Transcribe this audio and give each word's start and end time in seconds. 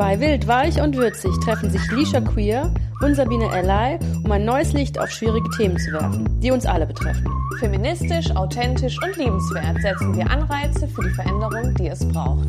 Bei 0.00 0.18
Wild, 0.18 0.48
Weich 0.48 0.80
und 0.80 0.96
Würzig 0.96 1.30
treffen 1.44 1.68
sich 1.68 1.90
Lisha 1.90 2.22
Queer 2.22 2.72
und 3.02 3.14
Sabine 3.16 3.54
Ellay, 3.54 3.98
um 4.24 4.32
ein 4.32 4.46
neues 4.46 4.72
Licht 4.72 4.98
auf 4.98 5.10
schwierige 5.10 5.50
Themen 5.50 5.76
zu 5.76 5.92
werfen, 5.92 6.40
die 6.40 6.50
uns 6.50 6.64
alle 6.64 6.86
betreffen. 6.86 7.30
Feministisch, 7.58 8.34
authentisch 8.34 8.96
und 9.04 9.14
liebenswert 9.18 9.76
setzen 9.82 10.16
wir 10.16 10.30
Anreize 10.30 10.88
für 10.88 11.02
die 11.02 11.10
Veränderung, 11.10 11.74
die 11.74 11.88
es 11.88 12.08
braucht. 12.08 12.48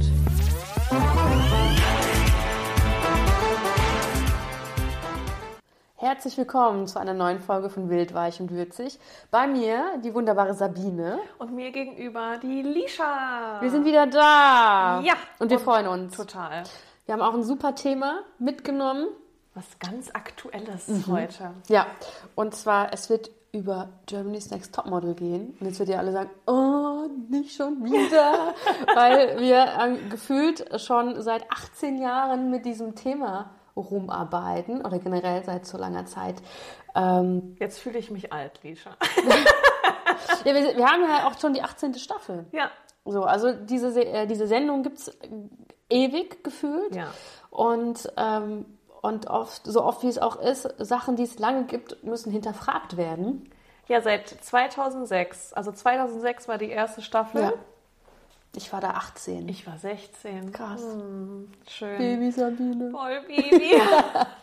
Herzlich 5.98 6.38
willkommen 6.38 6.88
zu 6.88 7.00
einer 7.00 7.14
neuen 7.14 7.42
Folge 7.42 7.70
von 7.70 7.90
Wild, 7.90 8.14
Weich 8.14 8.40
und 8.40 8.52
Würzig. 8.52 8.98
Bei 9.30 9.46
mir 9.46 10.00
die 10.02 10.14
wunderbare 10.14 10.54
Sabine. 10.54 11.20
Und 11.38 11.54
mir 11.54 11.72
gegenüber 11.72 12.38
die 12.42 12.62
Lisha. 12.62 13.58
Wir 13.60 13.70
sind 13.70 13.84
wieder 13.84 14.08
da. 14.08 15.02
Ja. 15.04 15.16
Und 15.40 15.50
wir 15.50 15.60
freuen 15.60 15.88
uns. 15.88 16.16
Total. 16.16 16.64
Wir 17.06 17.14
haben 17.14 17.22
auch 17.22 17.34
ein 17.34 17.44
super 17.44 17.76
Thema 17.76 18.22
mitgenommen. 18.40 19.08
Was 19.54 19.66
ganz 19.80 20.10
Aktuelles 20.14 20.88
Mhm. 20.88 21.08
heute. 21.08 21.54
Ja, 21.68 21.86
und 22.36 22.56
zwar, 22.56 22.94
es 22.94 23.10
wird 23.10 23.32
über 23.52 23.90
Germany's 24.06 24.50
Next 24.50 24.74
Topmodel 24.74 25.14
gehen. 25.14 25.58
Und 25.60 25.68
jetzt 25.68 25.78
wird 25.80 25.90
ihr 25.90 26.00
alle 26.00 26.14
sagen, 26.14 26.30
oh, 26.48 27.08
nicht 27.30 27.54
schon 27.54 27.84
wieder. 27.84 28.54
Weil 28.96 29.40
wir 29.42 29.68
ähm, 29.82 30.10
gefühlt 30.10 30.80
schon 30.80 31.22
seit 31.22 31.52
18 31.52 32.02
Jahren 32.02 32.50
mit 32.50 32.64
diesem 32.66 32.96
Thema 32.96 33.50
rumarbeiten 33.76 34.86
oder 34.86 35.00
generell 35.00 35.44
seit 35.44 35.66
so 35.66 35.78
langer 35.78 36.06
Zeit. 36.06 36.36
Ähm, 36.96 37.58
Jetzt 37.60 37.80
fühle 37.80 38.00
ich 38.00 38.10
mich 38.10 38.32
alt, 38.32 38.64
Lisha. 38.64 38.92
ja, 40.46 40.54
wir, 40.56 40.78
wir 40.78 40.86
haben 40.88 41.02
ja 41.04 41.28
auch 41.28 41.38
schon 41.38 41.54
die 41.54 41.62
18. 41.62 41.96
Staffel. 41.96 42.46
ja. 42.54 42.70
So, 43.04 43.24
also 43.24 43.52
diese, 43.52 43.92
Se- 43.92 44.06
äh, 44.06 44.28
diese 44.28 44.46
Sendung 44.46 44.84
gibt 44.84 45.00
es 45.00 45.18
ewig 45.92 46.44
gefühlt. 46.44 46.96
Ja. 46.96 47.08
Und, 47.50 48.12
ähm, 48.18 48.66
und 49.02 49.28
oft, 49.28 49.66
so 49.66 49.84
oft 49.84 50.04
wie 50.04 50.08
es 50.08 50.18
auch 50.18 50.40
ist, 50.40 50.74
Sachen, 50.78 51.16
die 51.16 51.24
es 51.24 51.40
lange 51.40 51.66
gibt, 51.66 52.04
müssen 52.04 52.32
hinterfragt 52.32 52.98
werden. 52.98 53.50
Ja, 53.88 54.02
seit 54.02 54.30
2006. 54.30 55.54
Also 55.54 55.72
2006 55.72 56.48
war 56.48 56.58
die 56.58 56.70
erste 56.70 57.02
Staffel. 57.02 57.42
Ja. 57.42 57.54
Ich 58.56 58.72
war 58.74 58.82
da 58.82 58.92
18. 58.92 59.48
Ich 59.48 59.66
war 59.66 59.78
16. 59.78 60.52
Krass. 60.52 60.82
Hm, 60.82 61.52
schön. 61.68 61.98
Baby 61.98 62.32
Sabine. 62.32 62.92
Voll 62.92 63.22
Baby. 63.28 63.82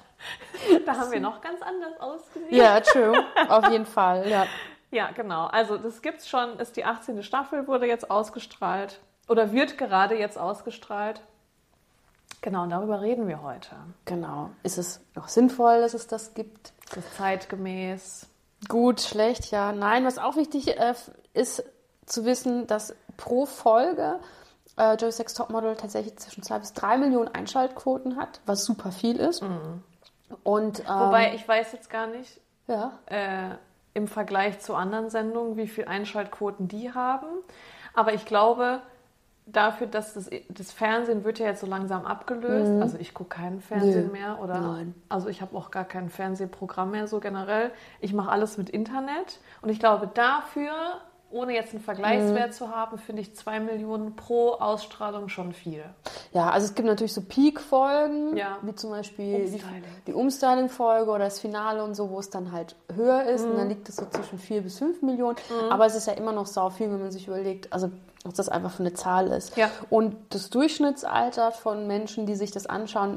da 0.86 0.96
haben 0.96 1.12
wir 1.12 1.20
noch 1.20 1.40
ganz 1.40 1.60
anders 1.62 2.00
ausgesehen. 2.00 2.55
Ja, 2.55 2.80
true. 2.80 3.22
Auf 3.48 3.70
jeden 3.70 3.86
Fall, 3.86 4.28
ja. 4.28 4.46
Ja, 4.90 5.10
genau. 5.10 5.46
Also 5.46 5.77
das 5.77 6.00
gibt's 6.00 6.28
schon, 6.28 6.58
ist 6.58 6.77
die 6.77 6.84
18. 6.84 7.22
Staffel, 7.22 7.66
wurde 7.66 7.86
jetzt 7.86 8.10
ausgestrahlt 8.10 9.00
oder 9.28 9.52
wird 9.52 9.77
gerade 9.77 10.18
jetzt 10.18 10.38
ausgestrahlt. 10.38 11.20
Genau, 12.41 12.62
und 12.62 12.70
darüber 12.70 13.00
reden 13.00 13.27
wir 13.28 13.42
heute. 13.42 13.77
Genau. 14.05 14.50
Ist 14.62 14.78
es 14.78 15.00
noch 15.14 15.28
sinnvoll, 15.28 15.81
dass 15.81 15.94
es 15.94 16.06
das 16.06 16.34
gibt? 16.34 16.72
Ist 16.84 16.97
das 16.97 17.17
zeitgemäß? 17.17 18.27
Gut, 18.69 19.00
schlecht, 19.00 19.50
ja. 19.50 19.72
Nein, 19.72 20.05
was 20.05 20.19
auch 20.19 20.36
wichtig 20.36 20.78
äh, 20.78 20.95
ist 21.33 21.64
zu 22.06 22.25
wissen, 22.25 22.67
dass 22.67 22.95
pro 23.17 23.47
Folge 23.47 24.20
äh, 24.77 24.95
Joey 24.95 25.12
Sex 25.12 25.34
Topmodel 25.34 25.77
tatsächlich 25.77 26.17
zwischen 26.17 26.42
zwei 26.42 26.58
bis 26.58 26.72
drei 26.72 26.97
Millionen 26.97 27.28
Einschaltquoten 27.28 28.17
hat, 28.17 28.41
was 28.47 28.64
super 28.64 28.92
viel 28.92 29.17
ist. 29.17 29.42
Und, 30.42 30.80
ähm, 30.80 30.86
Wobei 30.86 31.34
ich 31.34 31.47
weiß 31.47 31.73
jetzt 31.73 31.91
gar 31.91 32.06
nicht 32.06 32.41
ja, 32.67 32.98
äh, 33.06 33.55
im 33.95 34.08
Vergleich 34.08 34.61
zu 34.61 34.75
anderen 34.75 35.11
Sendungen, 35.11 35.56
wie 35.56 35.69
viel 35.69 35.86
Einschaltquoten 35.86 36.69
die 36.69 36.92
haben. 36.92 37.27
Aber 37.95 38.14
ich 38.14 38.25
glaube, 38.25 38.80
dafür, 39.52 39.86
dass 39.86 40.14
das, 40.14 40.30
das 40.48 40.72
Fernsehen 40.72 41.24
wird 41.24 41.38
ja 41.38 41.46
jetzt 41.46 41.60
so 41.60 41.66
langsam 41.66 42.04
abgelöst. 42.04 42.70
Also 42.80 42.98
ich 42.98 43.14
gucke 43.14 43.36
keinen 43.36 43.60
Fernsehen 43.60 44.06
Nö. 44.06 44.12
mehr 44.12 44.38
oder 44.40 44.60
Nein. 44.60 44.94
also 45.08 45.28
ich 45.28 45.40
habe 45.40 45.56
auch 45.56 45.70
gar 45.70 45.84
kein 45.84 46.08
Fernsehprogramm 46.10 46.90
mehr 46.90 47.06
so 47.06 47.20
generell. 47.20 47.70
Ich 48.00 48.12
mache 48.12 48.30
alles 48.30 48.58
mit 48.58 48.70
Internet 48.70 49.40
und 49.62 49.68
ich 49.68 49.78
glaube 49.78 50.08
dafür, 50.12 51.00
ohne 51.30 51.55
jetzt 51.55 51.72
einen 51.74 51.83
Vergleichswert 51.83 52.55
zu 52.55 52.74
haben, 52.74 52.98
finde 52.98 53.22
ich 53.22 53.34
zwei 53.36 53.61
Millionen 53.61 54.16
pro 54.16 54.52
Ausstrahlung 54.52 55.28
schon 55.28 55.52
viel. 55.52 55.84
Ja, 56.33 56.50
also 56.50 56.66
es 56.66 56.74
gibt 56.74 56.86
natürlich 56.89 57.12
so 57.12 57.20
Peak-Folgen, 57.22 58.36
Ja. 58.36 58.58
wie 58.62 58.74
zum 58.74 58.90
Beispiel 58.90 59.44
die, 59.46 59.52
Umstyling. 59.52 59.84
die 60.06 60.12
Umstyling-Folge 60.14 61.11
oder 61.11 61.24
das 61.24 61.38
Finale 61.40 61.84
und 61.84 61.94
so, 61.94 62.11
wo 62.11 62.18
es 62.18 62.30
dann 62.30 62.52
halt 62.52 62.77
höher 62.94 63.24
ist. 63.24 63.44
Und 63.44 63.56
dann 63.56 63.68
liegt 63.68 63.88
es 63.88 63.96
so 63.96 64.06
zwischen 64.06 64.38
4 64.38 64.62
bis 64.62 64.78
5 64.78 65.02
Millionen. 65.02 65.36
Aber 65.70 65.86
es 65.86 65.94
ist 65.94 66.06
ja 66.06 66.14
immer 66.14 66.33
noch 66.33 66.46
sau 66.46 66.70
viel, 66.70 66.90
wenn 66.90 67.00
man 67.00 67.11
sich 67.11 67.27
überlegt, 67.28 67.72
also 67.72 67.90
was 68.24 68.34
das 68.34 68.48
einfach 68.48 68.72
für 68.72 68.83
eine 68.83 68.94
Zahl 68.94 69.28
ist. 69.28 69.56
Ja. 69.56 69.70
Und 69.90 70.17
das 70.30 70.50
Durchschnittsalter 70.50 71.52
von 71.52 71.86
Menschen, 71.86 72.27
die 72.27 72.34
sich 72.34 72.50
das 72.50 72.67
anschauen, 72.67 73.17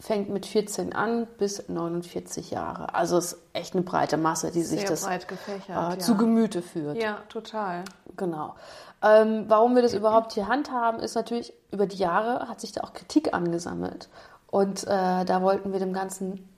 fängt 0.00 0.30
mit 0.30 0.46
14 0.46 0.94
an 0.94 1.26
bis 1.38 1.68
49 1.68 2.50
Jahre. 2.50 2.94
Also 2.94 3.18
es 3.18 3.34
ist 3.34 3.41
echt 3.52 3.74
eine 3.74 3.82
breite 3.82 4.16
Masse, 4.16 4.50
die 4.50 4.62
sich 4.62 4.80
Sehr 4.80 4.88
das 4.88 5.04
breit 5.04 5.28
gefächert. 5.28 5.68
äh, 5.68 5.72
ja. 5.72 5.98
zu 5.98 6.16
Gemüte 6.16 6.62
führt. 6.62 7.02
ja, 7.02 7.18
total. 7.28 7.84
Genau. 8.16 8.54
Ähm, 9.02 9.44
warum 9.48 9.74
wir 9.74 9.82
das 9.82 9.94
überhaupt 9.94 10.32
hier 10.32 10.48
handhaben, 10.48 11.00
ist 11.00 11.14
natürlich, 11.14 11.52
über 11.70 11.86
die 11.86 11.96
Jahre 11.96 12.48
hat 12.48 12.60
sich 12.60 12.72
da 12.72 12.82
auch 12.82 12.92
Kritik 12.92 13.34
angesammelt. 13.34 14.08
Und 14.50 14.84
äh, 14.84 15.24
da 15.24 15.42
wollten 15.42 15.72
wir 15.72 15.80
dem 15.80 15.92
Ganzen 15.92 16.48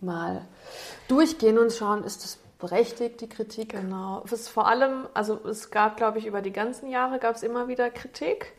mal 0.00 0.42
durchgehen 1.08 1.58
und 1.58 1.72
schauen, 1.72 2.04
ist 2.04 2.24
das 2.24 2.38
berechtigt, 2.58 3.20
die 3.20 3.28
Kritik? 3.28 3.70
Genau. 3.70 4.22
Es 4.24 4.32
ist 4.32 4.48
vor 4.48 4.66
allem, 4.68 5.06
also 5.14 5.38
es 5.46 5.70
gab, 5.70 5.96
glaube 5.96 6.18
ich, 6.18 6.26
über 6.26 6.42
die 6.42 6.52
ganzen 6.52 6.88
Jahre 6.88 7.18
gab 7.18 7.36
es 7.36 7.42
immer 7.42 7.68
wieder 7.68 7.90
Kritik. 7.90 8.52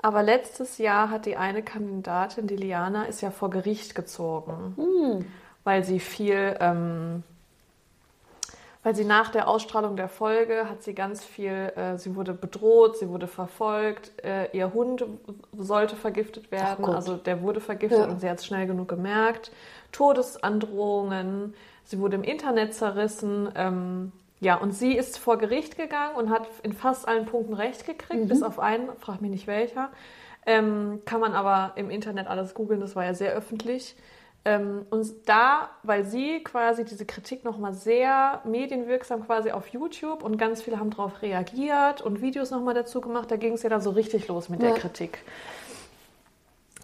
Aber 0.00 0.22
letztes 0.22 0.78
Jahr 0.78 1.10
hat 1.10 1.26
die 1.26 1.36
eine 1.36 1.62
Kandidatin, 1.62 2.46
die 2.46 2.56
Liana, 2.56 3.04
ist 3.04 3.20
ja 3.20 3.30
vor 3.30 3.50
Gericht 3.50 3.94
gezogen, 3.96 5.26
weil 5.64 5.82
sie 5.84 5.98
viel, 5.98 6.56
ähm, 6.60 7.24
weil 8.82 8.94
sie 8.94 9.04
nach 9.04 9.30
der 9.30 9.48
Ausstrahlung 9.48 9.96
der 9.96 10.08
Folge 10.08 10.68
hat 10.68 10.82
sie 10.82 10.94
ganz 10.94 11.24
viel, 11.24 11.72
äh, 11.76 11.96
sie 11.98 12.14
wurde 12.14 12.32
bedroht, 12.32 12.96
sie 12.96 13.08
wurde 13.08 13.26
verfolgt, 13.26 14.12
äh, 14.24 14.48
ihr 14.56 14.72
Hund 14.72 15.04
sollte 15.56 15.96
vergiftet 15.96 16.50
werden, 16.52 16.84
also 16.84 17.16
der 17.16 17.42
wurde 17.42 17.60
vergiftet 17.60 17.98
Ja. 18.00 18.06
und 18.06 18.20
sie 18.20 18.30
hat 18.30 18.38
es 18.38 18.46
schnell 18.46 18.66
genug 18.66 18.88
gemerkt. 18.88 19.50
Todesandrohungen, 19.92 21.54
sie 21.84 21.98
wurde 21.98 22.16
im 22.16 22.22
Internet 22.24 22.74
zerrissen. 22.74 23.48
Ähm, 23.54 24.12
ja, 24.40 24.54
und 24.56 24.72
sie 24.72 24.96
ist 24.96 25.18
vor 25.18 25.36
Gericht 25.38 25.76
gegangen 25.76 26.14
und 26.16 26.30
hat 26.30 26.46
in 26.62 26.72
fast 26.72 27.08
allen 27.08 27.26
Punkten 27.26 27.54
Recht 27.54 27.86
gekriegt, 27.86 28.28
bis 28.28 28.42
auf 28.42 28.60
einen, 28.60 28.88
frag 29.00 29.20
mich 29.20 29.30
nicht 29.32 29.46
welcher. 29.48 29.90
Ähm, 30.46 31.02
kann 31.04 31.20
man 31.20 31.32
aber 31.34 31.72
im 31.74 31.90
Internet 31.90 32.28
alles 32.28 32.54
googeln, 32.54 32.80
das 32.80 32.94
war 32.94 33.04
ja 33.04 33.14
sehr 33.14 33.32
öffentlich. 33.32 33.96
Ähm, 34.44 34.86
und 34.90 35.06
da, 35.28 35.70
weil 35.82 36.04
sie 36.04 36.42
quasi 36.44 36.84
diese 36.84 37.04
Kritik 37.04 37.44
nochmal 37.44 37.74
sehr 37.74 38.40
medienwirksam 38.44 39.26
quasi 39.26 39.50
auf 39.50 39.68
YouTube 39.68 40.22
und 40.22 40.38
ganz 40.38 40.62
viele 40.62 40.78
haben 40.78 40.90
darauf 40.90 41.22
reagiert 41.22 42.00
und 42.00 42.22
Videos 42.22 42.50
nochmal 42.50 42.74
dazu 42.74 43.00
gemacht, 43.00 43.30
da 43.30 43.36
ging 43.36 43.54
es 43.54 43.62
ja 43.62 43.68
dann 43.68 43.80
so 43.82 43.90
richtig 43.90 44.28
los 44.28 44.48
mit 44.48 44.62
Ja. 44.62 44.70
der 44.70 44.78
Kritik. 44.78 45.24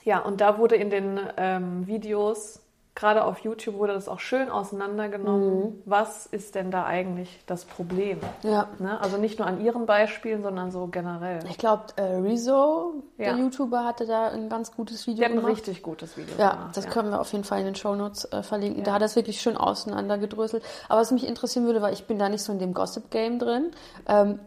Ja, 0.05 0.19
und 0.19 0.41
da 0.41 0.59
wurde 0.59 0.77
in 0.77 0.91
den 0.91 1.19
ähm, 1.39 1.87
Videos, 1.87 2.61
gerade 2.97 3.25
auf 3.25 3.41
YouTube, 3.41 3.75
wurde 3.77 3.93
das 3.93 4.09
auch 4.09 4.21
schön 4.21 4.49
auseinandergenommen. 4.51 5.83
Was 5.85 6.27
ist 6.27 6.55
denn 6.55 6.71
da 6.71 6.85
eigentlich 6.85 7.43
das 7.47 7.65
Problem? 7.65 8.21
Ja. 8.43 8.69
Ne? 8.79 9.01
Also 9.01 9.17
nicht 9.17 9.39
nur 9.41 9.49
an 9.49 9.61
ihren 9.61 9.85
Beispielen, 9.87 10.43
sondern 10.45 10.71
so 10.71 10.87
generell. 10.87 11.41
Ich 11.51 11.59
glaube, 11.59 11.87
äh, 11.97 12.03
Rezo, 12.03 13.03
der 13.19 13.33
Ja. 13.33 13.37
YouTuber, 13.37 13.85
hatte 13.85 14.07
da 14.07 14.29
ein 14.29 14.49
ganz 14.49 14.71
gutes 14.71 15.07
Video 15.09 15.19
Die 15.19 15.25
hat 15.25 15.33
ein 15.33 15.37
gemacht. 15.39 15.53
richtig 15.57 15.83
gutes 15.83 16.17
Video 16.17 16.37
Ja, 16.39 16.53
gemacht. 16.53 16.77
das 16.77 16.85
ja. 16.85 16.91
können 16.91 17.11
wir 17.11 17.21
auf 17.21 17.33
jeden 17.33 17.43
Fall 17.45 17.59
in 17.59 17.65
den 17.65 17.75
Shownotes 17.75 18.27
äh, 18.33 18.43
verlinken. 18.45 18.79
Ja. 18.81 18.85
Da 18.85 18.93
hat 18.93 19.03
er 19.03 19.07
es 19.07 19.17
wirklich 19.17 19.41
schön 19.41 19.57
auseinandergedröselt. 19.57 20.63
Aber 20.89 21.01
was 21.01 21.11
mich 21.11 21.27
interessieren 21.27 21.67
würde, 21.67 21.83
weil 21.83 21.95
ich 21.95 22.07
bin 22.07 22.19
da 22.21 22.29
nicht 22.29 22.43
so 22.45 22.53
in 22.53 22.61
dem 22.61 22.75
Gossip-Game 22.75 23.41
drin. 23.41 23.73
Ähm, 24.07 24.39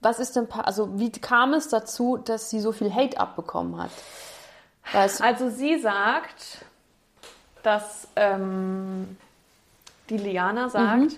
was 0.00 0.20
ist 0.20 0.36
denn, 0.36 0.46
also 0.52 0.98
wie 1.00 1.10
kam 1.10 1.54
es 1.54 1.68
dazu, 1.68 2.18
dass 2.18 2.50
sie 2.50 2.60
so 2.60 2.70
viel 2.70 2.94
Hate 2.94 3.18
abbekommen 3.18 3.82
hat? 3.82 3.90
Weißt, 4.92 5.20
Also 5.20 5.48
sie 5.50 5.80
sagt, 5.80 6.64
dass 7.66 8.08
ähm, 8.16 9.16
die 10.08 10.18
Liana 10.18 10.68
sagt, 10.68 11.00
Mhm. 11.02 11.16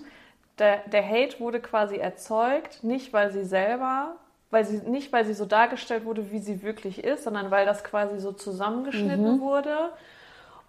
der, 0.58 0.78
der 0.86 1.06
Hate 1.08 1.38
wurde 1.40 1.60
quasi 1.60 1.96
erzeugt, 1.96 2.82
nicht 2.82 3.12
weil 3.12 3.30
sie 3.30 3.44
selber, 3.44 4.16
weil 4.50 4.64
sie 4.64 4.78
nicht 4.78 5.12
weil 5.12 5.24
sie 5.26 5.34
so 5.34 5.44
dargestellt 5.44 6.04
wurde, 6.06 6.30
wie 6.32 6.38
sie 6.38 6.62
wirklich 6.62 7.04
ist, 7.04 7.24
sondern 7.24 7.50
weil 7.50 7.66
das 7.66 7.84
quasi 7.84 8.18
so 8.18 8.32
zusammengeschnitten 8.32 9.36
Mhm. 9.36 9.40
wurde. 9.40 9.90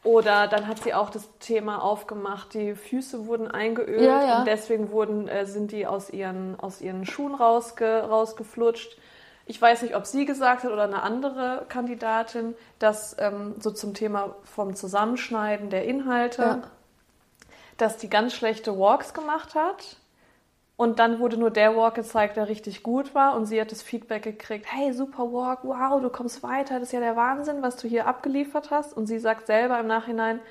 Oder 0.03 0.47
dann 0.47 0.67
hat 0.67 0.79
sie 0.83 0.93
auch 0.93 1.09
das 1.09 1.27
Thema 1.39 1.81
aufgemacht, 1.83 2.53
die 2.53 2.75
Füße 2.75 3.25
wurden 3.27 3.47
eingeölt 3.49 3.99
Ja, 4.05 4.23
ja. 4.23 4.39
und 4.39 4.47
deswegen 4.47 4.91
wurden, 4.91 5.27
äh, 5.27 5.45
sind 5.45 5.71
die 5.71 5.87
aus 5.87 6.09
ihren, 6.09 6.59
aus 6.59 6.79
ihren 6.81 7.05
Schuhen 7.05 7.35
rausge, 7.35 8.03
rausgeflutscht. 8.09 8.97
Ich 9.49 9.59
weiß 9.59 9.81
nicht, 9.81 9.95
ob 9.95 10.05
sie 10.05 10.25
gesagt 10.25 10.63
hat 10.63 10.71
oder 10.71 10.83
eine 10.83 11.01
andere 11.01 11.65
Kandidatin, 11.69 12.53
dass 12.77 13.15
ähm, 13.17 13.55
so 13.59 13.71
zum 13.71 13.95
Thema 13.95 14.35
vom 14.43 14.75
Zusammenschneiden 14.75 15.71
der 15.71 15.85
Inhalte, 15.85 16.41
Ja. 16.43 16.61
dass 17.77 17.97
die 17.97 18.11
ganz 18.11 18.33
schlechte 18.35 18.77
Walks 18.77 19.11
gemacht 19.15 19.55
hat. 19.55 19.97
Und 20.77 20.99
dann 20.99 21.19
wurde 21.19 21.37
nur 21.37 21.49
der 21.49 21.75
Walk 21.75 21.95
gezeigt, 21.95 22.37
der 22.37 22.47
richtig 22.47 22.83
gut 22.83 23.15
war. 23.15 23.35
Und 23.35 23.47
sie 23.47 23.59
hat 23.59 23.71
das 23.71 23.81
Feedback 23.81 24.21
gekriegt, 24.21 24.67
hey, 24.69 24.93
super 24.93 25.23
Walk, 25.33 25.61
wow, 25.63 25.99
du 25.99 26.09
kommst 26.11 26.43
weiter, 26.43 26.75
das 26.75 26.89
ist 26.89 26.91
ja 26.93 26.99
der 26.99 27.15
Wahnsinn, 27.15 27.63
was 27.63 27.75
du 27.75 27.87
hier 27.87 28.05
abgeliefert 28.05 28.69
hast. 28.69 28.95
Und 28.95 29.07
sie 29.07 29.17
sagt 29.17 29.47
selber 29.47 29.79
im 29.79 29.87
Nachhinein, 29.87 30.41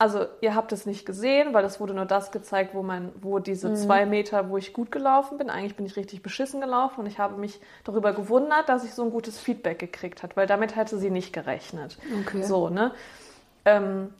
also 0.00 0.24
ihr 0.40 0.54
habt 0.54 0.72
es 0.72 0.86
nicht 0.86 1.04
gesehen, 1.04 1.52
weil 1.52 1.62
es 1.66 1.78
wurde 1.78 1.92
nur 1.92 2.06
das 2.06 2.32
gezeigt, 2.32 2.74
wo 2.74 2.82
man, 2.82 3.12
wo 3.20 3.38
diese 3.38 3.68
mhm. 3.68 3.76
zwei 3.76 4.06
Meter, 4.06 4.48
wo 4.48 4.56
ich 4.56 4.72
gut 4.72 4.90
gelaufen 4.90 5.36
bin. 5.36 5.50
Eigentlich 5.50 5.76
bin 5.76 5.84
ich 5.84 5.94
richtig 5.94 6.22
beschissen 6.22 6.62
gelaufen 6.62 7.00
und 7.00 7.06
ich 7.06 7.18
habe 7.18 7.36
mich 7.36 7.60
darüber 7.84 8.14
gewundert, 8.14 8.70
dass 8.70 8.82
ich 8.82 8.94
so 8.94 9.02
ein 9.02 9.10
gutes 9.10 9.38
Feedback 9.38 9.78
gekriegt 9.78 10.22
hat, 10.22 10.38
weil 10.38 10.46
damit 10.46 10.74
hätte 10.74 10.96
sie 10.98 11.10
nicht 11.10 11.34
gerechnet. 11.34 11.98
Okay. 12.22 12.42
So, 12.42 12.70
ne? 12.70 12.92
Ähm, 13.66 14.14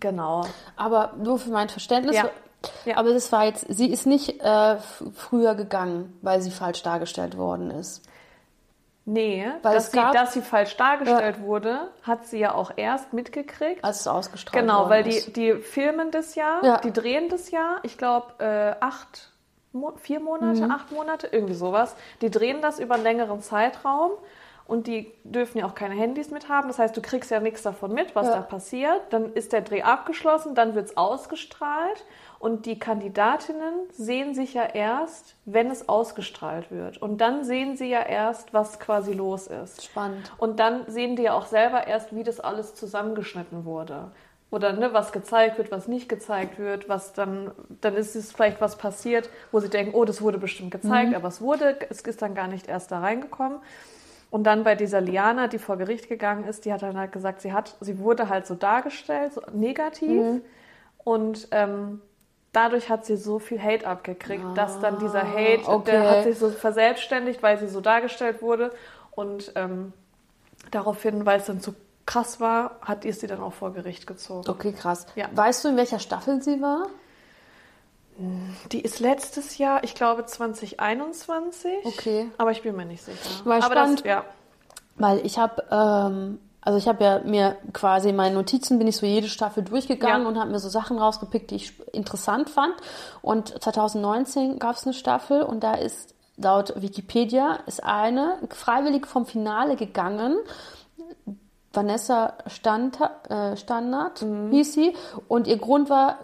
genau. 0.00 0.46
Aber 0.74 1.12
nur 1.16 1.38
für 1.38 1.50
mein 1.50 1.68
Verständnis, 1.68 2.16
ja. 2.16 2.28
Ja. 2.84 2.96
Aber 2.96 3.12
das 3.12 3.30
war 3.30 3.44
jetzt, 3.44 3.66
sie 3.68 3.86
ist 3.86 4.06
nicht 4.06 4.40
äh, 4.40 4.78
früher 5.14 5.54
gegangen, 5.54 6.18
weil 6.22 6.42
sie 6.42 6.50
falsch 6.50 6.82
dargestellt 6.82 7.36
worden 7.36 7.70
ist. 7.70 8.02
Nee, 9.04 9.46
weil 9.62 9.74
dass, 9.74 9.90
sie, 9.90 9.98
dass 9.98 10.32
sie 10.32 10.42
falsch 10.42 10.76
dargestellt 10.76 11.38
äh, 11.38 11.42
wurde, 11.42 11.90
hat 12.02 12.24
sie 12.26 12.38
ja 12.38 12.54
auch 12.54 12.70
erst 12.76 13.12
mitgekriegt. 13.12 13.82
Als 13.82 14.00
es 14.00 14.06
ausgestrahlt 14.06 14.62
Genau, 14.62 14.88
weil 14.88 15.02
die, 15.02 15.32
die 15.32 15.54
filmen 15.54 16.12
das 16.12 16.36
Jahr, 16.36 16.64
ja. 16.64 16.76
die 16.78 16.92
drehen 16.92 17.28
das 17.28 17.50
Jahr, 17.50 17.80
ich 17.82 17.98
glaube, 17.98 18.34
äh, 18.38 18.76
acht, 18.80 19.32
vier 19.96 20.20
Monate, 20.20 20.62
mhm. 20.62 20.70
acht 20.70 20.92
Monate, 20.92 21.26
irgendwie 21.32 21.54
sowas. 21.54 21.96
Die 22.20 22.30
drehen 22.30 22.62
das 22.62 22.78
über 22.78 22.94
einen 22.94 23.02
längeren 23.02 23.40
Zeitraum 23.40 24.12
und 24.66 24.86
die 24.86 25.12
dürfen 25.24 25.58
ja 25.58 25.66
auch 25.66 25.74
keine 25.74 25.96
Handys 25.96 26.30
mit 26.30 26.48
haben. 26.48 26.68
Das 26.68 26.78
heißt, 26.78 26.96
du 26.96 27.02
kriegst 27.02 27.30
ja 27.32 27.40
nichts 27.40 27.62
davon 27.62 27.92
mit, 27.92 28.14
was 28.14 28.28
ja. 28.28 28.36
da 28.36 28.40
passiert. 28.42 29.00
Dann 29.10 29.32
ist 29.32 29.52
der 29.52 29.62
Dreh 29.62 29.82
abgeschlossen, 29.82 30.54
dann 30.54 30.76
wird 30.76 30.86
es 30.86 30.96
ausgestrahlt 30.96 32.04
und 32.42 32.66
die 32.66 32.76
Kandidatinnen 32.76 33.72
sehen 33.92 34.34
sich 34.34 34.54
ja 34.54 34.64
erst, 34.64 35.36
wenn 35.44 35.70
es 35.70 35.88
ausgestrahlt 35.88 36.72
wird. 36.72 37.00
Und 37.00 37.20
dann 37.20 37.44
sehen 37.44 37.76
sie 37.76 37.88
ja 37.88 38.02
erst, 38.02 38.52
was 38.52 38.80
quasi 38.80 39.12
los 39.12 39.46
ist. 39.46 39.84
Spannend. 39.84 40.32
Und 40.38 40.58
dann 40.58 40.82
sehen 40.88 41.14
die 41.14 41.22
ja 41.22 41.34
auch 41.34 41.46
selber 41.46 41.86
erst, 41.86 42.12
wie 42.16 42.24
das 42.24 42.40
alles 42.40 42.74
zusammengeschnitten 42.74 43.64
wurde. 43.64 44.10
Oder 44.50 44.72
ne, 44.72 44.92
was 44.92 45.12
gezeigt 45.12 45.56
wird, 45.56 45.70
was 45.70 45.86
nicht 45.86 46.08
gezeigt 46.08 46.58
wird, 46.58 46.88
was 46.88 47.12
dann, 47.12 47.52
dann 47.80 47.94
ist 47.94 48.16
es 48.16 48.32
vielleicht 48.32 48.60
was 48.60 48.76
passiert, 48.76 49.30
wo 49.52 49.60
sie 49.60 49.70
denken, 49.70 49.94
oh, 49.94 50.04
das 50.04 50.20
wurde 50.20 50.38
bestimmt 50.38 50.72
gezeigt, 50.72 51.10
mhm. 51.10 51.14
aber 51.14 51.28
es 51.28 51.40
wurde, 51.40 51.76
es 51.90 52.00
ist 52.00 52.22
dann 52.22 52.34
gar 52.34 52.48
nicht 52.48 52.66
erst 52.66 52.90
da 52.90 52.98
reingekommen. 52.98 53.58
Und 54.30 54.42
dann 54.48 54.64
bei 54.64 54.74
dieser 54.74 55.00
Liana, 55.00 55.46
die 55.46 55.58
vor 55.58 55.76
Gericht 55.76 56.08
gegangen 56.08 56.42
ist, 56.42 56.64
die 56.64 56.72
hat 56.72 56.82
dann 56.82 56.98
halt 56.98 57.12
gesagt, 57.12 57.40
sie 57.40 57.52
hat, 57.52 57.76
sie 57.78 58.00
wurde 58.00 58.28
halt 58.28 58.48
so 58.48 58.56
dargestellt, 58.56 59.32
so 59.32 59.42
negativ. 59.52 60.08
Mhm. 60.08 60.42
Und 61.04 61.46
ähm, 61.52 62.00
dadurch 62.52 62.88
hat 62.90 63.06
sie 63.06 63.16
so 63.16 63.38
viel 63.38 63.60
Hate 63.60 63.86
abgekriegt, 63.86 64.44
ah, 64.44 64.54
dass 64.54 64.78
dann 64.80 64.98
dieser 64.98 65.22
ah, 65.22 65.32
Hate, 65.32 65.66
okay. 65.66 65.90
der 65.90 66.10
hat 66.10 66.24
sich 66.24 66.38
so 66.38 66.50
verselbstständigt, 66.50 67.42
weil 67.42 67.58
sie 67.58 67.68
so 67.68 67.80
dargestellt 67.80 68.42
wurde. 68.42 68.72
Und 69.10 69.52
ähm, 69.56 69.92
daraufhin, 70.70 71.26
weil 71.26 71.40
es 71.40 71.46
dann 71.46 71.60
zu 71.60 71.74
krass 72.06 72.40
war, 72.40 72.76
hat 72.82 73.04
ihr 73.04 73.12
sie 73.14 73.26
dann 73.26 73.40
auch 73.40 73.52
vor 73.54 73.72
Gericht 73.72 74.06
gezogen. 74.06 74.48
Okay, 74.48 74.72
krass. 74.72 75.06
Ja. 75.14 75.28
Weißt 75.32 75.64
du, 75.64 75.68
in 75.68 75.76
welcher 75.76 75.98
Staffel 75.98 76.42
sie 76.42 76.60
war? 76.60 76.88
Die 78.70 78.80
ist 78.80 79.00
letztes 79.00 79.56
Jahr, 79.58 79.84
ich 79.84 79.94
glaube 79.94 80.26
2021. 80.26 81.84
Okay. 81.84 82.30
Aber 82.36 82.50
ich 82.50 82.62
bin 82.62 82.76
mir 82.76 82.84
nicht 82.84 83.02
sicher. 83.02 83.44
War 83.44 83.56
aber 83.56 83.72
spannend, 83.72 84.00
das, 84.00 84.06
ja. 84.06 84.24
Weil 84.96 85.24
ich 85.24 85.38
habe 85.38 85.64
ähm, 85.70 86.38
also 86.62 86.78
ich 86.78 86.86
habe 86.86 87.04
ja 87.04 87.18
mir 87.24 87.56
quasi 87.72 88.10
in 88.10 88.16
meinen 88.16 88.34
Notizen 88.34 88.78
bin 88.78 88.86
ich 88.86 88.96
so 88.96 89.04
jede 89.04 89.28
Staffel 89.28 89.64
durchgegangen 89.64 90.22
ja. 90.22 90.28
und 90.28 90.38
habe 90.38 90.50
mir 90.50 90.60
so 90.60 90.68
Sachen 90.68 90.96
rausgepickt, 90.96 91.50
die 91.50 91.56
ich 91.56 91.74
interessant 91.92 92.48
fand. 92.48 92.74
Und 93.20 93.62
2019 93.62 94.60
gab 94.60 94.76
es 94.76 94.84
eine 94.84 94.94
Staffel 94.94 95.42
und 95.42 95.64
da 95.64 95.74
ist 95.74 96.14
laut 96.36 96.80
Wikipedia 96.80 97.58
ist 97.66 97.84
eine 97.84 98.38
freiwillig 98.50 99.06
vom 99.06 99.26
Finale 99.26 99.76
gegangen. 99.76 100.36
Vanessa 101.72 102.34
Stand, 102.46 102.98
äh, 103.28 103.56
Standard 103.56 104.22
mhm. 104.22 104.50
hieß 104.50 104.74
sie 104.74 104.94
und 105.26 105.46
ihr 105.46 105.56
Grund 105.56 105.90
war, 105.90 106.18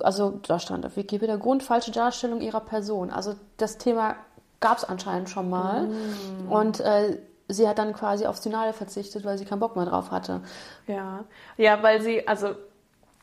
also 0.00 0.40
da 0.46 0.58
stand 0.58 0.86
auf 0.86 0.96
Wikipedia, 0.96 1.36
Grund 1.36 1.62
falsche 1.62 1.90
Darstellung 1.90 2.40
ihrer 2.40 2.60
Person. 2.60 3.10
Also 3.10 3.34
das 3.58 3.78
Thema 3.78 4.16
gab 4.60 4.78
es 4.78 4.84
anscheinend 4.84 5.28
schon 5.28 5.50
mal 5.50 5.82
mhm. 5.82 6.50
und 6.50 6.80
äh, 6.80 7.18
sie 7.48 7.68
hat 7.68 7.78
dann 7.78 7.92
quasi 7.92 8.26
aufs 8.26 8.40
Finale 8.40 8.72
verzichtet, 8.72 9.24
weil 9.24 9.38
sie 9.38 9.44
keinen 9.44 9.60
Bock 9.60 9.76
mehr 9.76 9.86
drauf 9.86 10.10
hatte. 10.10 10.40
Ja, 10.86 11.24
ja, 11.56 11.82
weil 11.82 12.00
sie, 12.00 12.26
also 12.26 12.54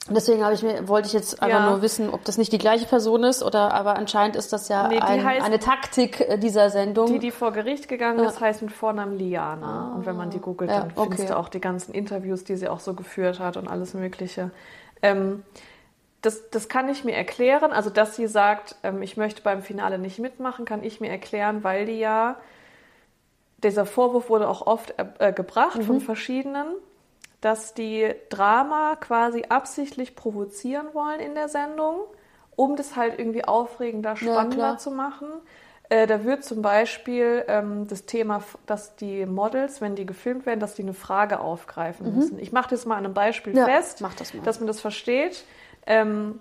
Deswegen 0.10 0.44
ich 0.52 0.64
mir, 0.64 0.88
wollte 0.88 1.08
ich 1.08 1.14
jetzt 1.14 1.44
einfach 1.44 1.60
ja. 1.60 1.70
nur 1.70 1.84
wissen, 1.84 2.10
ob 2.10 2.26
das 2.26 2.40
nicht 2.40 2.52
die 2.52 2.58
gleiche 2.58 2.88
Person 2.88 3.24
ist 3.24 3.44
oder 3.44 3.72
aber 3.72 3.98
anscheinend 3.98 4.36
ist 4.36 4.52
das 4.52 4.68
ja 4.68 4.88
nee, 4.88 5.00
ein, 5.00 5.24
heißt, 5.24 5.46
eine 5.46 5.60
Taktik 5.60 6.22
äh, 6.22 6.38
dieser 6.40 6.72
Sendung. 6.72 7.06
Die, 7.06 7.20
die 7.20 7.30
vor 7.30 7.52
Gericht 7.52 7.88
gegangen 7.88 8.18
ist, 8.26 8.42
heißt 8.42 8.64
mit 8.64 8.72
Vornamen 8.72 9.16
Liana. 9.16 9.92
Ah. 9.92 9.96
Und 9.96 10.08
wenn 10.08 10.16
man 10.16 10.32
die 10.32 10.40
googelt, 10.40 10.72
dann 10.72 10.90
ja, 10.90 10.94
okay. 10.96 11.10
findest 11.10 11.30
du 11.30 11.38
auch 11.38 11.50
die 11.50 11.62
ganzen 11.62 11.94
Interviews, 11.94 12.44
die 12.44 12.56
sie 12.56 12.68
auch 12.68 12.80
so 12.80 12.96
geführt 12.96 13.40
hat 13.40 13.58
und 13.58 13.68
alles 13.68 13.94
Mögliche. 13.94 14.50
Ähm, 15.04 15.44
das, 16.24 16.50
das 16.50 16.68
kann 16.68 16.90
ich 16.90 17.04
mir 17.04 17.16
erklären. 17.16 17.72
Also, 17.72 17.92
dass 17.92 18.16
sie 18.16 18.26
sagt, 18.26 18.78
ähm, 18.82 19.04
ich 19.04 19.18
möchte 19.18 19.44
beim 19.44 19.62
Finale 19.62 20.00
nicht 20.00 20.18
mitmachen, 20.18 20.66
kann 20.66 20.84
ich 20.84 21.00
mir 21.00 21.12
erklären, 21.12 21.64
weil 21.64 21.86
die 21.86 22.00
ja 22.00 22.38
dieser 23.64 23.86
Vorwurf 23.86 24.30
wurde 24.30 24.50
auch 24.50 24.66
oft 24.66 24.96
äh, 25.20 25.34
gebracht 25.34 25.78
mhm. 25.78 25.84
von 25.84 26.02
verschiedenen, 26.02 26.68
dass 27.42 27.74
die 27.74 28.14
Drama 28.30 28.96
quasi 28.96 29.46
absichtlich 29.50 30.16
provozieren 30.16 30.88
wollen 30.94 31.20
in 31.20 31.36
der 31.36 31.50
Sendung, 31.50 32.02
um 32.56 32.76
das 32.76 32.96
halt 32.96 33.18
irgendwie 33.18 33.44
aufregender, 33.44 34.16
spannender 34.16 34.72
ja, 34.74 34.78
zu 34.78 34.92
machen. 34.92 35.28
Äh, 35.90 36.08
da 36.08 36.24
wird 36.24 36.46
zum 36.46 36.62
Beispiel 36.62 37.44
ähm, 37.48 37.88
das 37.88 38.06
Thema, 38.06 38.44
dass 38.66 38.96
die 38.96 39.26
Models, 39.26 39.82
wenn 39.82 39.96
die 39.96 40.06
gefilmt 40.06 40.46
werden, 40.46 40.60
dass 40.60 40.76
die 40.76 40.84
eine 40.84 40.94
Frage 40.94 41.40
aufgreifen 41.40 42.10
mhm. 42.10 42.16
müssen. 42.16 42.40
Ich 42.40 42.52
mache 42.52 42.70
das 42.70 42.86
mal 42.86 42.96
an 42.96 43.06
einem 43.06 43.14
Beispiel 43.14 43.56
ja, 43.56 43.66
fest, 43.66 44.02
das 44.18 44.32
dass 44.44 44.60
man 44.60 44.68
das 44.68 44.80
versteht. 44.80 45.44
Ähm, 45.86 46.40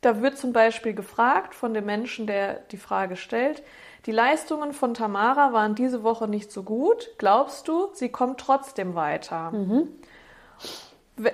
da 0.00 0.20
wird 0.20 0.36
zum 0.36 0.52
Beispiel 0.52 0.94
gefragt 0.94 1.54
von 1.54 1.74
dem 1.74 1.86
Menschen, 1.86 2.26
der 2.26 2.54
die 2.72 2.78
Frage 2.78 3.16
stellt, 3.16 3.62
die 4.06 4.12
Leistungen 4.12 4.72
von 4.72 4.94
Tamara 4.94 5.52
waren 5.52 5.74
diese 5.74 6.02
Woche 6.02 6.28
nicht 6.28 6.50
so 6.50 6.62
gut. 6.62 7.10
Glaubst 7.18 7.68
du, 7.68 7.88
sie 7.92 8.08
kommt 8.08 8.40
trotzdem 8.40 8.94
weiter? 8.94 9.50
Mhm. 9.50 9.88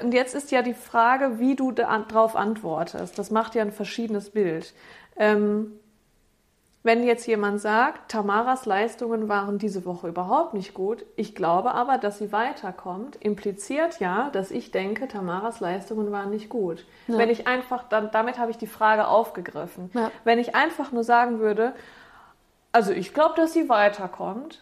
Und 0.02 0.12
jetzt 0.12 0.34
ist 0.34 0.50
ja 0.50 0.62
die 0.62 0.74
Frage, 0.74 1.38
wie 1.38 1.54
du 1.54 1.70
darauf 1.70 2.34
antwortest. 2.34 3.18
Das 3.18 3.30
macht 3.30 3.54
ja 3.54 3.62
ein 3.62 3.72
verschiedenes 3.72 4.30
Bild. 4.30 4.74
Ähm, 5.16 5.78
wenn 6.86 7.02
jetzt 7.02 7.26
jemand 7.26 7.60
sagt, 7.60 8.12
Tamaras 8.12 8.64
Leistungen 8.64 9.28
waren 9.28 9.58
diese 9.58 9.84
Woche 9.84 10.06
überhaupt 10.06 10.54
nicht 10.54 10.73
gut, 10.73 11.04
ich 11.16 11.35
glaube 11.35 11.75
aber, 11.75 11.99
dass 11.99 12.18
sie 12.18 12.30
weiterkommt, 12.30 13.16
impliziert 13.16 13.99
ja, 13.99 14.30
dass 14.30 14.52
ich 14.52 14.70
denke, 14.70 15.08
Tamaras 15.08 15.58
Leistungen 15.58 16.12
waren 16.12 16.30
nicht 16.30 16.49
gut. 16.49 16.85
Ja. 17.08 17.18
Wenn 17.18 17.28
ich 17.28 17.49
einfach, 17.49 17.88
dann, 17.88 18.12
damit 18.12 18.38
habe 18.38 18.52
ich 18.52 18.56
die 18.56 18.68
Frage 18.68 19.08
aufgegriffen. 19.08 19.90
Ja. 19.94 20.12
Wenn 20.23 20.38
ich 20.38 20.54
einfach 20.54 20.92
nur 20.92 21.02
sagen 21.02 21.40
würde, 21.40 21.75
also 22.76 22.92
ich 22.92 23.14
glaube, 23.14 23.37
dass 23.37 23.54
sie 23.54 23.71
weiterkommt. 23.71 24.61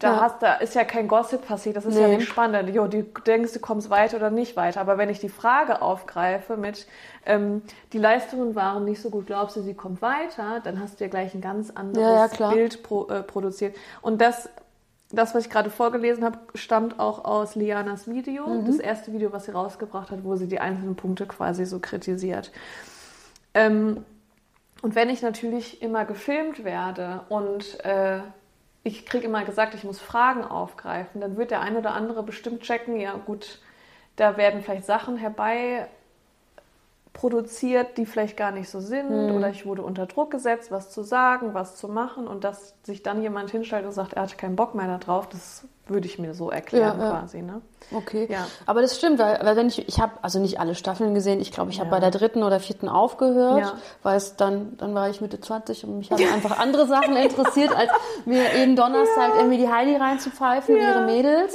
Da, 0.00 0.12
ja. 0.12 0.20
hast, 0.20 0.42
da 0.42 0.54
ist 0.56 0.74
ja 0.74 0.84
kein 0.84 1.08
Gossip 1.08 1.48
passiert, 1.48 1.76
das 1.76 1.86
ist 1.86 1.94
nee. 1.94 2.02
ja 2.02 2.08
nicht 2.08 2.28
spannend. 2.28 2.68
Jo, 2.72 2.86
du 2.86 3.02
denkst, 3.02 3.54
du 3.54 3.58
kommst 3.58 3.88
weiter 3.88 4.18
oder 4.18 4.30
nicht 4.30 4.54
weiter. 4.54 4.82
Aber 4.82 4.98
wenn 4.98 5.08
ich 5.08 5.18
die 5.18 5.30
Frage 5.30 5.80
aufgreife 5.80 6.58
mit, 6.58 6.86
ähm, 7.24 7.62
die 7.94 7.98
Leistungen 7.98 8.54
waren 8.54 8.84
nicht 8.84 9.00
so 9.00 9.08
gut, 9.08 9.26
glaubst 9.26 9.56
du, 9.56 9.62
sie 9.62 9.72
kommt 9.72 10.02
weiter, 10.02 10.60
dann 10.62 10.78
hast 10.78 11.00
du 11.00 11.04
ja 11.04 11.10
gleich 11.10 11.34
ein 11.34 11.40
ganz 11.40 11.70
anderes 11.70 12.38
ja, 12.38 12.48
ja, 12.48 12.52
Bild 12.52 12.82
pro, 12.82 13.08
äh, 13.08 13.22
produziert. 13.22 13.74
Und 14.02 14.20
das, 14.20 14.50
das, 15.10 15.34
was 15.34 15.46
ich 15.46 15.50
gerade 15.50 15.70
vorgelesen 15.70 16.22
habe, 16.22 16.38
stammt 16.54 17.00
auch 17.00 17.24
aus 17.24 17.54
Lianas 17.54 18.06
Video, 18.06 18.46
mhm. 18.46 18.66
das 18.66 18.76
erste 18.76 19.14
Video, 19.14 19.32
was 19.32 19.46
sie 19.46 19.52
rausgebracht 19.52 20.10
hat, 20.10 20.22
wo 20.22 20.36
sie 20.36 20.48
die 20.48 20.60
einzelnen 20.60 20.96
Punkte 20.96 21.24
quasi 21.24 21.64
so 21.64 21.78
kritisiert. 21.80 22.52
Ähm, 23.54 24.04
und 24.82 24.94
wenn 24.94 25.10
ich 25.10 25.22
natürlich 25.22 25.82
immer 25.82 26.04
gefilmt 26.04 26.64
werde 26.64 27.22
und 27.28 27.84
äh, 27.84 28.20
ich 28.84 29.06
kriege 29.06 29.26
immer 29.26 29.44
gesagt, 29.44 29.74
ich 29.74 29.84
muss 29.84 30.00
Fragen 30.00 30.44
aufgreifen, 30.44 31.20
dann 31.20 31.36
wird 31.36 31.50
der 31.50 31.60
ein 31.60 31.76
oder 31.76 31.94
andere 31.94 32.22
bestimmt 32.22 32.62
checken, 32.62 32.98
ja 32.98 33.14
gut, 33.14 33.60
da 34.16 34.36
werden 34.36 34.62
vielleicht 34.62 34.84
Sachen 34.84 35.16
herbei 35.16 35.88
produziert, 37.12 37.98
die 37.98 38.06
vielleicht 38.06 38.36
gar 38.36 38.52
nicht 38.52 38.68
so 38.68 38.80
sind 38.80 39.10
mhm. 39.10 39.34
oder 39.34 39.50
ich 39.50 39.66
wurde 39.66 39.82
unter 39.82 40.06
Druck 40.06 40.30
gesetzt, 40.30 40.70
was 40.70 40.90
zu 40.90 41.02
sagen, 41.02 41.54
was 41.54 41.76
zu 41.76 41.88
machen 41.88 42.26
und 42.28 42.44
dass 42.44 42.74
sich 42.82 43.02
dann 43.02 43.22
jemand 43.22 43.50
hinstellt 43.50 43.84
und 43.86 43.92
sagt, 43.92 44.14
er 44.14 44.22
hat 44.22 44.38
keinen 44.38 44.56
Bock 44.56 44.74
mehr 44.74 44.98
darauf, 44.98 45.28
das 45.28 45.64
würde 45.86 46.06
ich 46.06 46.18
mir 46.18 46.34
so 46.34 46.50
erklären 46.50 47.00
ja, 47.00 47.10
quasi. 47.10 47.42
Ne? 47.42 47.62
Okay, 47.92 48.28
ja. 48.30 48.46
aber 48.66 48.82
das 48.82 48.96
stimmt, 48.96 49.18
weil, 49.18 49.38
weil 49.42 49.56
wenn 49.56 49.68
ich, 49.68 49.88
ich 49.88 50.00
habe 50.00 50.12
also 50.22 50.38
nicht 50.38 50.60
alle 50.60 50.74
Staffeln 50.74 51.14
gesehen, 51.14 51.40
ich 51.40 51.50
glaube, 51.50 51.70
ich 51.70 51.80
habe 51.80 51.90
bei 51.90 51.98
der 51.98 52.10
dritten 52.10 52.42
oder 52.42 52.60
vierten 52.60 52.88
aufgehört, 52.88 53.74
weil 54.02 54.16
es 54.16 54.36
dann, 54.36 54.76
dann 54.76 54.94
war 54.94 55.08
ich 55.08 55.20
Mitte 55.20 55.40
20 55.40 55.84
und 55.84 55.98
mich 55.98 56.12
haben 56.12 56.22
einfach 56.32 56.58
andere 56.58 56.86
Sachen 56.86 57.16
interessiert, 57.16 57.74
als 57.74 57.90
mir 58.26 58.42
jeden 58.56 58.76
Donnerstag 58.76 59.32
irgendwie 59.36 59.58
die 59.58 59.68
Heidi 59.68 59.96
reinzupfeifen 59.96 60.74
und 60.74 60.80
ihre 60.82 61.04
Mädels. 61.06 61.54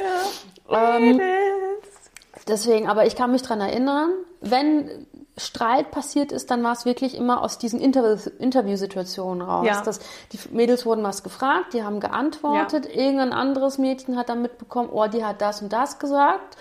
Ähm, 0.70 1.18
Mädels. 1.18 1.94
Deswegen, 2.48 2.90
aber 2.90 3.06
ich 3.06 3.16
kann 3.16 3.32
mich 3.32 3.44
daran 3.44 3.62
erinnern, 3.62 4.10
wenn 4.42 5.08
Streit 5.36 5.90
passiert 5.90 6.32
ist, 6.32 6.52
dann 6.52 6.64
war 6.64 6.74
es 6.74 6.86
wirklich 6.86 7.16
immer 7.18 7.42
aus 7.42 7.58
diesen 7.58 7.80
Interview 7.80 8.30
Interviewsituationen 8.38 9.42
raus. 9.42 9.66
Ja. 9.66 9.82
Dass 9.82 10.00
die 10.32 10.40
Mädels 10.52 10.86
wurden 10.86 11.04
was 11.04 11.24
gefragt, 11.24 11.74
die 11.74 11.84
haben 11.84 12.00
geantwortet, 12.00 12.86
irgendein 12.86 13.34
anderes 13.34 13.78
Mädchen 13.80 14.18
hat 14.18 14.30
dann 14.30 14.42
mitbekommen, 14.44 14.90
oh, 14.92 15.08
die 15.08 15.26
hat 15.26 15.42
das 15.42 15.62
und 15.62 15.74
das 15.74 15.98
gesagt. 15.98 16.58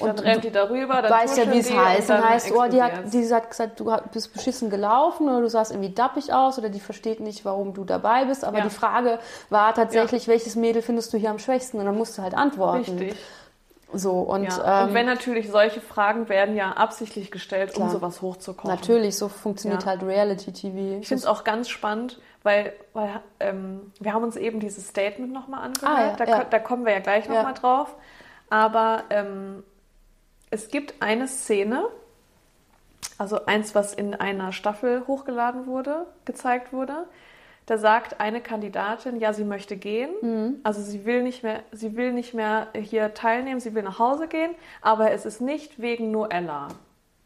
Dann 0.00 0.18
rennt 0.18 0.42
die 0.42 0.50
darüber, 0.50 1.02
dann 1.02 1.10
weißt 1.10 1.36
ja, 1.36 1.52
wie 1.52 1.58
es 1.58 1.70
heißt. 1.70 2.08
und 2.08 2.16
Dann 2.16 2.28
heißt, 2.30 2.50
oh, 2.52 2.64
die 2.66 2.82
hat, 2.82 3.12
die 3.12 3.30
hat 3.30 3.50
gesagt, 3.50 3.78
du 3.78 3.94
bist 4.10 4.32
beschissen 4.32 4.70
gelaufen 4.70 5.28
oder 5.28 5.42
du 5.42 5.50
sahst 5.50 5.70
irgendwie 5.70 5.90
dappig 5.90 6.32
aus 6.32 6.56
oder 6.58 6.70
die 6.70 6.80
versteht 6.80 7.20
nicht, 7.20 7.44
warum 7.44 7.74
du 7.74 7.84
dabei 7.84 8.24
bist. 8.24 8.42
Aber 8.42 8.56
Ja. 8.58 8.64
die 8.64 8.70
Frage 8.70 9.18
war 9.50 9.74
tatsächlich, 9.74 10.28
welches 10.28 10.56
Mädel 10.56 10.80
findest 10.80 11.12
du 11.12 11.18
hier 11.18 11.28
am 11.28 11.38
schwächsten? 11.38 11.78
Und 11.78 11.84
dann 11.84 11.98
musst 11.98 12.16
du 12.16 12.22
halt 12.22 12.32
antworten. 12.32 12.98
Richtig. 12.98 13.16
So, 13.92 14.20
und, 14.20 14.44
Ja. 14.44 14.82
ähm, 14.82 14.88
und 14.88 14.94
wenn 14.94 15.06
natürlich 15.06 15.50
solche 15.50 15.80
Fragen 15.80 16.28
werden 16.28 16.56
ja 16.56 16.72
absichtlich 16.72 17.30
gestellt, 17.30 17.70
um 17.70 17.76
Klar. 17.82 17.90
sowas 17.90 18.22
hochzukochen. 18.22 18.70
natürlich, 18.70 19.16
so 19.16 19.28
funktioniert 19.28 19.82
Ja. 19.82 19.88
halt 19.88 20.02
Reality-TV. 20.02 21.00
Ich 21.00 21.08
finde 21.08 21.20
es 21.22 21.26
auch 21.26 21.44
ganz 21.44 21.68
spannend, 21.68 22.20
weil, 22.42 22.72
weil 22.92 23.20
ähm, 23.40 23.92
wir 24.00 24.12
haben 24.14 24.24
uns 24.24 24.36
eben 24.36 24.60
dieses 24.60 24.88
Statement 24.88 25.32
nochmal 25.32 25.64
angehört. 25.64 25.96
Ah, 25.96 26.06
ja, 26.06 26.16
da, 26.16 26.24
ja. 26.24 26.44
da 26.44 26.58
kommen 26.58 26.84
wir 26.86 26.92
ja 26.92 27.00
gleich 27.00 27.26
Ja. 27.26 27.34
nochmal 27.34 27.54
drauf. 27.54 27.94
Aber 28.50 29.04
ähm, 29.10 29.62
es 30.50 30.68
gibt 30.68 31.00
eine 31.00 31.28
Szene, 31.28 31.84
also 33.18 33.46
eins, 33.46 33.74
was 33.74 33.94
in 33.94 34.14
einer 34.14 34.52
Staffel 34.52 35.06
hochgeladen 35.06 35.66
wurde, 35.66 36.06
gezeigt 36.24 36.72
wurde. 36.72 37.06
Da 37.66 37.78
sagt 37.78 38.20
eine 38.20 38.40
Kandidatin, 38.40 39.20
ja, 39.20 39.32
sie 39.32 39.44
möchte 39.44 39.76
gehen. 39.76 40.10
Mhm. 40.20 40.56
Also 40.64 40.82
sie 40.82 41.04
will 41.04 41.22
nicht 41.22 41.42
mehr, 41.44 41.60
sie 41.70 41.96
will 41.96 42.12
nicht 42.12 42.34
mehr 42.34 42.68
hier 42.74 43.14
teilnehmen, 43.14 43.60
sie 43.60 43.74
will 43.74 43.82
nach 43.84 43.98
Hause 43.98 44.26
gehen, 44.26 44.54
aber 44.80 45.12
es 45.12 45.24
ist 45.26 45.40
nicht 45.40 45.80
wegen 45.80 46.10
Noella. 46.10 46.68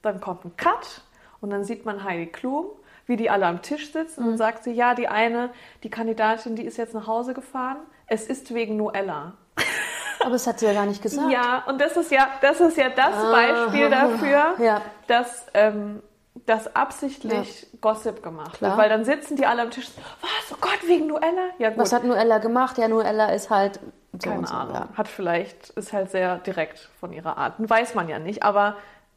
Dann 0.03 0.21
kommt 0.21 0.45
ein 0.45 0.57
Cut 0.57 1.03
und 1.41 1.51
dann 1.51 1.65
sieht 1.65 1.85
man 1.87 2.05
Heidi 2.05 2.27
Klum, 2.27 2.67
wie 3.07 3.17
die 3.17 3.31
alle 3.31 3.47
am 3.47 3.63
Tisch 3.63 3.93
sitzen 3.93 4.25
Mhm. 4.25 4.29
und 4.33 4.37
sagt 4.37 4.65
sie, 4.65 4.73
ja, 4.73 4.95
die 4.95 5.09
eine, 5.09 5.51
die 5.83 5.91
Kandidatin, 5.91 6.55
die 6.55 6.65
ist 6.65 6.77
jetzt 6.77 6.93
nach 6.95 7.07
Hause 7.07 7.33
gefahren. 7.35 7.79
Es 8.07 8.27
ist 8.27 8.53
wegen 8.55 8.77
Noella. 8.77 9.33
Aber 10.21 10.31
das 10.33 10.47
hat 10.47 10.59
sie 10.61 10.67
ja 10.67 10.73
gar 10.75 10.87
nicht 10.87 11.03
gesagt. 11.03 11.31
Ja, 11.31 11.65
und 11.67 11.81
das 11.81 11.97
ist 11.97 12.11
ja, 12.11 12.29
das 12.41 12.61
ist 12.61 12.77
ja 12.77 12.89
das 12.91 13.15
Beispiel 13.31 13.89
dafür, 13.91 14.55
Ja. 14.59 14.83
dass 15.07 15.47
ähm, 15.55 16.03
das 16.45 16.75
absichtlich 16.77 17.67
Gossip 17.81 18.23
gemacht 18.23 18.59
Klar. 18.59 18.73
wird. 18.73 18.81
Weil 18.81 18.89
dann 18.89 19.05
sitzen 19.05 19.37
die 19.37 19.47
alle 19.47 19.63
am 19.63 19.71
Tisch, 19.71 19.89
was, 20.21 20.53
oh 20.53 20.59
Gott, 20.61 20.79
wegen 20.87 21.07
Noella? 21.07 21.51
Ja 21.59 21.71
gut, 21.71 21.79
Was 21.79 21.93
hat 21.93 22.05
Noella 22.05 22.39
gemacht? 22.39 22.79
Ja, 22.79 22.89
Noella 22.89 23.33
ist 23.33 23.51
halt 23.51 23.81
so 24.13 24.19
keine 24.29 24.39
und 24.41 24.49
so. 24.49 24.55
Ahnung. 24.55 24.75
Ja. 24.75 24.89
Hat 24.95 25.09
vielleicht, 25.09 25.71
ist 25.71 25.93
halt 25.93 26.11
sehr 26.11 26.39
direkt 26.39 26.91
von 27.01 27.13
ihrer 27.13 27.37
Art. 27.37 27.55
Weiß 27.59 27.95
man 27.95 28.09
ja 28.09 28.19
nicht, 28.19 28.43
aber 28.43 28.77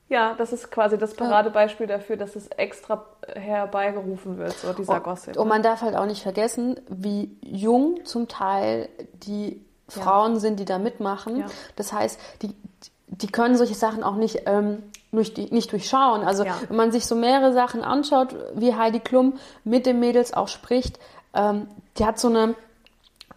ja, 0.10 0.34
das 0.34 0.52
ist 0.52 0.72
quasi 0.72 0.98
das 0.98 1.14
Paradebeispiel 1.14 1.86
dafür, 1.86 2.18
dass 2.18 2.36
es 2.36 2.48
extra 2.48 3.06
herbeigerufen 3.36 4.40
wird, 4.40 4.54
so 4.54 4.74
dieser 4.74 5.00
Gossip. 5.02 5.38
Und 5.38 5.48
man 5.48 5.62
darf 5.62 5.82
halt 5.82 5.96
auch 5.96 6.08
nicht 6.08 6.24
vergessen, 6.24 6.80
wie 6.90 7.38
jung 7.42 8.04
zum 8.06 8.28
Teil 8.28 8.90
die 9.14 9.64
Frauen 9.88 10.40
sind, 10.40 10.60
die 10.60 10.66
da 10.66 10.80
mitmachen. 10.80 11.42
Ja. 11.42 11.46
Das 11.76 11.94
heißt, 11.94 12.20
die, 12.42 12.56
die 13.08 13.28
können 13.28 13.56
solche 13.56 13.76
Sachen 13.76 14.04
auch 14.04 14.16
nicht, 14.16 14.44
ähm, 14.48 14.82
durch 15.12 15.34
die, 15.34 15.54
nicht 15.54 15.72
durchschauen. 15.72 16.22
Also 16.24 16.44
Ja. 16.44 16.56
wenn 16.68 16.78
man 16.78 16.92
sich 16.92 17.06
so 17.06 17.16
mehrere 17.16 17.54
Sachen 17.54 17.84
anschaut, 17.84 18.36
wie 18.54 18.76
Heidi 18.76 19.00
Klum 19.00 19.34
mit 19.64 19.86
den 19.86 20.00
Mädels 20.00 20.34
auch 20.34 20.48
spricht, 20.48 21.00
ähm, 21.34 21.68
die 21.98 22.06
hat 22.06 22.20
so 22.20 22.28
eine, 22.30 22.56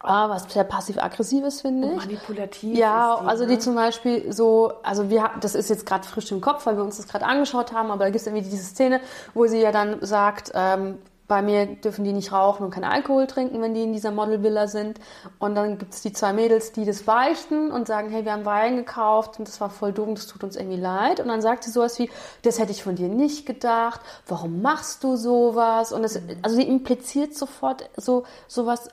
ah, 0.01 0.29
was 0.29 0.53
sehr 0.53 0.65
passiv-aggressives, 0.65 1.63
finde 1.63 1.93
ich. 1.93 1.97
Manipulativ. 1.97 2.77
Ja, 2.77 3.19
die, 3.21 3.27
also 3.27 3.45
ne? 3.45 3.51
die 3.51 3.59
zum 3.59 3.75
Beispiel 3.75 4.33
so, 4.33 4.73
also 4.83 5.09
wir, 5.09 5.31
das 5.41 5.55
ist 5.55 5.71
jetzt 5.71 5.87
gerade 5.87 6.07
frisch 6.07 6.31
im 6.33 6.41
Kopf, 6.41 6.67
weil 6.67 6.77
wir 6.77 6.85
uns 6.85 6.99
das 6.99 7.09
gerade 7.09 7.25
angeschaut 7.25 7.73
haben, 7.73 7.91
aber 7.91 8.05
da 8.05 8.11
gibt 8.11 8.21
es 8.21 8.27
irgendwie 8.27 8.49
diese 8.49 8.65
Szene, 8.65 9.01
wo 9.35 9.47
sie 9.47 9.61
ja 9.61 9.73
dann 9.73 9.99
sagt, 10.05 10.53
ähm, 10.55 10.99
bei 11.29 11.41
mir 11.41 11.67
dürfen 11.67 12.05
die 12.05 12.13
nicht 12.13 12.33
rauchen 12.33 12.65
und 12.65 12.71
keinen 12.73 12.85
Alkohol 12.85 13.27
trinken, 13.27 13.63
wenn 13.63 13.73
die 13.75 13.85
in 13.85 13.93
dieser 13.93 14.11
Modelvilla 14.11 14.67
sind. 14.67 14.99
Und 15.39 15.55
dann 15.55 15.79
gibt 15.79 15.95
es 15.95 16.03
die 16.03 16.13
zwei 16.13 16.33
Mädels, 16.33 16.73
die 16.73 16.85
das 16.85 17.05
beichten 17.05 17.71
und 17.71 17.87
sagen, 17.87 18.11
hey, 18.11 18.25
wir 18.25 18.33
haben 18.33 18.45
Wein 18.45 18.77
gekauft 18.77 19.39
und 19.39 19.49
das 19.49 19.61
war 19.61 19.71
voll 19.71 19.93
dumm, 19.93 20.15
das 20.15 20.27
tut 20.27 20.45
uns 20.45 20.57
irgendwie 20.57 20.81
leid. 20.81 21.21
Und 21.21 21.29
dann 21.29 21.41
sagt 21.41 21.65
sie 21.65 21.71
sowas 21.71 21.99
wie, 21.99 22.11
das 22.43 22.59
hätte 22.59 22.73
ich 22.73 22.83
von 22.83 22.97
dir 22.97 23.09
nicht 23.09 23.47
gedacht, 23.47 24.01
warum 24.27 24.61
machst 24.63 25.05
du 25.05 25.17
sowas? 25.17 25.93
Und 25.93 26.03
das, 26.03 26.21
also 26.43 26.57
sie 26.57 26.67
impliziert 26.69 27.35
sofort 27.35 27.89
so 27.97 28.25
sowas 28.49 28.89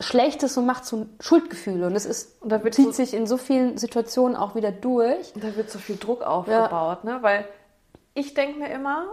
Schlechtes 0.00 0.56
und 0.58 0.66
macht 0.66 0.84
so 0.84 1.06
Schuldgefühle. 1.20 1.86
Und 1.86 1.94
das 1.94 2.04
ist, 2.04 2.42
Und 2.42 2.50
da 2.50 2.62
wird 2.62 2.74
zieht 2.74 2.86
so- 2.86 2.92
sich 2.92 3.14
in 3.14 3.26
so 3.26 3.36
vielen 3.36 3.78
Situationen 3.78 4.36
auch 4.36 4.54
wieder 4.54 4.72
durch. 4.72 5.32
Da 5.34 5.56
wird 5.56 5.70
so 5.70 5.78
viel 5.78 5.96
Druck 5.96 6.22
aufgebaut, 6.22 7.04
ne? 7.04 7.18
Weil 7.22 7.46
ich 8.12 8.34
denke 8.34 8.58
mir 8.58 8.68
immer, 8.70 9.06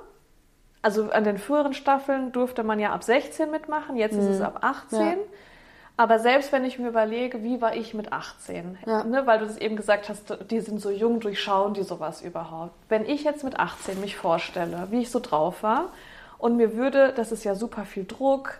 also 0.83 1.09
an 1.09 1.23
den 1.23 1.39
früheren 1.39 1.73
Staffeln 1.73 2.31
durfte 2.31 2.63
man 2.63 2.79
ja 2.79 2.91
ab 2.93 3.03
16 3.03 3.49
mitmachen, 3.49 3.95
jetzt 3.95 4.15
ist 4.15 4.25
es 4.25 4.41
ab 4.41 4.59
18. 4.61 4.99
Mhm. 4.99 5.05
Ja. 5.07 5.15
Aber 5.95 6.17
selbst 6.19 6.51
wenn 6.51 6.65
ich 6.65 6.79
mir 6.79 6.89
überlege, 6.89 7.43
wie 7.43 7.61
war 7.61 7.75
ich 7.75 7.93
mit 7.93 8.11
18, 8.11 8.77
Ja. 8.85 9.03
ne, 9.03 9.25
weil 9.25 9.39
du 9.39 9.45
das 9.45 9.57
eben 9.57 9.75
gesagt 9.75 10.09
hast, 10.09 10.37
die 10.49 10.59
sind 10.59 10.81
so 10.81 10.89
jung, 10.89 11.19
durchschauen 11.19 11.73
die 11.73 11.83
sowas 11.83 12.21
überhaupt. 12.21 12.73
Wenn 12.89 13.05
ich 13.05 13.23
jetzt 13.23 13.43
mit 13.43 13.59
18 13.59 14.01
mich 14.01 14.15
vorstelle, 14.15 14.87
wie 14.89 15.01
ich 15.01 15.11
so 15.11 15.19
drauf 15.19 15.63
war 15.63 15.89
und 16.39 16.57
mir 16.57 16.75
würde, 16.75 17.13
das 17.15 17.31
ist 17.31 17.43
ja 17.43 17.55
super 17.55 17.85
viel 17.85 18.05
Druck, 18.05 18.57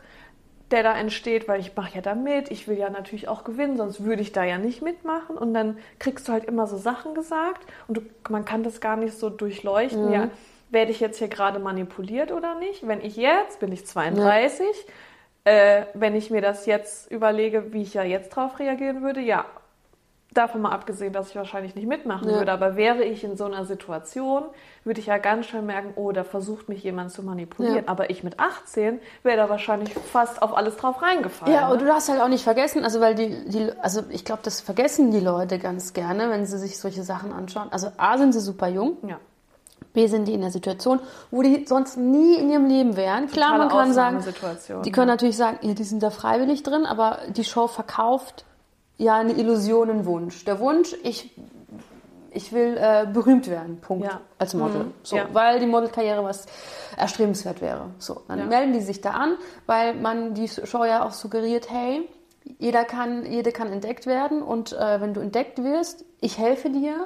der 0.72 0.84
da 0.84 0.96
entsteht, 0.96 1.48
weil 1.48 1.60
ich 1.60 1.76
mache 1.76 1.96
ja 1.96 2.02
da 2.02 2.16
mit, 2.16 2.50
ich 2.52 2.68
will 2.68 2.78
ja 2.78 2.90
natürlich 2.90 3.28
auch 3.28 3.44
gewinnen, 3.44 3.78
sonst 3.78 4.04
würde 4.04 4.22
ich 4.22 4.32
da 4.32 4.44
ja 4.44 4.58
nicht 4.58 4.82
mitmachen 4.82 5.36
und 5.38 5.54
dann 5.54 5.78
kriegst 6.00 6.28
du 6.28 6.32
halt 6.32 6.46
immer 6.46 6.68
so 6.68 6.78
Sachen 6.78 7.16
gesagt 7.16 7.64
und 7.88 7.98
du, 7.98 8.02
man 8.30 8.46
kann 8.46 8.64
das 8.64 8.80
gar 8.80 8.96
nicht 8.96 9.18
so 9.18 9.30
durchleuchten, 9.30 10.12
ja, 10.12 10.30
werde 10.74 10.92
ich 10.92 11.00
jetzt 11.00 11.20
hier 11.20 11.28
gerade 11.28 11.60
manipuliert 11.60 12.32
oder 12.32 12.56
nicht? 12.56 12.88
Wenn 12.88 13.02
ich 13.02 13.16
jetzt, 13.16 13.60
bin 13.60 13.72
ich 13.72 13.86
32, 13.86 14.66
äh, 15.46 15.84
wenn 15.94 16.16
ich 16.16 16.32
mir 16.32 16.42
das 16.42 16.66
jetzt 16.66 17.12
überlege, 17.12 17.74
wie 17.74 17.84
ich 17.84 17.94
ja 17.94 18.04
jetzt 18.04 18.30
drauf 18.30 18.60
reagieren 18.60 19.04
würde, 19.04 19.22
ja, 19.22 19.46
davon 20.34 20.62
mal 20.62 20.72
abgesehen, 20.72 21.14
dass 21.14 21.30
ich 21.30 21.36
wahrscheinlich 21.36 21.76
nicht 21.76 21.88
mitmachen 21.88 22.28
Ja. 22.30 22.38
würde, 22.38 22.52
aber 22.52 22.76
wäre 22.76 23.04
ich 23.04 23.24
in 23.24 23.38
so 23.38 23.46
einer 23.46 23.66
Situation, 23.66 24.44
würde 24.84 25.00
ich 25.00 25.06
ja 25.06 25.18
ganz 25.20 25.46
schnell 25.46 25.62
merken, 25.62 25.94
oh, 25.96 26.12
da 26.12 26.24
versucht 26.24 26.70
mich 26.70 26.84
jemand 26.84 27.12
zu 27.12 27.24
manipulieren. 27.24 27.78
Ja. 27.78 27.84
Aber 27.86 28.10
ich 28.10 28.24
mit 28.24 28.40
18 28.40 29.00
wäre 29.22 29.38
da 29.38 29.50
wahrscheinlich 29.50 29.94
fast 29.94 30.42
auf 30.42 30.56
alles 30.56 30.78
drauf 30.78 31.02
reingefallen. 31.02 31.54
Ja, 31.54 31.68
und 31.68 31.78
ne? 31.78 31.84
du 31.84 31.86
darfst 31.86 32.10
halt 32.10 32.20
auch 32.22 32.28
nicht 32.28 32.44
vergessen, 32.44 32.84
also 32.84 33.00
weil 33.00 33.16
die, 33.16 33.48
die 33.48 33.72
also 33.82 34.02
ich 34.10 34.26
glaube, 34.26 34.42
das 34.44 34.60
vergessen 34.60 35.12
die 35.12 35.20
Leute 35.20 35.60
ganz 35.60 35.94
gerne, 35.94 36.30
wenn 36.30 36.46
sie 36.46 36.58
sich 36.58 36.80
solche 36.80 37.04
Sachen 37.04 37.32
anschauen. 37.32 37.68
Also 37.72 37.92
A 37.98 38.18
sind 38.18 38.34
sie 38.34 38.40
super 38.40 38.68
jung, 38.68 38.98
ja. 39.08 39.20
B 39.94 40.08
sind 40.08 40.28
die 40.28 40.34
in 40.34 40.42
der 40.42 40.52
Situation, 40.52 41.00
wo 41.32 41.42
die 41.42 41.66
sonst 41.66 41.98
nie 41.98 42.36
in 42.36 42.50
ihrem 42.50 42.66
Leben 42.68 42.96
wären. 42.96 43.28
Klar, 43.28 43.58
Totale 43.58 43.60
man 43.60 43.70
kann 43.70 43.94
sagen, 43.94 44.24
die 44.84 44.92
können 44.92 45.08
ja. 45.08 45.14
natürlich 45.14 45.38
sagen, 45.38 45.60
ja, 45.62 45.74
die 45.74 45.84
sind 45.84 46.02
da 46.02 46.10
freiwillig 46.10 46.64
drin, 46.64 46.86
aber 46.86 47.20
die 47.30 47.44
Show 47.44 47.68
verkauft 47.68 48.46
ja 48.98 49.16
eine 49.16 49.34
Illusion, 49.34 49.90
einen 49.90 50.06
Wunsch. 50.06 50.46
Der 50.46 50.60
Wunsch, 50.60 50.96
ich, 51.04 51.32
ich 52.32 52.52
will 52.54 52.78
äh, 52.80 53.06
berühmt 53.12 53.50
werden, 53.50 53.80
Punkt, 53.82 54.06
Ja. 54.06 54.22
als 54.38 54.54
Model. 54.54 54.86
Mhm. 54.86 54.94
So, 55.04 55.16
Ja. 55.18 55.26
weil 55.34 55.60
die 55.60 55.66
Modelkarriere 55.68 56.24
was 56.24 56.46
erstrebenswert 56.98 57.62
wäre. 57.62 57.88
So, 58.00 58.22
dann 58.28 58.48
melden 58.50 58.74
die 58.74 58.82
sich 58.82 59.02
da 59.02 59.12
an, 59.12 59.38
weil 59.66 59.96
man 59.96 60.34
die 60.34 60.48
Show 60.48 60.86
ja 60.86 61.06
auch 61.06 61.12
suggeriert, 61.12 61.70
hey, 61.70 62.08
jeder 62.60 62.84
kann, 62.84 63.26
jede 63.26 63.52
kann 63.52 63.72
entdeckt 63.72 64.06
werden 64.06 64.42
und 64.42 64.74
äh, 64.74 65.00
wenn 65.02 65.14
du 65.14 65.22
entdeckt 65.22 65.64
wirst, 65.64 66.04
ich 66.20 66.38
helfe 66.38 66.70
dir. 66.70 67.06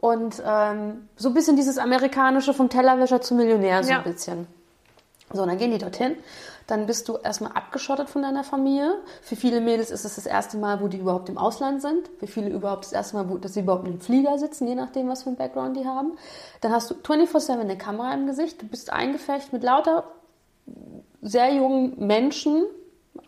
Und 0.00 0.42
ähm, 0.46 1.08
so 1.16 1.28
ein 1.28 1.34
bisschen 1.34 1.56
dieses 1.56 1.76
amerikanische 1.78 2.54
vom 2.54 2.68
Tellerwäscher 2.68 3.20
zum 3.20 3.36
Millionär, 3.38 3.82
so 3.82 3.90
Ja. 3.90 3.98
ein 3.98 4.04
bisschen. 4.04 4.46
So, 5.32 5.44
dann 5.44 5.58
gehen 5.58 5.70
die 5.72 5.78
dorthin. 5.78 6.16
Dann 6.68 6.86
bist 6.86 7.08
du 7.08 7.16
erstmal 7.16 7.52
abgeschottet 7.52 8.08
von 8.10 8.22
deiner 8.22 8.44
Familie. 8.44 8.94
Für 9.22 9.36
viele 9.36 9.60
Mädels 9.60 9.90
ist 9.90 10.04
es 10.04 10.16
das 10.16 10.26
erste 10.26 10.56
Mal, 10.58 10.80
wo 10.80 10.88
die 10.88 10.98
überhaupt 10.98 11.28
im 11.28 11.36
Ausland 11.38 11.82
sind. 11.82 12.08
Für 12.20 12.26
viele 12.26 12.50
überhaupt 12.50 12.84
das 12.84 12.92
erste 12.92 13.16
Mal, 13.16 13.28
wo, 13.28 13.38
dass 13.38 13.54
sie 13.54 13.60
überhaupt 13.60 13.84
in 13.86 13.92
einem 13.92 14.00
Flieger 14.00 14.38
sitzen, 14.38 14.68
je 14.68 14.74
nachdem, 14.74 15.08
was 15.08 15.22
für 15.24 15.30
ein 15.30 15.36
Background 15.36 15.76
die 15.76 15.86
haben. 15.86 16.12
Dann 16.60 16.72
hast 16.72 16.90
du 16.90 16.94
24-7 16.94 17.58
eine 17.60 17.76
Kamera 17.78 18.12
im 18.14 18.26
Gesicht. 18.26 18.60
Du 18.62 18.66
bist 18.66 18.92
eingefecht 18.92 19.52
mit 19.52 19.62
lauter 19.62 20.04
sehr 21.22 21.52
jungen 21.54 21.94
Menschen 22.06 22.64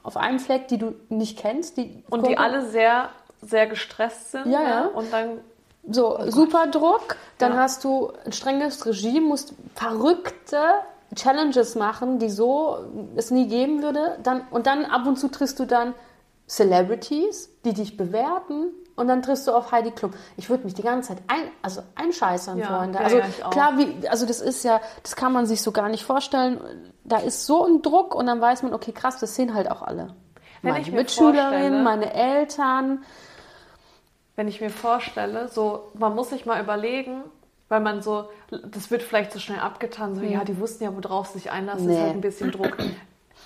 auf 0.02 0.16
einem 0.16 0.38
Fleck, 0.38 0.68
die 0.68 0.78
du 0.78 0.94
nicht 1.08 1.38
kennst. 1.38 1.76
Die 1.76 2.04
Und 2.10 2.26
die 2.26 2.38
alle 2.38 2.66
sehr, 2.68 3.08
sehr 3.42 3.66
gestresst 3.66 4.32
sind. 4.32 4.46
Ja, 4.46 4.60
ne? 4.60 4.68
ja. 4.68 4.86
Und 4.86 5.12
dann 5.12 5.38
So, 5.88 6.18
super 6.28 6.66
Druck. 6.66 7.16
Dann 7.38 7.52
Oh 7.52 7.54
Ja. 7.56 7.62
hast 7.62 7.84
du 7.84 8.12
ein 8.24 8.32
strenges 8.32 8.84
Regime, 8.86 9.26
musst 9.26 9.54
verrückte 9.74 10.58
Challenges 11.14 11.74
machen, 11.74 12.18
die 12.18 12.30
so 12.30 12.78
es 13.16 13.30
nie 13.30 13.48
geben 13.48 13.82
würde. 13.82 14.18
Dann, 14.22 14.42
und 14.50 14.66
dann 14.66 14.84
ab 14.84 15.06
und 15.06 15.18
zu 15.18 15.28
triffst 15.28 15.58
du 15.58 15.64
dann 15.64 15.94
Celebrities, 16.46 17.48
die 17.64 17.72
dich 17.72 17.96
bewerten. 17.96 18.68
Und 18.96 19.08
dann 19.08 19.22
triffst 19.22 19.46
du 19.46 19.52
auf 19.52 19.72
Heidi 19.72 19.92
Klum. 19.92 20.12
Ich 20.36 20.50
würde 20.50 20.64
mich 20.64 20.74
die 20.74 20.82
ganze 20.82 21.08
Zeit 21.08 21.18
ein, 21.26 21.50
also 21.62 21.80
einscheißern, 21.94 22.58
Ja, 22.58 22.66
Freunde. 22.66 22.98
Also 23.00 23.16
ja, 23.16 23.24
klar, 23.50 23.78
wie, 23.78 24.06
also 24.06 24.26
das 24.26 24.42
ist 24.42 24.62
ja, 24.62 24.80
das 25.02 25.16
kann 25.16 25.32
man 25.32 25.46
sich 25.46 25.62
so 25.62 25.72
gar 25.72 25.88
nicht 25.88 26.04
vorstellen. 26.04 26.60
Da 27.04 27.16
ist 27.18 27.46
so 27.46 27.64
ein 27.64 27.80
Druck 27.80 28.14
und 28.14 28.26
dann 28.26 28.42
weiß 28.42 28.62
man, 28.62 28.74
okay, 28.74 28.92
krass, 28.92 29.18
das 29.18 29.34
sehen 29.36 29.54
halt 29.54 29.70
auch 29.70 29.80
alle. 29.80 30.14
Wenn 30.60 30.74
meine 30.74 30.90
Mitschülerinnen, 30.90 31.82
meine 31.82 32.12
Eltern. 32.12 33.02
Wenn 34.40 34.48
ich 34.48 34.62
mir 34.62 34.70
vorstelle, 34.70 35.48
so, 35.48 35.90
man 35.92 36.14
muss 36.14 36.30
sich 36.30 36.46
mal 36.46 36.62
überlegen, 36.62 37.24
Weil 37.68 37.80
man 37.80 38.00
so, 38.00 38.30
das 38.48 38.90
wird 38.90 39.02
vielleicht 39.02 39.32
so 39.32 39.38
schnell 39.38 39.58
abgetan, 39.58 40.14
so, 40.14 40.22
ja, 40.22 40.44
die 40.44 40.58
wussten 40.58 40.82
ja, 40.82 40.90
worauf 40.96 41.26
sie 41.26 41.40
sich 41.40 41.50
einlassen, 41.50 41.88
nee. 41.88 41.92
ist 41.92 42.00
halt 42.00 42.12
ein 42.12 42.22
bisschen 42.22 42.50
Druck. 42.56 42.74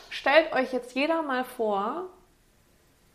Stellt 0.09 0.53
euch 0.53 0.73
jetzt 0.73 0.95
jeder 0.95 1.23
mal 1.23 1.43
vor, 1.43 2.05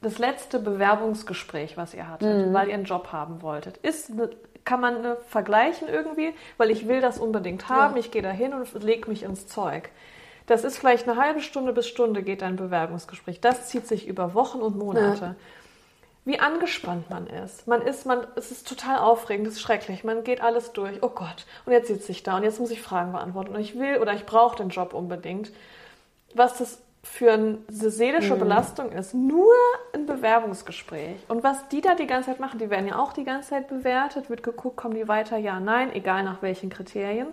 das 0.02 0.20
letzte 0.20 0.60
Bewerbungsgespräch, 0.60 1.78
was 1.78 1.94
ihr 1.94 2.10
hattet, 2.10 2.48
mhm. 2.48 2.54
weil 2.54 2.68
ihr 2.68 2.74
einen 2.74 2.84
Job 2.84 3.14
haben 3.14 3.42
wolltet, 3.42 3.78
ist 3.78 4.12
eine, 4.12 4.30
kann 4.66 4.82
man 4.82 4.98
eine 4.98 5.16
vergleichen 5.30 5.88
irgendwie, 5.88 6.34
weil 6.58 6.72
ich 6.72 6.86
will 6.86 7.00
das 7.00 7.18
unbedingt 7.18 7.70
haben, 7.70 7.94
ja. 7.94 8.02
ich 8.02 8.12
gehe 8.12 8.22
da 8.22 8.32
hin 8.32 8.54
und 8.54 8.84
lege 8.84 9.10
mich 9.10 9.24
ins 9.24 9.48
Zeug. 9.48 9.90
Das 10.48 10.66
ist 10.66 10.78
vielleicht 10.78 11.08
eine 11.08 11.18
halbe 11.18 11.40
Stunde 11.40 11.72
bis 11.72 11.88
Stunde 11.88 12.24
geht 12.24 12.44
ein 12.44 12.58
Bewerbungsgespräch. 12.58 13.40
Das 13.40 13.70
zieht 13.70 13.88
sich 13.88 14.06
über 14.06 14.34
Wochen 14.34 14.60
und 14.60 14.78
Monate. 14.78 15.26
Ja. 15.26 15.36
Wie 16.30 16.40
angespannt 16.40 17.10
man 17.10 17.26
ist. 17.26 17.66
Man 17.66 17.82
ist, 17.82 18.06
man, 18.06 18.28
es 18.36 18.52
ist 18.52 18.68
total 18.68 19.00
aufregend, 19.00 19.48
es 19.48 19.56
ist 19.56 19.62
schrecklich. 19.62 20.04
Man 20.04 20.24
geht 20.24 20.44
alles 20.44 20.74
durch. 20.74 21.02
Oh 21.02 21.10
Gott. 21.10 21.48
Und 21.66 21.74
jetzt 21.74 21.88
sitze 21.88 22.12
ich 22.12 22.22
da 22.22 22.38
und 22.38 22.44
jetzt 22.44 22.60
muss 22.60 22.70
ich 22.70 22.84
Fragen 22.84 23.14
beantworten. 23.14 23.56
Und 23.56 23.62
ich 23.62 23.80
will 23.80 23.98
oder 23.98 24.14
ich 24.14 24.28
brauche 24.28 24.56
den 24.56 24.70
Job 24.70 24.94
unbedingt. 24.94 25.52
Was 26.36 26.60
das 26.60 26.84
für 27.02 27.32
eine 27.32 27.58
seelische 27.68 28.36
mhm. 28.36 28.42
Belastung 28.42 28.92
ist, 28.92 29.16
nur 29.16 29.56
ein 29.92 30.06
Bewerbungsgespräch. 30.06 31.18
Und 31.30 31.44
was 31.44 31.68
die 31.70 31.82
da 31.82 31.96
die 31.96 32.06
ganze 32.06 32.30
Zeit 32.30 32.40
machen, 32.40 32.60
die 32.60 32.70
werden 32.70 32.86
ja 32.86 33.00
auch 33.00 33.12
die 33.12 33.24
ganze 33.24 33.50
Zeit 33.50 33.68
bewertet, 33.68 34.30
wird 34.30 34.44
geguckt, 34.44 34.78
kommen 34.78 34.94
die 34.94 35.08
weiter, 35.08 35.36
ja, 35.38 35.60
nein, 35.60 35.92
egal 35.96 36.24
nach 36.24 36.44
welchen 36.44 36.70
Kriterien. 36.70 37.30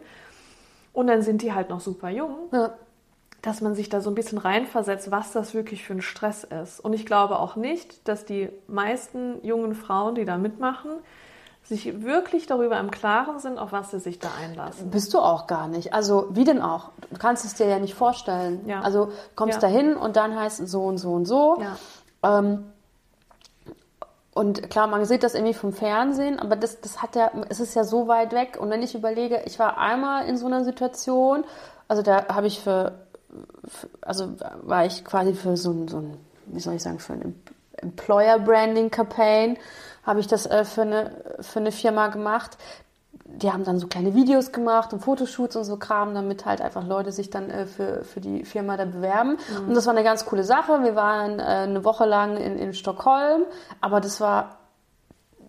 Und 0.95 1.09
dann 1.09 1.21
sind 1.21 1.43
die 1.43 1.53
halt 1.53 1.69
noch 1.69 1.81
super 1.81 2.09
jung. 2.09 2.49
Ja. 2.51 2.73
Dass 3.47 3.61
man 3.61 3.77
sich 3.77 3.89
da 3.89 4.01
so 4.01 4.11
ein 4.11 4.17
bisschen 4.17 4.39
reinversetzt, 4.39 5.13
was 5.13 5.31
das 5.31 5.55
wirklich 5.55 5.85
für 5.85 5.93
ein 5.93 6.03
Stress 6.03 6.43
ist. 6.43 6.81
Und 6.81 6.95
ich 6.95 7.07
glaube 7.07 7.39
auch 7.39 7.55
nicht, 7.55 8.09
dass 8.09 8.25
die 8.25 8.49
meisten 8.67 9.39
jungen 9.47 9.77
Frauen, 9.77 10.17
die 10.17 10.25
da 10.25 10.37
mitmachen, 10.37 10.91
sich 11.63 12.03
wirklich 12.03 12.47
darüber 12.47 12.79
im 12.81 12.91
Klaren 12.91 13.39
sind, 13.39 13.59
auf 13.59 13.71
was 13.71 13.93
sie 13.93 14.01
sich 14.01 14.19
da 14.19 14.31
einlassen. 14.41 14.91
Bist 14.91 15.15
du 15.15 15.21
auch 15.21 15.47
gar 15.47 15.69
nicht. 15.69 15.95
Also 15.95 16.27
wie 16.31 16.43
denn 16.43 16.61
auch? 16.61 16.91
Du 17.11 17.19
kannst 17.19 17.45
es 17.45 17.55
dir 17.55 17.69
ja 17.69 17.79
nicht 17.79 17.95
vorstellen. 17.95 18.67
Ja. 18.67 18.81
Also 18.81 19.13
kommst 19.37 19.63
ja. 19.63 19.69
da 19.69 19.75
hin 19.75 19.97
und 19.97 20.17
dann 20.17 20.37
heißt 20.37 20.61
es 20.61 20.71
so 20.71 20.83
und 20.83 20.99
so 20.99 21.13
und 21.13 21.27
so. 21.27 21.61
Ja. 21.61 22.39
Ähm, 22.39 22.65
und 24.35 24.71
klar, 24.71 24.89
man 24.89 25.05
sieht 25.05 25.23
das 25.23 25.35
irgendwie 25.35 25.55
vom 25.55 25.73
Fernsehen, 25.73 26.39
aber 26.41 26.57
das, 26.57 26.81
das 26.81 27.01
hat 27.01 27.15
ja, 27.15 27.31
es 27.49 27.59
ist 27.59 27.75
ja 27.75 27.85
so 27.85 28.07
weit 28.07 28.33
weg. 28.33 28.59
Und 28.61 28.71
wenn 28.71 28.83
ich 28.83 28.97
überlege, 28.97 29.43
ich 29.47 29.59
war 29.61 29.79
einmal 29.79 30.27
in 30.27 30.37
so 30.37 30.47
einer 30.47 30.63
Situation, 30.63 31.45
also 31.89 32.03
da 32.03 32.29
habe 32.29 32.47
ich 32.47 32.61
für, 32.61 33.06
also 34.01 34.35
war 34.63 34.87
ich 34.87 35.05
quasi 35.05 35.35
für 35.35 35.57
so 35.57 35.71
ein, 35.71 35.89
so 35.89 35.99
ein, 35.99 36.17
wie 36.47 36.61
soll 36.61 36.75
ich 36.75 36.83
sagen, 36.83 36.99
für 36.99 37.15
ein 37.15 37.41
Employer 37.79 38.39
Branding 38.39 38.91
Campaign 38.91 39.59
habe 40.05 40.21
ich 40.21 40.27
das 40.27 40.47
äh, 40.47 40.65
für, 40.65 40.83
eine, 40.83 41.11
für 41.41 41.59
eine 41.59 41.73
Firma 41.73 42.09
gemacht. 42.09 42.57
Die 43.25 43.53
haben 43.53 43.65
dann 43.65 43.79
so 43.79 43.89
kleine 43.89 44.15
Videos 44.15 44.53
gemacht 44.53 44.93
und 44.93 45.01
Fotoshoots 45.01 45.57
und 45.57 45.65
so 45.65 45.77
Kram, 45.77 46.15
damit 46.15 46.47
halt 46.47 46.61
einfach 46.61 46.87
Leute 46.87 47.11
sich 47.13 47.29
dann 47.29 47.51
äh, 47.51 47.67
für, 47.67 48.05
für 48.05 48.21
die 48.21 48.45
Firma 48.45 48.77
da 48.77 48.85
bewerben. 48.85 49.31
Mhm. 49.33 49.69
Und 49.69 49.75
das 49.75 49.87
war 49.87 49.95
eine 49.95 50.05
ganz 50.05 50.25
coole 50.25 50.45
Sache. 50.45 50.85
Wir 50.85 50.95
waren 50.95 51.41
äh, 51.41 51.43
eine 51.43 51.85
Woche 51.85 52.05
lang 52.05 52.37
in, 52.37 52.57
in 52.57 52.73
Stockholm, 52.73 53.43
aber 53.81 54.01
das 54.01 54.21
war 54.21 54.57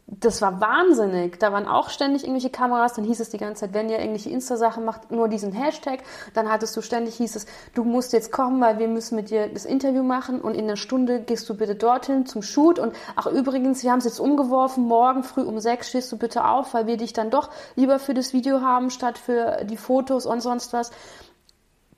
das 0.10 0.42
war 0.42 0.62
wahnsinnig. 0.62 1.38
Da 1.38 1.52
waren 1.52 1.68
auch 1.68 1.90
ständig 1.90 2.24
irgendwelche 2.24 2.50
Kameras. 2.50 2.94
Dann 2.94 3.04
hieß 3.04 3.20
es 3.20 3.30
die 3.30 3.38
ganze 3.38 3.62
Zeit, 3.62 3.74
wenn 3.74 3.90
ihr 3.90 4.00
irgendwelche 4.00 4.30
Insta-Sachen 4.30 4.86
macht, 4.86 5.12
nur 5.12 5.28
diesen 5.28 5.52
Hashtag. 5.52 6.00
Dann 6.34 6.50
hattest 6.50 6.78
du 6.78 6.82
ständig, 6.82 7.16
hieß 7.16 7.36
es, 7.36 7.46
du 7.76 7.84
musst 7.84 8.14
jetzt 8.14 8.32
kommen, 8.32 8.62
weil 8.62 8.80
wir 8.80 8.88
müssen 8.88 9.16
mit 9.18 9.30
dir 9.30 9.50
das 9.50 9.66
Interview 9.66 10.04
machen 10.04 10.40
und 10.40 10.56
in 10.56 10.64
einer 10.64 10.78
Stunde 10.78 11.20
gehst 11.20 11.50
du 11.50 11.58
bitte 11.58 11.76
dorthin 11.76 12.26
zum 12.26 12.42
Shoot. 12.42 12.80
Und 12.80 12.96
ach 13.18 13.28
übrigens, 13.28 13.84
wir 13.84 13.92
haben 13.92 14.00
es 14.00 14.06
jetzt 14.06 14.22
umgeworfen, 14.22 14.86
morgen 14.86 15.24
früh 15.24 15.42
um 15.42 15.60
sechs 15.60 15.90
stehst 15.90 16.10
du 16.14 16.18
bitte 16.18 16.46
auf, 16.46 16.74
weil 16.74 16.88
wir 16.88 16.96
dich 16.96 17.12
dann 17.12 17.30
doch 17.30 17.50
lieber 17.76 18.00
für 18.00 18.14
das 18.14 18.32
Video 18.32 18.62
haben, 18.62 18.90
statt 18.90 19.18
für 19.18 19.66
die 19.66 19.78
Fotos 19.78 20.26
und 20.26 20.40
sonst 20.40 20.72
was 20.72 20.92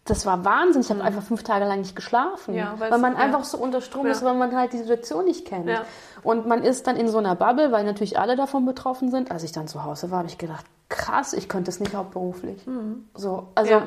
das 0.05 0.25
war 0.25 0.43
Wahnsinn. 0.43 0.81
Ich 0.81 0.89
habe 0.89 1.01
mhm. 1.01 1.05
einfach 1.05 1.23
fünf 1.23 1.43
Tage 1.43 1.65
lang 1.65 1.79
nicht 1.79 1.95
geschlafen, 1.95 2.55
ja, 2.55 2.73
weil 2.79 2.97
man 2.97 3.13
ja. 3.13 3.19
einfach 3.19 3.43
so 3.43 3.57
unter 3.57 3.81
Strom 3.81 4.05
ja. 4.05 4.11
ist, 4.11 4.23
weil 4.23 4.33
man 4.33 4.55
halt 4.55 4.73
die 4.73 4.77
Situation 4.77 5.25
nicht 5.25 5.45
kennt. 5.45 5.69
Und 6.23 6.47
man 6.47 6.63
ist 6.63 6.87
dann 6.87 6.95
in 6.95 7.07
so 7.07 7.17
einer 7.17 7.35
Bubble, 7.35 7.71
weil 7.71 7.85
natürlich 7.85 8.17
alle 8.19 8.35
davon 8.35 8.65
betroffen 8.65 9.11
sind. 9.11 9.31
Als 9.31 9.43
ich 9.43 9.51
dann 9.51 9.67
zu 9.67 9.83
Hause 9.83 10.11
war, 10.11 10.19
habe 10.19 10.27
ich 10.27 10.37
gedacht, 10.37 10.65
krass, 10.89 11.33
ich 11.33 11.47
könnte 11.47 11.67
das 11.67 11.79
nicht 11.79 11.93
hauptberuflich. 11.93 12.65
Mhm. 12.65 13.07
So, 13.13 13.47
also 13.55 13.83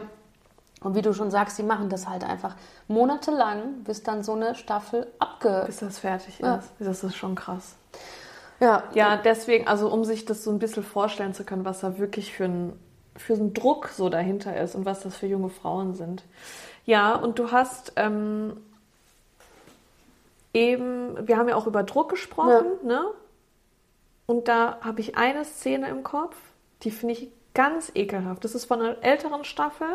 und 0.82 0.94
wie 0.96 1.02
du 1.02 1.12
schon 1.12 1.30
sagst, 1.30 1.58
die 1.58 1.62
machen 1.62 1.88
das 1.88 2.08
halt 2.08 2.24
einfach 2.24 2.56
monatelang, 2.88 3.84
bis 3.84 4.02
dann 4.02 4.22
so 4.22 4.32
eine 4.32 4.54
Staffel 4.54 5.06
abge... 5.18 5.62
Bis 5.66 5.78
das 5.78 6.00
fertig 6.00 6.40
ist. 6.40 6.72
Das 6.78 7.04
ist 7.04 7.16
schon 7.16 7.34
krass. 7.34 7.76
Ja. 8.60 8.84
Ja, 8.92 9.16
deswegen, 9.16 9.68
also 9.68 9.88
um 9.88 10.04
sich 10.04 10.24
das 10.24 10.44
so 10.44 10.50
ein 10.50 10.58
bisschen 10.58 10.82
vorstellen 10.82 11.34
zu 11.34 11.44
können, 11.44 11.64
was 11.64 11.80
da 11.80 11.98
wirklich 11.98 12.32
für 12.32 12.44
ein 12.44 12.72
für 13.16 13.36
so 13.36 13.44
ein 13.44 13.54
Druck 13.54 13.88
so 13.88 14.08
dahinter 14.08 14.56
ist 14.60 14.74
und 14.74 14.84
was 14.84 15.00
das 15.00 15.16
für 15.16 15.26
junge 15.26 15.50
Frauen 15.50 15.94
sind. 15.94 16.24
Ja, 16.84 17.14
und 17.14 17.38
du 17.38 17.52
hast 17.52 17.92
ähm, 17.96 18.56
eben, 20.54 21.26
wir 21.26 21.36
haben 21.36 21.48
ja 21.48 21.56
auch 21.56 21.66
über 21.66 21.82
Druck 21.82 22.10
gesprochen, 22.10 22.66
ja. 22.82 22.88
ne? 22.88 23.04
Und 24.26 24.48
da 24.48 24.78
habe 24.80 25.00
ich 25.00 25.16
eine 25.16 25.44
Szene 25.44 25.88
im 25.88 26.02
Kopf, 26.04 26.36
die 26.82 26.90
finde 26.90 27.14
ich 27.14 27.28
ganz 27.54 27.92
ekelhaft. 27.94 28.44
Das 28.44 28.54
ist 28.54 28.64
von 28.64 28.80
einer 28.80 29.02
älteren 29.02 29.44
Staffel, 29.44 29.88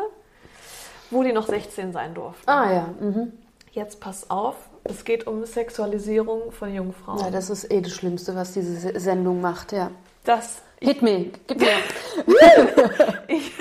wo 1.10 1.22
die 1.22 1.32
noch 1.32 1.46
16 1.46 1.92
sein 1.92 2.14
durften. 2.14 2.48
Ah 2.48 2.72
ja. 2.72 2.88
Mhm. 3.00 3.32
Jetzt 3.72 4.00
pass 4.00 4.30
auf, 4.30 4.56
es 4.84 5.04
geht 5.04 5.26
um 5.26 5.44
Sexualisierung 5.44 6.52
von 6.52 6.72
jungen 6.72 6.92
Frauen. 6.92 7.20
Ja, 7.20 7.30
das 7.30 7.50
ist 7.50 7.70
eh 7.70 7.80
das 7.80 7.92
Schlimmste, 7.92 8.34
was 8.34 8.52
diese 8.52 8.98
Sendung 8.98 9.40
macht, 9.40 9.72
ja. 9.72 9.90
Das 10.24 10.62
Hit 10.80 11.02
me, 11.02 11.30
gib 11.46 11.60
mir. 11.60 11.68
ich, 13.28 13.52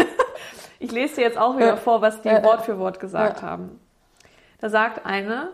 ich, 0.80 0.92
lese 0.92 1.16
dir 1.16 1.22
jetzt 1.22 1.38
auch 1.38 1.56
wieder 1.56 1.68
ja. 1.68 1.76
vor, 1.76 2.02
was 2.02 2.22
die 2.22 2.30
ja. 2.30 2.44
Wort 2.44 2.64
für 2.64 2.78
Wort 2.78 3.00
gesagt 3.00 3.42
ja. 3.42 3.48
haben. 3.48 3.80
Da 4.60 4.70
sagt 4.70 5.06
eine, 5.06 5.52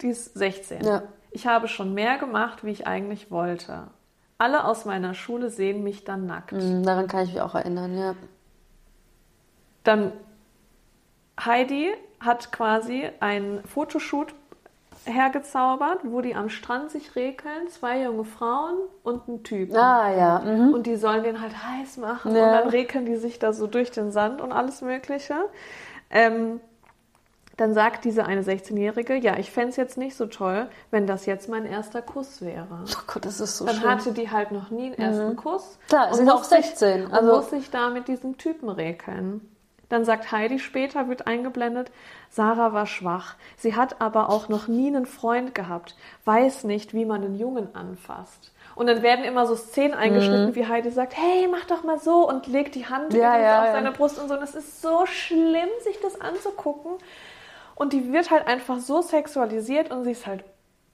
die 0.00 0.08
ist 0.08 0.34
16. 0.34 1.00
Ich 1.30 1.46
habe 1.46 1.68
schon 1.68 1.94
mehr 1.94 2.18
gemacht, 2.18 2.64
wie 2.64 2.70
ich 2.70 2.86
eigentlich 2.86 3.30
wollte. 3.30 3.88
Alle 4.38 4.64
aus 4.64 4.84
meiner 4.84 5.14
Schule 5.14 5.50
sehen 5.50 5.82
mich 5.82 6.04
dann 6.04 6.26
nackt. 6.26 6.52
Mhm, 6.52 6.84
daran 6.84 7.08
kann 7.08 7.24
ich 7.24 7.34
mich 7.34 7.42
auch 7.42 7.54
erinnern, 7.54 7.96
ja. 7.96 8.14
Dann 9.84 10.12
Heidi 11.38 11.92
hat 12.20 12.52
quasi 12.52 13.08
ein 13.20 13.62
Fotoshoot 13.64 14.34
hergezaubert, 15.04 16.00
wo 16.04 16.20
die 16.20 16.34
am 16.34 16.48
Strand 16.48 16.90
sich 16.90 17.16
rekeln, 17.16 17.68
zwei 17.68 18.02
junge 18.02 18.24
Frauen 18.24 18.76
und 19.02 19.28
ein 19.28 19.42
Typ. 19.42 19.74
Ah 19.74 20.10
ja. 20.10 20.38
Mhm. 20.40 20.74
Und 20.74 20.86
die 20.86 20.96
sollen 20.96 21.22
den 21.22 21.40
halt 21.40 21.54
heiß 21.62 21.96
machen 21.98 22.34
ja. 22.34 22.44
und 22.46 22.52
dann 22.52 22.68
rekeln 22.68 23.06
die 23.06 23.16
sich 23.16 23.38
da 23.38 23.52
so 23.52 23.66
durch 23.66 23.90
den 23.90 24.10
Sand 24.10 24.40
und 24.40 24.52
alles 24.52 24.82
Mögliche. 24.82 25.36
Ähm, 26.10 26.60
dann 27.58 27.74
sagt 27.74 28.04
diese 28.04 28.24
eine 28.24 28.42
16-Jährige, 28.42 29.16
ja, 29.16 29.36
ich 29.36 29.50
fände 29.50 29.70
es 29.70 29.76
jetzt 29.76 29.98
nicht 29.98 30.16
so 30.16 30.26
toll, 30.26 30.68
wenn 30.92 31.08
das 31.08 31.26
jetzt 31.26 31.48
mein 31.48 31.66
erster 31.66 32.02
Kuss 32.02 32.40
wäre. 32.40 32.84
Oh 32.84 33.02
Gott, 33.08 33.24
das 33.24 33.40
ist 33.40 33.58
so 33.58 33.66
Dann 33.66 33.74
schlimm. 33.74 33.90
hatte 33.90 34.12
die 34.12 34.30
halt 34.30 34.52
noch 34.52 34.70
nie 34.70 34.86
einen 34.86 34.94
ersten 34.94 35.30
mhm. 35.30 35.36
Kuss. 35.36 35.76
Klar, 35.88 36.14
sind 36.14 36.30
auch 36.30 36.44
16. 36.44 37.02
Sich, 37.02 37.12
also 37.12 37.32
und 37.32 37.36
muss 37.36 37.50
sich 37.50 37.68
da 37.70 37.90
mit 37.90 38.06
diesem 38.06 38.38
Typen 38.38 38.68
rekeln. 38.68 39.40
Dann 39.88 40.04
sagt 40.04 40.32
Heidi 40.32 40.58
später, 40.58 41.08
wird 41.08 41.26
eingeblendet, 41.26 41.90
Sarah 42.30 42.72
war 42.72 42.86
schwach. 42.86 43.36
Sie 43.56 43.74
hat 43.74 44.00
aber 44.00 44.28
auch 44.28 44.48
noch 44.48 44.68
nie 44.68 44.88
einen 44.88 45.06
Freund 45.06 45.54
gehabt, 45.54 45.96
weiß 46.24 46.64
nicht, 46.64 46.92
wie 46.92 47.06
man 47.06 47.24
einen 47.24 47.38
Jungen 47.38 47.74
anfasst. 47.74 48.52
Und 48.74 48.86
dann 48.86 49.02
werden 49.02 49.24
immer 49.24 49.46
so 49.46 49.56
Szenen 49.56 49.94
eingeschnitten, 49.94 50.50
mhm. 50.50 50.54
wie 50.54 50.66
Heidi 50.66 50.90
sagt, 50.90 51.16
hey, 51.16 51.48
mach 51.50 51.64
doch 51.64 51.82
mal 51.82 51.98
so 51.98 52.28
und 52.28 52.46
legt 52.46 52.74
die 52.74 52.86
Hand 52.86 53.12
ja, 53.12 53.38
ja, 53.38 53.60
auf 53.60 53.66
ja. 53.66 53.72
seine 53.72 53.90
Brust 53.90 54.20
und 54.20 54.28
so. 54.28 54.34
Und 54.34 54.42
es 54.42 54.54
ist 54.54 54.82
so 54.82 55.04
schlimm, 55.06 55.68
sich 55.82 55.98
das 56.00 56.20
anzugucken. 56.20 56.92
Und 57.74 57.92
die 57.92 58.12
wird 58.12 58.30
halt 58.30 58.46
einfach 58.46 58.78
so 58.78 59.02
sexualisiert 59.02 59.90
und 59.90 60.04
sie 60.04 60.12
ist 60.12 60.26
halt 60.26 60.44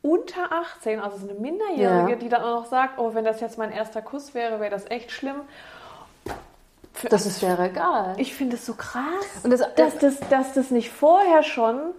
unter 0.00 0.52
18, 0.52 1.00
also 1.00 1.16
so 1.16 1.28
eine 1.28 1.38
Minderjährige, 1.38 2.16
die 2.18 2.28
dann 2.28 2.42
auch 2.42 2.60
noch 2.60 2.66
sagt, 2.66 2.98
oh, 2.98 3.14
wenn 3.14 3.24
das 3.24 3.40
jetzt 3.40 3.56
mein 3.56 3.72
erster 3.72 4.02
Kuss 4.02 4.34
wäre, 4.34 4.60
wäre 4.60 4.70
das 4.70 4.90
echt 4.90 5.10
schlimm. 5.10 5.40
Für, 6.94 7.08
das 7.08 7.26
ist 7.26 7.42
wäre 7.42 7.68
egal. 7.68 8.14
Ich 8.18 8.34
finde 8.34 8.56
es 8.56 8.64
so 8.64 8.74
krass, 8.74 9.04
das, 9.42 9.60
dass, 9.74 9.98
das, 9.98 10.20
dass 10.30 10.54
das 10.54 10.70
nicht 10.70 10.90
vorher 10.90 11.42
schon 11.42 11.92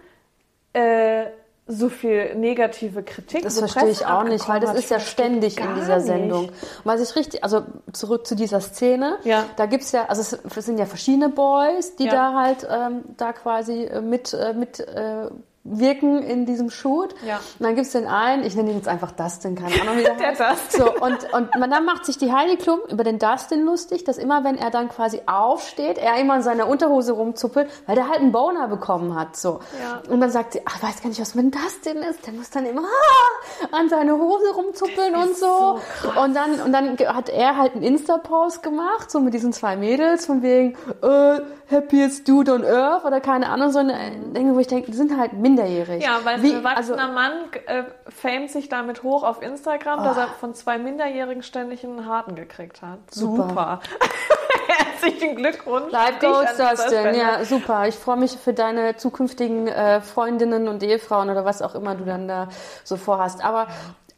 äh, 0.72 1.26
so 1.66 1.88
viel 1.88 2.34
negative 2.36 3.02
Kritik. 3.02 3.42
Das 3.42 3.58
verstehe 3.58 3.90
ich 3.90 4.06
auch 4.06 4.24
nicht, 4.24 4.48
weil 4.48 4.60
das 4.60 4.74
ist 4.74 4.88
ja 4.88 5.00
ständig 5.00 5.58
in 5.58 5.74
dieser 5.74 6.00
Sendung. 6.00 6.50
Was 6.84 7.00
ich 7.00 7.14
richtig, 7.16 7.42
also 7.42 7.62
zurück 7.92 8.26
zu 8.26 8.36
dieser 8.36 8.60
Szene, 8.60 9.18
ja. 9.24 9.44
da 9.56 9.66
gibt 9.66 9.82
es 9.82 9.92
ja, 9.92 10.06
also 10.06 10.22
es 10.22 10.64
sind 10.64 10.78
ja 10.78 10.86
verschiedene 10.86 11.28
Boys, 11.28 11.96
die 11.96 12.04
ja. 12.04 12.12
da 12.12 12.34
halt 12.34 12.66
ähm, 12.70 13.04
da 13.16 13.32
quasi 13.32 13.84
äh, 13.84 14.00
mit, 14.00 14.32
äh, 14.32 14.54
mit 14.54 14.80
äh, 14.80 15.28
wirken 15.70 16.22
in 16.22 16.46
diesem 16.46 16.70
Shoot. 16.70 17.14
Ja. 17.26 17.36
Und 17.36 17.66
dann 17.66 17.74
gibt 17.74 17.86
es 17.86 17.92
den 17.92 18.06
einen, 18.06 18.44
ich 18.44 18.54
nenne 18.54 18.70
ihn 18.70 18.76
jetzt 18.76 18.88
einfach 18.88 19.12
Dustin, 19.12 19.54
keine 19.54 19.80
Ahnung, 19.80 19.98
wie 19.98 20.02
der, 20.02 20.14
Der 20.16 20.28
heißt. 20.28 20.40
Dustin. 20.40 20.80
So, 20.80 21.04
und, 21.04 21.32
und 21.32 21.58
man, 21.58 21.70
dann 21.70 21.84
macht 21.84 22.04
sich 22.04 22.18
die 22.18 22.32
Heidi 22.32 22.56
Klum 22.56 22.80
über 22.88 23.04
den 23.04 23.18
Dustin 23.18 23.64
lustig, 23.64 24.04
dass 24.04 24.18
immer, 24.18 24.44
wenn 24.44 24.56
er 24.56 24.70
dann 24.70 24.88
quasi 24.88 25.22
aufsteht, 25.26 25.98
er 25.98 26.16
immer 26.16 26.36
in 26.36 26.42
seiner 26.42 26.68
Unterhose 26.68 27.12
rumzuppelt, 27.12 27.70
weil 27.86 27.94
der 27.94 28.08
halt 28.08 28.20
einen 28.20 28.32
Boner 28.32 28.68
bekommen 28.68 29.14
hat. 29.18 29.36
So. 29.36 29.60
Ja. 29.80 30.02
Und 30.10 30.20
dann 30.20 30.30
sagt 30.30 30.52
sie, 30.52 30.60
ach, 30.64 30.76
ich 30.76 30.82
weiß 30.82 31.02
gar 31.02 31.08
nicht, 31.08 31.20
was 31.20 31.34
mit 31.34 31.44
dem 31.44 31.50
Dustin 31.50 31.98
ist. 31.98 32.26
Der 32.26 32.32
muss 32.32 32.50
dann 32.50 32.66
immer 32.66 32.82
ah, 32.82 33.76
an 33.76 33.88
seine 33.88 34.12
Hose 34.12 34.50
rumzuppeln 34.54 35.14
und 35.14 35.36
so. 35.36 35.80
so 36.02 36.20
und 36.20 36.34
dann, 36.34 36.60
und 36.60 36.72
dann 36.72 36.98
hat 36.98 37.28
er 37.28 37.56
halt 37.56 37.74
einen 37.74 37.82
Insta-Post 37.82 38.62
gemacht, 38.62 39.10
so 39.10 39.20
mit 39.20 39.34
diesen 39.34 39.52
zwei 39.52 39.76
Mädels, 39.76 40.26
von 40.26 40.42
wegen, 40.42 40.76
äh, 41.02 41.40
happiest 41.70 42.28
dude 42.28 42.52
on 42.52 42.64
earth 42.64 43.04
oder 43.04 43.20
keine 43.20 43.48
Ahnung, 43.48 43.70
so 43.72 43.80
eine 43.80 44.10
Dinge, 44.34 44.54
wo 44.54 44.58
ich 44.60 44.68
denke, 44.68 44.90
die 44.90 44.96
sind 44.96 45.18
halt 45.18 45.32
minderjährig. 45.32 46.02
Ja, 46.02 46.20
weil 46.24 46.42
Wie- 46.42 46.50
ein 46.52 46.64
erwachsener 46.64 47.02
also, 47.02 47.12
Mann 47.14 47.32
äh, 47.66 47.82
famet 48.08 48.50
sich 48.50 48.68
damit 48.68 49.02
hoch 49.02 49.22
auf 49.24 49.42
Instagram, 49.42 50.04
dass 50.04 50.16
Ah. 50.16 50.22
er 50.22 50.28
von 50.28 50.54
zwei 50.54 50.78
Minderjährigen 50.78 51.42
ständig 51.42 51.82
einen 51.84 52.06
Harten 52.06 52.34
gekriegt 52.36 52.82
hat. 52.82 52.98
Super. 53.10 53.80
Herzlichen 54.68 55.36
Glückwunsch. 55.36 55.92
An 55.94 56.14
dieser 56.20 56.70
Dustin, 56.74 57.14
ja, 57.14 57.44
super. 57.44 57.86
Ich 57.88 57.94
freue 57.94 58.16
mich 58.16 58.32
für 58.36 58.52
deine 58.52 58.96
zukünftigen 58.96 59.68
äh, 59.68 60.00
Freundinnen 60.00 60.68
und 60.68 60.82
Ehefrauen 60.82 61.30
oder 61.30 61.44
was 61.44 61.62
auch 61.62 61.74
immer 61.74 61.94
du 61.94 62.04
dann 62.04 62.28
da 62.28 62.48
so 62.84 62.96
vorhast. 62.96 63.44
Aber, 63.44 63.68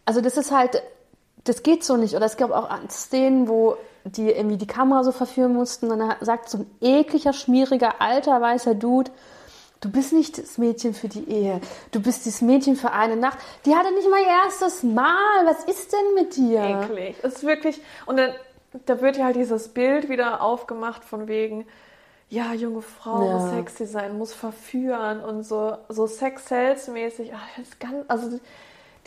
also 0.05 0.21
das 0.21 0.37
ist 0.37 0.51
halt, 0.53 0.83
das 1.45 1.63
geht 1.63 1.85
so 1.85 1.97
nicht. 1.97 2.15
Oder 2.15 2.27
es 2.27 2.37
gab 2.37 2.51
auch 2.51 2.69
Szenen, 2.89 3.49
wo 3.49 3.77
die 4.13 4.31
irgendwie 4.31 4.57
die 4.57 4.67
Kamera 4.67 5.05
so 5.05 5.13
verführen 5.13 5.53
mussten 5.55 5.91
und 5.91 5.99
dann 5.99 6.15
sagt 6.21 6.49
so 6.49 6.59
ein 6.59 6.71
ekliger, 6.81 7.33
schmieriger, 7.33 8.01
alter, 8.01 8.41
weißer 8.41 8.75
Dude, 8.75 9.11
Du 9.81 9.93
bist 9.93 10.13
nicht 10.13 10.39
das 10.39 10.59
Mädchen 10.59 10.93
für 10.93 11.07
die 11.07 11.31
Ehe. 11.31 11.61
Du 11.93 12.03
bist 12.03 12.27
das 12.27 12.41
Mädchen 12.41 12.75
für 12.75 12.91
eine 12.91 13.17
Nacht. 13.17 13.39
Die 13.65 13.77
hatte 13.77 13.95
nicht 13.95 14.11
mal 14.11 14.21
ihr 14.21 14.45
erstes 14.45 14.83
Mal. 14.83 15.47
Was 15.47 15.65
ist 15.65 15.93
denn 15.93 16.15
mit 16.17 16.35
dir? 16.37 16.83
Eklig. 16.83 17.15
Es 17.23 17.35
ist 17.37 17.45
wirklich, 17.45 17.81
und 18.05 18.17
dann, 18.17 18.33
da 18.87 19.01
wird 19.01 19.19
ja 19.19 19.27
halt 19.27 19.37
dieses 19.37 19.69
Bild 19.69 20.09
wieder 20.09 20.43
aufgemacht 20.43 21.05
von 21.05 21.29
wegen, 21.29 21.65
ja, 22.29 22.53
junge 22.55 22.83
Frau 22.83 23.25
Ja. 23.25 23.35
muss 23.35 23.51
sexy 23.51 23.87
sein, 23.87 24.19
muss 24.19 24.35
verführen 24.35 25.21
und 25.21 25.45
so, 25.45 25.77
so 25.89 26.09
Sex-Sales-mäßig. 26.09 27.31
Ganz, 27.79 28.05
also 28.09 28.41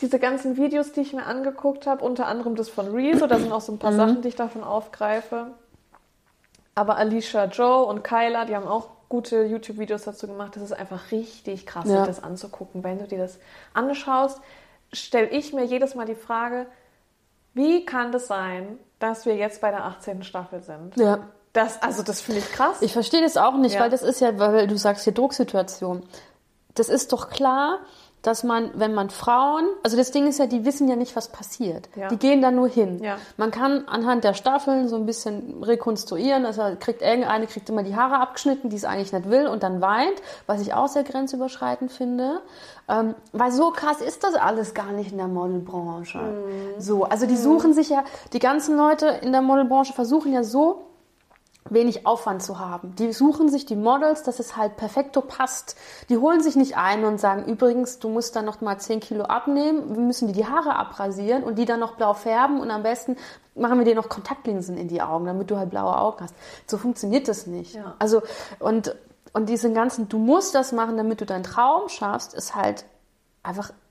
diese 0.02 0.18
ganzen 0.18 0.56
Videos, 0.56 0.92
die 0.92 1.00
ich 1.00 1.12
mir 1.14 1.24
angeguckt 1.24 1.86
habe, 1.86 2.04
unter 2.04 2.26
anderem 2.26 2.56
das 2.56 2.68
von 2.68 2.88
Rezo, 2.94 3.26
da 3.26 3.38
sind 3.38 3.52
auch 3.52 3.60
so 3.60 3.72
ein 3.72 3.76
Mhm. 3.76 3.78
paar 3.78 3.92
Sachen, 3.94 4.20
die 4.22 4.28
ich 4.28 4.36
davon 4.36 4.62
aufgreife. 4.64 5.52
Aber 6.74 6.96
Alicia 6.96 7.44
Joe 7.46 7.84
und 7.84 8.02
Kyla, 8.02 8.44
die 8.44 8.56
haben 8.56 8.66
auch 8.66 8.88
gute 9.08 9.44
YouTube-Videos 9.44 10.04
dazu 10.04 10.26
gemacht. 10.26 10.56
Das 10.56 10.62
ist 10.62 10.72
einfach 10.72 11.10
richtig 11.10 11.66
krass, 11.66 11.84
Ja. 11.86 11.98
sich 11.98 12.06
das 12.16 12.22
anzugucken. 12.22 12.82
Wenn 12.82 12.98
du 12.98 13.06
dir 13.06 13.18
das 13.18 13.38
anschaust, 13.74 14.40
stelle 14.92 15.28
ich 15.28 15.52
mir 15.52 15.64
jedes 15.64 15.94
Mal 15.94 16.06
die 16.06 16.14
Frage, 16.14 16.66
wie 17.54 17.84
kann 17.84 18.12
das 18.12 18.26
sein, 18.26 18.78
dass 18.98 19.26
wir 19.26 19.36
jetzt 19.36 19.60
bei 19.60 19.70
der 19.70 19.84
18. 19.84 20.22
Staffel 20.22 20.62
sind? 20.62 20.96
Ja. 20.96 21.18
Das, 21.52 21.82
also 21.82 22.02
das 22.02 22.22
finde 22.22 22.40
ich 22.40 22.50
krass. 22.50 22.80
Ich 22.80 22.94
verstehe 22.94 23.20
das 23.20 23.36
auch 23.36 23.56
nicht, 23.58 23.74
Ja. 23.74 23.80
weil 23.80 23.90
das 23.90 24.02
ist 24.02 24.20
ja, 24.20 24.38
weil 24.38 24.66
du 24.66 24.78
sagst 24.78 25.04
hier 25.04 25.12
Drucksituation. 25.12 26.02
Das 26.74 26.88
ist 26.88 27.12
doch 27.12 27.28
klar, 27.28 27.80
dass 28.22 28.44
man, 28.44 28.70
wenn 28.74 28.94
man 28.94 29.10
Frauen, 29.10 29.66
also 29.82 29.96
das 29.96 30.12
Ding 30.12 30.28
ist 30.28 30.38
ja, 30.38 30.46
die 30.46 30.64
wissen 30.64 30.88
ja 30.88 30.94
nicht, 30.94 31.16
was 31.16 31.28
passiert. 31.28 31.88
Ja. 31.96 32.08
Die 32.08 32.16
gehen 32.16 32.40
da 32.40 32.52
nur 32.52 32.68
hin. 32.68 33.02
Ja. 33.02 33.16
Man 33.36 33.50
kann 33.50 33.88
anhand 33.88 34.22
der 34.22 34.34
Staffeln 34.34 34.88
so 34.88 34.94
ein 34.94 35.06
bisschen 35.06 35.62
rekonstruieren. 35.64 36.46
Also 36.46 36.62
kriegt 36.78 37.02
irgendeine 37.02 37.46
kriegt 37.48 37.68
immer 37.68 37.82
die 37.82 37.96
Haare 37.96 38.20
abgeschnitten, 38.20 38.70
die 38.70 38.76
es 38.76 38.84
eigentlich 38.84 39.12
nicht 39.12 39.28
will 39.28 39.48
und 39.48 39.64
dann 39.64 39.80
weint, 39.80 40.22
was 40.46 40.60
ich 40.60 40.72
auch 40.72 40.86
sehr 40.86 41.02
grenzüberschreitend 41.02 41.90
finde. 41.90 42.40
Ähm, 42.88 43.14
weil 43.32 43.50
so 43.50 43.70
krass 43.70 44.00
ist 44.00 44.22
das 44.22 44.34
alles 44.34 44.72
gar 44.74 44.92
nicht 44.92 45.10
in 45.10 45.18
der 45.18 45.28
Modelbranche. 45.28 46.18
Mhm. 46.18 46.80
So, 46.80 47.04
also 47.04 47.26
die 47.26 47.36
suchen 47.36 47.74
sich 47.74 47.88
ja, 47.88 48.04
die 48.32 48.38
ganzen 48.38 48.76
Leute 48.76 49.06
in 49.22 49.32
der 49.32 49.42
Modelbranche 49.42 49.92
versuchen 49.92 50.32
ja 50.32 50.44
so 50.44 50.84
wenig 51.68 52.06
Aufwand 52.06 52.42
zu 52.42 52.58
haben. 52.58 52.94
Die 52.96 53.12
suchen 53.12 53.48
sich 53.48 53.66
die 53.66 53.76
Models, 53.76 54.22
dass 54.22 54.40
es 54.40 54.56
halt 54.56 54.76
perfekto 54.76 55.20
passt. 55.20 55.76
Die 56.08 56.18
holen 56.18 56.42
sich 56.42 56.56
nicht 56.56 56.76
ein 56.76 57.04
und 57.04 57.18
sagen, 57.18 57.44
übrigens, 57.44 57.98
du 57.98 58.08
musst 58.08 58.36
dann 58.36 58.44
noch 58.44 58.60
mal 58.60 58.78
10 58.78 59.00
Kilo 59.00 59.24
abnehmen, 59.24 59.94
wir 59.94 60.02
müssen 60.02 60.26
dir 60.26 60.34
die 60.34 60.46
Haare 60.46 60.76
abrasieren 60.76 61.44
und 61.44 61.58
die 61.58 61.64
dann 61.64 61.80
noch 61.80 61.96
blau 61.96 62.14
färben 62.14 62.60
und 62.60 62.70
am 62.70 62.82
besten 62.82 63.16
machen 63.54 63.78
wir 63.78 63.84
dir 63.84 63.94
noch 63.94 64.08
Kontaktlinsen 64.08 64.76
in 64.76 64.88
die 64.88 65.02
Augen, 65.02 65.26
damit 65.26 65.50
du 65.50 65.56
halt 65.56 65.70
blaue 65.70 65.96
Augen 65.96 66.18
hast. 66.20 66.34
So 66.66 66.78
funktioniert 66.78 67.28
das 67.28 67.46
nicht. 67.46 67.74
Ja. 67.74 67.94
Also, 67.98 68.22
und, 68.58 68.94
und 69.32 69.48
diesen 69.48 69.74
ganzen, 69.74 70.08
du 70.08 70.18
musst 70.18 70.54
das 70.54 70.72
machen, 70.72 70.96
damit 70.96 71.20
du 71.20 71.26
deinen 71.26 71.44
Traum 71.44 71.88
schaffst, 71.88 72.34
ist 72.34 72.54
halt 72.54 72.84
einfach 73.42 73.70
ein 73.70 73.81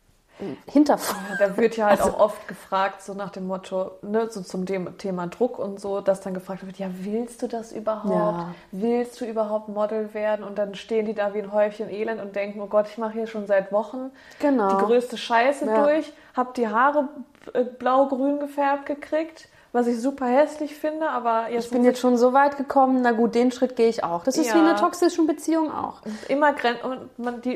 Hinterfragen. 0.67 1.38
Da 1.39 1.58
wird 1.58 1.77
ja 1.77 1.88
halt 1.88 2.01
Also- 2.01 2.13
auch 2.15 2.19
oft 2.19 2.47
gefragt, 2.47 3.01
so 3.01 3.13
nach 3.13 3.30
dem 3.30 3.47
Motto, 3.47 3.91
ne, 4.01 4.27
so 4.30 4.41
zum 4.41 4.65
Thema 4.65 5.27
Druck 5.27 5.60
und 5.60 5.80
so, 5.80 6.01
dass 6.01 6.21
dann 6.21 6.34
gefragt 6.34 6.65
wird, 6.65 6.77
ja, 6.77 6.88
willst 6.91 7.41
du 7.41 7.47
das 7.47 7.71
überhaupt? 7.71 8.10
Ja. 8.13 8.54
Willst 8.71 9.21
du 9.21 9.25
überhaupt 9.25 9.69
Model 9.69 10.13
werden? 10.13 10.43
Und 10.43 10.58
dann 10.58 10.75
stehen 10.75 11.06
die 11.06 11.13
da 11.13 11.34
wie 11.34 11.39
ein 11.39 11.51
Häufchen 11.51 11.89
Elend 11.89 12.21
und 12.21 12.36
denken, 12.36 12.62
oh 12.62 12.67
Gott, 12.67 12.88
ich 12.89 12.97
mache 12.97 13.13
hier 13.13 13.27
schon 13.27 13.47
seit 13.47 13.71
Wochen 13.71 14.12
Genau. 14.39 14.69
die 14.69 14.84
größte 14.86 15.17
Scheiße 15.17 15.65
Ja. 15.65 15.84
durch, 15.86 16.12
hab 16.36 16.54
die 16.54 16.67
Haare 16.67 17.08
äh, 17.54 17.63
blau-grün 17.63 18.39
gefärbt 18.39 18.86
gekriegt, 18.86 19.47
was 19.73 19.88
ich 19.88 19.99
super 20.01 20.25
hässlich 20.25 20.75
finde, 20.75 21.10
aber 21.10 21.49
jetzt 21.49 21.65
Ich 21.67 21.71
bin 21.71 21.84
jetzt 21.86 21.99
schon 21.99 22.17
so 22.17 22.34
weit 22.34 22.58
gekommen, 22.58 23.01
na 23.01 23.12
gut, 23.13 23.36
den 23.36 23.51
Schritt 23.51 23.75
gehe 23.77 23.88
ich 23.88 24.04
auch. 24.04 24.23
Das 24.23 24.38
ist 24.38 24.47
Ja. 24.47 24.56
wie 24.56 24.60
in 24.60 24.65
einer 24.65 24.75
toxischen 24.75 25.27
Beziehung 25.27 25.71
auch. 25.73 26.01
immer 26.27 26.51
Gren 26.54 26.75
und 26.84 27.17
man 27.17 27.41
die 27.41 27.56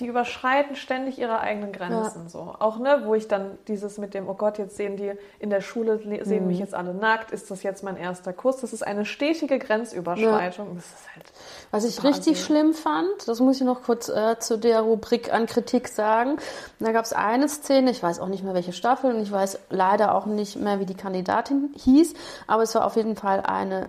die 0.00 0.06
überschreiten 0.06 0.76
ständig 0.76 1.18
ihre 1.18 1.40
eigenen 1.40 1.72
Grenzen 1.72 2.28
so 2.28 2.54
auch 2.58 2.78
ne 2.78 3.02
wo 3.04 3.14
ich 3.14 3.26
dann 3.28 3.58
dieses 3.66 3.98
mit 3.98 4.14
dem 4.14 4.28
oh 4.28 4.34
Gott 4.34 4.58
jetzt 4.58 4.76
sehen 4.76 4.96
die 4.96 5.12
in 5.40 5.50
der 5.50 5.60
Schule 5.60 5.96
le- 6.04 6.24
sehen 6.24 6.42
Mhm. 6.42 6.46
mich 6.48 6.58
jetzt 6.60 6.74
alle 6.74 6.94
nackt 6.94 7.30
ist 7.32 7.50
das 7.50 7.62
jetzt 7.62 7.82
mein 7.82 7.96
erster 7.96 8.32
Kuss 8.32 8.58
das 8.58 8.72
ist 8.72 8.86
eine 8.86 9.04
stetige 9.04 9.58
Grenzüberschreitung 9.58 10.76
das 10.76 10.84
ist 10.86 11.14
halt 11.14 11.26
Was 11.70 11.84
ich 11.84 11.96
Wahnsinn. 11.98 12.12
richtig 12.12 12.44
schlimm 12.44 12.74
fand, 12.74 13.26
das 13.26 13.40
muss 13.40 13.56
ich 13.56 13.62
noch 13.66 13.82
kurz 13.82 14.08
äh, 14.08 14.38
zu 14.38 14.56
der 14.58 14.80
Rubrik 14.80 15.32
an 15.32 15.46
Kritik 15.46 15.88
sagen. 15.88 16.36
Da 16.78 16.92
gab 16.92 17.04
es 17.04 17.12
eine 17.12 17.48
Szene, 17.48 17.90
ich 17.90 18.02
weiß 18.02 18.20
auch 18.20 18.28
nicht 18.28 18.42
mehr 18.44 18.54
welche 18.54 18.72
Staffel 18.72 19.12
und 19.14 19.20
ich 19.20 19.30
weiß 19.32 19.58
leider 19.70 20.14
auch 20.14 20.26
nicht 20.26 20.56
mehr, 20.56 20.80
wie 20.80 20.86
die 20.86 20.94
Kandidatin 20.96 21.70
hieß, 21.76 22.14
aber 22.46 22.62
es 22.62 22.74
war 22.74 22.86
auf 22.86 22.96
jeden 22.96 23.16
Fall 23.16 23.40
eine 23.40 23.88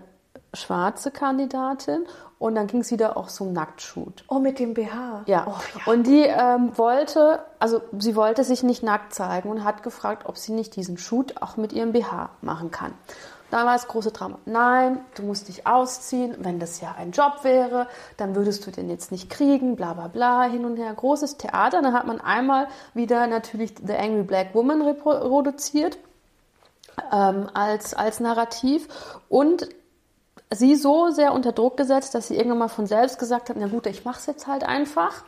schwarze 0.54 1.12
Kandidatin 1.12 2.06
und 2.39 2.56
dann 2.56 2.67
ging 2.67 2.80
es 2.80 2.91
wieder 2.91 3.17
auch 3.17 3.30
so 3.30 3.45
Nacktshoot. 3.45 4.23
oh 4.30 4.39
mit 4.39 4.60
dem 4.60 4.73
BH 4.73 5.23
Ja. 5.28 5.45
oh, 5.47 5.52
ja. 5.52 5.91
Und 5.91 6.08
die 6.08 6.23
ähm, 6.23 6.78
wollte, 6.78 7.43
also 7.60 7.82
sie 7.97 8.15
wollte 8.15 8.43
sich 8.45 8.63
nicht 8.63 8.82
nackt 8.82 9.13
zeigen 9.13 9.49
und 9.49 9.63
hat 9.65 9.84
gefragt, 9.84 10.23
ob 10.25 10.38
sie 10.38 10.54
nicht 10.54 10.75
diesen 10.75 10.97
Shoot 10.97 11.41
auch 11.41 11.58
mit 11.58 11.73
ihrem 11.73 11.91
BH 11.91 12.30
machen 12.41 12.71
kann. 12.71 12.93
Da 13.52 13.65
war 13.65 13.73
das 13.73 13.88
große 13.88 14.12
Drama. 14.12 14.38
Nein, 14.45 14.99
du 15.15 15.23
musst 15.23 15.47
dich 15.47 15.65
ausziehen. 15.65 16.36
Wenn 16.39 16.60
das 16.60 16.82
ja 16.82 16.95
ein 16.97 17.12
Job 17.12 17.39
wäre, 17.43 17.88
dann 18.17 18.36
würdest 18.36 18.65
du 18.65 18.71
den 18.71 18.89
jetzt 18.89 19.12
nicht 19.12 19.30
kriegen, 19.30 19.75
bla 19.75 19.93
bla 19.93 20.08
bla, 20.08 20.43
hin 20.43 20.65
und 20.65 20.78
her. 20.78 20.93
Großes 20.93 21.38
Theater. 21.38 21.82
Dann 21.82 21.93
hat 21.93 22.06
man 22.06 22.21
einmal 22.21 22.67
wieder 22.93 23.25
natürlich 23.28 23.73
The 23.84 23.95
Angry 23.95 24.23
Black 24.23 24.54
Woman 24.54 24.84
reproduziert 24.84 25.97
ähm, 27.12 27.49
als, 27.54 27.95
als 27.95 28.19
Narrativ 28.19 28.88
und 29.30 29.67
sie 30.51 30.75
so 30.75 31.09
sehr 31.09 31.33
unter 31.33 31.51
Druck 31.51 31.77
gesetzt, 31.77 32.15
dass 32.15 32.27
sie 32.27 32.35
irgendwann 32.35 32.59
mal 32.59 32.67
von 32.67 32.88
selbst 32.88 33.19
gesagt 33.19 33.49
hat, 33.49 33.57
na 33.59 33.67
gut, 33.67 33.85
ich 33.85 34.05
mache 34.05 34.19
es 34.19 34.25
jetzt 34.25 34.47
halt 34.47 34.63
einfach. 34.63 35.23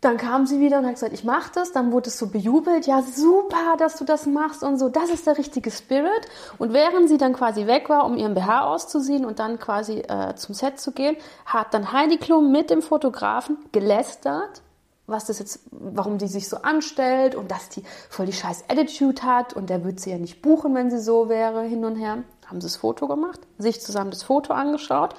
Dann 0.00 0.16
kam 0.16 0.46
sie 0.46 0.58
wieder 0.58 0.78
und 0.80 0.86
hat 0.86 0.94
gesagt, 0.94 1.12
ich 1.12 1.22
mache 1.22 1.52
das. 1.54 1.70
Dann 1.70 1.92
wurde 1.92 2.08
es 2.08 2.18
so 2.18 2.26
bejubelt, 2.26 2.88
ja 2.88 3.02
super, 3.02 3.76
dass 3.78 3.96
du 3.96 4.04
das 4.04 4.26
machst 4.26 4.64
und 4.64 4.76
so. 4.76 4.88
Das 4.88 5.10
ist 5.10 5.28
der 5.28 5.38
richtige 5.38 5.70
Spirit. 5.70 6.26
Und 6.58 6.72
während 6.72 7.08
sie 7.08 7.18
dann 7.18 7.34
quasi 7.34 7.68
weg 7.68 7.88
war, 7.88 8.04
um 8.04 8.16
ihren 8.16 8.34
BH 8.34 8.64
auszuziehen 8.66 9.24
und 9.24 9.38
dann 9.38 9.60
quasi 9.60 10.00
äh, 10.00 10.34
zum 10.34 10.56
Set 10.56 10.80
zu 10.80 10.90
gehen, 10.90 11.16
hat 11.46 11.72
dann 11.72 11.92
Heidi 11.92 12.18
Klum 12.18 12.50
mit 12.50 12.70
dem 12.70 12.82
Fotografen 12.82 13.58
gelästert, 13.70 14.62
was 15.06 15.26
das 15.26 15.38
jetzt, 15.38 15.60
warum 15.70 16.18
die 16.18 16.26
sich 16.26 16.48
so 16.48 16.56
anstellt 16.56 17.36
und 17.36 17.52
dass 17.52 17.68
die 17.68 17.84
voll 18.10 18.26
die 18.26 18.32
scheiß 18.32 18.64
Attitude 18.68 19.22
hat 19.22 19.54
und 19.54 19.70
der 19.70 19.84
würde 19.84 20.00
sie 20.00 20.10
ja 20.10 20.18
nicht 20.18 20.42
buchen, 20.42 20.74
wenn 20.74 20.90
sie 20.90 21.00
so 21.00 21.28
wäre, 21.28 21.62
hin 21.62 21.84
und 21.84 21.94
her. 21.94 22.24
Haben 22.52 22.60
sie 22.60 22.66
das 22.66 22.76
Foto 22.76 23.08
gemacht, 23.08 23.40
sich 23.56 23.80
zusammen 23.80 24.10
das 24.10 24.24
Foto 24.24 24.52
angeschaut. 24.52 25.14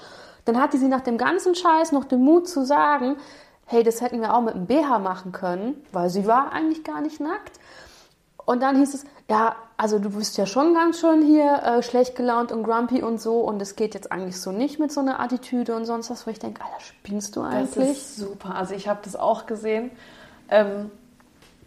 Dann 0.46 0.62
hatte 0.62 0.78
sie 0.78 0.88
nach 0.88 1.02
dem 1.02 1.17
ganzen 1.17 1.56
Scheiß 1.56 1.91
noch 1.91 2.06
den 2.06 2.22
Mut 2.24 2.48
zu 2.48 2.63
sagen, 2.63 3.17
hey, 3.65 3.82
das 3.82 4.02
hätten 4.02 4.22
wir 4.22 4.36
auch 4.36 4.41
mit 4.41 4.54
einem 4.54 4.67
BH 4.67 5.00
machen 5.00 5.32
können, 5.32 5.84
weil 5.91 6.12
sie 6.12 6.28
war 6.28 6.52
eigentlich 6.52 6.84
gar 6.84 7.02
nicht 7.02 7.19
nackt. 7.19 7.60
Und 8.46 8.62
dann 8.62 8.76
hieß 8.78 8.93
es, 8.93 9.06
ja, 9.28 9.56
also 9.78 9.98
du 9.98 10.12
bist 10.12 10.38
ja 10.38 10.46
schon 10.46 10.76
ganz 10.76 11.00
schön 11.00 11.24
hier 11.26 11.63
äh, 11.63 11.82
schlecht 11.82 12.15
gelaunt 12.15 12.52
und 12.52 12.62
grumpy 12.62 13.02
und 13.02 13.19
so 13.19 13.39
und 13.39 13.60
es 13.63 13.76
geht 13.76 13.96
jetzt 13.96 14.12
eigentlich 14.12 14.39
so 14.39 14.52
nicht 14.52 14.80
mit 14.80 14.91
so 14.91 15.00
einer 15.02 15.19
Attitüde 15.19 15.76
und 15.76 15.86
sonst 15.86 16.12
was, 16.12 16.28
wo 16.28 16.30
ich 16.32 16.38
denke, 16.38 16.62
Alter, 16.63 16.82
spinnst 16.82 17.36
du 17.36 17.41
Das 17.41 17.52
eigentlich? 17.52 17.89
ist 17.93 18.17
super. 18.17 18.54
Also 18.54 18.76
ich 18.76 18.88
habe 18.88 19.00
das 19.04 19.15
auch 19.15 19.48
gesehen. 19.48 19.89
Ähm, 20.50 20.91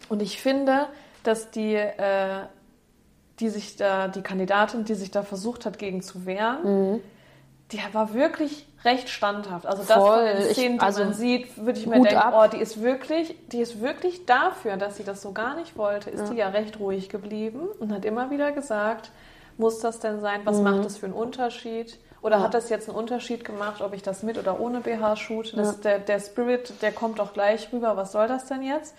und 0.09 0.23
ich 0.23 0.41
finde, 0.41 0.87
dass 1.25 1.51
die, 1.51 1.75
äh, 1.75 2.43
die 3.41 3.49
sich 3.49 3.77
da, 3.77 4.09
die 4.09 4.23
Kandidatin, 4.23 4.85
die 4.85 4.95
sich 4.95 5.11
da 5.11 5.23
versucht 5.23 5.67
hat, 5.67 5.79
gegen 5.79 6.03
zu 6.03 6.25
wehren, 6.27 6.93
Mhm. 6.95 7.01
die 7.73 7.81
war 7.93 8.15
wirklich 8.15 8.67
recht 8.85 9.09
standhaft. 9.09 9.67
Also 9.67 9.83
das 9.83 9.93
Voll. 9.97 10.17
von 10.17 10.25
den 10.27 10.53
Szenen, 10.53 10.75
Ich- 10.75 10.81
die 10.81 10.87
also 10.87 11.05
man 11.05 11.13
sieht, 11.15 11.57
würde 11.59 11.79
ich 11.79 11.87
mir 11.87 12.01
denken, 12.01 12.17
ab. 12.17 12.35
oh, 12.37 12.49
die 12.51 12.61
ist 12.63 12.81
wirklich, 12.83 13.35
die 13.49 13.61
ist 13.61 13.81
wirklich 13.81 14.25
dafür, 14.27 14.77
dass 14.77 14.97
sie 14.97 15.05
das 15.05 15.21
so 15.23 15.33
gar 15.33 15.57
nicht 15.57 15.77
wollte, 15.77 16.09
ist 16.11 16.31
die 16.31 16.37
ja 16.37 16.49
recht 16.49 16.79
ruhig 16.79 17.09
geblieben 17.09 17.69
und 17.81 17.93
hat 17.93 18.05
immer 18.05 18.31
wieder 18.31 18.53
gesagt, 18.53 19.11
muss 19.59 19.81
das 19.81 19.99
denn 20.01 20.21
sein? 20.21 20.43
Was 20.45 20.61
macht 20.61 20.85
das 20.85 20.97
für 20.99 21.07
einen 21.07 21.15
Unterschied? 21.15 21.99
Oder 22.23 22.37
Mhm. 22.37 22.43
Ja. 22.43 22.47
hat 22.47 22.55
das 22.55 22.69
jetzt 22.71 22.89
einen 22.89 22.97
Unterschied 22.99 23.45
gemacht, 23.45 23.81
ob 23.83 23.93
ich 23.95 24.03
das 24.03 24.23
mit 24.23 24.39
oder 24.39 24.61
ohne 24.61 24.81
BH 24.81 25.17
shoote? 25.17 25.57
Das, 25.57 25.81
der, 25.81 25.99
der 25.99 26.21
Spirit, 26.21 26.73
der 26.83 26.93
kommt 26.93 27.19
doch 27.19 27.33
gleich 27.33 27.73
rüber. 27.73 27.97
Was 27.97 28.13
soll 28.13 28.29
das 28.29 28.47
denn 28.47 28.63
jetzt? 28.63 28.95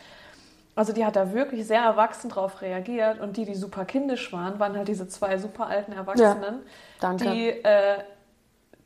Also 0.78 0.94
die 0.94 1.04
hat 1.06 1.16
da 1.16 1.34
wirklich 1.34 1.66
sehr 1.66 1.82
erwachsen 1.82 2.30
drauf 2.30 2.62
reagiert 2.62 3.20
und 3.20 3.36
die, 3.36 3.46
die 3.46 3.56
super 3.56 3.84
kindisch 3.84 4.32
waren, 4.32 4.60
waren 4.60 4.78
halt 4.78 4.88
diese 4.88 5.08
zwei 5.08 5.40
super 5.40 5.66
alten 5.68 5.92
Erwachsenen, 5.92 6.62
danke. 7.00 7.32
die 7.32 7.48
äh, 7.50 7.98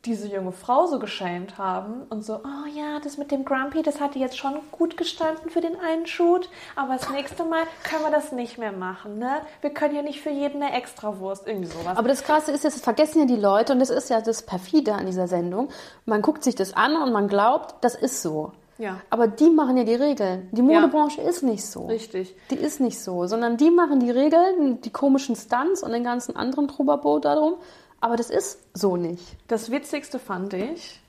diese 0.06 0.28
junge 0.28 0.52
Frau 0.52 0.88
so 0.88 0.98
geschämt 0.98 1.58
haben 1.58 2.04
und 2.10 2.26
so, 2.26 2.36
oh 2.38 2.68
ja, 2.76 3.00
das 3.04 3.18
mit 3.18 3.30
dem 3.30 3.46
Grumpy, 3.46 3.84
das 3.84 4.00
hatte 4.00 4.18
jetzt 4.18 4.38
schon 4.38 4.56
gut 4.72 4.98
gestanden 4.98 5.50
für 5.52 5.62
den 5.62 5.80
einen 5.80 6.08
Shoot, 6.08 6.50
aber 6.76 6.94
das 6.94 7.10
nächste 7.10 7.44
Mal 7.44 7.64
können 7.84 8.04
wir 8.04 8.10
das 8.10 8.32
nicht 8.32 8.58
mehr 8.58 8.72
machen, 8.72 9.20
ne? 9.20 9.42
Wir 9.62 9.72
können 9.72 9.96
ja 9.96 10.02
nicht 10.02 10.22
für 10.22 10.32
jeden 10.32 10.64
eine 10.64 10.76
Extrawurst, 10.76 11.46
irgendwie 11.46 11.68
sowas. 11.68 11.98
Aber 11.98 12.08
das 12.08 12.24
Krasse 12.24 12.52
ist, 12.52 12.66
das 12.66 12.80
vergessen 12.80 13.20
ja 13.20 13.26
die 13.26 13.40
Leute 13.40 13.74
und 13.74 13.80
das 13.80 13.90
ist 13.90 14.10
ja 14.10 14.22
das 14.22 14.44
Perfide 14.44 14.94
an 14.94 15.06
dieser 15.06 15.28
Sendung. 15.28 15.70
Man 16.06 16.22
guckt 16.24 16.44
sich 16.44 16.56
das 16.56 16.74
an 16.74 16.96
und 16.96 17.12
man 17.12 17.28
glaubt, 17.28 17.76
das 17.82 17.94
ist 17.94 18.24
so. 18.24 18.54
Ja. 18.82 19.00
Aber 19.12 19.28
die 19.28 19.52
machen 19.52 19.78
ja 19.78 19.84
die 19.84 19.94
Regeln. 19.94 20.50
Die 20.52 20.64
Modebranche 20.64 21.22
ist 21.22 21.44
nicht 21.44 21.64
so. 21.64 21.86
Richtig. 21.86 22.36
Die 22.50 22.56
ist 22.56 22.80
nicht 22.80 23.00
so, 23.00 23.28
sondern 23.28 23.56
die 23.56 23.70
machen 23.70 24.00
die 24.00 24.10
Regeln, 24.10 24.82
die 24.82 24.90
komischen 24.90 25.36
Stunts 25.36 25.84
und 25.84 25.92
den 25.92 26.04
ganzen 26.04 26.36
anderen 26.36 26.68
Trubabo 26.68 27.20
darum. 27.20 27.58
Aber 28.00 28.16
das 28.16 28.32
ist 28.32 28.58
so 28.74 28.98
nicht. 28.98 29.24
Das 29.48 29.70
Witzigste 29.70 30.18
fand 30.18 30.56
ich, 30.56 31.00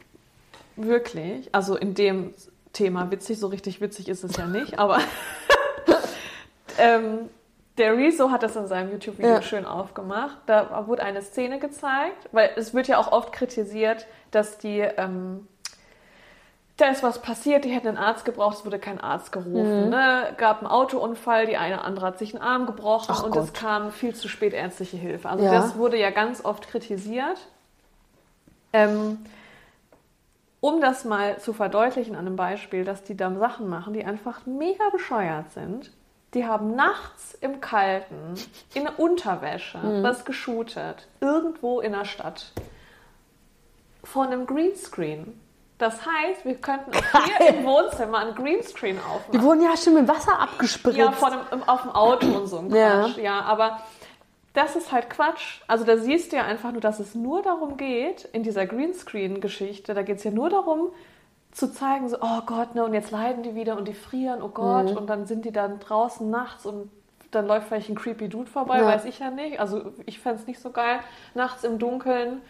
wirklich, 0.77 1.49
also 1.53 1.75
in 1.77 1.95
dem 1.95 2.35
Thema 2.75 3.11
witzig, 3.11 3.39
so 3.39 3.47
richtig 3.47 3.81
witzig 3.81 4.09
ist 4.11 4.23
es 4.23 4.37
ja 4.37 4.47
nicht, 4.47 4.79
aber 4.79 4.99
ähm, 6.79 7.31
der 7.79 7.97
Rezo 7.97 8.31
hat 8.31 8.43
das 8.43 8.55
in 8.55 8.67
seinem 8.67 8.93
YouTube-Video 8.93 9.33
Ja. 9.37 9.43
schön 9.43 9.65
aufgemacht. 9.65 10.37
Da 10.45 10.87
wurde 10.87 11.03
eine 11.03 11.23
Szene 11.23 11.59
gezeigt, 11.59 12.29
weil 12.33 12.51
es 12.57 12.75
wird 12.75 12.89
ja 12.89 12.99
auch 12.99 13.13
oft 13.13 13.33
kritisiert, 13.33 14.07
dass 14.31 14.59
die, 14.59 14.81
ähm, 14.81 15.49
da 16.79 16.87
ist 16.89 17.03
was 17.03 17.21
passiert, 17.21 17.65
die 17.65 17.71
hätten 17.71 17.89
einen 17.89 17.99
Arzt 17.99 18.25
gebraucht, 18.25 18.59
es 18.59 18.65
wurde 18.65 18.79
kein 18.79 19.01
Arzt 19.01 19.35
Mhm. 19.35 19.43
gerufen. 19.43 19.89
Ne? 19.91 20.35
Gab 20.39 20.59
einen 20.59 20.67
Autounfall, 20.67 21.47
die 21.47 21.57
eine 21.57 21.83
andere 21.85 22.07
hat 22.07 22.19
sich 22.19 22.35
einen 22.35 22.43
Arm 22.43 22.67
gebrochen 22.67 23.11
Ach 23.11 23.23
und 23.23 23.37
es 23.37 23.53
Gott. 23.53 23.55
kam 23.55 23.91
viel 23.93 24.15
zu 24.15 24.29
spät 24.29 24.53
ärztliche 24.55 24.97
Hilfe. 24.97 25.29
Also 25.29 25.45
Ja. 25.45 25.53
das 25.53 25.77
wurde 25.77 25.99
ja 25.99 26.11
ganz 26.11 26.45
oft 26.45 26.69
kritisiert. 26.69 27.39
Ähm, 28.73 29.19
um 30.61 30.81
das 30.81 31.05
mal 31.05 31.39
zu 31.39 31.53
verdeutlichen 31.53 32.15
an 32.15 32.27
einem 32.27 32.37
Beispiel, 32.37 32.85
dass 32.85 33.03
die 33.03 33.17
da 33.17 33.33
Sachen 33.35 33.69
machen, 33.69 33.93
die 33.93 34.05
einfach 34.05 34.47
mega 34.47 34.89
bescheuert 34.91 35.53
sind. 35.53 35.91
Die 36.35 36.47
haben 36.47 36.75
nachts 36.75 37.35
im 37.43 37.61
Kalten 37.61 38.35
in 38.73 38.85
der 38.85 38.99
Unterwäsche 38.99 39.77
Mhm. 39.79 40.03
was 40.03 40.25
geshootet, 40.25 41.07
irgendwo 41.21 41.81
in 41.81 41.93
der 41.93 42.07
Stadt. 42.07 42.53
Vor 44.03 44.25
einem 44.25 44.47
Greenscreen. 44.47 45.39
Das 45.83 46.01
heißt, 46.07 46.45
wir 46.45 46.55
könnten 46.55 46.93
auch 47.13 47.25
hier 47.25 47.49
im 47.49 47.65
Wohnzimmer 47.65 48.19
einen 48.19 48.35
Greenscreen 48.35 48.97
Die 48.97 49.03
aufmachen. 49.03 49.43
wurden 49.43 49.63
ja 49.63 49.77
schon 49.77 49.95
mit 49.95 50.07
Wasser 50.09 50.39
abgespritzt. 50.39 50.97
Ja, 50.97 51.11
vor 51.13 51.31
dem, 51.31 51.63
auf 51.67 51.83
dem 51.83 51.91
Auto 51.91 52.27
und 52.29 52.47
so 52.47 52.59
ein 52.59 52.71
Ja. 52.75 53.01
Quatsch. 53.05 53.19
Ja. 53.19 53.41
aber 53.43 53.81
das 54.55 54.77
ist 54.77 54.93
halt 54.93 55.09
Quatsch. 55.11 55.61
Also 55.67 55.85
da 55.85 55.97
siehst 55.97 56.31
du 56.33 56.37
ja 56.37 56.45
einfach 56.45 56.73
nur, 56.73 56.81
dass 56.81 57.01
es 57.01 57.15
nur 57.15 57.43
darum 57.43 57.77
geht, 57.77 58.27
in 58.33 58.43
dieser 58.43 58.67
Greenscreen-Geschichte, 58.67 59.95
da 59.95 60.03
geht 60.03 60.19
es 60.19 60.25
ja 60.25 60.31
nur 60.31 60.51
darum, 60.51 60.89
zu 61.53 61.73
zeigen, 61.73 62.09
so, 62.09 62.17
oh 62.21 62.41
Gott, 62.47 62.75
ne, 62.75 62.85
und 62.85 62.95
jetzt 62.95 63.11
leiden 63.11 63.43
die 63.43 63.55
wieder 63.55 63.77
und 63.77 63.87
die 63.89 63.95
frieren, 63.95 64.41
oh 64.43 64.49
Gott, 64.49 64.91
Mhm. 64.91 64.97
und 64.97 65.07
dann 65.11 65.27
sind 65.27 65.45
die 65.45 65.53
dann 65.53 65.81
draußen 65.81 66.29
nachts 66.31 66.65
und 66.65 66.91
dann 67.31 67.47
läuft 67.47 67.69
vielleicht 67.69 67.89
ein 67.89 67.95
creepy 67.95 68.29
Dude 68.29 68.51
vorbei, 68.51 68.79
Ja. 68.79 68.87
weiß 68.87 69.05
ich 69.07 69.19
ja 69.19 69.31
nicht. 69.31 69.59
Also 69.59 69.93
ich 70.07 70.19
fände 70.21 70.39
es 70.41 70.47
nicht 70.47 70.61
so 70.61 70.71
geil, 70.71 71.01
nachts 71.35 71.65
im 71.65 71.79
Dunkeln 71.79 72.41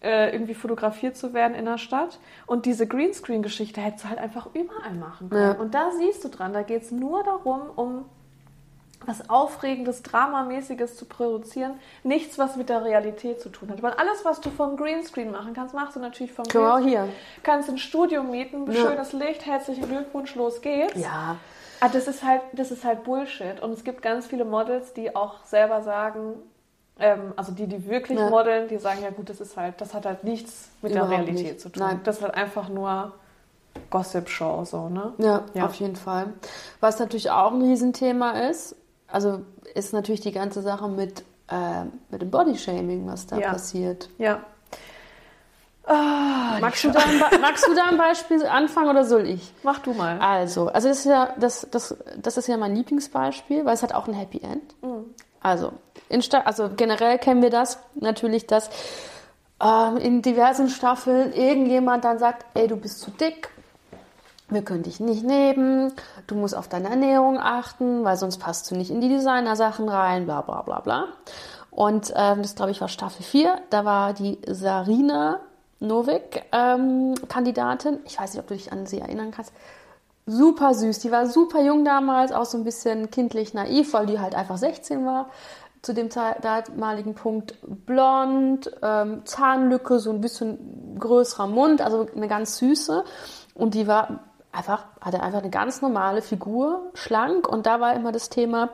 äh, 0.00 0.32
irgendwie 0.32 0.54
fotografiert 0.54 1.16
zu 1.16 1.32
werden 1.34 1.54
in 1.54 1.64
der 1.64 1.78
Stadt. 1.78 2.18
Und 2.46 2.66
diese 2.66 2.86
Greenscreen-Geschichte 2.86 3.80
hättest 3.80 4.04
du 4.04 4.08
halt 4.08 4.18
einfach 4.18 4.48
überall 4.54 4.94
machen 4.94 5.30
können. 5.30 5.54
Ja. 5.54 5.60
Und 5.60 5.74
da 5.74 5.90
siehst 5.98 6.24
du 6.24 6.28
dran, 6.28 6.52
da 6.52 6.62
geht 6.62 6.82
es 6.82 6.90
nur 6.90 7.24
darum, 7.24 7.62
um 7.74 8.04
was 9.06 9.30
Aufregendes, 9.30 10.02
Dramamäßiges 10.02 10.96
zu 10.96 11.04
produzieren. 11.04 11.78
Nichts, 12.02 12.36
was 12.38 12.56
mit 12.56 12.68
der 12.68 12.84
Realität 12.84 13.40
zu 13.40 13.48
tun 13.48 13.70
hat. 13.70 13.82
Weil 13.82 13.92
alles, 13.92 14.24
was 14.24 14.40
du 14.40 14.50
vom 14.50 14.76
Greenscreen 14.76 15.30
machen 15.30 15.54
kannst, 15.54 15.72
machst 15.74 15.94
du 15.96 16.00
natürlich 16.00 16.32
vom 16.32 16.44
auch 16.46 16.50
Greenscreen. 16.50 16.88
hier. 16.88 17.08
Kannst 17.44 17.68
ein 17.70 17.78
Studio 17.78 18.22
mieten, 18.24 18.70
Ja. 18.70 18.74
schönes 18.88 19.12
Licht, 19.12 19.46
herzlichen 19.46 19.88
Glückwunsch, 19.88 20.34
los 20.34 20.60
geht's. 20.60 20.96
Ja. 21.00 21.36
Ah, 21.80 21.88
das 21.88 22.08
ist 22.08 22.24
halt, 22.24 22.42
das 22.52 22.72
ist 22.72 22.84
halt 22.84 23.04
Bullshit. 23.04 23.60
Und 23.62 23.70
es 23.72 23.84
gibt 23.84 24.02
ganz 24.02 24.26
viele 24.26 24.44
Models, 24.44 24.92
die 24.94 25.14
auch 25.14 25.44
selber 25.44 25.80
sagen, 25.82 26.34
ähm, 27.00 27.32
also 27.36 27.52
die, 27.52 27.66
die 27.66 27.86
wirklich 27.88 28.18
Ja. 28.18 28.28
modeln, 28.30 28.68
die 28.68 28.78
sagen, 28.78 29.02
ja 29.02 29.10
gut, 29.10 29.28
das 29.30 29.40
ist 29.40 29.56
halt, 29.56 29.80
das 29.80 29.94
hat 29.94 30.06
halt 30.06 30.24
nichts 30.24 30.68
mit 30.82 30.92
Überhaupt 30.92 31.10
der 31.12 31.18
Realität 31.20 31.44
nicht. 31.52 31.60
zu 31.60 31.68
tun. 31.70 31.82
Nein. 31.82 32.00
Das 32.04 32.16
ist 32.18 32.22
halt 32.22 32.34
einfach 32.34 32.68
nur 32.68 33.12
Gossip-Show, 33.90 34.64
so, 34.64 34.88
ne? 34.88 35.12
Ja, 35.18 35.42
Ja. 35.54 35.66
auf 35.66 35.74
jeden 35.74 35.96
Fall. 35.96 36.32
Was 36.80 36.98
natürlich 36.98 37.30
auch 37.30 37.52
ein 37.52 37.62
Riesenthema 37.62 38.32
ist, 38.48 38.74
also 39.06 39.40
ist 39.74 39.92
natürlich 39.92 40.20
die 40.20 40.32
ganze 40.32 40.60
Sache 40.62 40.88
mit, 40.88 41.20
äh, 41.48 41.84
mit 42.10 42.20
dem 42.22 42.30
Bodyshaming, 42.30 43.06
was 43.06 43.26
da 43.26 43.38
Ja. 43.38 43.52
passiert. 43.52 44.08
Ja. 44.18 44.40
Ah, 45.90 46.58
Magst 46.60 46.84
du, 46.84 46.90
da 46.90 47.00
ein, 47.00 47.40
magst 47.40 47.66
du 47.66 47.74
da 47.74 47.84
ein 47.88 47.96
Beispiel 47.96 48.44
anfangen 48.44 48.90
oder 48.90 49.04
soll 49.06 49.26
ich? 49.26 49.54
Mach 49.62 49.78
du 49.78 49.94
mal. 49.94 50.18
Also, 50.18 50.68
also 50.68 50.88
das 50.88 50.98
ist 50.98 51.04
ja, 51.06 51.30
das, 51.38 51.66
das, 51.70 51.96
das 52.20 52.36
ist 52.36 52.46
ja 52.46 52.58
mein 52.58 52.74
Lieblingsbeispiel, 52.76 53.64
weil 53.64 53.72
es 53.72 53.82
hat 53.82 53.94
auch 53.94 54.06
ein 54.06 54.12
Happy 54.12 54.38
End. 54.42 54.74
Also, 55.40 55.68
in 55.68 55.72
Sta 56.22 56.40
also 56.40 56.70
generell 56.76 57.18
kennen 57.18 57.42
wir 57.42 57.50
das 57.50 57.78
natürlich, 57.94 58.46
dass 58.46 58.70
ähm, 59.62 59.96
in 59.98 60.22
diversen 60.22 60.68
Staffeln 60.68 61.32
irgendjemand 61.32 62.04
dann 62.04 62.18
sagt, 62.18 62.46
ey, 62.54 62.68
du 62.68 62.76
bist 62.76 63.00
zu 63.00 63.10
dick, 63.10 63.50
wir 64.48 64.62
können 64.62 64.82
dich 64.82 65.00
nicht 65.00 65.22
nehmen, 65.22 65.92
du 66.26 66.34
musst 66.34 66.56
auf 66.56 66.68
deine 66.68 66.88
Ernährung 66.88 67.38
achten, 67.38 68.04
weil 68.04 68.16
sonst 68.16 68.38
passt 68.38 68.70
du 68.70 68.76
nicht 68.76 68.90
in 68.90 69.00
die 69.00 69.08
Designersachen 69.08 69.88
rein, 69.88 70.24
bla 70.24 70.40
bla 70.40 70.62
bla 70.62 70.80
bla. 70.80 71.08
Und 71.70 72.12
ähm, 72.16 72.42
das, 72.42 72.54
glaube 72.54 72.70
ich, 72.70 72.80
war 72.80 72.88
Staffel 72.88 73.22
4, 73.22 73.60
da 73.70 73.84
war 73.84 74.14
die 74.14 74.38
Sarina 74.46 75.40
Novik 75.80 76.44
ähm, 76.50 77.14
Kandidatin. 77.28 78.00
Ich 78.04 78.18
weiß 78.18 78.32
nicht, 78.32 78.42
ob 78.42 78.48
du 78.48 78.54
dich 78.54 78.72
an 78.72 78.86
sie 78.86 78.98
erinnern 78.98 79.30
kannst. 79.30 79.52
Super 80.26 80.74
süß, 80.74 80.98
die 80.98 81.10
war 81.10 81.26
super 81.26 81.62
jung 81.62 81.84
damals, 81.84 82.32
auch 82.32 82.44
so 82.44 82.58
ein 82.58 82.64
bisschen 82.64 83.10
kindlich 83.10 83.54
naiv, 83.54 83.92
weil 83.92 84.06
die 84.06 84.18
halt 84.18 84.34
einfach 84.34 84.58
16 84.58 85.06
war. 85.06 85.30
Zu 85.88 85.94
dem 85.94 86.10
damaligen 86.10 87.14
Punkt 87.14 87.54
blond, 87.62 88.70
ähm, 88.82 89.24
Zahnlücke, 89.24 90.00
so 90.00 90.10
ein 90.10 90.20
bisschen 90.20 90.98
größerer 90.98 91.46
Mund, 91.46 91.80
also 91.80 92.06
eine 92.14 92.28
ganz 92.28 92.58
süße. 92.58 93.04
Und 93.54 93.72
die 93.72 93.86
war 93.86 94.20
einfach, 94.52 94.84
hatte 95.00 95.22
einfach 95.22 95.38
eine 95.38 95.48
ganz 95.48 95.80
normale 95.80 96.20
Figur, 96.20 96.90
schlank. 96.92 97.48
Und 97.48 97.64
da 97.64 97.80
war 97.80 97.94
immer 97.94 98.12
das 98.12 98.28
Thema, 98.28 98.68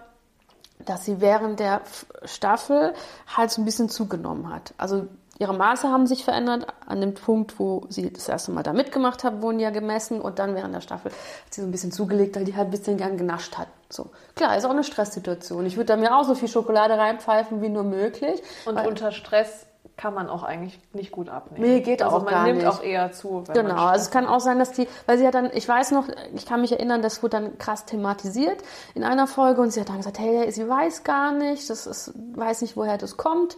dass 0.85 1.05
sie 1.05 1.20
während 1.20 1.61
der 1.61 1.83
Staffel 2.24 2.94
halt 3.29 3.53
so 3.53 3.62
ein 3.62 3.64
bisschen 3.64 3.88
zugenommen 3.88 4.53
hat. 4.53 4.74
Also 4.77 5.07
ihre 5.38 5.55
Maße 5.55 5.88
haben 5.88 6.07
sich 6.07 6.25
verändert. 6.25 6.66
An 6.87 7.01
dem 7.01 7.14
Punkt, 7.14 7.59
wo 7.59 7.87
sie 7.88 8.12
das 8.12 8.29
erste 8.29 8.53
Mal 8.53 8.62
da 8.62 8.73
mitgemacht 8.73 9.25
hat, 9.25 9.42
wurden 9.42 9.61
ja 9.61 9.70
gemessen 9.70 10.20
und 10.20 10.38
dann 10.38 10.55
während 10.55 10.75
der 10.75 10.81
Staffel 10.81 11.11
hat 11.11 11.55
sie 11.55 11.61
so 11.61 11.66
ein 11.66 11.70
bisschen 11.70 11.92
zugelegt, 11.92 12.37
weil 12.37 12.44
die 12.44 12.57
halt 12.57 12.68
ein 12.68 12.70
bisschen 12.70 12.97
gern 12.97 13.16
genascht 13.16 13.57
hat. 13.59 13.68
So. 13.90 14.11
Klar, 14.35 14.57
ist 14.57 14.64
auch 14.64 14.70
eine 14.70 14.85
Stresssituation. 14.85 15.66
Ich 15.66 15.77
würde 15.77 15.87
da 15.87 15.97
mir 15.97 16.16
auch 16.16 16.25
so 16.25 16.35
viel 16.35 16.49
Schokolade 16.49 16.97
reinpfeifen 16.99 17.62
wie 17.62 17.68
nur 17.68 17.85
möglich. 17.85 18.42
Und 18.66 18.79
unter 18.79 19.12
Stress 19.12 19.66
kann 19.97 20.12
man 20.14 20.29
auch 20.29 20.42
eigentlich 20.42 20.81
nicht 20.92 21.12
gut 21.12 21.29
abnehmen. 21.29 21.64
Nee, 21.64 21.81
geht 21.81 22.03
also 22.03 22.16
auch 22.16 22.25
man 22.25 22.33
gar 22.33 22.44
nimmt 22.47 22.59
nicht. 22.59 22.66
auch 22.66 22.83
eher 22.83 23.12
zu. 23.12 23.44
Genau, 23.53 23.68
man 23.68 23.79
also 23.79 24.03
es 24.05 24.11
kann 24.11 24.27
auch 24.27 24.40
sein, 24.40 24.59
dass 24.59 24.73
die, 24.73 24.88
weil 25.07 25.18
sie 25.18 25.27
hat 25.27 25.35
dann, 25.35 25.51
ich 25.55 25.68
weiß 25.68 25.92
noch, 25.92 26.09
ich 26.35 26.47
kann 26.47 26.61
mich 26.61 26.73
erinnern, 26.73 27.01
das 27.01 27.23
wurde 27.23 27.40
dann 27.40 27.59
krass 27.59 27.85
thematisiert 27.85 28.59
in 28.94 29.05
einer 29.05 29.27
Folge 29.27 29.61
und 29.61 29.70
sie 29.70 29.81
hat 29.81 29.88
dann 29.88 29.99
gesagt, 29.99 30.18
hey, 30.18 30.51
sie 30.51 30.68
weiß 30.68 31.05
gar 31.05 31.33
nicht, 31.33 31.70
das 31.70 31.87
ist, 31.87 32.12
weiß 32.35 32.62
nicht, 32.62 32.77
woher 32.77 32.99
das 32.99 33.16
kommt. 33.16 33.57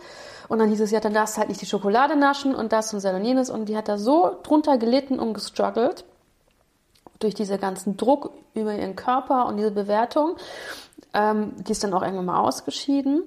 Und 0.49 0.59
dann 0.59 0.69
hieß 0.69 0.81
es, 0.81 0.91
ja, 0.91 1.01
dann 1.01 1.15
darfst 1.15 1.39
halt 1.39 1.49
nicht 1.49 1.61
die 1.61 1.67
Schokolade 1.67 2.17
naschen 2.17 2.55
und 2.55 2.73
das 2.73 2.93
und 2.93 3.05
und 3.05 3.25
jenes. 3.25 3.51
Und 3.51 3.69
die 3.69 3.77
hat 3.77 3.89
da 3.89 3.99
so 3.99 4.37
drunter 4.43 4.79
gelitten 4.79 5.19
und 5.19 5.35
gestruggelt 5.35 6.05
durch 7.19 7.35
diesen 7.35 7.59
ganzen 7.59 7.97
Druck 7.97 8.31
über 8.55 8.75
ihren 8.75 8.95
Körper 8.95 9.47
und 9.47 9.57
diese 9.57 9.71
Bewertung. 9.71 10.37
Ähm, 11.15 11.55
die 11.57 11.73
ist 11.73 11.83
dann 11.83 11.95
auch 11.95 12.03
irgendwann 12.03 12.27
mal 12.27 12.41
ausgeschieden. 12.41 13.23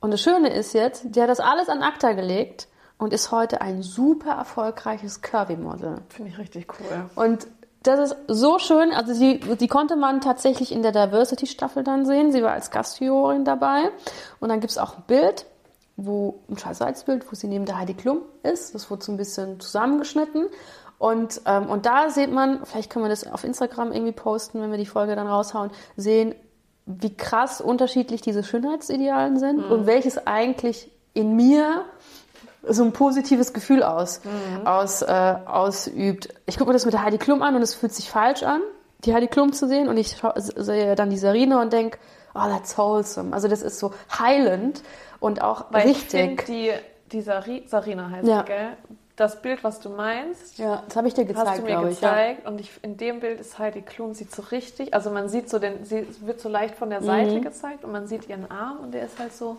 Und 0.00 0.12
das 0.12 0.20
Schöne 0.20 0.52
ist 0.52 0.74
jetzt, 0.74 1.02
die 1.14 1.20
hat 1.20 1.28
das 1.28 1.40
alles 1.40 1.68
an 1.68 1.82
ACTA 1.82 2.12
gelegt 2.12 2.68
und 2.98 3.12
ist 3.12 3.30
heute 3.32 3.60
ein 3.60 3.82
super 3.82 4.32
erfolgreiches 4.32 5.22
Curvy-Model. 5.22 6.02
Finde 6.08 6.30
ich 6.30 6.38
richtig 6.38 6.68
cool. 6.78 7.10
Und 7.14 7.46
das 7.82 8.10
ist 8.10 8.16
so 8.26 8.58
schön. 8.58 8.92
Also 8.92 9.14
sie, 9.14 9.38
die 9.38 9.68
konnte 9.68 9.96
man 9.96 10.20
tatsächlich 10.20 10.72
in 10.72 10.82
der 10.82 10.92
Diversity-Staffel 10.92 11.84
dann 11.84 12.06
sehen. 12.06 12.32
Sie 12.32 12.42
war 12.42 12.52
als 12.52 12.70
Gastjurorin 12.70 13.44
dabei. 13.44 13.90
Und 14.40 14.48
dann 14.48 14.60
gibt 14.60 14.70
es 14.70 14.78
auch 14.78 14.96
ein 14.96 15.04
Bild, 15.06 15.46
wo 15.96 16.40
ein 16.48 16.58
Schwarz-Weiß-Bild, 16.58 17.30
wo 17.30 17.34
sie 17.34 17.46
neben 17.46 17.66
der 17.66 17.78
Heidi 17.78 17.94
Klum 17.94 18.22
ist. 18.42 18.74
Das 18.74 18.90
wurde 18.90 19.04
so 19.04 19.12
ein 19.12 19.16
bisschen 19.16 19.60
zusammengeschnitten. 19.60 20.46
Und, 20.98 21.40
ähm, 21.46 21.70
und 21.70 21.86
da 21.86 22.10
sieht 22.10 22.32
man, 22.32 22.64
vielleicht 22.64 22.90
können 22.90 23.04
wir 23.04 23.10
das 23.10 23.24
auf 23.30 23.44
Instagram 23.44 23.92
irgendwie 23.92 24.12
posten, 24.12 24.60
wenn 24.60 24.72
wir 24.72 24.78
die 24.78 24.86
Folge 24.86 25.14
dann 25.14 25.28
raushauen, 25.28 25.70
sehen, 25.96 26.34
wie 26.90 27.14
krass 27.14 27.60
unterschiedlich 27.60 28.22
diese 28.22 28.42
Schönheitsidealen 28.42 29.38
sind 29.38 29.66
Mhm. 29.66 29.70
und 29.72 29.86
welches 29.86 30.26
eigentlich 30.26 30.90
in 31.12 31.36
mir 31.36 31.84
so 32.66 32.82
ein 32.82 32.92
positives 32.92 33.52
Gefühl 33.52 33.82
aus, 33.82 34.20
Mhm. 34.24 34.66
aus, 34.66 35.02
äh, 35.02 35.34
ausübt. 35.46 36.28
Ich 36.46 36.56
gucke 36.56 36.68
mir 36.70 36.72
das 36.74 36.84
mit 36.86 36.94
der 36.94 37.02
Heidi 37.04 37.18
Klum 37.18 37.42
an 37.42 37.54
und 37.56 37.62
es 37.62 37.74
fühlt 37.74 37.92
sich 37.94 38.10
falsch 38.10 38.42
an, 38.42 38.60
die 39.04 39.14
Heidi 39.14 39.26
Klum 39.28 39.52
zu 39.52 39.68
sehen. 39.68 39.88
Und 39.88 39.96
ich 39.96 40.16
sehe 40.56 40.94
dann 40.94 41.10
die 41.10 41.18
Sarina 41.18 41.60
und 41.60 41.72
denke, 41.72 41.98
oh, 42.34 42.40
that's 42.48 42.76
wholesome. 42.78 43.32
Also 43.34 43.48
das 43.48 43.62
ist 43.62 43.78
so 43.78 43.92
heilend 44.18 44.82
und 45.20 45.42
auch 45.42 45.66
Weil 45.70 45.88
ich 45.90 45.98
richtig. 46.12 46.46
die, 46.46 46.70
die 47.12 47.20
Sari, 47.20 47.64
Sarina 47.66 48.10
heißt 48.10 48.26
Ja. 48.28 48.42
gell? 48.42 48.68
Das 49.18 49.42
Bild, 49.42 49.64
was 49.64 49.80
du 49.80 49.88
meinst, 49.90 50.58
Ja, 50.58 50.82
das 50.86 50.96
habe 50.96 51.08
ich 51.08 51.14
dir 51.14 51.22
hast 51.22 51.30
du 51.30 51.34
gezeigt, 51.40 51.62
mir 51.64 51.70
glaube 51.72 51.90
ich. 51.90 52.00
Ja. 52.00 52.10
gezeigt. 52.10 52.46
Und 52.46 52.60
ich, 52.60 52.70
in 52.82 52.96
dem 52.96 53.18
Bild 53.20 53.40
ist 53.40 53.58
Heidi 53.58 53.82
Klum, 53.82 54.14
sieht 54.14 54.32
so 54.34 54.42
richtig, 54.42 54.94
also 54.94 55.10
man 55.10 55.28
sieht 55.28 55.50
so 55.50 55.58
den, 55.58 55.84
sie 55.84 56.06
wird 56.20 56.40
so 56.40 56.48
leicht 56.48 56.76
von 56.76 56.88
der 56.88 57.00
Mhm. 57.00 57.06
Seite 57.06 57.40
gezeigt 57.40 57.84
und 57.84 57.90
man 57.92 58.06
sieht 58.06 58.28
ihren 58.28 58.48
Arm 58.50 58.78
und 58.80 58.92
der 58.94 59.04
ist 59.04 59.18
halt 59.18 59.32
so. 59.34 59.56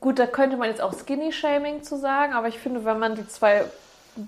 Gut, 0.00 0.18
da 0.18 0.26
könnte 0.26 0.56
man 0.56 0.68
jetzt 0.68 0.80
auch 0.82 0.92
Skinny-Shaming 0.92 1.82
zu 1.84 1.96
sagen, 1.96 2.32
aber 2.32 2.48
ich 2.48 2.58
finde, 2.58 2.84
wenn 2.84 2.98
man 2.98 3.14
die 3.14 3.26
zwei 3.28 3.64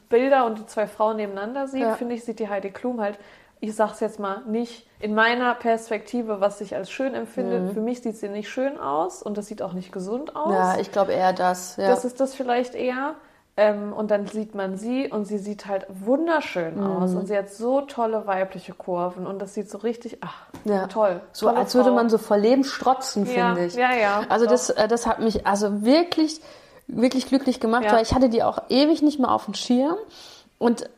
Bilder 0.09 0.47
und 0.47 0.59
die 0.59 0.67
zwei 0.67 0.87
Frauen 0.87 1.17
nebeneinander 1.17 1.67
sieht, 1.67 1.83
Ja. 1.83 1.95
finde 1.97 2.15
ich, 2.15 2.25
sieht 2.25 2.39
die 2.39 2.49
Heidi 2.49 2.71
Klum 2.71 3.01
halt, 3.01 3.19
ich 3.61 3.75
sag's 3.75 3.99
jetzt 4.01 4.21
mal, 4.21 4.43
nicht 4.47 4.87
in 5.01 5.15
meiner 5.15 5.55
Perspektive, 5.55 6.41
was 6.41 6.61
ich 6.61 6.77
als 6.77 6.91
schön 6.91 7.15
empfinde. 7.15 7.71
Für 7.75 7.81
mich 7.81 8.01
sieht 8.03 8.17
sie 8.17 8.29
nicht 8.29 8.49
schön 8.49 8.79
aus 8.79 9.23
und 9.23 9.37
das 9.37 9.47
sieht 9.47 9.61
auch 9.63 9.73
nicht 9.73 9.91
gesund 9.93 10.37
aus. 10.37 10.47
Mhm. 10.47 10.53
Ja, 10.55 10.79
ich 10.79 10.93
glaube 10.93 11.13
eher 11.13 11.33
das. 11.33 11.77
Ja. 11.77 11.89
Das 11.89 12.05
ist 12.05 12.21
das 12.21 12.35
vielleicht 12.35 12.75
eher. 12.75 13.15
Ähm, 13.61 13.93
und 13.93 14.13
dann 14.13 14.29
sieht 14.29 14.55
man 14.55 14.77
sie 14.79 15.09
und 15.11 15.25
sie 15.25 15.37
sieht 15.39 15.67
halt 15.67 15.85
wunderschön 15.89 16.79
aus. 16.81 17.11
Mhm. 17.11 17.17
Und 17.19 17.27
sie 17.27 17.37
hat 17.37 17.51
so 17.51 17.81
tolle 17.81 18.25
weibliche 18.25 18.73
Kurven 18.73 19.27
und 19.27 19.41
das 19.41 19.53
sieht 19.55 19.69
so 19.69 19.79
richtig, 19.79 20.19
ach, 20.21 20.47
Ja. 20.65 20.87
toll. 20.87 21.21
so, 21.33 21.49
als 21.49 21.75
würde 21.75 21.89
Frau. 21.89 21.97
man 21.97 22.09
so 22.09 22.19
vor 22.19 22.37
Leben 22.39 22.63
strotzen, 22.63 23.27
Ja, 23.27 23.55
finde 23.55 23.67
ich. 23.67 23.75
ja, 23.75 23.93
ja, 23.95 24.23
Also 24.29 24.45
doch. 24.45 24.53
das, 24.53 24.71
äh, 24.71 24.87
das 24.87 25.09
hat 25.09 25.19
mich 25.19 25.45
also 25.47 25.83
wirklich, 25.85 26.41
wirklich 26.87 27.27
glücklich 27.27 27.59
gemacht, 27.59 27.83
Ja. 27.85 27.93
weil 27.95 28.03
ich 28.03 28.15
hatte 28.15 28.29
die 28.29 28.45
auch 28.45 28.63
ewig 28.69 29.03
nicht 29.03 29.19
mehr 29.19 29.33
auf 29.33 29.47
dem 29.47 29.55
Schirm. 29.55 29.97
Und 30.59 30.89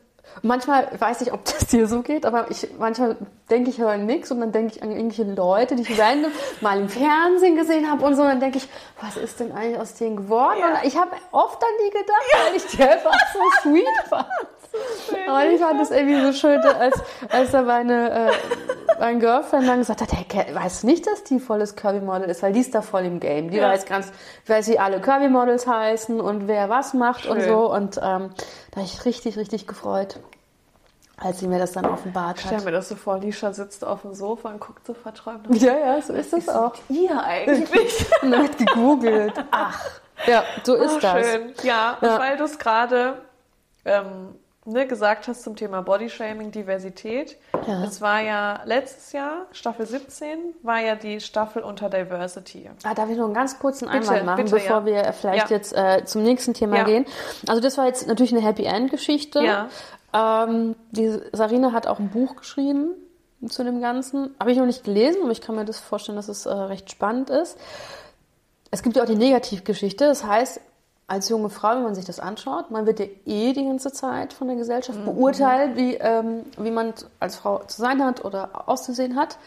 manchmal 0.41 0.87
weiß 0.97 1.21
ich, 1.21 1.33
ob 1.33 1.45
das 1.45 1.67
dir 1.67 1.87
so 1.87 2.01
geht, 2.01 2.25
aber 2.25 2.49
ich 2.49 2.67
manchmal 2.79 3.17
denke 3.49 3.69
ich 3.69 3.79
höre 3.79 3.97
nichts 3.97 4.31
und 4.31 4.39
dann 4.39 4.51
denke 4.51 4.75
ich 4.75 4.83
an 4.83 4.91
irgendwelche 4.91 5.23
Leute, 5.23 5.75
die 5.75 5.83
ich 5.83 5.99
random 5.99 6.31
mal 6.61 6.79
im 6.79 6.89
Fernsehen 6.89 7.55
gesehen 7.55 7.89
habe 7.89 8.05
und 8.05 8.15
so. 8.15 8.21
Und 8.21 8.29
dann 8.29 8.39
denke 8.39 8.57
ich, 8.57 8.67
was 9.01 9.17
ist 9.17 9.39
denn 9.39 9.51
eigentlich 9.51 9.79
aus 9.79 9.93
denen 9.95 10.15
geworden? 10.15 10.59
Ja. 10.59 10.69
Und 10.69 10.83
ich 10.83 10.97
habe 10.97 11.11
oft 11.31 11.61
an 11.61 11.69
die 11.85 11.89
gedacht, 11.89 12.45
weil 12.45 12.55
ich 12.55 12.65
die 12.67 12.83
einfach 12.83 13.13
so 13.33 13.69
sweet 13.69 13.85
fand. 14.09 14.27
Aber 15.27 15.45
ich 15.45 15.59
fand 15.59 15.79
das 15.79 15.91
irgendwie 15.91 16.21
so 16.21 16.33
schön, 16.33 16.59
als, 16.61 16.95
als 17.29 17.51
da 17.51 17.61
meine, 17.61 18.29
äh, 18.29 18.31
mein 18.99 19.19
Girlfriend 19.19 19.67
dann 19.67 19.79
gesagt 19.79 20.01
hat, 20.01 20.09
hey, 20.13 20.25
weißt 20.55 20.83
du 20.83 20.87
nicht, 20.87 21.05
dass 21.07 21.23
die 21.23 21.39
volles 21.39 21.75
Kirby-Model 21.75 22.29
ist? 22.29 22.41
Weil 22.43 22.53
die 22.53 22.61
ist 22.61 22.73
da 22.73 22.81
voll 22.81 23.01
im 23.03 23.19
Game. 23.19 23.49
Die 23.51 23.57
Ja. 23.57 23.69
weiß 23.69 23.85
ganz, 23.85 24.11
weiß 24.47 24.67
wie 24.69 24.79
alle 24.79 25.01
Kirby-Models 25.01 25.67
heißen 25.67 26.19
und 26.21 26.47
wer 26.47 26.69
was 26.69 26.93
macht 26.93 27.25
und 27.25 27.39
Schön. 27.41 27.49
so. 27.49 27.71
Und 27.73 27.97
ähm, 27.97 28.29
da 28.71 28.77
habe 28.77 28.83
ich 28.85 29.03
richtig, 29.05 29.37
richtig 29.37 29.67
gefreut, 29.67 30.19
als 31.17 31.39
sie 31.39 31.47
mir 31.47 31.59
das 31.59 31.73
dann 31.73 31.85
offenbart 31.85 32.37
Ich 32.39 32.45
stell 32.45 32.57
hat. 32.57 32.65
mir 32.65 32.71
das 32.71 32.89
so 32.89 32.95
vor, 32.95 33.19
Lisha 33.19 33.53
sitzt 33.53 33.83
auf 33.85 34.01
dem 34.01 34.13
Sofa 34.13 34.49
und 34.49 34.59
guckt 34.59 34.85
so 34.87 34.93
verträumt. 34.93 35.47
Ja, 35.61 35.77
ja, 35.77 36.01
so 36.01 36.13
ist 36.13 36.33
das 36.33 36.47
auch. 36.49 36.73
Ihr 36.89 37.21
eigentlich? 37.23 38.05
Und 38.21 38.31
dann 38.31 38.43
wird 38.43 38.57
gegoogelt. 38.57 39.33
Ach, 39.51 39.83
ja, 40.27 40.43
so 40.63 40.75
ist 40.75 40.93
Oh, 40.95 40.99
das. 41.01 41.25
schön. 41.27 41.53
Ja, 41.63 41.97
Ja. 42.01 42.13
und 42.13 42.19
weil 42.19 42.37
du 42.37 42.43
es 42.43 42.57
gerade 42.59 43.21
ähm, 43.85 44.35
ne, 44.71 44.87
gesagt 44.87 45.27
hast 45.27 45.43
zum 45.43 45.55
Thema 45.55 45.81
Bodyshaming, 45.81 46.51
Diversität. 46.51 47.37
Ja. 47.67 47.83
Es 47.83 48.01
war 48.01 48.21
ja 48.21 48.61
letztes 48.65 49.11
Jahr, 49.11 49.45
Staffel 49.51 49.85
17, 49.85 50.55
war 50.63 50.79
ja 50.79 50.95
die 50.95 51.19
Staffel 51.19 51.61
unter 51.63 51.89
Diversity. 51.89 52.69
Ah, 52.83 52.93
darf 52.93 53.09
ich 53.09 53.17
noch 53.17 53.25
einen 53.25 53.33
ganz 53.33 53.59
kurzen 53.59 53.85
Bitte, 53.85 53.97
Einwand 53.99 54.25
machen, 54.25 54.43
bitte, 54.45 54.55
bevor 54.55 54.77
ja. 54.77 54.85
wir 54.85 55.13
vielleicht 55.13 55.49
Ja. 55.49 55.55
jetzt 55.55 55.73
äh, 55.73 56.03
zum 56.05 56.23
nächsten 56.23 56.53
Thema 56.53 56.83
gehen? 56.83 57.05
Also 57.47 57.61
das 57.61 57.77
war 57.77 57.85
jetzt 57.85 58.07
natürlich 58.07 58.33
eine 58.33 58.41
Happy 58.41 58.63
End 58.63 58.91
Geschichte. 58.91 59.43
Ja. 59.43 59.69
Ähm, 60.13 60.75
die 60.91 61.19
Sarina 61.31 61.71
hat 61.71 61.87
auch 61.87 61.99
ein 61.99 62.09
Buch 62.09 62.35
geschrieben 62.35 62.91
zu 63.47 63.63
dem 63.63 63.81
Ganzen. 63.81 64.35
Habe 64.39 64.51
ich 64.51 64.57
noch 64.57 64.65
nicht 64.65 64.83
gelesen, 64.83 65.21
aber 65.23 65.31
ich 65.31 65.41
kann 65.41 65.55
mir 65.55 65.65
das 65.65 65.79
vorstellen, 65.79 66.15
dass 66.15 66.27
es 66.27 66.45
äh, 66.45 66.51
recht 66.53 66.91
spannend 66.91 67.29
ist. 67.29 67.57
Es 68.71 68.83
gibt 68.83 68.95
ja 68.95 69.03
auch 69.03 69.07
die 69.07 69.15
Negativgeschichte. 69.15 70.05
Das 70.05 70.25
heißt, 70.25 70.61
als 71.07 71.27
junge 71.29 71.49
Frau, 71.49 71.75
wenn 71.75 71.83
man 71.83 71.95
sich 71.95 72.05
das 72.05 72.19
anschaut, 72.19 72.71
man 72.71 72.85
wird 72.85 72.99
ja 72.99 73.05
eh 73.25 73.53
die 73.53 73.65
ganze 73.65 73.91
Zeit 73.91 74.31
von 74.33 74.47
der 74.47 74.55
Gesellschaft 74.55 74.99
Mhm. 74.99 75.05
beurteilt, 75.05 75.75
wie, 75.75 75.95
ähm, 75.95 76.43
wie 76.57 76.71
man 76.71 76.93
als 77.19 77.35
Frau 77.35 77.59
zu 77.65 77.81
sein 77.81 78.03
hat 78.03 78.23
oder 78.23 78.69
auszusehen 78.69 79.15
hat. 79.17 79.37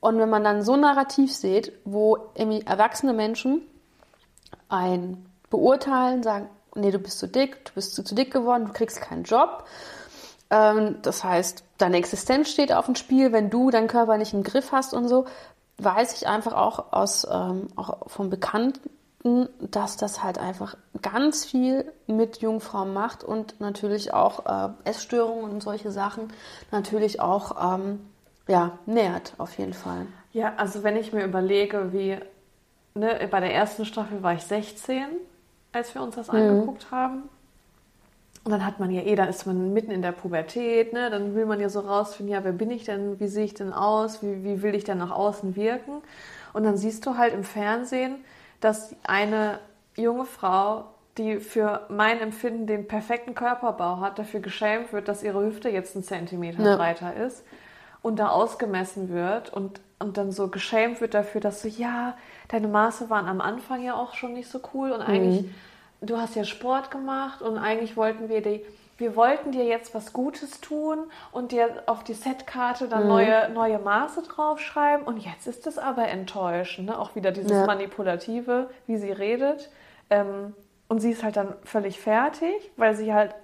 Und 0.00 0.18
wenn 0.18 0.28
man 0.28 0.44
dann 0.44 0.62
so 0.62 0.72
ein 0.74 0.80
Narrativ 0.80 1.34
sieht, 1.34 1.72
wo 1.84 2.18
irgendwie 2.34 2.66
erwachsene 2.66 3.12
Menschen 3.12 3.62
ein 4.68 5.24
beurteilen, 5.50 6.22
sagen, 6.22 6.48
nee, 6.74 6.90
du 6.90 6.98
bist 6.98 7.18
zu 7.20 7.28
dick, 7.28 7.64
du 7.66 7.72
bist 7.74 7.94
zu, 7.94 8.02
zu 8.02 8.14
dick 8.14 8.32
geworden, 8.32 8.66
du 8.66 8.72
kriegst 8.72 9.00
keinen 9.00 9.22
Job. 9.22 9.64
Ähm, 10.50 10.96
das 11.02 11.22
heißt, 11.24 11.62
deine 11.78 11.96
Existenz 11.96 12.50
steht 12.50 12.72
auf 12.72 12.86
dem 12.86 12.96
Spiel, 12.96 13.32
wenn 13.32 13.50
du 13.50 13.70
deinen 13.70 13.88
Körper 13.88 14.16
nicht 14.18 14.34
im 14.34 14.42
Griff 14.42 14.72
hast 14.72 14.92
und 14.94 15.08
so, 15.08 15.26
weiß 15.78 16.14
ich 16.20 16.26
einfach 16.28 16.52
auch 16.52 16.92
aus 16.92 17.26
ähm, 17.30 17.68
auch 17.76 18.08
vom 18.10 18.30
Bekannten, 18.30 18.90
dass 19.60 19.96
das 19.96 20.22
halt 20.22 20.38
einfach 20.38 20.76
ganz 21.00 21.46
viel 21.46 21.90
mit 22.06 22.42
Jungfrauen 22.42 22.92
macht 22.92 23.24
und 23.24 23.58
natürlich 23.58 24.12
auch 24.12 24.44
äh, 24.44 24.72
Essstörungen 24.84 25.50
und 25.50 25.62
solche 25.62 25.90
Sachen 25.90 26.30
natürlich 26.70 27.20
auch 27.20 27.74
ähm, 27.74 28.00
ja, 28.46 28.78
nährt 28.84 29.32
auf 29.38 29.56
jeden 29.56 29.72
Fall. 29.72 30.06
Ja, 30.32 30.54
also 30.56 30.82
wenn 30.82 30.96
ich 30.96 31.14
mir 31.14 31.24
überlege, 31.24 31.92
wie 31.92 32.18
ne, 32.94 33.26
bei 33.30 33.40
der 33.40 33.54
ersten 33.54 33.86
Staffel 33.86 34.22
war 34.22 34.34
ich 34.34 34.42
16, 34.42 35.06
als 35.72 35.94
wir 35.94 36.02
uns 36.02 36.16
das 36.16 36.28
angeguckt 36.28 36.90
haben. 36.90 37.22
Und 38.44 38.50
dann 38.50 38.66
hat 38.66 38.78
man 38.78 38.90
ja 38.90 39.00
eh, 39.00 39.14
dann 39.14 39.30
ist 39.30 39.46
man 39.46 39.72
mitten 39.72 39.90
in 39.90 40.02
der 40.02 40.12
Pubertät, 40.12 40.92
ne? 40.92 41.08
Dann 41.08 41.34
will 41.34 41.46
man 41.46 41.60
ja 41.60 41.70
so 41.70 41.80
rausfinden, 41.80 42.34
ja, 42.34 42.44
wer 42.44 42.52
bin 42.52 42.70
ich 42.70 42.84
denn, 42.84 43.18
wie 43.18 43.28
sehe 43.28 43.46
ich 43.46 43.54
denn 43.54 43.72
aus, 43.72 44.22
wie, 44.22 44.44
wie 44.44 44.60
will 44.60 44.74
ich 44.74 44.84
denn 44.84 44.98
nach 44.98 45.12
außen 45.12 45.56
wirken? 45.56 46.02
Und 46.52 46.64
dann 46.64 46.76
siehst 46.76 47.06
du 47.06 47.16
halt 47.16 47.32
im 47.32 47.42
Fernsehen, 47.42 48.16
dass 48.64 48.96
eine 49.04 49.60
junge 49.94 50.24
Frau, 50.24 50.86
die 51.18 51.38
für 51.38 51.86
mein 51.90 52.18
Empfinden 52.20 52.66
den 52.66 52.88
perfekten 52.88 53.34
Körperbau 53.34 54.00
hat, 54.00 54.18
dafür 54.18 54.40
geschämt 54.40 54.92
wird, 54.92 55.06
dass 55.06 55.22
ihre 55.22 55.44
Hüfte 55.44 55.68
jetzt 55.68 55.94
einen 55.94 56.04
Zentimeter 56.04 56.64
Ja. 56.64 56.76
breiter 56.76 57.14
ist 57.14 57.44
und 58.02 58.18
da 58.18 58.28
ausgemessen 58.28 59.10
wird 59.10 59.52
und, 59.52 59.80
und 59.98 60.16
dann 60.16 60.32
so 60.32 60.48
geschämt 60.48 61.00
wird 61.00 61.14
dafür, 61.14 61.40
dass 61.40 61.62
so, 61.62 61.68
ja, 61.68 62.16
deine 62.48 62.68
Maße 62.68 63.10
waren 63.10 63.26
am 63.26 63.40
Anfang 63.40 63.82
ja 63.82 63.94
auch 63.94 64.14
schon 64.14 64.32
nicht 64.32 64.48
so 64.48 64.60
cool 64.72 64.92
und 64.92 65.02
eigentlich, 65.02 65.44
du 66.00 66.16
hast 66.16 66.34
ja 66.34 66.44
Sport 66.44 66.90
gemacht 66.90 67.42
und 67.42 67.58
eigentlich 67.58 67.96
wollten 67.96 68.28
wir 68.28 68.42
die, 68.42 68.64
wir 68.96 69.16
wollten 69.16 69.50
dir 69.52 69.64
jetzt 69.64 69.94
was 69.94 70.12
Gutes 70.12 70.60
tun 70.60 71.10
und 71.32 71.52
dir 71.52 71.82
auf 71.86 72.04
die 72.04 72.14
Setkarte 72.14 72.88
dann 72.88 73.08
neue, 73.08 73.48
neue 73.50 73.78
Maße 73.78 74.22
draufschreiben 74.22 75.04
und 75.06 75.18
jetzt 75.18 75.46
ist 75.46 75.66
es 75.66 75.78
aber 75.78 76.08
enttäuschend, 76.08 76.88
ne? 76.88 76.98
auch 76.98 77.14
wieder 77.16 77.32
dieses 77.32 77.50
Ja. 77.52 77.66
Manipulative, 77.66 78.70
wie 78.86 78.96
sie 78.96 79.10
redet. 79.12 79.70
Ähm, 80.10 80.54
und 80.88 81.00
sie 81.00 81.10
ist 81.10 81.24
halt 81.24 81.36
dann 81.36 81.54
völlig 81.64 81.98
fertig, 81.98 82.54
weil 82.76 82.94
sie 82.94 83.12
halt 83.12 83.34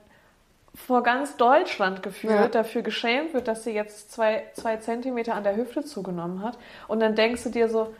vor 0.74 1.02
ganz 1.02 1.36
Deutschland 1.36 2.02
gefühlt 2.02 2.32
Ja. 2.32 2.48
dafür 2.48 2.82
geschämt 2.82 3.34
wird, 3.34 3.48
dass 3.48 3.64
sie 3.64 3.72
jetzt 3.72 4.12
zwei, 4.12 4.44
zwei 4.54 4.76
Zentimeter 4.76 5.34
an 5.34 5.42
der 5.42 5.56
Hüfte 5.56 5.84
zugenommen 5.84 6.42
hat. 6.44 6.58
Und 6.86 7.00
dann 7.00 7.16
denkst 7.16 7.42
du 7.42 7.48
dir 7.48 7.68
so, 7.68 7.92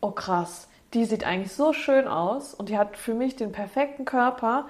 oh 0.00 0.10
krass, 0.10 0.68
die 0.92 1.04
sieht 1.04 1.24
eigentlich 1.24 1.52
so 1.52 1.72
schön 1.72 2.08
aus 2.08 2.52
und 2.52 2.68
die 2.68 2.76
hat 2.78 2.96
für 2.96 3.14
mich 3.14 3.36
den 3.36 3.52
perfekten 3.52 4.04
Körper 4.04 4.66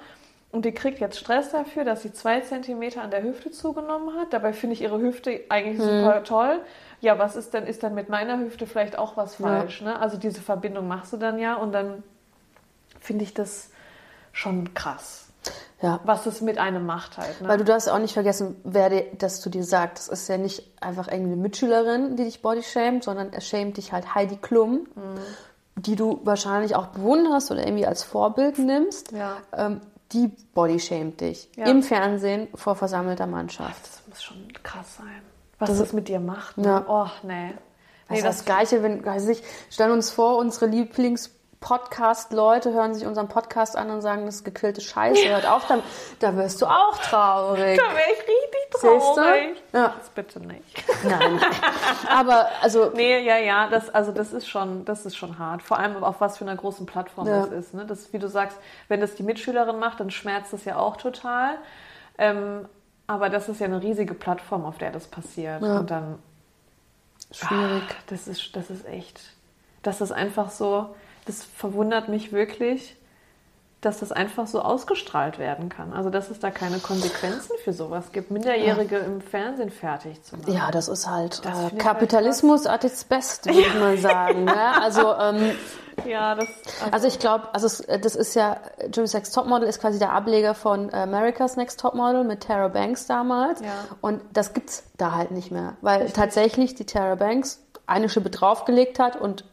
und 0.51 0.65
die 0.65 0.71
kriegt 0.73 0.99
jetzt 0.99 1.17
Stress 1.17 1.49
dafür, 1.51 1.83
dass 1.85 2.01
sie 2.01 2.11
zwei 2.13 2.41
Zentimeter 2.41 3.01
an 3.01 3.11
der 3.11 3.23
Hüfte 3.23 3.51
zugenommen 3.51 4.19
hat. 4.19 4.33
Dabei 4.33 4.53
finde 4.53 4.73
ich 4.73 4.81
ihre 4.81 4.99
Hüfte 4.99 5.41
eigentlich 5.49 5.77
Mhm. 5.79 5.83
super 6.01 6.23
toll. 6.23 6.59
Ja, 6.99 7.17
was 7.17 7.35
ist 7.35 7.53
denn, 7.53 7.65
ist 7.65 7.83
dann 7.83 7.95
mit 7.95 8.09
meiner 8.09 8.37
Hüfte 8.39 8.67
vielleicht 8.67 8.97
auch 8.97 9.17
was 9.17 9.35
falsch? 9.35 9.81
Ne? 9.81 9.97
Also 9.99 10.17
diese 10.17 10.41
Verbindung 10.41 10.87
machst 10.87 11.13
du 11.13 11.17
dann 11.17 11.39
ja 11.39 11.55
und 11.55 11.71
dann 11.71 12.03
finde 12.99 13.23
ich 13.23 13.33
das 13.33 13.69
schon 14.33 14.73
krass, 14.75 15.27
Ja. 15.81 15.99
was 16.03 16.25
es 16.27 16.41
mit 16.41 16.57
einem 16.59 16.85
macht 16.85 17.17
halt. 17.17 17.41
Ne? 17.41 17.47
Weil 17.47 17.57
du 17.57 17.63
darfst 17.63 17.89
auch 17.89 17.97
nicht 17.99 18.13
vergessen, 18.13 18.55
wer 18.63 18.89
dir, 18.89 19.05
das 19.17 19.41
zu 19.41 19.49
dir 19.49 19.63
sagt. 19.63 19.97
Das 19.97 20.07
ist 20.09 20.27
ja 20.27 20.37
nicht 20.37 20.63
einfach 20.79 21.07
irgendeine 21.07 21.37
Mitschülerin, 21.37 22.15
die 22.17 22.23
dich 22.25 22.41
bodyshamed, 22.41 23.03
sondern 23.03 23.31
es 23.33 23.47
schämt 23.47 23.77
dich 23.77 23.91
halt 23.93 24.13
Heidi 24.13 24.37
Klum, 24.37 24.87
die 25.75 25.95
du 25.95 26.19
wahrscheinlich 26.23 26.75
auch 26.75 26.87
bewunderst 26.87 27.49
oder 27.49 27.65
irgendwie 27.65 27.87
als 27.87 28.03
Vorbild 28.03 28.59
nimmst. 28.59 29.11
Ja. 29.11 29.37
Ähm, 29.57 29.81
die 30.13 30.27
bodyshamed 30.53 31.21
dich 31.21 31.49
Ja. 31.55 31.65
im 31.67 31.83
Fernsehen 31.83 32.47
vor 32.55 32.75
versammelter 32.75 33.27
Mannschaft. 33.27 33.81
Das 33.83 34.01
muss 34.07 34.23
schon 34.23 34.51
krass 34.63 34.97
sein. 34.97 35.21
Was 35.59 35.69
Das 35.69 35.79
das, 35.79 35.93
mit 35.93 36.07
dir 36.07 36.19
macht. 36.19 36.57
Ne? 36.57 36.67
Ja. 36.67 36.85
Oh, 36.87 37.07
nee. 37.23 37.51
Das 37.53 37.59
Nee, 38.09 38.17
ist 38.17 38.25
das 38.25 38.45
Gleiche, 38.45 38.83
wenn, 38.83 39.05
weiß 39.05 39.27
ich, 39.29 39.41
stellen 39.69 39.91
uns 39.91 40.09
vor, 40.11 40.37
unsere 40.37 40.65
Lieblings 40.65 41.29
Podcast-Leute 41.61 42.73
hören 42.73 42.93
sich 42.95 43.05
unseren 43.05 43.27
Podcast 43.27 43.75
an 43.77 43.91
und 43.91 44.01
sagen, 44.01 44.25
das 44.25 44.35
ist 44.37 44.43
gequillte 44.43 44.81
Scheiße. 44.81 45.29
Hört 45.29 45.45
auf, 45.47 45.67
dann, 45.67 45.81
da 46.19 46.35
wirst 46.35 46.61
du 46.61 46.65
auch 46.65 46.97
traurig. 46.97 47.77
Da 47.79 47.93
wäre 47.93 48.11
ich? 48.11 48.40
Traurig. 48.71 49.61
Ja. 49.73 49.93
Das 49.97 50.09
bitte 50.09 50.39
nicht. 50.39 50.83
Nein. 51.03 51.39
Aber 52.09 52.47
also, 52.61 52.91
Nee, 52.95 53.23
ja, 53.25 53.37
ja, 53.37 53.67
das, 53.67 53.89
also 53.89 54.11
das 54.11 54.33
ist 54.33 54.47
schon, 54.47 54.85
das 54.85 55.05
ist 55.05 55.15
schon 55.15 55.37
hart. 55.39 55.61
Vor 55.61 55.77
allem 55.77 56.03
auf 56.03 56.21
was 56.21 56.37
für 56.37 56.45
einer 56.45 56.55
großen 56.55 56.85
Plattform 56.85 57.27
Ja. 57.27 57.41
das 57.45 57.51
ist. 57.51 57.73
Ne? 57.73 57.85
Das, 57.85 58.11
wie 58.13 58.19
du 58.19 58.27
sagst, 58.27 58.57
wenn 58.87 59.01
das 59.01 59.15
die 59.15 59.23
Mitschülerin 59.23 59.77
macht, 59.79 59.99
dann 59.99 60.09
schmerzt 60.11 60.53
das 60.53 60.65
ja 60.65 60.77
auch 60.77 60.97
total. 60.97 61.55
Ähm, 62.17 62.67
aber 63.07 63.29
das 63.29 63.49
ist 63.49 63.59
ja 63.59 63.65
eine 63.67 63.81
riesige 63.81 64.13
Plattform, 64.13 64.63
auf 64.65 64.77
der 64.77 64.91
das 64.91 65.07
passiert. 65.07 65.61
Ja. 65.61 65.79
Und 65.79 65.91
dann, 65.91 66.17
schwierig. 67.31 67.83
Ah, 67.89 67.93
das 68.07 68.27
ist, 68.27 68.55
das 68.55 68.69
ist 68.69 68.85
echt, 68.87 69.19
das 69.81 70.01
ist 70.01 70.11
einfach 70.11 70.49
so, 70.49 70.95
das 71.25 71.43
verwundert 71.43 72.07
mich 72.09 72.31
wirklich, 72.31 72.95
dass 73.81 73.99
das 73.99 74.11
einfach 74.11 74.45
so 74.45 74.61
ausgestrahlt 74.61 75.39
werden 75.39 75.69
kann. 75.69 75.91
Also, 75.91 76.09
dass 76.11 76.29
es 76.29 76.39
da 76.39 76.51
keine 76.51 76.77
Konsequenzen 76.77 77.53
für 77.63 77.73
sowas 77.73 78.11
gibt, 78.11 78.29
Minderjährige 78.29 78.97
im 78.97 79.21
Fernsehen 79.21 79.71
fertig 79.71 80.21
zu 80.23 80.37
machen. 80.37 80.53
Ja, 80.53 80.69
das 80.69 80.87
ist 80.87 81.09
halt 81.09 81.43
Das 81.43 81.71
äh, 81.71 81.75
Kapitalismus 81.77 82.67
at 82.67 82.83
its 82.83 83.03
best, 83.03 83.45
würde 83.47 83.59
ich 83.59 83.73
mal 83.73 83.97
sagen. 83.97 84.45
ne? 84.45 84.81
Also, 84.81 85.15
ähm, 85.15 85.51
Ja, 86.05 86.35
das, 86.35 86.47
also 86.91 87.07
ich 87.07 87.19
glaube, 87.19 87.49
also 87.53 87.65
es, 87.65 87.79
äh, 87.81 87.99
das 87.99 88.15
ist 88.15 88.35
ja, 88.35 88.57
Jimmy's 88.93 89.13
Next 89.13 89.33
Topmodel 89.33 89.67
ist 89.67 89.81
quasi 89.81 89.97
der 89.99 90.13
Ableger 90.13 90.53
von 90.53 90.93
America's 90.93 91.57
Next 91.57 91.79
Topmodel 91.79 92.23
mit 92.23 92.43
Tara 92.43 92.67
Banks 92.67 93.07
damals. 93.07 93.61
Ja. 93.61 93.67
Und 93.99 94.21
das 94.31 94.53
gibt's 94.53 94.83
da 94.97 95.13
halt 95.13 95.31
nicht 95.31 95.51
mehr, 95.51 95.75
weil 95.81 96.09
tatsächlich 96.11 96.75
die 96.75 96.85
Tara 96.85 97.15
Banks 97.15 97.61
eine 97.87 98.09
Schippe 98.09 98.29
draufgelegt 98.29 98.99
hat 98.99 99.19
und 99.19 99.43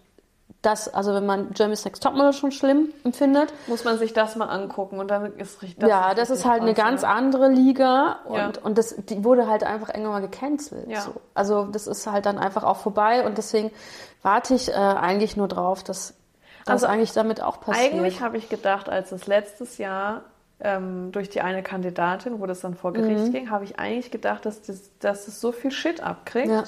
das, 0.62 0.92
also 0.92 1.14
wenn 1.14 1.24
man 1.24 1.52
Jimmy's 1.52 1.84
Next 1.84 2.02
Topmodel 2.02 2.32
schon 2.32 2.50
schlimm 2.50 2.88
empfindet, 3.04 3.52
muss 3.68 3.84
man 3.84 3.96
sich 3.96 4.12
das 4.12 4.34
mal 4.34 4.46
angucken 4.46 4.98
und 4.98 5.08
dann 5.08 5.36
ist 5.36 5.62
richtig. 5.62 5.86
ja, 5.88 6.14
das 6.14 6.30
ist 6.30 6.44
halt 6.44 6.62
eine 6.62 6.74
ganz 6.74 7.04
andere 7.04 7.48
Liga 7.48 8.18
und, 8.24 8.36
Ja. 8.36 8.50
und 8.64 8.76
das, 8.76 8.96
die 8.96 9.22
wurde 9.22 9.46
halt 9.46 9.62
einfach 9.62 9.88
irgendwann 9.90 10.12
mal 10.14 10.20
gecancelt. 10.28 10.88
Ja. 10.88 11.00
So. 11.02 11.12
Also 11.34 11.66
das 11.66 11.86
ist 11.86 12.06
halt 12.08 12.26
dann 12.26 12.38
einfach 12.38 12.64
auch 12.64 12.78
vorbei 12.78 13.24
und 13.24 13.38
deswegen 13.38 13.70
warte 14.22 14.54
ich 14.54 14.68
äh, 14.68 14.72
eigentlich 14.74 15.36
nur 15.36 15.46
drauf, 15.46 15.84
dass 15.84 16.14
das 16.64 16.82
Also 16.82 16.86
eigentlich 16.88 17.12
damit 17.12 17.40
auch 17.40 17.60
passiert. 17.60 17.92
Eigentlich 17.94 18.20
habe 18.20 18.36
ich 18.36 18.48
gedacht, 18.48 18.88
als 18.88 19.12
es 19.12 19.26
letztes 19.28 19.78
Jahr 19.78 20.22
ähm, 20.60 21.12
durch 21.12 21.30
die 21.30 21.40
eine 21.40 21.62
Kandidatin, 21.62 22.40
wo 22.40 22.46
das 22.46 22.60
dann 22.60 22.74
vor 22.74 22.92
Gericht 22.92 23.26
Mhm. 23.28 23.32
ging, 23.32 23.50
habe 23.50 23.62
ich 23.62 23.78
eigentlich 23.78 24.10
gedacht, 24.10 24.44
dass 24.44 24.60
das, 24.62 24.90
dass 24.98 25.28
es 25.28 25.40
so 25.40 25.52
viel 25.52 25.70
Shit 25.70 26.02
abkriegt, 26.02 26.48
Ja. 26.48 26.64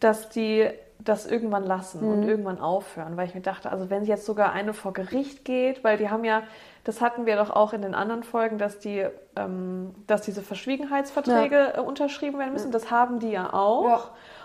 dass 0.00 0.28
die 0.28 0.68
das 1.04 1.26
irgendwann 1.26 1.64
lassen 1.64 2.04
Mhm. 2.06 2.12
und 2.12 2.22
irgendwann 2.28 2.60
aufhören. 2.60 3.16
Weil 3.16 3.26
ich 3.26 3.34
mir 3.34 3.40
dachte, 3.40 3.70
also 3.72 3.90
wenn 3.90 4.04
jetzt 4.04 4.26
sogar 4.26 4.52
eine 4.52 4.74
vor 4.74 4.92
Gericht 4.92 5.44
geht, 5.44 5.82
weil 5.84 5.96
die 5.96 6.10
haben 6.10 6.24
ja, 6.24 6.42
das 6.84 7.00
hatten 7.00 7.26
wir 7.26 7.36
doch 7.36 7.50
auch 7.50 7.72
in 7.72 7.82
den 7.82 7.94
anderen 7.94 8.22
Folgen, 8.22 8.58
dass 8.58 8.78
die, 8.78 9.06
ähm, 9.36 9.94
dass 10.06 10.22
diese 10.22 10.42
Verschwiegenheitsverträge 10.42 11.74
äh, 11.76 11.80
unterschrieben 11.80 12.38
werden 12.38 12.52
müssen. 12.52 12.70
Das 12.72 12.90
haben 12.90 13.18
die 13.18 13.30
ja 13.30 13.52
auch. 13.52 13.84
Ja. 13.84 14.00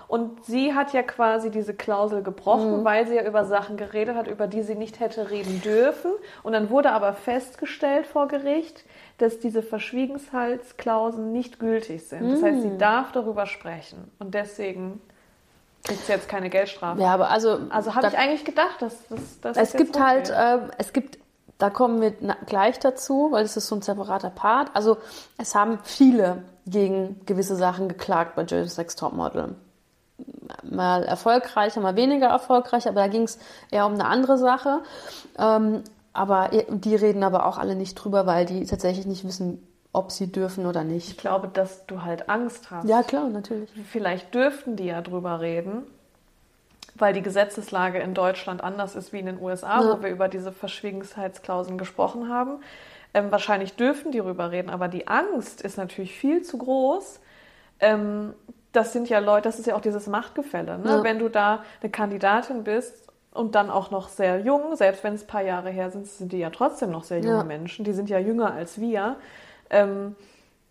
Und 0.07 0.45
sie 0.45 0.75
hat 0.75 0.93
ja 0.93 1.01
quasi 1.01 1.49
diese 1.49 1.73
Klausel 1.73 2.21
gebrochen, 2.21 2.81
Mhm. 2.81 2.85
weil 2.85 3.07
sie 3.07 3.15
ja 3.15 3.25
über 3.25 3.43
Sachen 3.43 3.75
geredet 3.75 4.15
hat, 4.15 4.27
über 4.27 4.45
die 4.45 4.61
sie 4.61 4.75
nicht 4.75 4.99
hätte 4.99 5.31
reden 5.31 5.61
dürfen. 5.63 6.11
Und 6.43 6.53
dann 6.53 6.69
wurde 6.69 6.91
aber 6.91 7.13
festgestellt 7.13 8.05
vor 8.05 8.27
Gericht, 8.27 8.85
dass 9.17 9.39
diese 9.39 9.63
Verschwiegenheitsklauseln 9.63 11.31
nicht 11.31 11.59
gültig 11.59 12.07
sind. 12.07 12.31
Das 12.31 12.43
heißt, 12.43 12.57
Mhm. 12.57 12.61
sie 12.61 12.77
darf 12.77 13.11
darüber 13.11 13.45
sprechen. 13.45 14.11
Und 14.19 14.33
deswegen 14.33 15.01
kriegt 15.85 16.05
sie 16.05 16.11
jetzt 16.11 16.27
keine 16.27 16.49
Geldstrafe. 16.49 17.01
ja, 17.01 17.13
aber 17.13 17.29
also, 17.29 17.59
Also 17.69 17.95
habe 17.95 18.07
ich 18.07 18.17
eigentlich 18.17 18.43
gedacht, 18.43 18.81
dass 18.81 18.95
das 19.07 19.39
dass 19.41 19.57
es 19.57 19.73
gibt 19.73 19.99
halt, 19.99 20.29
äh, 20.29 20.59
es 20.77 20.91
gibt, 20.93 21.19
da 21.57 21.69
kommen 21.69 22.01
wir 22.01 22.11
gleich 22.45 22.79
dazu, 22.79 23.29
weil 23.31 23.45
es 23.45 23.55
ist 23.55 23.67
so 23.67 23.75
ein 23.75 23.81
separater 23.81 24.29
Part. 24.29 24.71
Also 24.73 24.97
es 25.37 25.55
haben 25.55 25.79
viele 25.83 26.43
gegen 26.65 27.21
gewisse 27.25 27.55
Sachen 27.55 27.87
geklagt 27.87 28.35
bei 28.35 28.43
Jerry's 28.43 28.77
Next 28.77 28.99
Topmodel. 28.99 29.55
Mal 30.63 31.03
erfolgreicher, 31.03 31.81
mal 31.81 31.95
weniger 31.95 32.27
erfolgreich, 32.27 32.87
aber 32.87 33.01
da 33.01 33.07
ging 33.07 33.23
es 33.23 33.37
eher 33.71 33.85
um 33.85 33.93
eine 33.93 34.05
andere 34.05 34.37
Sache. 34.37 34.81
Ähm, 35.37 35.83
aber 36.13 36.49
die 36.69 36.95
reden 36.95 37.23
aber 37.23 37.45
auch 37.45 37.57
alle 37.57 37.75
nicht 37.75 37.95
drüber, 37.95 38.25
weil 38.25 38.45
die 38.45 38.65
tatsächlich 38.65 39.05
nicht 39.05 39.25
wissen, 39.25 39.67
ob 39.95 40.11
sie 40.11 40.31
dürfen 40.31 40.65
oder 40.65 40.81
ich 40.81 40.87
nicht. 40.87 41.17
glaube, 41.17 41.47
dass 41.47 41.85
du 41.87 42.03
halt 42.03 42.29
Angst 42.29 42.69
hast. 42.71 42.87
Ja, 42.87 43.01
klar, 43.03 43.29
natürlich. 43.29 43.69
Vielleicht 43.91 44.33
dürften 44.33 44.75
die 44.75 44.85
ja 44.85 45.01
drüber 45.01 45.39
reden, 45.41 45.83
weil 46.95 47.13
die 47.13 47.21
Gesetzeslage 47.21 47.99
in 47.99 48.13
Deutschland 48.13 48.63
anders 48.63 48.95
ist 48.95 49.11
wie 49.13 49.19
in 49.19 49.25
den 49.25 49.41
USA, 49.41 49.81
Ja. 49.81 49.97
wo 49.97 50.01
wir 50.03 50.09
über 50.09 50.27
diese 50.27 50.51
Verschwiegenheitsklauseln 50.51 51.77
gesprochen 51.77 52.29
haben. 52.29 52.59
Ähm, 53.13 53.31
wahrscheinlich 53.31 53.75
dürfen 53.75 54.11
die 54.11 54.19
drüber 54.19 54.51
reden, 54.51 54.69
aber 54.69 54.87
die 54.87 55.07
Angst 55.07 55.61
ist 55.61 55.77
natürlich 55.77 56.11
viel 56.17 56.41
zu 56.43 56.57
groß. 56.57 57.19
Ähm, 57.79 58.33
das 58.73 58.91
sind 58.93 59.07
ja 59.09 59.19
Leute, 59.19 59.43
das 59.43 59.57
ist 59.59 59.65
ja 59.67 59.75
auch 59.75 59.81
dieses 59.81 60.07
Machtgefälle. 60.07 60.77
Ne? 60.77 60.89
Ja. 60.89 61.03
Wenn 61.03 61.19
du 61.19 61.29
da 61.29 61.63
eine 61.81 61.89
Kandidatin 61.89 62.63
bist 62.65 62.93
und 63.33 63.55
dann 63.55 63.69
auch 63.69 63.89
noch 63.91 64.09
sehr 64.09 64.39
jung, 64.41 64.75
selbst 64.75 65.03
wenn 65.05 65.13
es 65.13 65.23
ein 65.23 65.27
paar 65.27 65.43
Jahre 65.43 65.69
her 65.69 65.91
sind, 65.91 66.07
sind 66.07 66.33
die 66.33 66.39
ja 66.39 66.49
trotzdem 66.49 66.91
noch 66.91 67.03
sehr 67.05 67.19
junge 67.19 67.37
Ja. 67.37 67.43
Menschen. 67.43 67.85
Die 67.85 67.93
sind 67.93 68.09
ja 68.09 68.19
jünger 68.19 68.53
als 68.53 68.79
wir. 68.81 69.15
Ähm, 69.69 70.15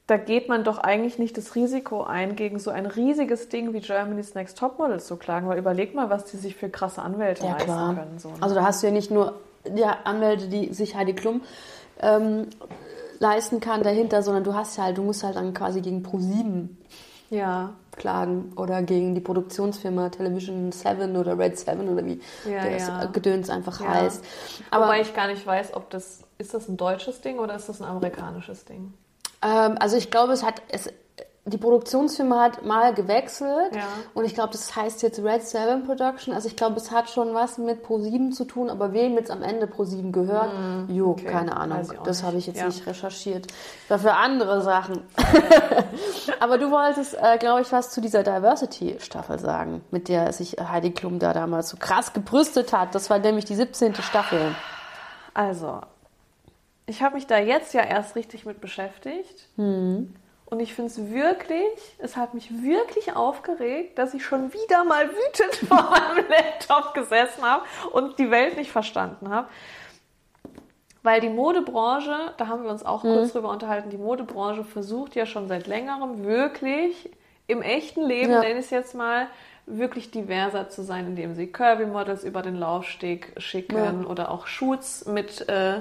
da 0.07 0.19
geht 0.19 0.49
man 0.49 0.65
doch 0.65 0.79
eigentlich 0.79 1.19
nicht 1.19 1.37
das 1.39 1.55
Risiko 1.55 2.03
ein, 2.03 2.37
gegen 2.37 2.59
so 2.59 2.71
ein 2.71 2.85
riesiges 2.85 3.49
Ding 3.49 3.73
wie 3.73 3.81
Germany's 3.81 4.35
Next 4.35 4.59
Topmodel 4.59 5.01
zu 5.01 5.17
klagen. 5.17 5.49
Weil 5.49 5.59
überleg 5.59 5.95
mal, 5.95 6.11
was 6.11 6.27
die 6.27 6.37
sich 6.37 6.57
für 6.57 6.69
krasse 6.69 7.01
Anwälte 7.01 7.45
Ja, 7.45 7.53
leisten 7.53 7.65
klar. 7.65 7.95
können. 7.95 8.19
So, 8.19 8.29
ne? 8.29 8.37
Also 8.41 8.55
da 8.55 8.63
hast 8.65 8.83
du 8.83 8.89
ja 8.89 8.93
nicht 8.93 9.11
nur 9.11 9.41
ja, 9.75 9.97
Anwälte, 10.05 10.49
die 10.49 10.75
sich 10.75 10.95
Heidi 10.95 11.15
Klum 11.15 11.41
ähm, 12.01 12.49
leisten 13.19 13.61
kann 13.61 13.83
dahinter, 13.83 14.23
sondern 14.23 14.45
du 14.45 14.55
hast 14.55 14.77
ja 14.77 14.85
halt, 14.85 14.99
du 14.99 15.03
musst 15.03 15.23
halt 15.25 15.37
dann 15.37 15.55
quasi 15.55 15.81
gegen 15.81 16.05
Pro7 16.05 16.69
ja, 17.31 17.73
klagen 17.97 18.53
oder 18.57 18.83
gegen 18.83 19.15
die 19.15 19.21
Produktionsfirma 19.23 20.11
Television 20.11 20.71
7 20.71 21.17
oder 21.17 21.39
Red 21.39 21.59
7 21.59 21.89
oder 21.89 22.05
wie 22.05 22.21
Ja, 22.49 22.69
das 22.69 22.89
ja. 22.89 23.05
Gedöns 23.07 23.49
einfach 23.49 23.81
heißt. 23.81 24.23
Aber 24.71 24.85
Wobei 24.87 25.01
ich 25.01 25.15
gar 25.15 25.29
nicht 25.29 25.47
weiß, 25.47 25.75
ob 25.75 25.89
das, 25.91 26.24
ist 26.39 26.55
das 26.55 26.69
ein 26.69 26.77
deutsches 26.77 27.21
Ding 27.21 27.39
oder 27.39 27.55
ist 27.55 27.69
das 27.69 27.81
ein 27.81 27.87
amerikanisches 27.89 28.65
Ding? 28.65 28.93
ähm, 29.43 29.77
also 29.79 29.97
ich 29.97 30.11
glaube, 30.11 30.33
es 30.33 30.43
hat 30.43 30.63
es 30.69 30.89
die 31.47 31.59
Produktionsfirma 31.59 32.41
hat 32.41 32.65
mal 32.65 32.95
gewechselt 32.95 33.75
Ja. 33.77 33.83
und 34.15 34.25
ich 34.25 34.33
glaube, 34.33 34.53
das 34.53 34.75
heißt 34.75 35.03
jetzt 35.03 35.19
Red 35.23 35.43
7 35.47 35.85
Production. 35.85 36.33
Also 36.35 36.49
ich 36.49 36.57
glaube, 36.57 36.77
es 36.79 36.91
hat 36.91 37.11
schon 37.11 37.35
was 37.35 37.59
mit 37.59 37.85
Pro7 37.85 38.31
zu 38.31 38.47
tun, 38.47 38.71
aber 38.71 38.95
wem 38.95 39.13
jetzt 39.17 39.31
am 39.31 39.43
Ende 39.43 39.67
Pro7 39.67 40.11
gehört, 40.11 40.51
jo, 40.89 41.05
Hm, 41.05 41.11
okay. 41.11 41.25
keine 41.27 41.55
Ahnung. 41.59 41.87
Das 42.05 42.23
habe 42.23 42.39
ich 42.39 42.47
jetzt 42.47 42.61
Ja. 42.61 42.67
nicht 42.69 42.87
recherchiert. 42.87 43.49
Das 43.91 44.03
war 44.03 44.13
für 44.13 44.17
andere 44.19 44.63
Sachen. 44.63 45.03
aber 46.41 46.57
du 46.57 46.71
wolltest, 46.71 47.15
äh, 47.21 47.37
glaube 47.37 47.61
ich, 47.61 47.71
was 47.73 47.91
zu 47.91 48.01
dieser 48.01 48.23
Diversity-Staffel 48.23 49.39
sagen, 49.39 49.83
mit 49.91 50.09
der 50.09 50.33
sich 50.33 50.57
Heidi 50.59 50.93
Klum 50.93 51.19
da 51.19 51.35
damals 51.35 51.69
so 51.69 51.77
krass 51.77 52.15
gebrüstet 52.15 52.73
hat. 52.73 52.95
Das 52.95 53.11
war 53.11 53.19
nämlich 53.19 53.45
die 53.45 53.55
17. 53.55 53.95
Staffel. 53.97 54.55
Also, 55.35 55.81
ich 56.87 57.03
habe 57.03 57.15
mich 57.15 57.27
da 57.27 57.39
jetzt 57.39 57.73
ja 57.75 57.83
erst 57.83 58.17
richtig 58.17 58.45
mit 58.47 58.61
beschäftigt. 58.61 59.49
Mhm. 59.57 60.15
Und 60.47 60.61
ich 60.61 60.75
finde 60.75 60.91
es 60.91 61.11
wirklich, 61.11 61.97
es 61.99 62.17
hat 62.17 62.35
mich 62.35 62.51
wirklich 62.63 63.17
aufgeregt, 63.17 63.99
dass 63.99 64.13
ich 64.15 64.25
schon 64.25 64.53
wieder 64.53 64.85
mal 64.85 65.09
wütend 65.09 65.55
vor 65.69 65.91
meinem 65.91 66.25
Laptop 66.29 66.95
gesessen 66.95 67.43
habe 67.43 67.65
und 67.93 68.19
die 68.19 68.31
Welt 68.31 68.57
nicht 68.57 68.71
verstanden 68.71 69.31
habe. 69.31 69.49
Weil 71.03 71.21
die 71.21 71.29
Modebranche, 71.29 72.33
da 72.37 72.47
haben 72.49 72.63
wir 72.65 72.71
uns 72.71 72.85
auch 72.85 73.03
Mhm. 73.05 73.09
kurz 73.15 73.33
drüber 73.33 73.51
unterhalten, 73.51 73.91
die 73.91 73.99
Modebranche 73.99 74.65
versucht 74.65 75.15
ja 75.17 75.27
schon 75.27 75.49
seit 75.49 75.67
längerem 75.67 76.25
wirklich 76.25 77.11
im 77.47 77.61
echten 77.61 78.03
Leben, 78.03 78.33
Ja. 78.33 78.41
nenne 78.41 78.61
ich 78.61 78.67
es 78.67 78.71
jetzt 78.71 78.95
mal, 78.95 79.27
wirklich 79.67 80.11
diverser 80.11 80.69
zu 80.69 80.83
sein, 80.83 81.07
indem 81.07 81.35
sie 81.35 81.47
Curvy-Models 81.51 82.23
über 82.25 82.43
den 82.43 82.57
Laufsteg 82.57 83.33
schicken 83.39 83.77
Ja. 84.03 84.09
oder 84.09 84.31
auch 84.31 84.47
Shoots 84.47 85.07
mit, 85.07 85.47
äh, 85.49 85.81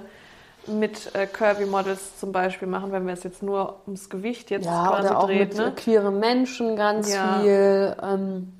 mit 0.67 1.13
äh, 1.15 1.25
Curvy-Models 1.27 2.19
zum 2.19 2.31
Beispiel 2.31 2.67
machen, 2.67 2.91
wenn 2.91 3.05
wir 3.05 3.13
es 3.13 3.23
jetzt 3.23 3.43
nur 3.43 3.81
ums 3.85 4.09
Gewicht 4.09 4.49
jetzt 4.49 4.65
Ja, 4.65 4.87
quasi 4.87 5.07
oder 5.07 5.19
auch 5.19 5.25
dreht. 5.27 5.49
mit 5.49 5.57
ne? 5.57 5.73
queeren 5.75 6.19
Menschen 6.19 6.75
ganz 6.75 7.13
Ja. 7.13 7.39
viel. 7.41 7.95
Ähm, 8.01 8.53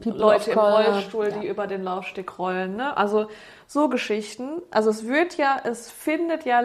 People 0.00 0.12
Leute 0.20 0.50
im. 0.52 0.58
Rollstuhl, 0.58 1.32
die 1.32 1.46
über 1.48 1.66
den 1.66 1.82
Laufsteg 1.82 2.38
rollen. 2.38 2.76
Ne? 2.76 2.96
Also 2.96 3.26
so 3.66 3.88
Geschichten. 3.88 4.62
Also 4.70 4.90
es 4.90 5.06
wird 5.06 5.36
ja, 5.36 5.56
es 5.64 5.90
findet 5.90 6.44
ja 6.44 6.62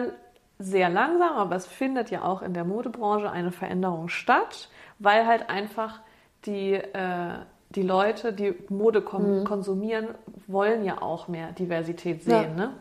sehr 0.58 0.88
langsam, 0.90 1.32
aber 1.36 1.56
es 1.56 1.66
findet 1.66 2.10
ja 2.10 2.22
auch 2.22 2.42
in 2.42 2.54
der 2.54 2.64
Modebranche 2.64 3.30
eine 3.30 3.50
Veränderung 3.50 4.08
statt, 4.08 4.68
weil 4.98 5.26
halt 5.26 5.48
einfach 5.50 6.00
die, 6.46 6.74
äh, 6.74 7.38
die 7.70 7.82
Leute, 7.82 8.32
die 8.32 8.54
Mode 8.68 9.02
kon 9.02 9.44
konsumieren, 9.44 10.08
wollen 10.46 10.84
ja 10.84 11.00
auch 11.02 11.28
mehr 11.28 11.52
Diversität 11.52 12.26
Mhm. 12.26 12.32
Ja. 12.32 12.40
sehen. 12.42 12.56
Ne? 12.56 12.72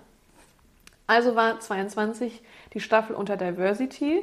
Also 1.10 1.36
war 1.36 1.60
22 1.60 2.40
die 2.74 2.80
Staffel 2.80 3.16
unter 3.16 3.36
Diversity. 3.36 4.22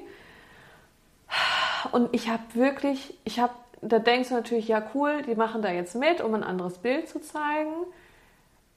Und 1.90 2.14
ich 2.14 2.28
habe 2.28 2.42
wirklich, 2.54 3.18
ich 3.24 3.40
habe, 3.40 3.54
da 3.82 3.98
denkst 3.98 4.28
du 4.28 4.36
natürlich, 4.36 4.68
ja 4.68 4.88
cool, 4.94 5.22
die 5.22 5.34
machen 5.34 5.62
da 5.62 5.72
jetzt 5.72 5.96
mit, 5.96 6.20
um 6.20 6.32
ein 6.34 6.44
anderes 6.44 6.78
Bild 6.78 7.08
zu 7.08 7.20
zeigen. 7.20 7.72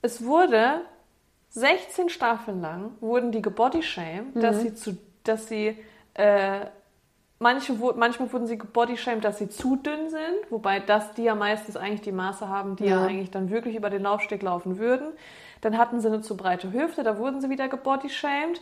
Es 0.02 0.24
wurde 0.24 0.80
16 1.50 2.08
Staffeln 2.08 2.60
lang 2.60 2.90
wurden 3.00 3.30
die 3.30 3.42
gebodyshamed, 3.42 4.34
mhm. 4.34 4.40
dass 4.40 4.60
sie 4.60 4.74
zu, 4.74 4.98
dass 5.22 5.46
sie, 5.46 5.78
äh, 6.14 6.66
manche, 7.40 7.72
manchmal 7.96 8.32
wurden 8.32 8.46
sie 8.46 8.58
gebodyshamed, 8.58 9.24
dass 9.24 9.38
sie 9.38 9.48
zu 9.48 9.76
dünn 9.76 10.08
sind, 10.10 10.50
wobei 10.50 10.78
das 10.78 11.14
die 11.14 11.24
ja 11.24 11.34
meistens 11.34 11.76
eigentlich 11.76 12.02
die 12.02 12.12
Maße 12.12 12.48
haben, 12.48 12.76
die 12.76 12.84
ja, 12.84 13.00
ja 13.00 13.06
eigentlich 13.06 13.30
dann 13.30 13.50
wirklich 13.50 13.74
über 13.74 13.90
den 13.90 14.02
Laufsteg 14.02 14.42
laufen 14.42 14.78
würden. 14.78 15.08
Dann 15.62 15.76
hatten 15.76 16.00
sie 16.00 16.08
eine 16.08 16.20
zu 16.20 16.36
breite 16.36 16.72
Hüfte, 16.72 17.02
da 17.02 17.18
wurden 17.18 17.40
sie 17.40 17.50
wieder 17.50 17.68
gebodyshamed. 17.68 18.60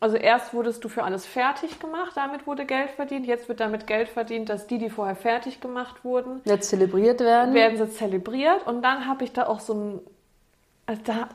Also 0.00 0.16
erst 0.16 0.52
wurdest 0.52 0.84
du 0.84 0.88
für 0.88 1.04
alles 1.04 1.24
fertig 1.24 1.78
gemacht, 1.78 2.12
damit 2.16 2.46
wurde 2.46 2.66
Geld 2.66 2.90
verdient. 2.90 3.26
Jetzt 3.26 3.48
wird 3.48 3.60
damit 3.60 3.86
Geld 3.86 4.08
verdient, 4.08 4.48
dass 4.48 4.66
die, 4.66 4.78
die 4.78 4.90
vorher 4.90 5.16
fertig 5.16 5.60
gemacht 5.60 6.04
wurden, 6.04 6.40
jetzt 6.44 6.68
zelebriert 6.68 7.20
werden. 7.20 7.54
Werden 7.54 7.78
sie 7.78 7.88
zelebriert. 7.90 8.66
Und 8.66 8.82
dann 8.82 9.06
habe 9.06 9.24
ich 9.24 9.32
da 9.32 9.46
auch 9.46 9.60
so 9.60 9.74
ein, 9.74 10.00
also 10.86 11.00
da, 11.04 11.28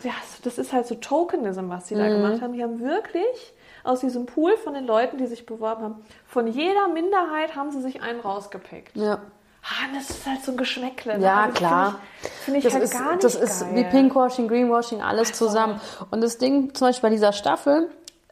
das 0.44 0.58
ist 0.58 0.74
halt 0.74 0.86
so 0.86 0.96
Tokenism, 0.96 1.70
was 1.70 1.88
sie 1.88 1.96
mhm. 1.96 2.00
da 2.00 2.10
gemacht 2.10 2.42
haben. 2.42 2.54
Die 2.54 2.62
haben 2.62 2.80
wirklich 2.80 3.54
aus 3.84 4.00
diesem 4.02 4.26
Pool 4.26 4.56
von 4.58 4.74
den 4.74 4.86
Leuten, 4.86 5.18
die 5.18 5.28
sich 5.28 5.46
beworben 5.46 5.84
haben, 5.84 5.96
von 6.26 6.48
jeder 6.48 6.88
Minderheit 6.88 7.56
haben 7.56 7.72
sie 7.72 7.82
sich 7.82 8.02
einen 8.02 8.20
rausgepickt. 8.20 8.96
Ja. 8.96 9.20
Ah, 9.62 9.88
das 9.94 10.10
ist 10.10 10.26
halt 10.26 10.44
so 10.44 10.52
ein 10.52 10.58
Geschmäckle. 10.58 11.18
Ne? 11.18 11.26
Ja, 11.26 11.42
also 11.42 11.54
klar. 11.58 11.96
Finde 12.22 12.30
ich, 12.30 12.44
find 12.44 12.58
ich 12.58 12.64
das 12.64 12.74
halt 12.74 12.84
ist, 12.84 12.94
gar 12.94 13.12
nicht 13.12 13.24
Das 13.24 13.34
geil. 13.36 13.44
ist 13.44 13.76
wie 13.76 13.84
Pinkwashing, 13.84 14.48
Greenwashing, 14.48 15.02
alles 15.02 15.30
also. 15.32 15.48
zusammen. 15.48 15.82
Und 16.12 16.22
das 16.22 16.38
Ding, 16.38 16.74
zum 16.74 16.88
Beispiel 16.88 17.10
bei 17.10 17.14
dieser 17.14 17.34
Staffel, 17.34 17.90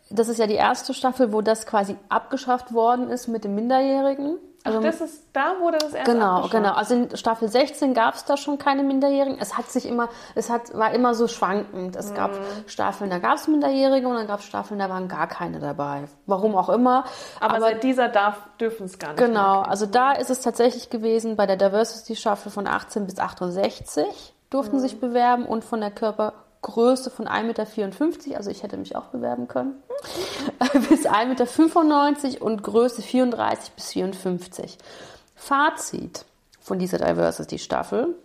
das 0.10 0.30
ist 0.30 0.38
ja 0.39 0.48
die 0.48 0.56
erste 0.56 0.93
Staffel, 0.93 1.34
wo 1.34 1.41
das 1.41 1.66
quasi 1.66 1.98
abgeschafft 2.08 2.74
worden 2.74 3.10
ist 3.10 3.28
mit 3.28 3.43
dem 3.43 3.56
Minderjährigen. 3.56 4.38
Also, 4.68 4.80
Ach, 4.80 4.84
das 4.84 5.01
ist, 5.01 5.24
da 5.32 5.55
wurde 5.61 5.78
das 5.78 5.93
erst 5.93 6.11
Genau, 6.11 6.47
genau. 6.49 6.74
Also 6.74 6.95
in 6.95 7.15
Staffel 7.15 7.47
16 7.47 7.93
gab 7.93 8.15
es 8.15 8.26
da 8.26 8.36
schon 8.36 8.57
keine 8.57 8.84
Minderjährigen. 8.84 9.38
Es 9.39 9.57
hat 9.57 9.70
sich 9.70 9.86
immer, 9.86 10.09
es 10.36 10.49
hat, 10.49 10.78
war 10.78 10.91
immer 10.91 11.15
so 11.15 11.30
schwankend. 11.30 11.95
Es 11.95 12.11
mhm. 12.11 12.15
gab 12.15 12.32
Staffeln, 12.65 13.09
da 13.09 13.20
gab 13.20 13.36
es 13.38 13.47
Minderjährige 13.47 14.07
und 14.07 14.15
dann 14.15 14.28
gab 14.28 14.41
es 14.41 14.45
Staffeln, 14.45 14.80
da 14.80 14.89
waren 14.89 15.07
gar 15.07 15.28
keine 15.28 15.59
dabei. 15.59 16.03
Warum 16.26 16.55
auch 16.55 16.68
immer. 16.68 17.05
Aber, 17.39 17.55
Aber 17.55 17.59
seit 17.61 17.84
dieser 17.84 18.09
darf, 18.09 18.41
dürfen 18.59 18.88
es 18.88 18.99
gar 18.99 19.13
nicht. 19.13 19.20
Genau, 19.20 19.61
also 19.61 19.86
da 19.86 20.11
ist 20.11 20.30
es 20.30 20.41
tatsächlich 20.41 20.89
gewesen, 20.89 21.38
bei 21.38 21.45
der 21.45 21.55
Diversity-Staffel 21.55 22.51
von 22.51 22.68
18 22.68 23.05
bis 23.05 23.20
68 23.20 24.34
durften 24.49 24.78
mhm. 24.78 24.82
sich 24.82 24.99
bewerben 24.99 25.45
und 25.45 25.63
von 25.63 25.80
der 25.80 25.91
Körper 25.91 26.34
Größe 26.68 27.09
von 27.09 27.30
1,54 27.30 27.43
Meter, 27.43 28.38
also 28.38 28.49
ich 28.49 28.61
hätte 28.61 28.76
mich 28.76 28.97
auch 28.97 29.05
bewerben 29.05 29.47
können, 29.47 29.82
bis 30.89 31.07
1,95 31.07 32.24
Meter 32.26 32.41
und 32.41 32.61
Größe 32.61 33.01
34 33.01 33.72
bis 33.72 33.93
54. 33.93 34.78
Fazit 35.34 36.26
von 36.59 36.78
dieser 36.78 36.97
Diversity-Staffel, 36.97 38.15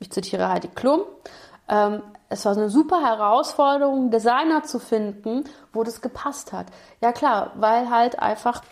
ich 0.00 0.10
zitiere 0.10 0.48
Heidi 0.48 0.66
Klum, 0.74 1.02
ähm, 1.68 2.02
es 2.28 2.44
war 2.44 2.56
eine 2.56 2.68
super 2.68 3.00
Herausforderung, 3.00 4.10
Designer 4.10 4.64
zu 4.64 4.80
finden, 4.80 5.44
wo 5.72 5.84
das 5.84 6.00
gepasst 6.00 6.52
hat. 6.52 6.66
Ja 7.00 7.12
klar, 7.12 7.52
weil 7.54 7.90
halt 7.90 8.18
einfach 8.18 8.62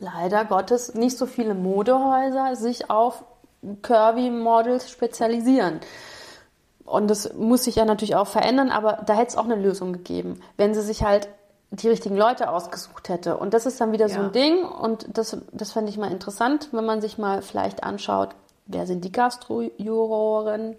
leider 0.00 0.46
Gottes 0.46 0.94
nicht 0.94 1.18
so 1.18 1.26
viele 1.26 1.54
Modehäuser 1.54 2.56
sich 2.56 2.88
auf 2.88 3.22
Curvy 3.82 4.30
Models 4.30 4.90
spezialisieren. 4.90 5.80
Und 6.88 7.08
das 7.08 7.34
muss 7.34 7.64
sich 7.64 7.76
ja 7.76 7.84
natürlich 7.84 8.16
auch 8.16 8.26
verändern, 8.26 8.70
aber 8.70 9.02
da 9.06 9.14
hätte 9.14 9.28
es 9.28 9.36
auch 9.36 9.44
eine 9.44 9.56
Lösung 9.56 9.92
gegeben, 9.92 10.40
wenn 10.56 10.74
sie 10.74 10.82
sich 10.82 11.02
halt 11.02 11.28
die 11.70 11.88
richtigen 11.88 12.16
Leute 12.16 12.50
ausgesucht 12.50 13.08
hätte. 13.08 13.36
Und 13.36 13.52
das 13.54 13.66
ist 13.66 13.80
dann 13.80 13.92
wieder 13.92 14.06
ja. 14.06 14.14
so 14.14 14.20
ein 14.20 14.32
Ding 14.32 14.64
und 14.64 15.06
das, 15.16 15.36
das 15.52 15.72
fände 15.72 15.90
ich 15.90 15.98
mal 15.98 16.10
interessant, 16.10 16.68
wenn 16.72 16.86
man 16.86 17.00
sich 17.00 17.18
mal 17.18 17.42
vielleicht 17.42 17.84
anschaut, 17.84 18.30
wer 18.66 18.86
sind 18.86 19.04
die 19.04 19.12
Gastro-Juroren 19.12 20.76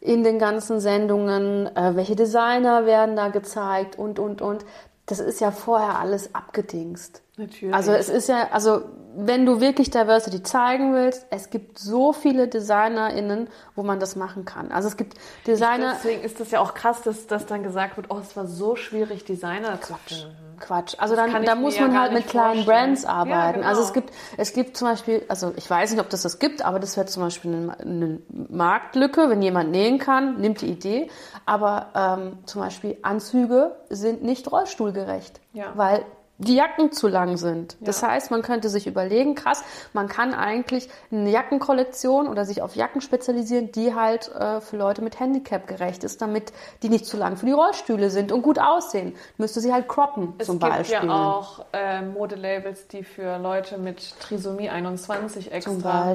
in 0.00 0.24
den 0.24 0.38
ganzen 0.38 0.80
Sendungen, 0.80 1.74
äh, 1.76 1.96
welche 1.96 2.16
Designer 2.16 2.86
werden 2.86 3.16
da 3.16 3.28
gezeigt 3.28 3.98
und, 3.98 4.18
und, 4.18 4.42
und. 4.42 4.64
Das 5.06 5.20
ist 5.20 5.40
ja 5.40 5.52
vorher 5.52 5.98
alles 6.00 6.34
abgedingst. 6.34 7.22
Natürlich. 7.36 7.74
Also 7.74 7.92
es 7.92 8.08
ist 8.08 8.28
ja, 8.28 8.48
also 8.50 8.82
wenn 9.16 9.46
du 9.46 9.60
wirklich 9.60 9.90
Diversity 9.90 10.42
zeigen 10.42 10.94
willst, 10.94 11.26
es 11.30 11.50
gibt 11.50 11.78
so 11.78 12.12
viele 12.12 12.48
DesignerInnen, 12.48 13.48
wo 13.74 13.82
man 13.82 13.98
das 13.98 14.14
machen 14.14 14.44
kann. 14.44 14.70
Also 14.70 14.88
es 14.88 14.96
gibt 14.96 15.14
Designer. 15.46 15.92
Ich, 15.92 15.98
deswegen 16.02 16.22
ist 16.22 16.40
das 16.40 16.50
ja 16.50 16.60
auch 16.60 16.74
krass, 16.74 17.02
dass, 17.02 17.26
dass 17.26 17.46
dann 17.46 17.62
gesagt 17.62 17.96
wird, 17.96 18.10
oh, 18.10 18.18
es 18.18 18.36
war 18.36 18.46
so 18.46 18.76
schwierig, 18.76 19.24
Designer 19.24 19.78
Quatsch. 19.78 20.08
zu 20.08 20.14
finden. 20.14 20.46
Quatsch. 20.60 20.94
Also 20.98 21.16
dann, 21.16 21.44
da 21.44 21.54
muss 21.54 21.78
man 21.78 21.98
halt 21.98 22.12
mit 22.12 22.28
kleinen 22.28 22.64
vorstellen. 22.64 22.84
Brands 22.86 23.04
arbeiten. 23.04 23.30
Ja, 23.30 23.52
genau. 23.52 23.66
Also 23.66 23.82
es 23.82 23.92
gibt, 23.92 24.10
es 24.36 24.52
gibt 24.52 24.76
zum 24.76 24.88
Beispiel, 24.88 25.22
also 25.28 25.52
ich 25.56 25.68
weiß 25.68 25.90
nicht, 25.90 26.00
ob 26.00 26.08
das 26.08 26.22
das 26.22 26.38
gibt, 26.38 26.64
aber 26.64 26.78
das 26.78 26.96
wäre 26.96 27.06
zum 27.06 27.22
Beispiel 27.22 27.54
eine, 27.54 27.78
eine, 27.78 28.18
Marktlücke, 28.48 29.28
wenn 29.28 29.42
jemand 29.42 29.70
nähen 29.70 29.98
kann, 29.98 30.40
nimmt 30.40 30.62
die 30.62 30.68
Idee. 30.68 31.10
Aber 31.44 31.88
ähm, 31.94 32.38
zum 32.46 32.62
Beispiel 32.62 32.96
Anzüge 33.02 33.76
sind 33.90 34.22
nicht 34.22 34.50
rollstuhlgerecht, 34.50 35.40
ja. 35.52 35.72
weil 35.74 36.04
die 36.38 36.54
Jacken 36.54 36.92
zu 36.92 37.08
lang 37.08 37.36
sind. 37.36 37.76
Ja. 37.80 37.86
Das 37.86 38.02
heißt, 38.02 38.30
man 38.30 38.42
könnte 38.42 38.68
sich 38.68 38.86
überlegen, 38.86 39.34
krass, 39.34 39.64
man 39.94 40.08
kann 40.08 40.34
eigentlich 40.34 40.88
eine 41.10 41.30
Jackenkollektion 41.30 42.28
oder 42.28 42.44
sich 42.44 42.60
auf 42.60 42.76
Jacken 42.76 43.00
spezialisieren, 43.00 43.72
die 43.72 43.94
halt 43.94 44.30
äh, 44.34 44.60
für 44.60 44.76
Leute 44.76 45.00
mit 45.02 45.18
Handicap 45.18 45.66
gerecht 45.66 46.04
ist, 46.04 46.20
damit 46.20 46.52
die 46.82 46.90
nicht 46.90 47.06
zu 47.06 47.16
lang 47.16 47.36
für 47.36 47.46
die 47.46 47.52
Rollstühle 47.52 48.10
sind 48.10 48.32
und 48.32 48.42
gut 48.42 48.58
aussehen. 48.58 49.14
Müsste 49.38 49.60
sie 49.60 49.72
halt 49.72 49.88
croppen 49.88 50.34
es 50.38 50.46
zum 50.46 50.58
Beispiel. 50.58 50.80
Es 50.80 51.00
gibt 51.00 51.04
ja 51.04 51.32
auch 51.32 51.64
äh, 51.72 52.02
Modelabels, 52.02 52.86
die 52.88 53.02
für 53.02 53.38
Leute 53.38 53.78
mit 53.78 54.20
Trisomie 54.20 54.68
21 54.68 55.52
extra, 55.52 56.12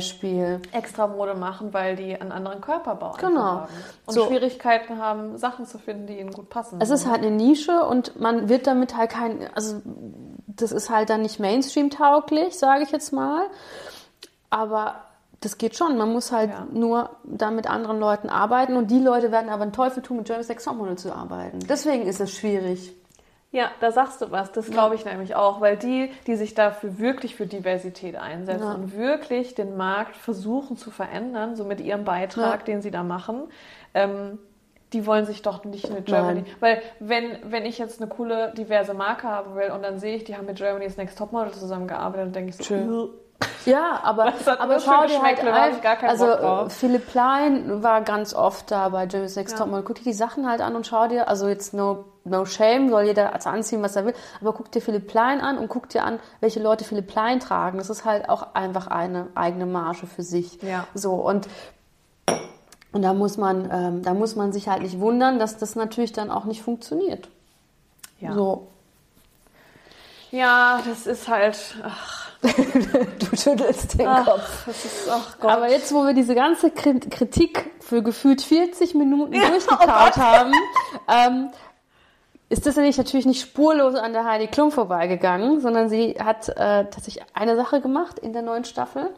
extra 0.72 1.08
Mode 1.08 1.34
machen, 1.34 1.74
weil 1.74 1.96
die 1.96 2.20
einen 2.20 2.32
anderen 2.32 2.62
Körperbau 2.62 3.14
genau. 3.20 3.42
haben 3.42 3.68
und 4.06 4.14
so. 4.14 4.28
Schwierigkeiten 4.28 5.00
haben, 5.00 5.38
Sachen 5.38 5.66
zu 5.66 5.80
finden, 5.80 6.06
die 6.06 6.20
ihnen 6.20 6.32
gut 6.32 6.50
passen. 6.50 6.80
Es 6.80 6.92
ist 6.92 7.08
halt 7.08 7.22
eine 7.24 7.32
Nische 7.32 7.84
und 7.86 8.20
man 8.20 8.50
wird 8.50 8.68
damit 8.68 8.96
halt 8.96 9.10
kein, 9.10 9.50
also 9.56 9.82
das 10.48 10.72
ist 10.72 10.90
halt 10.90 11.10
dann 11.10 11.22
nicht 11.22 11.40
Mainstream-tauglich, 11.40 12.58
sage 12.58 12.84
ich 12.84 12.92
jetzt 12.92 13.12
mal. 13.12 13.48
Aber 14.50 14.96
das 15.40 15.58
geht 15.58 15.76
schon. 15.76 15.98
Man 15.98 16.12
muss 16.12 16.32
halt 16.32 16.52
ja. 16.52 16.68
nur 16.72 17.10
da 17.24 17.52
mit 17.52 17.68
anderen 17.68 18.00
Leuten 18.00 18.30
arbeiten 18.30 18.78
und 18.78 18.92
die 18.92 19.00
Leute 19.00 19.32
werden 19.32 19.50
aber 19.50 19.64
einen 19.64 19.74
Teufel 19.74 20.04
tun, 20.04 20.18
mit 20.18 20.30
Jeremy 20.30 20.44
Sex 20.44 20.66
Topmodel 20.66 20.98
zu 20.98 21.14
arbeiten. 21.14 21.60
Deswegen 21.68 22.06
ist 22.06 22.22
es 22.22 22.36
schwierig. 22.36 22.94
Ja, 23.54 23.70
da 23.82 23.92
sagst 23.92 24.22
du 24.22 24.32
was. 24.32 24.54
Das 24.54 24.70
glaube 24.70 24.96
ich 24.96 25.04
ja. 25.04 25.12
nämlich 25.12 25.36
auch, 25.36 25.60
weil 25.60 25.76
die, 25.76 26.10
die 26.26 26.36
sich 26.36 26.54
dafür 26.54 27.00
wirklich 27.00 27.36
für 27.36 27.48
Diversität 27.48 28.16
einsetzen 28.16 28.64
ja. 28.64 28.74
und 28.74 28.96
wirklich 28.96 29.56
den 29.56 29.76
Markt 29.76 30.16
versuchen 30.16 30.78
zu 30.78 30.90
verändern, 30.90 31.58
so 31.58 31.66
mit 31.66 31.82
ihrem 31.82 32.06
Beitrag, 32.06 32.64
den 32.64 32.82
sie 32.82 32.92
da 32.92 33.04
machen, 33.04 33.50
ähm, 33.94 34.40
die 34.94 35.06
wollen 35.06 35.26
sich 35.26 35.42
doch 35.42 35.64
nicht 35.64 35.90
mit 35.90 36.06
Germany. 36.06 36.42
Nein. 36.42 36.56
Weil 36.60 36.82
wenn, 37.00 37.38
wenn 37.44 37.66
ich 37.66 37.78
jetzt 37.78 38.02
eine 38.02 38.10
coole, 38.10 38.54
diverse 38.54 38.94
Marke 38.94 39.28
haben 39.28 39.56
will 39.56 39.72
und 39.72 39.84
dann 39.84 40.00
sehe 40.00 40.16
ich, 40.16 40.24
die 40.26 40.36
haben 40.36 40.46
mit 40.46 40.58
Germany's 40.58 40.98
Next 40.98 41.18
Topmodel 41.18 41.54
zusammengearbeitet, 41.54 42.28
dann 42.28 42.34
denke 42.34 42.50
ich 42.50 42.58
so, 42.58 42.64
Schön. 42.64 43.10
Ja, 43.66 44.00
aber, 44.04 44.34
aber 44.60 44.80
schau 44.80 45.06
dir 45.06 45.22
halt 45.22 45.40
ein, 45.40 46.08
also 46.08 46.68
Philipp 46.70 47.08
Plein 47.08 47.82
war 47.82 48.02
ganz 48.02 48.34
oft 48.34 48.70
da 48.70 48.90
bei 48.90 49.06
Jeremy's 49.06 49.36
Next 49.36 49.54
ja. 49.54 49.60
Topmodel. 49.60 49.84
Guck 49.84 49.98
dir 49.98 50.04
die 50.04 50.14
Sachen 50.14 50.48
halt 50.48 50.62
an 50.62 50.76
und 50.76 50.86
schau 50.86 51.08
dir, 51.08 51.28
also 51.28 51.48
jetzt 51.48 51.74
no, 51.74 52.06
no 52.24 52.46
shame, 52.46 52.90
soll 52.90 53.04
jeder 53.04 53.34
also 53.34 53.50
anziehen, 53.50 53.82
was 53.82 53.96
er 53.96 54.06
will, 54.06 54.14
aber 54.42 54.54
guck 54.54 54.72
dir 54.72 54.82
Philipp 54.82 55.08
Plein 55.08 55.42
an 55.42 55.58
und 55.58 55.70
guck 55.70 55.90
dir 55.90 56.04
an, 56.04 56.20
welche 56.40 56.62
Leute 56.62 56.84
Philipp 56.84 57.08
Plein 57.08 57.40
tragen. 57.40 57.78
Das 57.78 57.90
ist 57.90 58.06
halt 58.06 58.30
auch 58.30 58.54
einfach 58.54 58.88
eine 58.88 59.28
eigene 59.36 59.66
Marge 59.66 60.06
für 60.06 60.24
sich. 60.24 60.62
Ja. 60.62 60.86
So 60.94 61.14
und 61.14 61.48
und 62.94 63.02
da 63.02 63.14
muss 63.14 63.38
man, 63.38 63.70
ähm, 63.72 64.02
da 64.04 64.14
muss 64.14 64.36
man 64.36 64.52
sich 64.52 64.68
halt 64.68 64.82
nicht 64.82 65.00
wundern, 65.00 65.40
dass 65.40 65.58
das 65.58 65.76
natürlich 65.76 66.12
dann 66.12 66.30
auch 66.30 66.46
nicht 66.46 66.62
funktioniert. 66.62 67.30
Ja. 68.20 68.34
So. 68.34 68.68
Ja, 70.32 70.82
das 70.86 71.08
ist 71.08 71.28
halt. 71.28 71.58
Ach. 71.84 72.32
du 72.42 73.38
schüttelst 73.38 74.00
den 74.00 74.08
ach, 74.08 74.26
Kopf. 74.26 74.68
Ist, 74.68 75.08
ach 75.12 75.38
Gott. 75.40 75.52
Aber 75.52 75.70
jetzt, 75.70 75.94
wo 75.94 76.06
wir 76.06 76.14
diese 76.14 76.34
ganze 76.34 76.72
Kritik 76.72 77.70
für 77.80 78.02
gefühlt 78.02 78.42
40 78.42 78.96
Minuten 78.96 79.34
ja, 79.34 79.50
durchgekaut 79.50 80.14
oh 80.18 80.20
haben, 80.20 80.54
ähm, 81.08 81.50
ist 82.50 82.66
das 82.66 82.78
natürlich 82.78 83.28
nicht 83.28 83.42
spurlos 83.42 83.94
an 83.94 84.14
der 84.14 84.26
Heidi 84.26 84.48
Klum 84.48 84.72
vorbeigegangen, 84.72 85.62
sondern 85.62 85.88
sie 85.88 86.16
hat 86.22 86.50
äh, 86.50 86.86
tatsächlich 86.86 87.24
eine 87.34 87.56
Sache 87.56 87.80
gemacht 87.80 88.18
in 88.18 88.34
der 88.34 88.42
neuen 88.42 88.66
Staffel. 88.66 89.12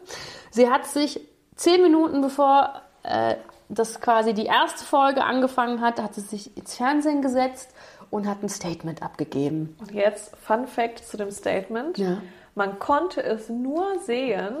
Sie 0.50 0.70
hat 0.70 0.84
sich 0.84 1.18
zehn 1.56 1.80
Minuten 1.82 2.20
bevor 2.20 2.82
äh, 3.04 3.36
das 3.68 4.00
quasi 4.00 4.34
die 4.34 4.46
erste 4.46 4.84
Folge 4.84 5.24
angefangen 5.24 5.80
hat, 5.80 6.00
hat 6.00 6.14
sie 6.14 6.20
sich 6.20 6.56
ins 6.56 6.76
Fernsehen 6.76 7.22
gesetzt 7.22 7.70
und 8.10 8.28
hat 8.28 8.42
ein 8.42 8.48
Statement 8.48 9.02
abgegeben. 9.02 9.76
Und 9.80 9.92
jetzt 9.92 10.36
Fun 10.36 10.66
Fact 10.66 11.00
zu 11.00 11.16
dem 11.16 11.30
Statement. 11.30 11.98
Ja. 11.98 12.20
Man 12.54 12.78
konnte 12.78 13.22
es 13.22 13.48
nur 13.48 13.98
sehen, 14.00 14.54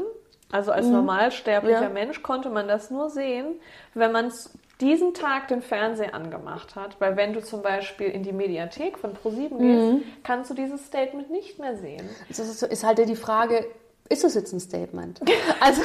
also 0.50 0.72
als 0.72 0.86
mhm. 0.86 0.94
normalsterblicher 0.94 1.82
ja. 1.82 1.88
Mensch 1.88 2.22
konnte 2.22 2.50
man 2.50 2.66
das 2.66 2.90
nur 2.90 3.10
sehen, 3.10 3.54
wenn 3.94 4.12
man 4.12 4.32
diesen 4.80 5.14
Tag 5.14 5.48
den 5.48 5.62
Fernseher 5.62 6.14
angemacht 6.14 6.74
hat. 6.74 7.00
Weil 7.00 7.16
wenn 7.16 7.32
du 7.32 7.42
zum 7.42 7.62
Beispiel 7.62 8.08
in 8.08 8.22
die 8.22 8.32
Mediathek 8.32 8.98
von 8.98 9.14
ProSieben 9.14 9.58
gehst, 9.58 9.92
mhm. 9.92 10.02
kannst 10.24 10.50
du 10.50 10.54
dieses 10.54 10.84
Statement 10.86 11.30
nicht 11.30 11.58
mehr 11.58 11.76
sehen. 11.76 12.08
Das 12.28 12.38
ist, 12.38 12.84
halt 12.84 12.98
die 12.98 13.16
Frage, 13.16 13.66
ist 14.08 14.24
das 14.24 14.34
jetzt 14.34 14.52
ein 14.52 14.60
Statement? 14.60 15.20
Also 15.60 15.82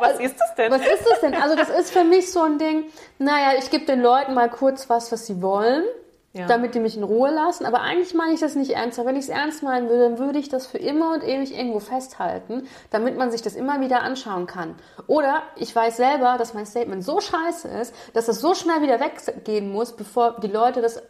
Was 0.00 0.18
ist 0.20 0.36
das 0.40 0.54
denn? 0.56 0.72
Was 0.72 0.80
ist 0.82 1.06
das 1.08 1.20
denn? 1.20 1.34
Also 1.34 1.54
das 1.56 1.68
ist 1.70 1.90
für 1.92 2.04
mich 2.04 2.30
so 2.32 2.42
ein 2.42 2.58
Ding, 2.58 2.84
naja, 3.18 3.52
ich 3.58 3.70
gebe 3.70 3.84
den 3.84 4.00
Leuten 4.02 4.34
mal 4.34 4.48
kurz 4.50 4.88
was, 4.90 5.10
was 5.12 5.26
sie 5.26 5.40
wollen, 5.42 5.84
Ja. 6.32 6.46
damit 6.46 6.74
die 6.74 6.80
mich 6.80 6.96
in 6.96 7.02
Ruhe 7.04 7.30
lassen. 7.30 7.64
Aber 7.64 7.80
eigentlich 7.80 8.14
meine 8.14 8.32
ich 8.34 8.40
das 8.40 8.54
nicht 8.54 8.72
ernst. 8.72 8.98
Wenn 9.04 9.16
ich 9.16 9.24
es 9.24 9.28
ernst 9.28 9.62
meinen 9.62 9.88
würde, 9.88 10.10
dann 10.10 10.18
würde 10.18 10.38
ich 10.38 10.48
das 10.48 10.66
für 10.66 10.78
immer 10.78 11.12
und 11.14 11.24
ewig 11.24 11.56
irgendwo 11.56 11.80
festhalten, 11.80 12.68
damit 12.90 13.16
man 13.16 13.30
sich 13.30 13.42
das 13.42 13.54
immer 13.56 13.80
wieder 13.80 14.02
anschauen 14.02 14.46
kann. 14.46 14.74
Oder 15.06 15.42
ich 15.56 15.74
weiß 15.74 15.96
selber, 15.96 16.36
dass 16.38 16.54
mein 16.54 16.66
Statement 16.66 17.02
so 17.04 17.20
scheiße 17.20 17.68
ist, 17.68 17.94
dass 18.14 18.28
es 18.28 18.40
so 18.40 18.54
schnell 18.54 18.82
wieder 18.82 19.00
weggehen 19.00 19.72
muss, 19.72 19.96
bevor 19.96 20.36
die 20.40 20.48
Leute 20.48 20.80
das 20.82 21.02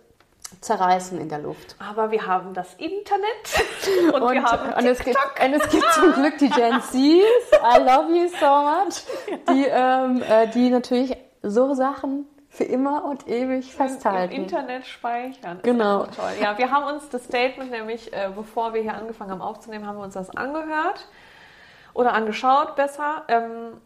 zerreißen 0.61 1.21
in 1.21 1.29
der 1.29 1.39
Luft. 1.39 1.77
Aber 1.79 2.11
wir 2.11 2.27
haben 2.27 2.55
das 2.55 2.75
Internet 2.75 4.13
und, 4.15 4.33
wir 4.33 4.43
haben 4.43 4.73
und, 4.73 4.87
es 4.87 4.99
gibt, 4.99 5.17
und 5.17 5.55
es 5.55 5.69
gibt 5.71 5.93
zum 5.93 6.13
Glück 6.13 6.39
die 6.39 6.51
Gen 6.51 6.81
Zs, 6.81 6.95
I 6.95 7.79
love 7.79 8.13
you 8.13 8.29
so 8.29 8.47
much, 8.47 9.05
die, 9.51 9.67
ähm, 9.67 10.23
äh, 10.23 10.49
die 10.49 10.71
natürlich 10.71 11.17
so 11.43 11.75
Sachen 11.75 12.27
für 12.49 12.65
immer 12.65 13.05
und 13.05 13.29
ewig 13.29 13.67
im 13.67 13.77
festhalten. 13.77 14.35
Internet 14.35 14.87
speichern. 14.87 15.61
Genau. 15.63 16.07
Toll. 16.07 16.33
Ja, 16.41 16.59
wir 16.59 16.71
haben 16.71 16.93
uns 16.93 17.09
das 17.09 17.25
Statement 17.25 17.71
nämlich, 17.71 18.13
äh, 18.13 18.31
bevor 18.35 18.75
wir 18.75 18.83
hier 18.83 18.95
angefangen 18.95 19.31
haben 19.31 19.43
aufzunehmen, 19.43 19.87
haben 19.87 19.99
wir 19.99 20.05
uns 20.05 20.15
das 20.15 20.31
angehört 20.31 21.07
oder 21.95 22.15
angeschaut 22.15 22.75
besser. 22.75 23.23
Ähm, 23.29 23.81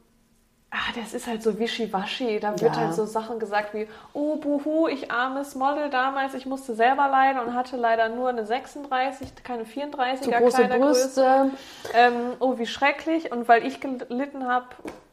ah, 0.73 0.93
das 1.01 1.13
ist 1.13 1.27
halt 1.27 1.43
so 1.43 1.59
wischiwaschi. 1.59 2.41
Da 2.41 2.51
wird 2.61 2.75
Ja. 2.75 2.83
halt 2.83 2.95
so 2.95 3.05
Sachen 3.05 3.39
gesagt 3.39 3.75
wie, 3.75 3.87
oh 4.15 4.37
buhu, 4.37 4.89
ich 4.89 5.11
armes 5.11 5.55
Model 5.55 5.91
damals, 5.91 6.35
ich 6.35 6.47
musste 6.47 6.75
selber 6.75 7.09
leiden 7.09 7.41
und 7.41 7.55
hatte 7.55 7.77
leider 7.77 8.09
nur 8.09 8.31
eine 8.31 8.47
36, 8.47 9.45
keine 9.45 9.65
34er 9.65 10.23
Zu 10.23 10.31
große. 10.31 10.69
Brüste 10.69 11.51
Ähm, 11.95 12.13
oh, 12.41 12.59
wie 12.59 12.67
schrecklich. 12.67 13.31
Und 13.31 13.49
weil 13.49 13.67
ich 13.67 13.81
gelitten 13.81 14.47
habe, 14.49 14.67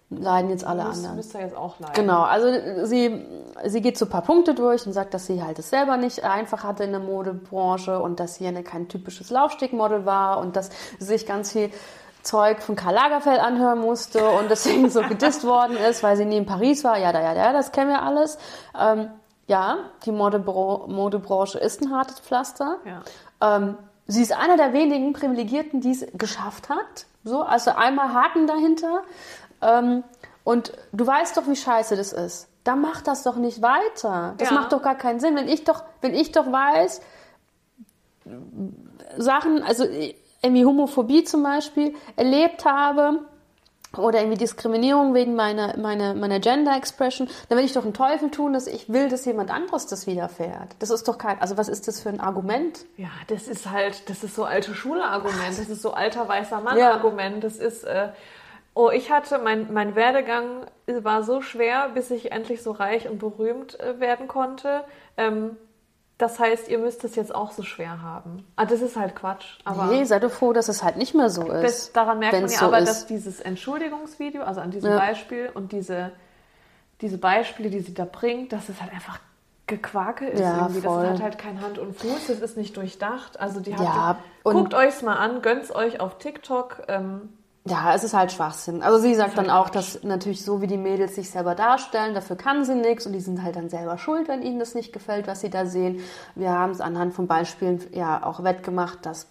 leiden 0.10 0.50
jetzt 0.50 0.66
alle 0.66 0.84
müsst, 0.86 0.98
anderen. 1.00 1.16
müsst 1.18 1.36
ihr 1.36 1.42
jetzt 1.42 1.56
auch 1.56 1.80
leiden. 1.80 1.94
Genau, 1.94 2.22
also 2.24 2.86
sie, 2.86 3.26
sie 3.66 3.82
geht 3.82 3.98
so 3.98 4.06
ein 4.06 4.10
paar 4.12 4.24
Punkte 4.24 4.54
durch 4.56 4.86
und 4.88 4.94
sagt, 4.94 5.14
dass 5.14 5.28
sie 5.28 5.44
halt 5.44 5.60
es 5.60 5.70
selber 5.70 5.98
nicht 5.98 6.24
einfach 6.24 6.64
hatte 6.64 6.84
in 6.86 6.92
der 6.92 7.00
Modebranche 7.02 8.00
und 8.00 8.20
dass 8.20 8.36
sie 8.36 8.48
eine, 8.48 8.64
kein 8.64 8.88
typisches 8.88 9.30
Laufstegmodel 9.30 10.06
war 10.06 10.40
und 10.40 10.56
dass 10.56 10.70
sie 11.00 11.06
sich 11.06 11.26
ganz 11.28 11.52
viel 11.52 11.70
Zeug 12.22 12.62
von 12.62 12.76
Karl 12.76 12.94
Lagerfeld 12.96 13.40
anhören 13.40 13.80
musste 13.80 14.30
und 14.30 14.50
deswegen 14.50 14.90
so 14.90 15.02
gedisst 15.02 15.44
worden 15.46 15.78
ist, 15.78 16.04
weil 16.04 16.16
sie 16.18 16.26
nie 16.26 16.38
in 16.38 16.46
Paris 16.46 16.84
war. 16.84 16.98
Ja, 16.98 17.12
da, 17.12 17.22
ja, 17.22 17.34
ja, 17.34 17.54
das 17.54 17.72
kennen 17.72 17.90
wir 17.90 18.02
alles. 18.02 18.38
Ähm, 18.80 19.10
ja, 19.48 19.78
die 20.06 20.12
Modebro 20.12 20.86
Modebranche 20.88 21.58
ist 21.58 21.82
ein 21.82 21.92
hartes 21.92 22.20
Pflaster. 22.20 22.78
Ja. 22.86 23.56
Ähm, 23.58 23.78
sie 24.08 24.22
ist 24.22 24.34
einer 24.34 24.58
der 24.58 24.74
wenigen 24.74 25.14
Privilegierten, 25.14 25.82
die 25.82 25.92
es 25.92 26.06
geschafft 26.14 26.70
hat. 26.70 27.06
So, 27.24 27.42
also 27.42 27.72
einmal 27.72 28.14
Haken 28.14 28.48
dahinter. 28.48 29.02
Ähm, 29.62 30.04
und 30.44 30.74
du 30.92 31.06
weißt 31.06 31.36
doch, 31.38 31.48
wie 31.48 31.56
scheiße 31.56 31.96
das 31.96 32.14
ist. 32.14 32.48
Dann 32.64 32.82
mach 32.82 33.02
das 33.02 33.24
doch 33.24 33.36
nicht 33.38 33.62
weiter. 33.62 34.36
Das 34.38 34.50
Ja. 34.50 34.56
macht 34.56 34.72
doch 34.74 34.82
gar 34.82 34.96
keinen 34.96 35.20
Sinn. 35.20 35.36
Wenn 35.36 35.48
ich 35.48 35.64
doch, 35.64 35.84
wenn 36.02 36.14
ich 36.14 36.32
doch 36.32 36.52
weiß, 36.52 37.02
Sachen, 39.18 39.64
also 39.64 39.86
irgendwie 40.42 40.66
Homophobie 40.66 41.24
zum 41.24 41.44
Beispiel 41.44 41.96
erlebt 42.16 42.66
habe 42.66 43.20
oder 43.98 44.20
irgendwie 44.20 44.38
Diskriminierung 44.38 45.14
wegen 45.14 45.36
meiner, 45.36 45.78
meiner, 45.78 46.14
meiner 46.14 46.40
Gender 46.40 46.76
Expression, 46.76 47.28
dann 47.48 47.58
will 47.58 47.66
ich 47.66 47.74
doch 47.74 47.84
einen 47.84 47.94
Teufel 47.94 48.30
tun, 48.30 48.54
dass 48.54 48.68
ich 48.68 48.90
will, 48.90 49.10
dass 49.10 49.26
jemand 49.26 49.50
anderes 49.50 49.88
das 49.88 50.06
widerfährt. 50.06 50.76
Das 50.80 50.92
ist 50.92 51.08
doch 51.08 51.18
kein, 51.18 51.42
also 51.42 51.58
was 51.58 51.68
ist 51.68 51.88
das 51.88 52.00
für 52.00 52.10
ein 52.10 52.20
Argument? 52.20 52.86
Ja, 52.98 53.10
das 53.28 53.48
ist 53.48 53.70
halt, 53.70 54.10
das 54.10 54.24
ist 54.24 54.36
so 54.36 54.44
alte 54.44 54.76
Schule-Argument, 54.76 55.58
das 55.58 55.70
ist 55.70 55.82
so 55.82 55.92
alter 55.92 56.28
weißer. 56.28 56.62
Mann-Argument, 56.62 57.44
das 57.44 57.58
ist, 57.58 57.84
äh, 57.84 58.10
oh, 58.76 58.92
ich 58.92 59.12
hatte, 59.12 59.40
mein, 59.40 59.74
mein 59.74 59.96
Werdegang 59.96 60.68
war 60.86 61.24
so 61.24 61.42
schwer, 61.42 61.90
bis 61.90 62.12
ich 62.12 62.32
endlich 62.32 62.62
so 62.62 62.72
reich 62.72 63.10
und 63.10 63.18
berühmt 63.18 63.80
äh, 63.80 64.00
werden 64.00 64.28
konnte. 64.28 64.84
Ähm, 65.18 65.58
das 66.20 66.38
heißt, 66.38 66.68
ihr 66.68 66.78
müsst 66.78 67.04
es 67.06 67.16
jetzt 67.16 67.34
auch 67.34 67.52
so 67.52 67.64
schwer 67.64 68.02
haben. 68.04 68.46
Ah, 68.58 68.66
das 68.66 68.82
ist 68.82 68.96
halt 68.96 69.16
Quatsch. 69.16 69.58
Aber 69.66 69.86
nee, 69.86 70.04
sei 70.04 70.20
doch 70.20 70.30
froh, 70.32 70.54
dass 70.54 70.68
es 70.70 70.84
halt 70.84 70.98
nicht 70.98 71.16
mehr 71.16 71.30
so 71.32 71.50
ist. 71.52 71.64
das, 71.64 71.92
daran 71.94 72.20
merkt 72.20 72.34
man 72.40 72.44
ja 72.52 72.58
so 72.60 72.66
aber, 72.66 72.80
ist. 72.80 72.88
dass 72.90 73.06
dieses 73.08 73.40
Entschuldigungsvideo, 73.40 74.44
also 74.44 74.62
an 74.62 74.70
diesem 74.70 74.92
Ja. 74.92 74.98
Beispiel 75.00 75.50
und 75.54 75.72
diese, 75.72 76.12
diese 77.02 77.18
Beispiele, 77.18 77.70
die 77.72 77.80
sie 77.80 77.94
da 77.94 78.06
bringt, 78.06 78.52
dass 78.54 78.70
es 78.70 78.80
halt 78.82 78.92
einfach 78.94 79.20
Gequake 79.66 80.28
ist 80.28 80.40
Ja, 80.42 80.58
irgendwie. 80.58 80.82
Das 80.82 80.92
voll. 80.92 81.08
hat 81.10 81.22
halt 81.22 81.38
kein 81.38 81.62
Hand 81.62 81.78
und 81.80 81.96
Fuß, 81.96 82.28
das 82.28 82.40
ist 82.40 82.58
nicht 82.58 82.76
durchdacht. 82.76 83.40
Also 83.40 83.60
die 83.60 83.74
hat 83.74 83.82
Ja, 83.82 84.18
und- 84.44 84.56
guckt 84.56 84.74
euch's 84.74 85.02
mal 85.02 85.16
an, 85.16 85.42
gönnt's 85.42 85.74
euch 85.74 86.00
auf 86.02 86.18
TikTok. 86.18 86.82
Ähm, 86.88 87.30
Ja, 87.70 87.94
es 87.94 88.04
ist 88.04 88.16
halt 88.16 88.32
Schwachsinn. 88.32 88.82
Also 88.82 88.98
sie 88.98 89.14
sagt 89.14 89.38
dann 89.38 89.52
auch, 89.52 89.70
dass 89.70 90.04
natürlich 90.04 90.44
so 90.44 90.60
wie 90.60 90.66
die 90.66 90.78
Mädels 90.78 91.14
sich 91.14 91.30
selber 91.30 91.54
darstellen, 91.54 92.16
dafür 92.16 92.36
kann 92.36 92.66
sie 92.66 92.74
nichts 92.74 93.06
und 93.06 93.14
die 93.14 93.20
sind 93.20 93.44
halt 93.44 93.58
dann 93.58 93.70
selber 93.70 94.00
schuld, 94.00 94.28
wenn 94.28 94.42
ihnen 94.42 94.58
das 94.58 94.74
nicht 94.74 94.92
gefällt, 94.92 95.28
was 95.28 95.42
sie 95.42 95.52
da 95.52 95.68
sehen. 95.68 96.00
Wir 96.34 96.50
haben 96.50 96.72
es 96.72 96.82
anhand 96.82 97.14
von 97.14 97.28
Beispielen 97.28 97.80
ja 97.92 98.26
auch 98.26 98.44
wettgemacht, 98.44 99.06
dass 99.06 99.28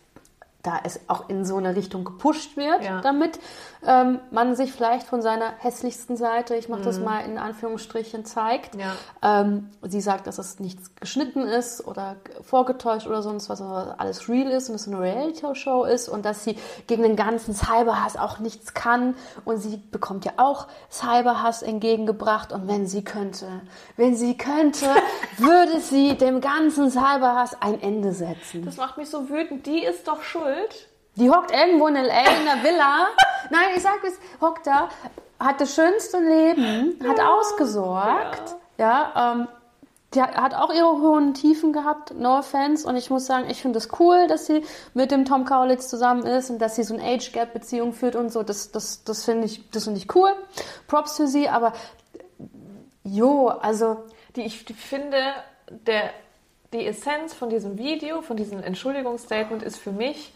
da 0.69 0.81
es 0.85 1.01
auch 1.09 1.29
in 1.31 1.45
so 1.47 1.57
eine 1.57 1.75
Richtung 1.77 2.05
gepusht 2.05 2.57
wird, 2.57 2.85
Ja. 2.85 3.01
damit 3.01 3.39
ähm, 3.87 4.19
man 4.33 4.57
sich 4.57 4.73
vielleicht 4.73 5.07
von 5.07 5.23
seiner 5.23 5.53
hässlichsten 5.59 6.17
Seite, 6.17 6.57
ich 6.57 6.69
mache 6.69 6.81
Mhm. 6.81 6.85
das 6.85 6.99
mal 6.99 7.21
in 7.21 7.39
Anführungsstrichen, 7.39 8.25
zeigt. 8.25 8.75
Ja. 8.75 8.93
Ähm, 9.23 9.71
sie 9.83 10.01
sagt, 10.01 10.27
dass 10.27 10.39
es 10.39 10.59
nichts 10.59 10.95
geschnitten 10.97 11.43
ist 11.43 11.87
oder 11.87 12.17
vorgetäuscht 12.43 13.07
oder 13.07 13.23
sonst 13.23 13.49
was, 13.49 13.61
sondern 13.61 13.95
alles 13.99 14.29
real 14.29 14.51
ist 14.51 14.69
und 14.69 14.75
es 14.75 14.89
eine 14.89 14.99
Reality-Show 15.01 15.85
ist 15.85 16.09
und 16.09 16.25
dass 16.25 16.43
sie 16.45 16.59
gegen 16.89 17.05
den 17.05 17.15
ganzen 17.17 17.55
Cyberhass 17.55 18.17
auch 18.17 18.41
nichts 18.41 18.75
kann 18.75 19.15
und 19.45 19.59
sie 19.59 19.77
bekommt 19.77 20.25
ja 20.25 20.33
auch 20.39 20.67
Cyberhass 20.91 21.63
entgegengebracht 21.63 22.53
und 22.53 22.67
wenn 22.67 22.87
sie 22.89 23.05
könnte, 23.05 23.47
wenn 23.97 24.17
sie 24.17 24.37
könnte, 24.37 24.87
würde 25.39 25.81
sie 25.81 26.17
dem 26.17 26.41
ganzen 26.41 26.91
Cyberhass 26.91 27.57
ein 27.63 27.81
Ende 27.81 28.13
setzen. 28.13 28.65
das 28.65 28.77
macht 28.77 28.99
mich 28.99 29.09
so 29.09 29.29
wütend. 29.31 29.67
Die 29.67 29.85
ist 29.85 30.09
doch 30.09 30.23
schuld. 30.23 30.58
Die 31.17 31.31
hockt 31.31 31.51
irgendwo 31.51 31.89
in 31.89 31.97
L.A. 31.97 32.21
in 32.21 32.49
einer 32.49 32.63
Villa. 32.63 33.09
Nein, 33.51 33.69
ich 33.77 33.83
sag 33.83 34.03
es, 34.05 34.19
hockt 34.41 34.67
da, 34.67 34.89
hat 35.41 35.61
das 35.61 35.75
schönste 35.75 36.19
Leben, 36.19 36.99
hat 37.09 37.21
ausgesorgt. 37.21 38.57
Ja, 38.79 39.35
ähm, 39.35 39.49
die 40.15 40.23
hat, 40.23 40.55
auch 40.55 40.73
ihre 40.73 41.01
hohen 41.03 41.35
Tiefen 41.35 41.73
gehabt, 41.73 42.15
no 42.15 42.39
offense. 42.39 42.89
Und 42.89 42.97
ich 42.97 43.11
muss 43.11 43.27
sagen, 43.27 43.51
ich 43.51 43.61
finde 43.61 43.79
es 43.79 43.89
cool, 44.01 44.27
dass 44.27 44.47
sie 44.47 44.65
mit 44.95 45.11
dem 45.11 45.27
Tom 45.27 45.45
Kaulitz 45.45 45.89
zusammen 45.89 46.25
ist 46.25 46.49
und 46.49 46.61
dass 46.61 46.77
sie 46.77 46.83
so 46.83 46.95
eine 46.95 47.03
Age-Gap-Beziehung 47.03 47.93
führt 47.93 48.17
und 48.17 48.33
so. 48.33 48.43
Das, 48.43 48.71
das, 48.71 49.05
das 49.05 49.25
finde 49.25 49.47
ich, 49.47 49.71
das 49.71 49.85
finde 49.85 49.99
ich 49.99 50.15
cool. 50.15 50.31
Props 50.87 51.17
für 51.17 51.27
sie, 51.27 51.49
aber 51.49 51.75
jo, 53.05 53.49
also 53.49 54.05
Die 54.35 54.43
ich 54.43 54.65
die 54.65 54.73
finde, 54.73 55.19
der, 55.69 56.11
die 56.73 56.87
Essenz 56.87 57.35
von 57.35 57.51
diesem 57.51 57.77
Video, 57.77 58.23
von 58.23 58.37
diesem 58.37 58.63
Entschuldigungsstatement 58.63 59.63
ist 59.63 59.79
für 59.79 59.93
mich, 59.93 60.33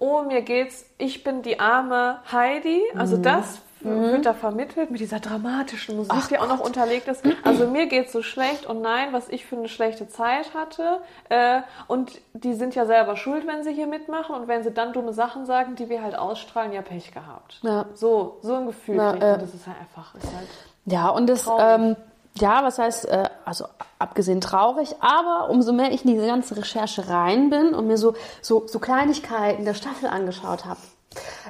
oh, 0.00 0.22
mir 0.22 0.42
geht's, 0.42 0.84
ich 0.98 1.22
bin 1.22 1.42
die 1.42 1.60
arme 1.60 2.18
Heidi. 2.32 2.82
Also 2.96 3.18
Mhm. 3.18 3.22
das 3.22 3.62
wird 3.82 4.26
da 4.26 4.34
vermittelt 4.34 4.90
mit 4.90 5.00
dieser 5.00 5.20
dramatischen 5.20 5.96
Musik, 5.96 6.28
die 6.28 6.38
auch 6.38 6.48
noch 6.48 6.60
unterlegt 6.60 7.08
ist. 7.08 7.24
Also 7.44 7.66
mir 7.66 7.86
geht's 7.86 8.12
so 8.12 8.22
schlecht 8.22 8.66
und 8.66 8.82
nein, 8.82 9.12
was 9.12 9.28
ich 9.28 9.46
für 9.46 9.56
eine 9.56 9.68
schlechte 9.68 10.06
Zeit 10.08 10.52
hatte. 10.54 11.00
Äh, 11.28 11.62
und 11.86 12.20
die 12.34 12.52
sind 12.54 12.74
ja 12.74 12.84
selber 12.84 13.16
schuld, 13.16 13.46
wenn 13.46 13.62
sie 13.62 13.72
hier 13.72 13.86
mitmachen 13.86 14.34
und 14.34 14.48
wenn 14.48 14.62
sie 14.62 14.70
dann 14.70 14.92
dumme 14.92 15.12
Sachen 15.12 15.46
sagen, 15.46 15.76
die 15.76 15.88
wir 15.88 16.02
halt 16.02 16.14
ausstrahlen, 16.18 16.72
ja 16.72 16.82
Pech 16.82 17.12
gehabt. 17.12 17.60
Ja. 17.62 17.86
So, 17.94 18.38
so 18.42 18.54
ein 18.54 18.66
Gefühl 18.66 18.98
kriegt 18.98 19.22
äh. 19.22 19.30
man. 19.30 19.40
Das 19.40 19.54
ist 19.54 19.66
halt 19.66 19.78
einfach, 19.78 20.14
ist 20.14 20.34
halt 20.34 20.48
Ja, 20.84 21.08
und 21.08 21.28
das, 21.28 21.48
ähm, 21.58 21.96
ja, 22.38 22.64
was 22.64 22.78
heißt, 22.78 23.08
äh, 23.08 23.28
also 23.44 23.66
abgesehen 23.98 24.40
traurig, 24.40 24.94
aber 25.00 25.50
umso 25.50 25.72
mehr 25.72 25.92
ich 25.92 26.04
in 26.04 26.14
diese 26.14 26.26
ganze 26.26 26.56
Recherche 26.56 27.08
rein 27.08 27.50
bin 27.50 27.74
und 27.74 27.86
mir 27.86 27.98
so, 27.98 28.14
so, 28.40 28.66
so 28.66 28.78
Kleinigkeiten 28.78 29.64
der 29.64 29.74
Staffel 29.74 30.08
angeschaut 30.08 30.64
habe, 30.64 30.80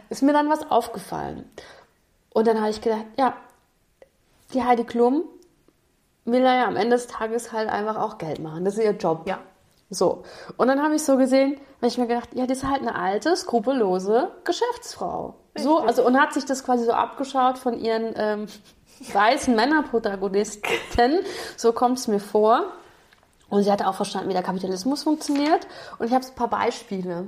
ist 0.09 0.23
mir 0.23 0.33
dann 0.33 0.49
was 0.49 0.71
aufgefallen. 0.71 1.49
Und 2.33 2.47
dann 2.47 2.61
habe 2.61 2.71
ich 2.71 2.81
gedacht, 2.81 3.05
ja, 3.19 3.35
die 4.55 4.65
Heidi 4.65 4.85
Klum 4.85 5.25
will 6.25 6.43
ja 6.43 6.67
am 6.67 6.77
Ende 6.77 6.97
des 6.97 7.07
Tages 7.07 7.53
halt 7.53 7.69
einfach 7.69 7.97
auch 7.97 8.19
Geld 8.19 8.41
machen. 8.41 8.65
Das 8.65 8.77
ist 8.77 8.85
ihr 8.85 8.93
Job. 8.93 9.23
Ja. 9.27 9.39
So. 9.91 10.23
Und 10.57 10.69
dann 10.69 10.83
habe 10.83 10.95
ich 10.95 11.03
so 11.03 11.17
gesehen, 11.17 11.59
habe 11.79 11.89
ich 11.89 11.99
mir 11.99 12.07
gedacht, 12.07 12.31
ja, 12.35 12.47
das 12.47 12.59
ist 12.59 12.69
halt 12.69 12.83
eine 12.83 12.95
alte, 12.95 13.35
skrupellose 13.37 14.31
Geschäftsfrau. 14.45 15.35
So, 15.57 15.75
Richtig. 15.75 15.89
also, 15.89 16.07
und 16.07 16.21
hat 16.21 16.33
sich 16.33 16.45
das 16.45 16.65
quasi 16.65 16.85
so 16.85 16.93
abgeschaut 16.93 17.59
von 17.59 17.79
ihren 17.79 18.15
ähm, 18.17 18.47
weißen 19.01 19.55
Männerprotagonisten. 19.55 21.21
So 21.57 21.73
kommt 21.73 21.99
es 21.99 22.09
mir 22.09 22.21
vor. 22.21 22.65
Und 23.49 23.65
sie 23.65 23.73
hatte 23.73 23.89
auch 23.89 23.95
verstanden, 23.95 24.29
wie 24.29 24.35
der 24.35 24.43
Kapitalismus 24.43 25.03
funktioniert. 25.03 25.67
Und 25.99 26.07
ich 26.07 26.13
habe 26.13 26.25
ein 26.25 26.35
paar 26.35 26.49
Beispiele, 26.49 27.27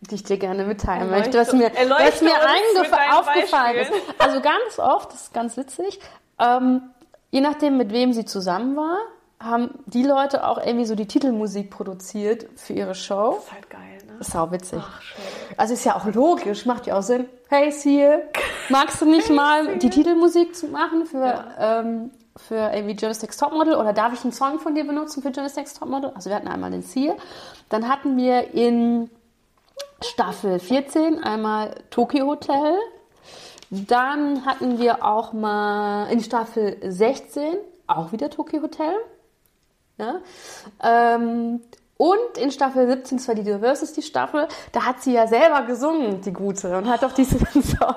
die 0.00 0.16
ich 0.16 0.22
dir 0.24 0.36
gerne 0.38 0.64
mitteilen 0.64 1.08
Erleuchte- 1.10 1.38
möchte, 1.38 1.38
was 1.38 1.52
mir, 1.52 1.70
was 1.72 2.20
mir 2.20 3.18
aufgefallen 3.18 3.76
ist. 3.76 3.92
Also 4.18 4.40
ganz 4.40 4.78
oft, 4.78 5.12
das 5.12 5.22
ist 5.22 5.34
ganz 5.34 5.56
witzig, 5.56 5.98
ähm, 6.38 6.82
je 7.30 7.40
nachdem, 7.40 7.78
mit 7.78 7.92
wem 7.92 8.12
sie 8.12 8.26
zusammen 8.26 8.76
war, 8.76 8.98
haben 9.40 9.70
die 9.86 10.02
Leute 10.02 10.46
auch 10.46 10.58
irgendwie 10.58 10.84
so 10.86 10.94
die 10.94 11.06
Titelmusik 11.06 11.70
produziert 11.70 12.46
für 12.56 12.72
ihre 12.74 12.94
Show. 12.94 13.38
ist 13.42 13.52
halt 13.52 13.70
geil, 13.70 13.98
ne? 14.06 14.14
Das 14.18 14.28
ist 14.28 14.36
auch 14.36 14.50
witzig. 14.50 14.80
Ach, 14.82 15.00
schön. 15.00 15.22
Also 15.56 15.74
ist 15.74 15.84
ja 15.84 15.96
auch 15.96 16.06
logisch, 16.06 16.66
macht 16.66 16.86
ja 16.86 16.98
auch 16.98 17.02
Sinn. 17.02 17.28
Hey, 17.48 17.70
Seal, 17.70 18.22
magst 18.68 19.00
du 19.00 19.04
nicht 19.06 19.30
mal 19.30 19.78
die 19.78 19.90
Titelmusik 19.90 20.54
zu 20.56 20.66
machen 20.68 21.06
für, 21.06 21.24
Ja. 21.24 21.80
ähm, 21.80 22.10
für 22.36 22.70
irgendwie 22.74 22.94
Jonas 22.94 23.22
Next 23.22 23.40
Topmodel 23.40 23.74
oder 23.76 23.92
darf 23.92 24.12
ich 24.12 24.22
einen 24.22 24.32
Song 24.32 24.58
von 24.58 24.74
dir 24.74 24.84
benutzen 24.86 25.22
für 25.22 25.30
Jonas 25.30 25.56
Next 25.56 25.78
Topmodel? 25.78 26.10
Also 26.14 26.28
wir 26.30 26.36
hatten 26.36 26.48
einmal 26.48 26.70
den 26.70 26.82
Ziel. 26.82 27.14
Dann 27.68 27.88
hatten 27.88 28.16
wir 28.16 28.52
in 28.54 29.10
Staffel 30.02 30.58
14 30.58 31.22
einmal 31.22 31.74
Tokyo 31.90 32.26
Hotel. 32.26 32.76
Dann 33.70 34.44
hatten 34.44 34.78
wir 34.78 35.04
auch 35.04 35.32
mal 35.32 36.06
in 36.10 36.20
Staffel 36.22 36.76
16 36.82 37.56
auch 37.86 38.12
wieder 38.12 38.30
Tokyo 38.30 38.62
Hotel. 38.62 38.94
Ja? 39.98 40.16
Ähm, 40.82 41.62
und 41.98 42.36
in 42.36 42.50
Staffel 42.50 42.86
17, 42.86 43.18
das 43.18 43.28
war 43.28 43.34
die 43.34 43.42
Diversity 43.42 44.02
Staffel, 44.02 44.48
da 44.72 44.84
hat 44.84 45.00
sie 45.00 45.14
ja 45.14 45.26
selber 45.26 45.62
gesungen, 45.62 46.20
die 46.20 46.32
Gute, 46.32 46.76
und 46.76 46.88
hat 46.88 47.02
doch 47.02 47.12
diesen 47.12 47.40
Song 47.52 47.94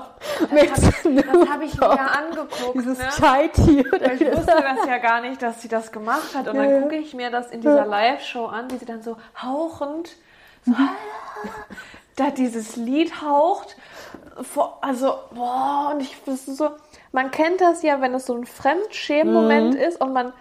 mit 0.52 0.72
Das 0.72 1.50
habe 1.50 1.66
ich 1.66 1.78
mir 1.78 1.82
ja 1.82 2.08
angeguckt. 2.08 2.76
dieses 2.76 2.98
ne? 2.98 3.52
Tea 3.54 3.86
oder 3.94 4.14
Ich 4.14 4.22
wusste 4.22 4.46
das 4.46 4.88
ja 4.88 5.00
gar 5.00 5.20
nicht, 5.20 5.42
dass 5.42 5.62
sie 5.62 5.68
das 5.68 5.92
gemacht 5.92 6.34
hat. 6.34 6.48
Und 6.48 6.56
dann 6.56 6.82
gucke 6.82 6.96
ich 6.96 7.14
mir 7.14 7.30
das 7.30 7.52
in 7.52 7.60
dieser 7.60 7.86
Live-Show 7.86 8.46
an, 8.46 8.72
wie 8.72 8.78
sie 8.78 8.86
dann 8.86 9.02
so 9.02 9.18
hauchend, 9.42 10.16
so, 10.66 10.74
da 12.16 12.30
dieses 12.32 12.78
Lied 12.78 13.22
haucht. 13.22 13.76
Also, 14.80 15.16
boah, 15.32 15.92
und 15.94 16.02
ich 16.02 16.16
ist 16.26 16.46
so, 16.46 16.70
man 17.12 17.32
kennt 17.32 17.60
das 17.60 17.82
ja, 17.82 18.00
wenn 18.00 18.14
es 18.14 18.28
so 18.28 18.34
ein 18.34 18.46
Fremdschämen-Moment 18.46 19.76
ist 19.76 20.00
und 20.00 20.14
man 20.14 20.32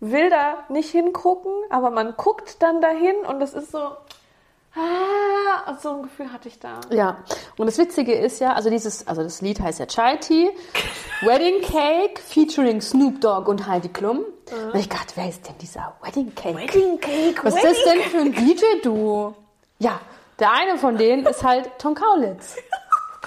will 0.00 0.30
da 0.30 0.64
nicht 0.68 0.90
hingucken, 0.90 1.52
aber 1.70 1.90
man 1.90 2.14
guckt 2.16 2.62
dann 2.62 2.80
dahin 2.80 3.16
und 3.26 3.40
das 3.40 3.54
ist 3.54 3.72
so, 3.72 3.78
ah, 3.78 5.74
so 5.80 5.90
ein 5.90 6.02
Gefühl 6.02 6.32
hatte 6.32 6.48
ich 6.48 6.58
da. 6.58 6.80
Ja, 6.90 7.18
und 7.56 7.66
das 7.66 7.78
Witzige 7.78 8.14
ist 8.14 8.40
ja, 8.40 8.52
also 8.52 8.70
dieses, 8.70 9.06
also 9.08 9.22
das 9.22 9.40
Lied 9.40 9.60
heißt 9.60 9.80
ja 9.80 9.86
Chai 9.86 10.16
Tea, 10.16 10.50
Wedding 11.22 11.62
Cake 11.62 12.20
featuring 12.20 12.80
Snoop 12.80 13.20
Dogg 13.20 13.50
und 13.50 13.66
Heidi 13.66 13.88
Klum. 13.88 14.24
Und 14.72 14.78
ich 14.78 14.88
dachte, 14.88 15.12
wer 15.16 15.28
ist 15.28 15.46
denn 15.46 15.56
dieser 15.60 15.94
Wedding 16.02 16.34
Cake? 16.34 16.56
Wedding 16.56 16.98
Cake, 17.00 17.44
Was 17.44 17.54
ist 17.56 17.64
das 17.64 17.84
denn 17.84 18.00
für 18.02 18.18
ein 18.18 18.32
DJ-Duo? 18.32 19.34
Ja, 19.78 20.00
der 20.38 20.52
eine 20.52 20.78
von 20.78 20.96
denen 20.96 21.26
ist 21.26 21.44
halt 21.44 21.70
Tom 21.78 21.94
Kaulitz. 21.94 22.56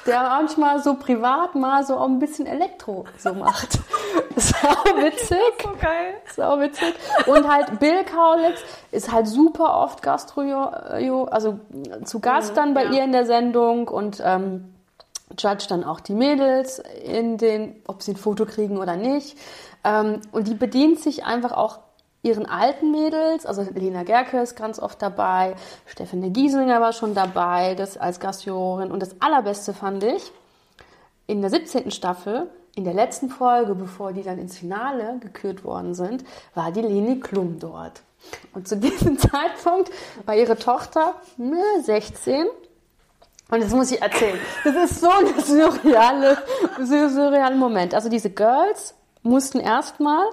Der 0.06 0.22
manchmal 0.22 0.82
so 0.82 0.96
privat 0.96 1.56
mal 1.56 1.84
so 1.86 1.96
auch 1.96 2.08
ein 2.08 2.20
bisschen 2.20 2.48
Elektro 2.48 3.06
so 3.18 3.34
macht. 3.34 3.80
Sau 4.36 4.68
witzig. 4.96 5.38
So 5.62 5.70
geil. 5.80 6.16
Sau 6.36 6.60
witzig. 6.60 6.94
Und 7.28 7.48
halt 7.48 7.80
Bill 7.80 8.04
Kaulitz 8.04 8.62
ist 8.92 9.12
halt 9.12 9.28
super 9.28 9.78
oft 9.78 10.02
Gastro, 10.02 10.42
also 11.30 11.60
zu 12.04 12.20
Gast 12.20 12.58
dann 12.58 12.74
bei 12.74 12.86
ja. 12.86 12.92
ihr 12.92 13.04
in 13.04 13.12
der 13.12 13.26
Sendung 13.26 13.88
und 13.88 14.22
ähm, 14.26 14.74
judge 15.38 15.66
dann 15.70 15.84
auch 15.84 16.00
die 16.00 16.14
Mädels 16.14 16.82
in 17.04 17.38
den, 17.38 17.76
ob 17.88 18.02
sie 18.02 18.14
ein 18.14 18.18
Foto 18.18 18.46
kriegen 18.46 18.78
oder 18.78 18.96
nicht. 18.96 19.38
Ähm, 19.84 20.22
und 20.32 20.48
die 20.48 20.54
bedient 20.54 21.00
sich 21.00 21.26
einfach 21.26 21.52
auch 21.52 21.80
ihren 22.24 22.46
alten 22.46 22.92
Mädels, 22.92 23.46
also 23.46 23.66
Lena 23.74 24.04
Gerke 24.04 24.40
ist 24.40 24.56
ganz 24.56 24.80
oft 24.80 25.02
dabei, 25.02 25.56
Stefanie 25.88 26.30
Giesinger 26.30 26.80
war 26.80 26.94
schon 26.94 27.16
dabei, 27.16 27.76
das 27.76 27.98
als 27.98 28.20
Gastjurorin. 28.20 28.92
Und 28.92 29.02
das 29.02 29.16
Allerbeste 29.22 29.74
fand 29.74 30.04
ich, 30.04 30.32
in 31.28 31.42
der 31.42 31.50
17. 31.50 31.92
Staffel, 31.92 32.50
in 32.76 32.84
der 32.84 32.94
letzten 32.94 33.30
Folge, 33.30 33.76
bevor 33.76 34.14
die 34.14 34.24
dann 34.24 34.38
ins 34.38 34.58
Finale 34.58 35.18
gekürt 35.20 35.64
worden 35.64 35.94
sind, 35.94 36.24
war 36.54 36.72
die 36.72 36.82
Leni 36.82 37.20
Klum 37.20 37.60
dort. 37.60 38.02
Und 38.54 38.68
zu 38.68 38.78
diesem 38.78 39.18
Zeitpunkt 39.18 39.90
war 40.26 40.36
ihre 40.36 40.58
Tochter 40.58 41.16
ne, 41.38 41.64
16 41.82 42.46
und 43.50 43.62
das 43.62 43.72
muss 43.72 43.92
ich 43.92 44.02
erzählen. 44.02 44.40
Das 44.64 44.92
ist 44.92 45.02
so 45.02 45.10
ein 45.10 45.28
surreale, 45.44 46.38
surrealer 46.86 47.56
Moment. 47.56 47.94
Also 47.94 48.08
diese 48.08 48.30
Girls 48.30 48.96
mussten 49.24 49.60
erstmal 49.60 50.24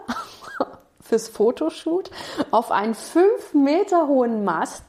fürs 1.09 1.29
Fotoshoot 1.29 2.11
auf 2.51 2.71
einen 2.71 2.95
fünf 2.95 3.55
Meter 3.55 4.07
hohen 4.07 4.45
Mast 4.45 4.85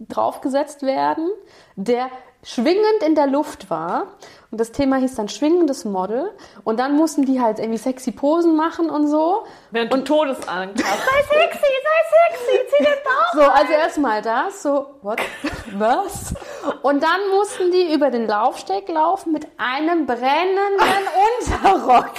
draufgesetzt 0.00 0.82
werden, 0.82 1.28
der 1.76 2.08
schwingend 2.42 3.02
in 3.04 3.14
der 3.14 3.26
Luft 3.26 3.68
war. 3.68 4.06
Und 4.50 4.58
das 4.60 4.72
Thema 4.72 4.96
hieß 4.96 5.16
dann 5.16 5.28
schwingendes 5.28 5.84
Model. 5.84 6.30
Und 6.64 6.80
dann 6.80 6.96
mussten 6.96 7.24
die 7.24 7.40
halt 7.40 7.58
irgendwie 7.58 7.78
sexy 7.78 8.12
Posen 8.12 8.56
machen 8.56 8.88
und 8.88 9.08
so. 9.08 9.44
Während 9.70 9.92
du 9.92 9.98
Todesangst 9.98 10.82
hast. 10.82 11.04
Sei 11.04 11.38
sexy, 11.40 11.60
sei 11.60 12.28
sexy, 12.30 12.76
zieh 12.76 12.84
den 12.84 12.94
Bauch. 13.04 13.32
So, 13.34 13.42
also 13.42 13.72
erstmal 13.72 14.22
das, 14.22 14.62
so, 14.62 14.86
what, 15.02 15.20
was? 15.74 16.34
Und 16.82 17.02
dann 17.02 17.20
mussten 17.36 17.70
die 17.72 17.92
über 17.92 18.10
den 18.10 18.26
Laufsteg 18.26 18.88
laufen 18.88 19.32
mit 19.32 19.46
einem 19.58 20.06
brennenden 20.06 20.78
Unterrock. 21.66 22.12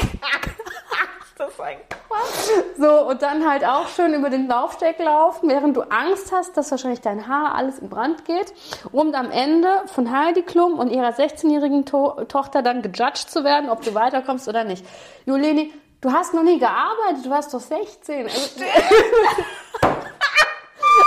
Das 1.39 1.49
ist 1.51 1.61
ein 1.61 1.77
Quatsch. 1.87 2.49
So, 2.77 3.07
und 3.07 3.21
dann 3.21 3.49
halt 3.49 3.63
auch 3.65 3.87
schön 3.87 4.13
über 4.13 4.29
den 4.29 4.47
Laufsteg 4.49 4.99
laufen, 4.99 5.47
während 5.49 5.77
du 5.77 5.81
Angst 5.83 6.33
hast, 6.33 6.57
dass 6.57 6.69
wahrscheinlich 6.69 6.99
dein 6.99 7.29
Haar 7.29 7.55
alles 7.55 7.79
in 7.79 7.89
Brand 7.89 8.25
geht, 8.25 8.53
um 8.91 9.15
am 9.15 9.31
Ende 9.31 9.69
von 9.87 10.11
Heidi 10.11 10.41
Klum 10.41 10.77
und 10.77 10.89
ihrer 10.91 11.11
16-jährigen 11.11 11.85
to 11.85 12.25
Tochter 12.25 12.61
dann 12.61 12.81
gejudged 12.81 13.29
zu 13.31 13.45
werden, 13.45 13.69
ob 13.69 13.81
du 13.83 13.95
weiterkommst 13.95 14.49
oder 14.49 14.65
nicht. 14.65 14.85
Joleni, 15.25 15.73
du 16.01 16.11
hast 16.11 16.33
noch 16.33 16.43
nie 16.43 16.59
gearbeitet, 16.59 17.25
du 17.25 17.29
warst 17.29 17.53
doch 17.53 17.61
16. 17.61 18.25
Also, 18.25 18.35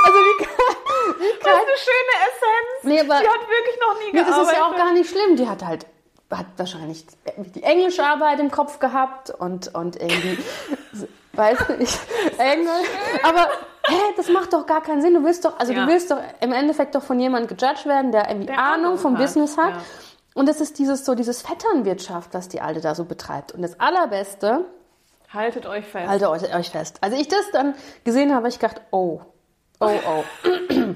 also 0.04 0.18
wie 0.18 0.44
kann, 0.44 0.48
wie 1.18 1.28
Das 1.44 1.52
ist 1.52 1.60
eine 1.60 1.76
schöne 1.76 2.14
Essenz. 2.24 2.84
Nee, 2.84 3.00
aber- 3.00 3.20
die 3.20 3.28
hat 3.28 3.40
wirklich 3.48 3.78
noch 3.80 3.98
nie 3.98 4.12
Nee, 4.12 4.18
das 4.20 4.28
gearbeitet. 4.28 4.52
ist 4.52 4.56
ja 4.58 4.64
auch 4.66 4.76
gar 4.76 4.92
nicht 4.92 5.10
schlimm. 5.10 5.36
Die 5.36 5.46
hat 5.48 5.62
halt 5.64 5.86
hat 6.32 6.46
wahrscheinlich 6.56 7.06
die 7.54 7.62
englische 7.62 8.04
Arbeit 8.04 8.40
im 8.40 8.50
Kopf 8.50 8.78
gehabt 8.78 9.30
und, 9.30 9.74
und 9.74 9.96
irgendwie, 9.96 10.38
weiß 11.34 11.68
nicht, 11.78 11.98
Englisch. 12.38 12.88
Aber 13.22 13.48
hä, 13.86 13.96
das 14.16 14.28
macht 14.28 14.52
doch 14.52 14.66
gar 14.66 14.82
keinen 14.82 15.02
Sinn. 15.02 15.14
Du 15.14 15.24
willst 15.24 15.44
doch, 15.44 15.58
also 15.58 15.72
Ja. 15.72 15.84
du 15.86 15.92
willst 15.92 16.10
doch 16.10 16.18
im 16.40 16.52
Endeffekt 16.52 16.94
doch 16.94 17.02
von 17.02 17.18
jemandem 17.20 17.56
gejudged 17.56 17.86
werden, 17.86 18.12
der 18.12 18.28
irgendwie 18.28 18.46
Der 18.46 18.58
Ahnung 18.58 18.98
vom 18.98 19.14
hat, 19.14 19.22
Business 19.22 19.56
hat. 19.58 19.70
ja. 19.70 19.82
Und 20.34 20.48
das 20.48 20.60
ist 20.62 20.78
dieses 20.78 21.04
so 21.04 21.14
dieses 21.14 21.42
Vetternwirtschaft, 21.42 22.32
was 22.32 22.48
die 22.48 22.62
Alte 22.62 22.80
da 22.80 22.94
so 22.94 23.04
betreibt. 23.04 23.52
Und 23.52 23.60
das 23.62 23.78
Allerbeste, 23.78 24.64
Haltet 25.32 25.66
euch 25.66 25.84
fest. 25.86 26.08
haltet 26.08 26.28
euch, 26.28 26.54
euch 26.54 26.70
fest. 26.70 26.98
Als 27.02 27.14
ich 27.14 27.28
das 27.28 27.50
dann 27.52 27.74
gesehen 28.04 28.30
habe, 28.30 28.38
habe 28.38 28.48
ich 28.48 28.58
gedacht, 28.58 28.80
oh, 28.90 29.20
oh, 29.80 29.90
oh. 30.06 30.24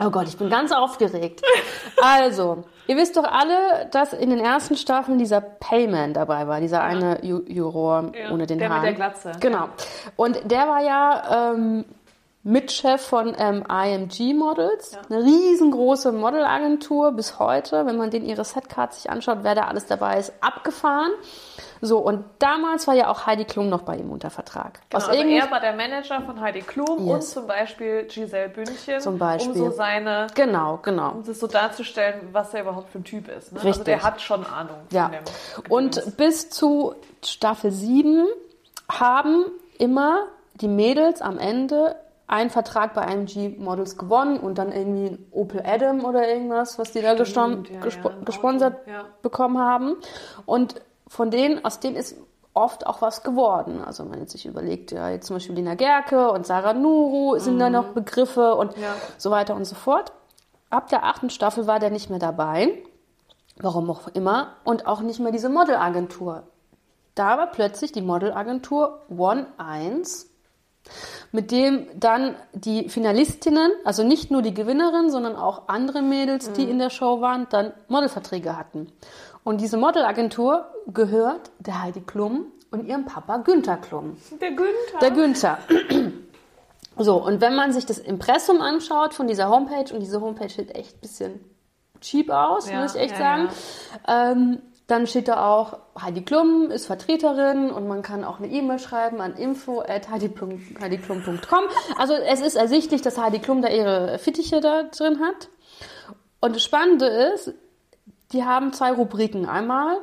Oh 0.00 0.10
Gott, 0.10 0.26
ich 0.26 0.36
bin 0.36 0.50
ganz 0.50 0.72
aufgeregt. 0.72 1.42
Also, 2.02 2.64
ihr 2.86 2.96
wisst 2.96 3.16
doch 3.16 3.24
alle, 3.24 3.88
dass 3.90 4.12
in 4.12 4.30
den 4.30 4.40
ersten 4.40 4.76
Staffeln 4.76 5.18
dieser 5.18 5.40
Payman 5.40 6.14
dabei 6.14 6.46
war, 6.46 6.60
dieser 6.60 6.82
eine 6.82 7.24
Ju 7.24 7.42
Juror 7.46 8.12
Ja, 8.14 8.30
ohne 8.32 8.46
den 8.46 8.58
der 8.58 8.68
mit 8.68 8.76
Haaren. 8.76 8.84
der 8.84 8.94
Glatze. 8.94 9.32
Genau. 9.40 9.68
Und 10.16 10.38
der 10.50 10.68
war 10.68 10.82
ja 10.82 11.52
ähm, 11.52 11.84
Mitchef 12.44 13.00
von 13.00 13.36
ähm, 13.38 13.62
IMG 13.70 14.34
Models, 14.34 14.98
eine 15.08 15.22
riesengroße 15.22 16.10
Modelagentur 16.10 17.12
bis 17.12 17.38
heute. 17.38 17.86
Wenn 17.86 17.96
man 17.96 18.10
den 18.10 18.24
ihre 18.24 18.44
Setcards 18.44 18.96
sich 19.02 19.10
anschaut, 19.10 19.38
wer 19.42 19.54
da 19.54 19.68
alles 19.68 19.86
dabei 19.86 20.18
ist, 20.18 20.32
abgefahren. 20.40 21.12
So, 21.84 21.98
und 21.98 22.24
damals 22.38 22.86
war 22.86 22.94
ja 22.94 23.10
auch 23.10 23.26
Heidi 23.26 23.44
Klum 23.44 23.68
noch 23.68 23.82
bei 23.82 23.96
ihm 23.96 24.10
unter 24.12 24.30
Vertrag. 24.30 24.80
Genau, 24.88 25.02
Aus 25.02 25.08
also 25.10 25.20
er 25.20 25.50
war 25.50 25.58
der 25.58 25.72
Manager 25.74 26.22
von 26.22 26.40
Heidi 26.40 26.60
Klum 26.60 27.08
und 27.08 27.16
Yes. 27.16 27.30
zum 27.32 27.48
Beispiel 27.48 28.04
Giselle 28.04 28.48
Bündchen, 28.50 29.00
Zum 29.00 29.18
Beispiel. 29.18 29.50
um 29.50 29.58
so 29.58 29.70
seine, 29.72 30.28
Genau, 30.36 30.78
genau. 30.80 31.10
um 31.10 31.24
das 31.24 31.40
so 31.40 31.48
darzustellen, 31.48 32.28
was 32.30 32.54
er 32.54 32.62
überhaupt 32.62 32.90
für 32.90 32.98
ein 33.00 33.04
Typ 33.04 33.26
ist. 33.28 33.50
Ne? 33.52 33.58
Also 33.58 33.66
Richtig. 33.68 33.84
der 33.86 34.02
hat 34.04 34.20
schon 34.20 34.46
Ahnung. 34.46 34.76
Ja. 34.90 35.10
Und 35.68 36.16
bis 36.16 36.50
zu 36.50 36.94
Staffel 37.24 37.72
7 37.72 38.28
haben 38.88 39.46
immer 39.78 40.26
die 40.60 40.68
Mädels 40.68 41.20
am 41.20 41.36
Ende 41.38 41.96
einen 42.28 42.50
Vertrag 42.50 42.94
bei 42.94 43.02
IMG 43.12 43.56
Models 43.58 43.98
gewonnen 43.98 44.38
und 44.38 44.56
dann 44.56 44.70
irgendwie 44.70 45.06
ein 45.08 45.26
Opel 45.32 45.62
Adam 45.66 46.04
oder 46.04 46.28
irgendwas, 46.28 46.78
was 46.78 46.92
die 46.92 47.02
da 47.02 47.12
geston- 47.14 47.66
ja, 47.68 47.80
ja, 47.84 48.14
gesponsert 48.24 48.86
ja. 48.86 49.04
bekommen 49.20 49.58
haben. 49.58 49.96
Und 50.46 50.80
von 51.12 51.30
denen, 51.30 51.62
aus 51.64 51.78
denen 51.78 51.96
ist 51.96 52.16
oft 52.54 52.86
auch 52.86 53.02
was 53.02 53.22
geworden. 53.22 53.82
Also 53.84 54.04
man 54.04 54.18
jetzt 54.20 54.32
sich 54.32 54.46
überlegt, 54.46 54.92
ja, 54.92 55.10
jetzt 55.10 55.26
zum 55.26 55.36
Beispiel 55.36 55.54
Lina 55.56 55.74
Gerke 55.74 56.30
und 56.32 56.46
Sarah 56.46 56.72
Nuru 56.72 57.38
sind 57.38 57.58
da 57.58 57.68
noch 57.70 57.88
Begriffe 57.88 58.54
und 58.54 58.76
Mhm. 58.76 58.82
Ja. 58.82 58.94
so 59.18 59.30
weiter 59.30 59.54
und 59.54 59.64
so 59.66 59.74
fort. 59.74 60.12
Ab 60.70 60.88
der 60.88 61.04
achten 61.04 61.28
Staffel 61.28 61.66
war 61.66 61.78
der 61.80 61.90
nicht 61.90 62.08
mehr 62.08 62.18
dabei. 62.18 62.82
Warum 63.58 63.90
auch 63.90 64.08
immer. 64.14 64.54
Und 64.64 64.86
auch 64.86 65.00
nicht 65.02 65.20
mehr 65.20 65.32
diese 65.32 65.50
Modelagentur. 65.50 66.44
Da 67.14 67.36
war 67.36 67.48
plötzlich 67.48 67.92
die 67.92 68.00
Modelagentur 68.00 69.00
One 69.10 69.46
1, 69.58 70.30
mit 71.30 71.50
dem 71.50 71.86
dann 71.94 72.34
die 72.54 72.88
Finalistinnen, 72.88 73.70
also 73.84 74.02
nicht 74.02 74.30
nur 74.30 74.40
die 74.40 74.54
Gewinnerin, 74.54 75.10
sondern 75.10 75.36
auch 75.36 75.68
andere 75.68 76.00
Mädels, 76.02 76.52
die 76.52 76.64
in 76.68 76.78
der 76.78 76.88
Show 76.90 77.20
waren, 77.20 77.46
dann 77.50 77.72
Modelverträge 77.88 78.56
hatten. 78.56 78.90
Und 79.44 79.60
diese 79.60 79.76
Modelagentur 79.76 80.66
gehört 80.92 81.50
der 81.58 81.82
Heidi 81.82 82.00
Klum 82.00 82.46
und 82.70 82.86
ihrem 82.86 83.04
Papa 83.04 83.38
Günther 83.38 83.76
Klum. 83.76 84.16
Der 84.40 84.50
Günther. 84.50 84.98
Der 85.00 85.10
Günther. 85.10 85.58
So, 86.98 87.24
und 87.24 87.40
wenn 87.40 87.54
man 87.54 87.72
sich 87.72 87.86
das 87.86 87.98
Impressum 87.98 88.60
anschaut 88.60 89.14
von 89.14 89.26
dieser 89.26 89.48
Homepage, 89.48 89.94
und 89.94 90.00
diese 90.00 90.20
Homepage 90.20 90.50
sieht 90.50 90.74
echt 90.74 90.96
ein 90.96 91.00
bisschen 91.00 91.40
cheap 92.02 92.28
aus, 92.28 92.68
Ja, 92.68 92.82
muss 92.82 92.94
ich 92.94 93.00
echt 93.00 93.18
ja, 93.18 93.18
sagen, 93.18 93.48
Ähm, 94.06 94.58
dann 94.88 95.06
steht 95.06 95.28
da 95.28 95.46
auch, 95.46 95.78
Heidi 95.98 96.22
Klum 96.22 96.70
ist 96.70 96.86
Vertreterin 96.86 97.70
und 97.70 97.88
man 97.88 98.02
kann 98.02 98.24
auch 98.24 98.40
eine 98.40 98.48
E-Mail 98.48 98.78
schreiben 98.78 99.22
an 99.22 99.36
info.heidiklum.com. 99.36 101.64
Also 101.96 102.12
es 102.12 102.42
ist 102.42 102.56
ersichtlich, 102.56 103.00
dass 103.00 103.16
Heidi 103.16 103.38
Klum 103.38 103.62
da 103.62 103.68
ihre 103.68 104.18
Fittiche 104.18 104.60
da 104.60 104.82
drin 104.82 105.20
hat. 105.20 105.48
Und 106.40 106.56
das 106.56 106.62
Spannende 106.62 107.06
ist, 107.06 107.54
die 108.32 108.44
haben 108.44 108.72
zwei 108.72 108.92
Rubriken. 108.92 109.46
Einmal, 109.46 109.98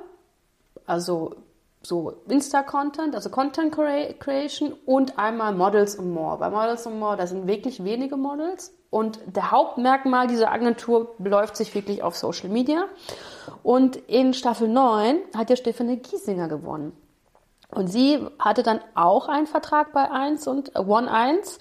also 0.86 1.36
so 1.82 2.22
Insta-Content, 2.28 3.16
also 3.16 3.30
Content 3.30 3.74
Creation 3.74 4.74
und 4.86 5.18
einmal 5.18 5.54
Models 5.56 5.96
und 5.96 6.14
More. 6.14 6.38
Bei 6.38 6.50
Models 6.50 6.86
und 6.86 7.00
More, 7.00 7.16
da 7.16 7.26
sind 7.26 7.48
wirklich 7.48 7.84
wenige 7.84 8.18
Models 8.18 8.74
und 8.90 9.20
der 9.26 9.52
Hauptmerkmal 9.52 10.28
dieser 10.28 10.52
Agentur 10.52 11.16
beläuft 11.20 11.56
sich 11.56 11.74
wirklich 11.76 12.04
auf 12.04 12.18
Social 12.18 12.50
Media. 12.50 12.86
Und 13.64 13.96
in 13.96 14.34
Staffel 14.34 14.68
9 14.68 15.20
hat 15.36 15.50
ja 15.50 15.56
Stefanie 15.56 15.98
Giesinger 15.98 16.48
gewonnen. 16.48 16.94
Und 17.72 17.88
sie 17.88 18.26
hatte 18.40 18.64
dann 18.64 18.80
auch 18.96 19.28
einen 19.28 19.46
Vertrag 19.46 19.94
bei 19.94 20.10
1 20.10 20.48
und 20.48 20.76
One 20.76 21.10
1. 21.10 21.60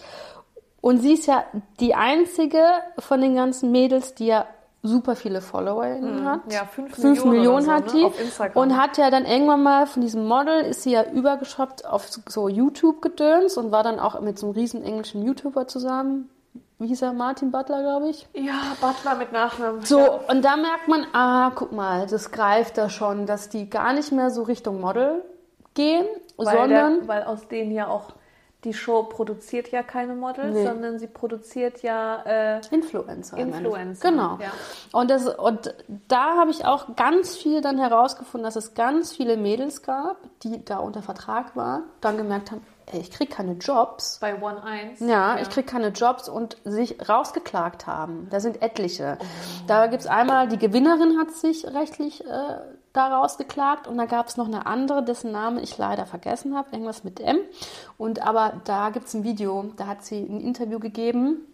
Und 0.80 0.98
sie 0.98 1.12
ist 1.12 1.26
ja 1.26 1.44
die 1.80 1.94
einzige 1.94 2.64
von 2.98 3.20
den 3.20 3.34
ganzen 3.34 3.72
Mädels, 3.72 4.14
die 4.14 4.26
ja 4.26 4.46
super 4.82 5.16
viele 5.16 5.40
Follower 5.40 5.86
mhm. 5.86 6.24
hat. 6.24 6.52
Ja, 6.52 6.64
fünf, 6.64 6.94
fünf 6.94 7.24
Millionen, 7.24 7.36
Millionen 7.36 7.64
so, 7.64 7.72
hat 7.72 7.86
ne? 7.86 7.92
die. 7.92 8.22
Instagram. 8.22 8.62
Und 8.62 8.76
hat 8.76 8.96
ja 8.98 9.10
dann 9.10 9.24
irgendwann 9.24 9.62
mal 9.62 9.86
von 9.86 10.02
diesem 10.02 10.26
Model, 10.26 10.60
ist 10.60 10.82
sie 10.82 10.92
ja 10.92 11.04
übergeschoppt 11.10 11.84
auf 11.86 12.08
so 12.28 12.48
YouTube-Gedöns 12.48 13.56
und 13.56 13.72
war 13.72 13.82
dann 13.82 13.98
auch 13.98 14.20
mit 14.20 14.38
so 14.38 14.46
einem 14.46 14.54
riesen 14.54 14.82
englischen 14.82 15.22
YouTuber 15.22 15.66
zusammen 15.66 16.30
wie 16.78 16.86
hieß 16.86 17.02
er, 17.02 17.12
Martin 17.12 17.50
Butler, 17.50 17.82
glaube 17.82 18.10
ich. 18.10 18.28
Ja, 18.34 18.76
Butler 18.80 19.16
mit 19.16 19.32
Nachnamen. 19.32 19.84
So, 19.84 19.98
ja. 19.98 20.20
und 20.28 20.44
da 20.44 20.56
merkt 20.56 20.86
man, 20.86 21.06
ah, 21.12 21.50
guck 21.54 21.72
mal, 21.72 22.06
das 22.06 22.30
greift 22.30 22.78
da 22.78 22.88
schon, 22.88 23.26
dass 23.26 23.48
die 23.48 23.68
gar 23.68 23.92
nicht 23.92 24.12
mehr 24.12 24.30
so 24.30 24.44
Richtung 24.44 24.80
Model 24.80 25.24
gehen, 25.74 26.06
weil 26.36 26.56
sondern. 26.56 27.00
Der, 27.00 27.08
weil 27.08 27.22
aus 27.24 27.48
denen 27.48 27.72
ja 27.72 27.88
auch 27.88 28.12
die 28.64 28.74
Show 28.74 29.04
produziert 29.04 29.70
ja 29.70 29.84
keine 29.84 30.14
Models, 30.14 30.54
nee. 30.54 30.66
sondern 30.66 30.98
sie 30.98 31.06
produziert 31.06 31.82
ja 31.82 32.22
äh, 32.26 32.60
Influencer. 32.72 33.36
Influencer. 33.36 34.10
Genau. 34.10 34.38
Ja. 34.40 34.50
Und, 34.92 35.10
das, 35.10 35.28
und 35.28 35.74
da 36.08 36.36
habe 36.36 36.50
ich 36.50 36.64
auch 36.64 36.96
ganz 36.96 37.36
viel 37.36 37.60
dann 37.60 37.78
herausgefunden, 37.78 38.44
dass 38.44 38.56
es 38.56 38.74
ganz 38.74 39.14
viele 39.14 39.36
Mädels 39.36 39.82
gab, 39.82 40.16
die 40.42 40.64
da 40.64 40.78
unter 40.78 41.02
Vertrag 41.02 41.54
waren, 41.54 41.84
dann 42.00 42.16
gemerkt 42.16 42.50
haben, 42.50 42.62
ey, 42.86 43.00
ich 43.00 43.12
kriege 43.12 43.32
keine 43.32 43.52
Jobs. 43.52 44.18
Bei 44.20 44.40
One 44.40 44.62
1. 44.62 45.00
Ja, 45.00 45.06
ja. 45.06 45.38
ich 45.40 45.50
kriege 45.50 45.66
keine 45.66 45.88
Jobs 45.88 46.28
und 46.28 46.56
sich 46.64 47.08
rausgeklagt 47.08 47.86
haben. 47.86 48.26
Da 48.30 48.40
sind 48.40 48.60
etliche. 48.60 49.18
Oh. 49.20 49.24
Da 49.68 49.86
gibt 49.86 50.02
es 50.02 50.08
einmal, 50.08 50.48
die 50.48 50.58
Gewinnerin 50.58 51.16
hat 51.18 51.30
sich 51.30 51.64
rechtlich 51.64 52.24
äh, 52.24 52.58
da 52.98 53.08
rausgeklagt 53.16 53.86
und 53.86 53.96
da 53.96 54.06
gab 54.06 54.26
es 54.26 54.36
noch 54.36 54.46
eine 54.46 54.66
andere, 54.66 55.02
dessen 55.02 55.32
Namen 55.32 55.58
ich 55.58 55.78
leider 55.78 56.04
vergessen 56.04 56.56
habe, 56.56 56.70
irgendwas 56.72 57.04
mit 57.04 57.20
M. 57.20 57.38
Und 57.96 58.26
aber 58.26 58.60
da 58.64 58.90
gibt 58.90 59.06
es 59.06 59.14
ein 59.14 59.24
Video, 59.24 59.72
da 59.76 59.86
hat 59.86 60.04
sie 60.04 60.20
ein 60.20 60.40
Interview 60.40 60.78
gegeben 60.78 61.46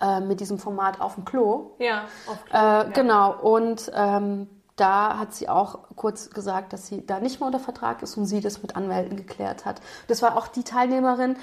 äh, 0.00 0.20
mit 0.20 0.40
diesem 0.40 0.58
Format 0.58 1.00
auf 1.00 1.14
dem 1.14 1.24
Klo. 1.24 1.72
Ja, 1.78 2.04
auf 2.26 2.44
Klo. 2.46 2.56
Äh, 2.56 2.60
ja. 2.60 2.82
Genau, 2.84 3.40
und 3.40 3.92
ähm, 3.94 4.48
da 4.76 5.18
hat 5.18 5.34
sie 5.34 5.48
auch 5.48 5.80
kurz 5.94 6.30
gesagt, 6.30 6.72
dass 6.72 6.86
sie 6.86 7.06
da 7.06 7.20
nicht 7.20 7.38
mehr 7.38 7.46
unter 7.46 7.60
Vertrag 7.60 8.02
ist 8.02 8.16
und 8.16 8.26
sie 8.26 8.40
das 8.40 8.62
mit 8.62 8.74
Anwälten 8.74 9.16
geklärt 9.16 9.64
hat. 9.64 9.80
Das 10.08 10.22
war 10.22 10.36
auch 10.36 10.48
die 10.48 10.64
Teilnehmerin, 10.64 11.36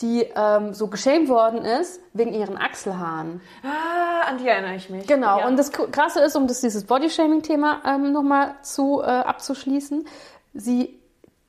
die 0.00 0.26
ähm, 0.36 0.74
so 0.74 0.86
geschämt 0.86 1.28
worden 1.28 1.64
ist 1.64 2.00
wegen 2.12 2.32
ihren 2.32 2.56
Achselhaaren. 2.56 3.40
Ah, 3.64 4.28
an 4.28 4.38
die 4.38 4.46
erinnere 4.46 4.76
ich 4.76 4.90
mich. 4.90 5.06
Genau. 5.06 5.40
Ja. 5.40 5.46
Und 5.46 5.56
das 5.56 5.72
Krasse 5.72 6.20
ist, 6.20 6.36
um 6.36 6.46
das, 6.46 6.60
dieses 6.60 6.84
Bodyshaming-Thema 6.84 7.82
ähm, 7.84 8.12
nochmal 8.12 8.54
zu, 8.62 9.00
äh, 9.00 9.06
abzuschließen, 9.06 10.06
sie 10.54 10.98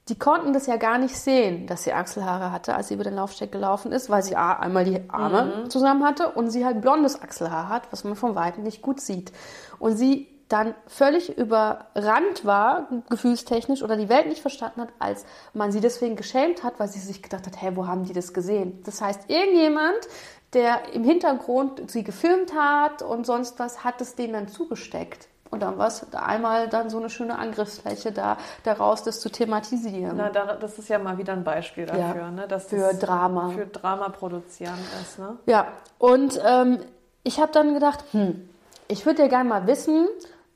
die 0.09 0.17
konnten 0.17 0.53
das 0.53 0.65
ja 0.65 0.77
gar 0.77 0.97
nicht 0.97 1.15
sehen, 1.15 1.67
dass 1.67 1.83
sie 1.83 1.93
Achselhaare 1.93 2.51
hatte, 2.51 2.75
als 2.75 2.87
sie 2.87 2.95
über 2.95 3.03
den 3.03 3.15
Laufsteg 3.15 3.51
gelaufen 3.51 3.91
ist, 3.91 4.09
weil 4.09 4.23
sie 4.23 4.35
einmal 4.35 4.83
die 4.83 5.07
Arme 5.07 5.63
mhm. 5.65 5.69
zusammen 5.69 6.03
hatte 6.03 6.29
und 6.29 6.49
sie 6.49 6.65
halt 6.65 6.81
blondes 6.81 7.21
Achselhaar 7.21 7.69
hat, 7.69 7.91
was 7.91 8.03
man 8.03 8.15
von 8.15 8.33
Weitem 8.33 8.63
nicht 8.63 8.81
gut 8.81 8.99
sieht. 8.99 9.31
Und 9.77 9.97
sie 9.97 10.27
dann 10.49 10.73
völlig 10.87 11.37
überrannt 11.37 12.43
war, 12.43 12.87
gefühlstechnisch, 13.09 13.83
oder 13.83 13.95
die 13.95 14.09
Welt 14.09 14.27
nicht 14.27 14.41
verstanden 14.41 14.81
hat, 14.81 14.89
als 14.97 15.25
man 15.53 15.71
sie 15.71 15.79
deswegen 15.79 16.15
geschämt 16.15 16.63
hat, 16.63 16.79
weil 16.79 16.87
sie 16.87 16.99
sich 16.99 17.21
gedacht 17.21 17.45
hat, 17.45 17.61
hä, 17.61 17.71
wo 17.75 17.87
haben 17.87 18.03
die 18.03 18.13
das 18.13 18.33
gesehen? 18.33 18.81
Das 18.83 18.99
heißt, 18.99 19.29
irgendjemand, 19.29 19.99
der 20.53 20.93
im 20.93 21.03
Hintergrund 21.03 21.91
sie 21.91 22.03
gefilmt 22.03 22.53
hat 22.55 23.03
und 23.03 23.27
sonst 23.27 23.59
was, 23.59 23.83
hat 23.83 24.01
es 24.01 24.15
denen 24.15 24.33
dann 24.33 24.47
zugesteckt. 24.47 25.27
Und 25.51 25.61
dann 25.61 25.77
war 25.77 25.87
es 25.87 26.05
einmal 26.13 26.67
dann 26.67 26.89
so 26.89 26.97
eine 26.97 27.09
schöne 27.09 27.37
Angriffsfläche 27.37 28.11
da, 28.11 28.37
daraus 28.63 29.03
das 29.03 29.19
zu 29.19 29.29
thematisieren. 29.29 30.15
Na, 30.15 30.29
das 30.29 30.77
ist 30.77 30.89
ja 30.89 30.99
mal 30.99 31.17
wieder 31.17 31.33
ein 31.33 31.43
Beispiel 31.43 31.85
dafür, 31.85 32.21
ja, 32.21 32.31
ne? 32.31 32.47
dass 32.47 32.67
für 32.67 32.77
das 32.77 32.99
Drama. 32.99 33.49
Für 33.49 33.65
Drama 33.65 34.09
produzieren 34.09 34.77
ist. 35.01 35.17
Ne? 35.17 35.37
Ja, 35.47 35.67
und 35.97 36.39
ähm, 36.45 36.79
ich 37.23 37.39
habe 37.39 37.51
dann 37.51 37.73
gedacht, 37.73 38.03
hm, 38.11 38.47
ich 38.87 39.05
würde 39.05 39.23
ja 39.23 39.27
gerne 39.27 39.49
mal 39.49 39.67
wissen, 39.67 40.07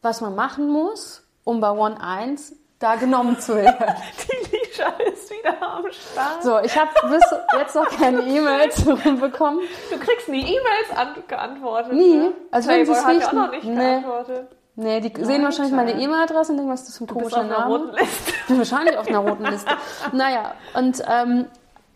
was 0.04 0.22
man 0.22 0.36
machen 0.36 0.70
muss, 0.70 1.26
um 1.44 1.60
bei 1.60 1.72
One 1.72 2.00
1 2.00 2.56
da 2.78 2.96
genommen 2.96 3.40
zu 3.40 3.56
werden. 3.56 3.76
Die 4.28 4.58
Lisha 4.58 4.90
ist 5.12 5.32
wieder 5.32 5.62
am 5.62 5.86
Start. 5.90 6.44
So, 6.44 6.60
ich 6.60 6.78
habe 6.78 6.92
bis 7.10 7.24
jetzt 7.58 7.76
noch 7.76 7.90
keine 7.90 8.22
E-Mails 8.24 8.84
bekommen. 9.20 9.62
Du 9.90 9.98
kriegst 9.98 10.28
nie 10.28 10.42
E-Mails 10.42 11.18
geantwortet. 11.28 11.94
Nie. 11.94 12.18
Ne? 12.18 12.34
Also 12.52 12.70
Playboy 12.70 12.96
wenn 12.96 13.04
hat 13.04 13.14
nicht, 13.14 13.22
ja 13.22 13.28
auch 13.28 13.34
noch 13.34 13.52
nicht 13.52 13.64
nee. 13.64 13.76
geantwortet. 13.76 14.48
Nee, 14.76 15.00
die 15.02 15.14
Nein, 15.14 15.26
sehen 15.26 15.44
wahrscheinlich 15.44 15.74
meine 15.74 15.94
E-Mail-Adresse 15.94 16.52
und 16.52 16.58
denken, 16.58 16.72
was 16.72 16.82
ist 16.82 16.90
das 16.90 16.98
für 16.98 17.04
ein 17.06 17.08
komischer 17.08 17.44
Name? 17.44 17.94
Ich 18.02 18.48
bin 18.48 18.58
wahrscheinlich 18.58 18.98
auf 18.98 19.08
einer 19.08 19.20
roten 19.20 19.46
Liste. 19.46 19.72
naja, 20.12 20.56
und 20.74 21.02
ähm, 21.08 21.46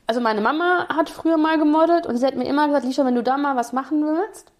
also 0.05 0.21
meine 0.21 0.41
Mama 0.41 0.87
hat 0.87 1.09
früher 1.09 1.37
mal 1.37 1.57
gemodelt 1.57 2.05
und 2.05 2.17
sie 2.17 2.25
hat 2.25 2.35
mir 2.35 2.45
immer 2.45 2.67
gesagt, 2.67 2.85
Lisha, 2.85 3.03
wenn 3.03 3.15
du 3.15 3.23
da 3.23 3.37
mal 3.37 3.55
was 3.57 3.73
machen 3.73 4.05
willst, 4.05 4.51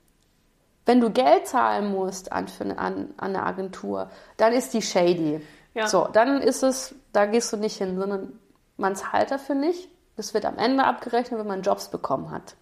wenn 0.88 1.00
du 1.02 1.12
Geld 1.12 1.48
zahlen 1.48 1.92
musst 1.92 2.32
an, 2.32 2.48
für, 2.48 2.64
an, 2.64 2.78
an 2.78 3.14
eine 3.18 3.44
Agentur, 3.44 4.10
dann 4.38 4.54
ist 4.54 4.74
die 4.74 4.82
shady. 4.82 5.42
Ja. 5.74 5.88
So, 5.88 6.08
dann 6.12 6.42
ist 6.42 6.64
es, 6.64 6.96
da 7.14 7.26
gehst 7.28 7.54
du 7.54 7.58
nicht 7.58 7.78
hin, 7.78 8.00
sondern 8.00 8.40
man 8.78 8.96
zahlt 8.96 9.30
dafür 9.30 9.56
nicht. 9.56 9.90
Das 10.16 10.34
wird 10.34 10.46
am 10.46 10.58
Ende 10.58 10.84
abgerechnet, 10.84 11.40
wenn 11.40 11.46
man 11.48 11.62
Jobs 11.62 11.90
bekommen 11.90 12.32
hat. 12.32 12.56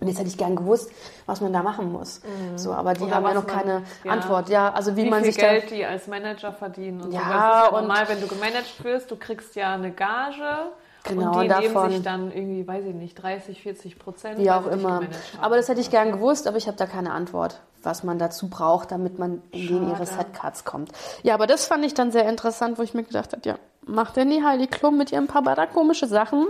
Und 0.00 0.06
jetzt 0.06 0.18
hätte 0.18 0.28
ich 0.28 0.36
gern 0.38 0.54
gewusst, 0.54 0.92
was 1.26 1.40
man 1.40 1.52
da 1.52 1.62
machen 1.62 1.90
muss. 1.90 2.20
Mhm. 2.22 2.58
So, 2.58 2.72
aber 2.72 2.94
die 2.94 3.02
Oder 3.02 3.16
haben 3.16 3.24
ja 3.24 3.34
noch 3.34 3.46
man- 3.46 3.56
keine 3.56 3.82
ja. 4.04 4.12
Antwort. 4.12 4.48
Ja, 4.48 4.72
also 4.72 4.94
wie, 4.94 5.04
Wie 5.06 5.10
man 5.10 5.24
viel 5.24 5.32
sich 5.32 5.40
Geld 5.40 5.64
da 5.70 5.74
die 5.74 5.84
als 5.86 6.06
Manager 6.06 6.52
verdienen 6.52 7.00
und 7.00 7.10
Ja, 7.12 7.20
so. 7.20 7.24
Das 7.24 7.34
ist 7.34 7.34
ja 7.34 7.66
und- 7.68 7.80
normal, 7.88 8.08
wenn 8.08 8.20
du 8.20 8.26
gemanagt 8.28 8.84
wirst, 8.84 9.10
du 9.10 9.16
kriegst 9.16 9.56
ja 9.56 9.74
eine 9.74 9.90
Gage 9.90 10.70
Genau, 11.04 11.36
und 11.36 11.42
die 11.42 11.48
davon- 11.48 11.72
nehmen 11.82 11.90
sich 11.90 12.02
dann 12.02 12.32
irgendwie, 12.32 12.66
weiß 12.66 12.84
ich 12.86 12.94
nicht, 12.94 13.14
30, 13.14 13.62
40 13.62 13.98
Prozent. 13.98 14.38
Wie 14.38 14.50
auch 14.50 14.66
immer. 14.66 15.02
Aber 15.40 15.56
das 15.56 15.68
hätte 15.68 15.80
ich 15.80 15.90
gern 15.90 16.12
gewusst, 16.12 16.46
aber 16.46 16.56
ich 16.56 16.66
habe 16.66 16.76
da 16.76 16.86
keine 16.86 17.12
Antwort, 17.12 17.60
was 17.82 18.02
man 18.04 18.18
dazu 18.18 18.48
braucht, 18.48 18.90
damit 18.90 19.18
man 19.18 19.42
in 19.52 19.68
den 19.68 19.88
ihre. 19.88 20.04
Setcards 20.06 20.64
kommt. 20.64 20.92
Ja, 21.22 21.34
aber 21.34 21.46
das 21.46 21.66
fand 21.66 21.84
ich 21.84 21.94
dann 21.94 22.10
sehr 22.10 22.28
interessant, 22.28 22.78
wo 22.78 22.82
ich 22.82 22.94
mir 22.94 23.04
gedacht 23.04 23.32
habe, 23.32 23.42
ja, 23.48 23.56
macht 23.86 24.16
denn 24.16 24.30
die 24.30 24.44
Heidi 24.44 24.66
Klum 24.66 24.98
mit 24.98 25.12
ihren 25.12 25.26
paar 25.26 25.42
komische 25.68 26.06
Sachen? 26.06 26.46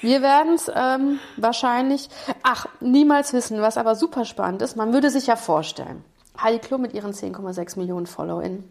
Wir 0.00 0.22
werden 0.22 0.54
es 0.54 0.70
ähm, 0.74 1.18
wahrscheinlich, 1.36 2.08
ach, 2.42 2.66
niemals 2.80 3.32
wissen, 3.32 3.60
was 3.60 3.76
aber 3.76 3.94
super 3.94 4.24
spannend 4.24 4.62
ist. 4.62 4.76
Man 4.76 4.92
würde 4.92 5.10
sich 5.10 5.26
ja 5.26 5.36
vorstellen, 5.36 6.04
Heidi 6.40 6.58
Klum 6.58 6.80
mit 6.80 6.94
ihren 6.94 7.12
10,6 7.12 7.78
Millionen 7.78 8.06
FollowerInnen, 8.06 8.64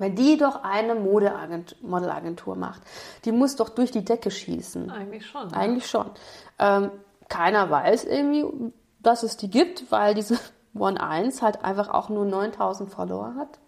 wenn 0.00 0.16
die 0.16 0.36
doch 0.36 0.64
eine 0.64 0.94
Modelagentur 0.94 2.56
macht, 2.56 2.82
die 3.24 3.32
muss 3.32 3.54
doch 3.54 3.68
durch 3.68 3.92
die 3.92 4.04
Decke 4.04 4.30
schießen. 4.30 4.90
Eigentlich 4.90 5.26
schon. 5.26 5.52
Eigentlich 5.52 5.86
schon. 5.86 6.10
Ähm, 6.58 6.90
keiner 7.28 7.70
weiß 7.70 8.04
irgendwie, 8.04 8.72
dass 8.98 9.22
es 9.22 9.36
die 9.36 9.50
gibt, 9.50 9.92
weil 9.92 10.14
diese 10.14 10.38
One 10.74 11.00
1 11.00 11.42
halt 11.42 11.64
einfach 11.64 11.90
auch 11.90 12.08
nur 12.08 12.24
9000 12.24 12.90
Follower 12.90 13.34
hat. 13.36 13.59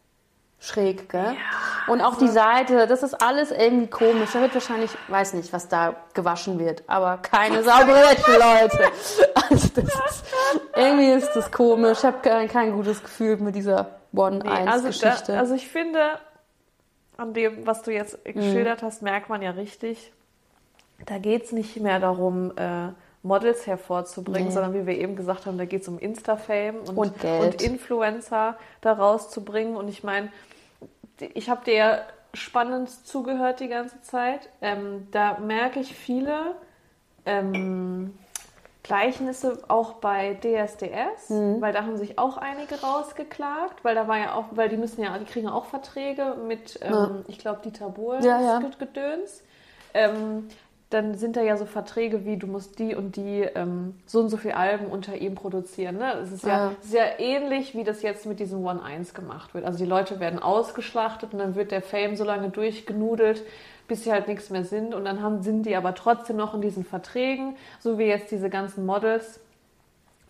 Schräg, 0.62 1.08
gell? 1.08 1.34
Und 1.88 2.00
auch 2.00 2.16
die 2.16 2.28
Seite, 2.28 2.86
das 2.86 3.02
ist 3.02 3.20
alles 3.20 3.50
irgendwie 3.50 3.88
komisch. 3.88 4.30
Da 4.32 4.40
wird 4.40 4.54
wahrscheinlich, 4.54 4.92
weiß 5.08 5.32
nicht, 5.34 5.52
was 5.52 5.66
da 5.66 5.96
gewaschen 6.14 6.60
wird, 6.60 6.84
aber 6.86 7.18
keine 7.18 7.64
saubere 7.64 7.96
Wäsche, 7.96 8.32
Leute. 8.32 8.92
Also 9.50 9.68
das 9.74 9.84
ist, 9.86 10.24
irgendwie 10.76 11.10
ist 11.10 11.32
das 11.34 11.50
komisch. 11.50 11.98
Ich 11.98 12.04
habe 12.04 12.18
kein, 12.22 12.48
kein 12.48 12.72
gutes 12.72 13.02
Gefühl 13.02 13.36
mit 13.38 13.56
dieser 13.56 13.98
One 14.14 14.38
Nee, 14.38 14.48
1 14.48 14.70
also, 14.70 15.32
also 15.32 15.54
ich 15.54 15.68
finde, 15.68 16.18
an 17.16 17.34
dem, 17.34 17.66
was 17.66 17.82
du 17.82 17.92
jetzt 17.92 18.24
geschildert 18.24 18.82
hast, 18.82 19.02
merkt 19.02 19.28
man 19.28 19.42
ja 19.42 19.50
richtig, 19.50 20.12
da 21.04 21.18
geht 21.18 21.44
es 21.44 21.52
nicht 21.52 21.76
mehr 21.80 21.98
darum, 21.98 22.56
äh, 22.56 22.88
Models 23.24 23.66
hervorzubringen, 23.66 24.48
Nee. 24.48 24.54
sondern 24.54 24.74
wie 24.74 24.86
wir 24.86 24.96
eben 24.96 25.16
gesagt 25.16 25.46
haben, 25.46 25.58
da 25.58 25.64
geht 25.64 25.82
es 25.82 25.88
um 25.88 25.98
Insta-Fame 25.98 26.76
und, 26.76 26.96
Und 26.96 27.24
und 27.24 27.62
Influencer 27.62 28.56
da 28.80 28.92
rauszubringen. 28.92 29.76
Und 29.76 29.88
ich 29.88 30.02
meine, 30.02 30.30
ich 31.20 31.48
habe 31.50 31.64
dir 31.64 31.74
ja 31.74 31.98
spannend 32.34 32.88
zugehört 32.90 33.60
die 33.60 33.68
ganze 33.68 34.00
Zeit. 34.02 34.48
Ähm, 34.60 35.08
da 35.10 35.38
merke 35.38 35.80
ich 35.80 35.94
viele, 35.94 36.56
ähm, 37.26 38.18
Gleichnisse 38.82 39.62
auch 39.68 39.94
bei 39.94 40.34
DSDS, 40.34 41.30
Mhm. 41.30 41.60
weil 41.60 41.72
da 41.72 41.82
haben 41.82 41.96
sich 41.96 42.18
auch 42.18 42.36
einige 42.36 42.80
rausgeklagt, 42.80 43.84
weil 43.84 43.94
da 43.94 44.08
war 44.08 44.18
ja 44.18 44.34
auch, 44.34 44.46
weil 44.52 44.68
die 44.68 44.76
müssen 44.76 45.02
ja, 45.04 45.16
die 45.18 45.24
kriegen 45.24 45.48
auch 45.48 45.66
Verträge 45.66 46.36
mit, 46.46 46.80
ähm, 46.82 46.90
Ja. 46.92 47.10
ich 47.28 47.38
glaube, 47.38 47.60
Dieter 47.62 47.90
Bohlen 47.90 48.24
Ja, 48.24 48.40
ja. 48.40 48.60
Gedöns. 48.78 49.44
Ähm, 49.94 50.48
dann 50.92 51.14
sind 51.16 51.36
da 51.36 51.42
ja 51.42 51.56
so 51.56 51.64
Verträge 51.66 52.24
wie, 52.24 52.36
du 52.36 52.46
musst 52.46 52.78
die 52.78 52.94
und 52.94 53.16
die 53.16 53.40
ähm, 53.42 53.94
so 54.06 54.20
und 54.20 54.28
so 54.28 54.36
viel 54.36 54.52
Alben 54.52 54.86
unter 54.86 55.16
ihm 55.16 55.34
produzieren. 55.34 55.98
Ne? 55.98 56.12
Es 56.22 56.32
ist 56.32 56.44
ja, 56.44 56.66
Ja. 56.70 56.72
sehr 56.80 57.20
ähnlich, 57.20 57.74
wie 57.74 57.84
das 57.84 58.02
jetzt 58.02 58.26
mit 58.26 58.40
diesem 58.40 58.64
One-1 58.64 59.14
gemacht 59.14 59.54
wird. 59.54 59.64
Also 59.64 59.78
die 59.78 59.88
Leute 59.88 60.20
werden 60.20 60.38
ausgeschlachtet 60.38 61.32
und 61.32 61.38
dann 61.38 61.54
wird 61.54 61.70
der 61.70 61.82
Fame 61.82 62.16
so 62.16 62.24
lange 62.24 62.50
durchgenudelt, 62.50 63.42
bis 63.88 64.04
sie 64.04 64.12
halt 64.12 64.28
nichts 64.28 64.50
mehr 64.50 64.64
sind. 64.64 64.94
Und 64.94 65.04
dann 65.04 65.22
haben, 65.22 65.42
sind 65.42 65.64
die 65.64 65.76
aber 65.76 65.94
trotzdem 65.94 66.36
noch 66.36 66.54
in 66.54 66.60
diesen 66.60 66.84
Verträgen, 66.84 67.56
so 67.80 67.98
wie 67.98 68.04
jetzt 68.04 68.30
diese 68.30 68.50
ganzen 68.50 68.86
Models 68.86 69.40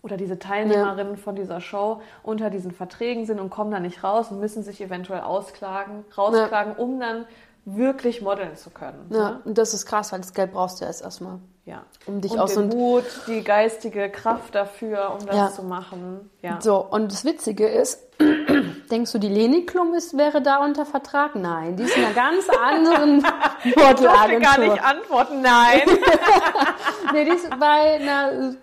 oder 0.03 0.17
diese 0.17 0.39
Teilnehmerinnen 0.39 1.17
von 1.17 1.37
dieser 1.37 1.61
Show 1.61 2.01
unter 2.25 2.51
diesen 2.51 2.73
Verträgen 2.73 3.25
sind 3.25 3.39
und 3.39 3.51
kommen 3.51 3.71
da 3.71 3.79
nicht 3.79 4.03
raus 4.03 4.31
und 4.33 4.41
müssen 4.41 4.63
sich 4.65 4.81
eventuell 4.81 5.21
ausklagen, 5.21 6.05
rausklagen, 6.19 6.75
um 6.75 6.99
dann 6.99 7.25
wirklich 7.65 8.21
modeln 8.23 8.57
zu 8.57 8.71
können. 8.71 9.07
Ja, 9.11 9.31
ne? 9.31 9.41
und 9.45 9.57
das 9.59 9.73
ist 9.75 9.87
krass, 9.87 10.13
weil 10.13 10.21
das 10.21 10.35
Geld 10.35 10.53
brauchst 10.53 10.81
du 10.81 10.85
erst 10.85 11.03
erstmal. 11.03 11.39
Ja. 11.65 11.83
Um 12.07 12.21
dich 12.21 12.33
und 12.33 12.41
aus 12.41 12.55
den 12.55 12.73
so 12.73 12.77
Mut, 12.77 13.05
die 13.29 13.45
geistige 13.45 14.11
Kraft 14.11 14.57
dafür, 14.57 15.17
um 15.17 15.25
das 15.27 15.37
Ja. 15.37 15.49
zu 15.53 15.63
machen. 15.63 16.29
Ja. 16.43 16.61
So, 16.61 16.79
und 16.79 17.13
das 17.13 17.25
Witzige 17.25 17.69
ist, 17.69 18.01
denkst 18.91 19.13
du, 19.13 19.19
die 19.19 19.29
Leni 19.29 19.65
Klum 19.65 19.95
ist, 19.95 20.19
wäre 20.19 20.43
da 20.43 20.57
unter 20.65 20.85
Vertrag? 20.85 21.37
Nein, 21.37 21.77
die 21.77 21.85
ist 21.85 21.97
in 21.97 22.05
einer 22.05 22.15
ganz 22.15 22.49
anderen 22.61 23.25
Ich 23.63 23.75
durfte 23.77 24.03
gar 24.05 24.23
Modelagentur. 24.29 24.65
nicht 24.75 24.85
antworten, 24.85 25.41
nein. 25.43 25.83
Nee, 27.13 27.25
die 27.27 27.31
ist 27.33 27.49
bei 27.61 27.95
einer 28.01 28.55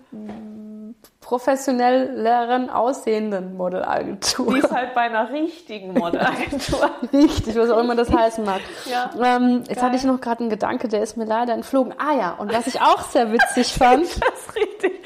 professionelleren 1.29 2.71
aussehenden 2.71 3.55
Modelagentur. 3.55 4.51
Die 4.51 4.57
ist 4.61 4.71
halt 4.71 4.95
bei 4.95 5.01
einer 5.01 5.29
richtigen 5.29 5.93
Modelagentur. 5.93 6.89
Richtig, 7.13 7.55
was 7.55 7.69
auch 7.69 7.77
immer 7.77 7.95
das 7.95 8.11
heißen 8.11 8.43
mag. 8.43 8.61
Ja. 8.89 9.11
Ähm, 9.23 9.63
jetzt 9.69 9.83
hatte 9.83 9.95
ich 9.95 10.03
noch 10.05 10.19
gerade 10.19 10.39
einen 10.39 10.49
Gedanke, 10.49 10.87
der 10.87 11.03
ist 11.03 11.17
mir 11.17 11.25
leider 11.25 11.53
entflogen. 11.53 11.93
Ah 11.99 12.15
ja, 12.17 12.31
und 12.31 12.51
was 12.51 12.65
ich 12.65 12.81
auch 12.81 13.01
sehr 13.01 13.31
witzig 13.31 13.71
fand, 13.73 14.07
Das 14.19 14.55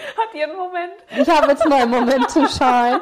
Hat 0.18 0.34
ihr 0.34 0.46
einen 0.46 0.58
Moment? 0.58 0.94
ich 1.10 1.30
habe 1.30 1.52
jetzt 1.52 1.68
mal 1.68 1.82
einen 1.84 1.92
Moment 1.92 2.30
zu 2.30 2.48
schauen. 2.48 3.02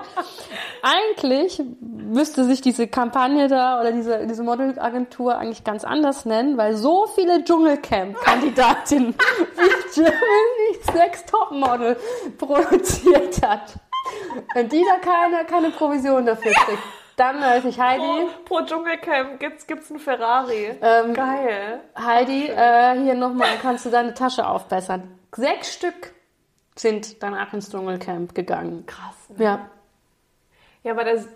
Eigentlich 0.82 1.62
müsste 1.80 2.46
sich 2.46 2.62
diese 2.62 2.88
Kampagne 2.88 3.48
da 3.48 3.80
oder 3.80 3.92
diese, 3.92 4.26
diese 4.28 4.44
Modelagentur 4.44 5.38
eigentlich 5.38 5.64
ganz 5.64 5.84
anders 5.84 6.26
nennen, 6.26 6.58
weil 6.58 6.76
so 6.76 7.08
viele 7.08 7.44
Dschungelcamp-Kandidatinnen 7.44 9.16
wie 9.56 9.94
Germany's 9.94 10.94
Next 10.94 11.30
Topmodel 11.30 11.98
produziert 12.38 13.42
hat. 13.42 13.74
Wenn 14.54 14.70
die 14.70 14.84
da 14.84 14.98
keine, 14.98 15.46
keine 15.46 15.70
Provision 15.70 16.26
dafür 16.26 16.52
kriegt, 16.52 16.84
dann 17.18 17.40
weiß 17.40 17.66
ich, 17.66 17.80
Heidi, 17.80 18.02
Pro, 18.46 18.58
pro 18.58 18.66
Dschungelcamp 18.66 19.40
gibt's, 19.40 19.68
gibt's 19.68 19.92
einen 19.92 20.00
Ferrari. 20.00 20.76
Ähm, 20.82 21.14
Geil. 21.14 21.82
Heidi, 21.96 22.48
äh, 22.48 23.00
hier 23.00 23.14
nochmal, 23.14 23.50
kannst 23.62 23.86
du 23.86 23.90
deine 23.90 24.14
Tasche 24.14 24.48
aufbessern. 24.48 25.20
Sechs 25.36 25.74
Stück 25.74 26.14
sind 26.82 27.22
danach 27.22 27.54
ins 27.54 27.70
Dschungelcamp 27.70 28.34
gegangen. 28.34 28.86
Krass. 28.86 29.16
Ne? 29.30 29.44
Ja. 29.44 29.70
Ja, 30.84 30.94
aber 30.94 31.04
das, 31.04 31.28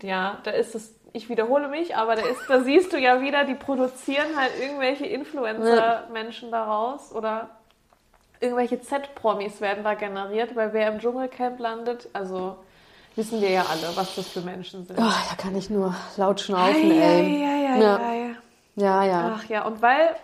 ja, 0.00 0.38
da 0.44 0.52
ist 0.52 0.76
es, 0.76 0.94
ich 1.12 1.28
wiederhole 1.28 1.66
mich, 1.66 1.96
aber 1.96 2.14
da 2.14 2.22
ist, 2.22 2.40
da 2.48 2.60
siehst 2.60 2.92
du 2.92 2.98
ja 2.98 3.20
wieder, 3.20 3.44
die 3.44 3.54
produzieren 3.56 4.36
halt 4.36 4.52
irgendwelche 4.60 5.04
Influencer-Menschen 5.06 6.52
daraus 6.52 7.10
oder 7.12 7.50
irgendwelche 8.38 8.80
Z-Promis 8.80 9.60
werden 9.60 9.82
da 9.82 9.94
generiert, 9.94 10.54
weil 10.54 10.72
wer 10.72 10.92
im 10.92 11.00
Dschungelcamp 11.00 11.58
landet, 11.58 12.08
also 12.12 12.56
wissen 13.16 13.40
wir 13.40 13.50
ja 13.50 13.62
alle, 13.62 13.96
was 13.96 14.14
das 14.14 14.28
für 14.28 14.40
Menschen 14.40 14.86
sind. 14.86 14.98
Oh, 14.98 15.02
da 15.02 15.34
kann 15.36 15.56
ich 15.56 15.68
nur 15.68 15.94
laut 16.16 16.40
schnaufen, 16.40 16.90
ey. 16.92 17.42
ja, 17.42 17.76
Ja. 17.76 18.00
Ja, 18.76 19.04
ja. 19.04 19.32
Ach 19.36 19.44
ja, 19.48 19.66
und 19.66 19.82
weil 19.82 20.14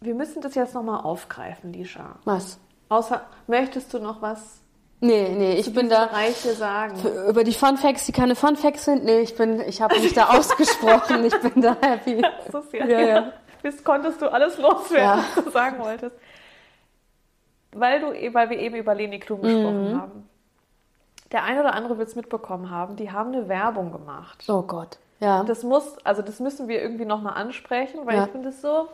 wir 0.00 0.14
müssen 0.14 0.42
das 0.42 0.56
jetzt 0.56 0.74
nochmal 0.74 1.02
aufgreifen, 1.02 1.72
Lisha. 1.72 2.16
Was? 2.24 2.58
Außer, 2.90 3.22
möchtest 3.46 3.94
du 3.94 3.98
noch 3.98 4.20
was 4.20 4.58
Nee, 5.02 5.30
nee, 5.34 5.54
ich 5.54 5.72
bin 5.72 5.88
da 5.88 6.10
sagen? 6.56 6.94
über 7.30 7.42
die 7.42 7.54
Fun 7.54 7.78
Facts, 7.78 8.04
die 8.04 8.12
keine 8.12 8.36
Fun 8.36 8.54
Facts 8.56 8.84
sind. 8.84 9.02
Nee, 9.04 9.20
ich 9.20 9.34
bin, 9.34 9.58
ich 9.60 9.80
habe 9.80 9.98
mich 9.98 10.12
da 10.12 10.28
ausgesprochen. 10.36 11.24
Ich 11.24 11.34
bin 11.40 11.62
da 11.62 11.74
happy. 11.80 12.16
Ist 12.46 12.72
ja, 12.74 12.84
Ja, 12.86 13.00
ja. 13.00 13.32
Bis 13.62 13.82
konntest 13.82 14.20
du 14.20 14.30
alles 14.30 14.58
loswerden, 14.58 15.20
Ja. 15.20 15.24
was 15.36 15.44
du 15.44 15.50
sagen 15.50 15.78
wolltest. 15.78 16.14
Weil, 17.72 18.00
du, 18.00 18.12
e- 18.12 18.34
weil 18.34 18.50
wir 18.50 18.58
eben 18.58 18.74
über 18.76 18.94
Leni 18.94 19.20
Klum 19.20 19.40
gesprochen 19.42 19.92
Mhm. 19.92 20.00
haben. 20.00 20.28
Der 21.32 21.44
eine 21.44 21.60
oder 21.60 21.74
andere 21.74 21.96
wird 21.96 22.08
es 22.08 22.16
mitbekommen 22.16 22.70
haben, 22.70 22.96
die 22.96 23.10
haben 23.12 23.32
eine 23.32 23.48
Werbung 23.48 23.92
gemacht. 23.92 24.44
Oh 24.48 24.62
Gott. 24.62 24.98
Ja. 25.20 25.44
Das 25.44 25.62
muss, 25.62 25.96
also 26.04 26.20
das 26.22 26.40
müssen 26.40 26.66
wir 26.68 26.82
irgendwie 26.82 27.04
nochmal 27.04 27.34
ansprechen, 27.34 28.00
weil 28.04 28.16
Ja. 28.16 28.24
ich 28.24 28.30
finde 28.32 28.48
es 28.48 28.60
so, 28.60 28.88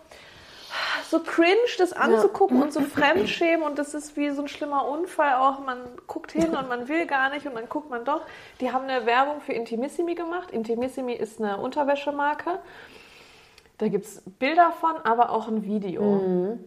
so 1.09 1.20
cringe, 1.20 1.57
das 1.79 1.93
anzugucken 1.93 2.62
und 2.62 2.72
so 2.72 2.81
Fremdschämen 2.97 3.62
und 3.64 3.79
das 3.79 3.95
ist 3.95 4.16
wie 4.16 4.31
so 4.31 4.43
ein 4.43 4.49
schlimmer 4.49 4.87
Unfall 4.89 5.35
auch. 5.35 5.61
Man 5.61 5.79
guckt 6.07 6.33
hin 6.33 6.57
und 6.57 6.68
man 6.68 6.89
will 6.89 7.07
gar 7.07 7.31
nicht 7.31 7.47
und 7.47 7.55
dann 7.55 7.68
guckt 7.68 7.91
man 7.91 8.05
doch. 8.05 8.22
Die 8.61 8.72
haben 8.72 8.89
eine 8.89 9.07
Werbung 9.07 9.41
für 9.41 9.53
Intimissimi 9.53 10.14
gemacht. 10.14 10.51
Intimissimi 10.51 11.12
ist 11.14 11.41
eine 11.41 11.59
Unterwäschemarke. 11.59 12.59
Da 13.79 13.89
gibt 13.89 14.07
es 14.07 14.22
Bilder 14.39 14.72
von, 14.72 14.97
aber 15.05 15.31
auch 15.31 15.49
ein 15.49 15.64
Video. 15.64 16.59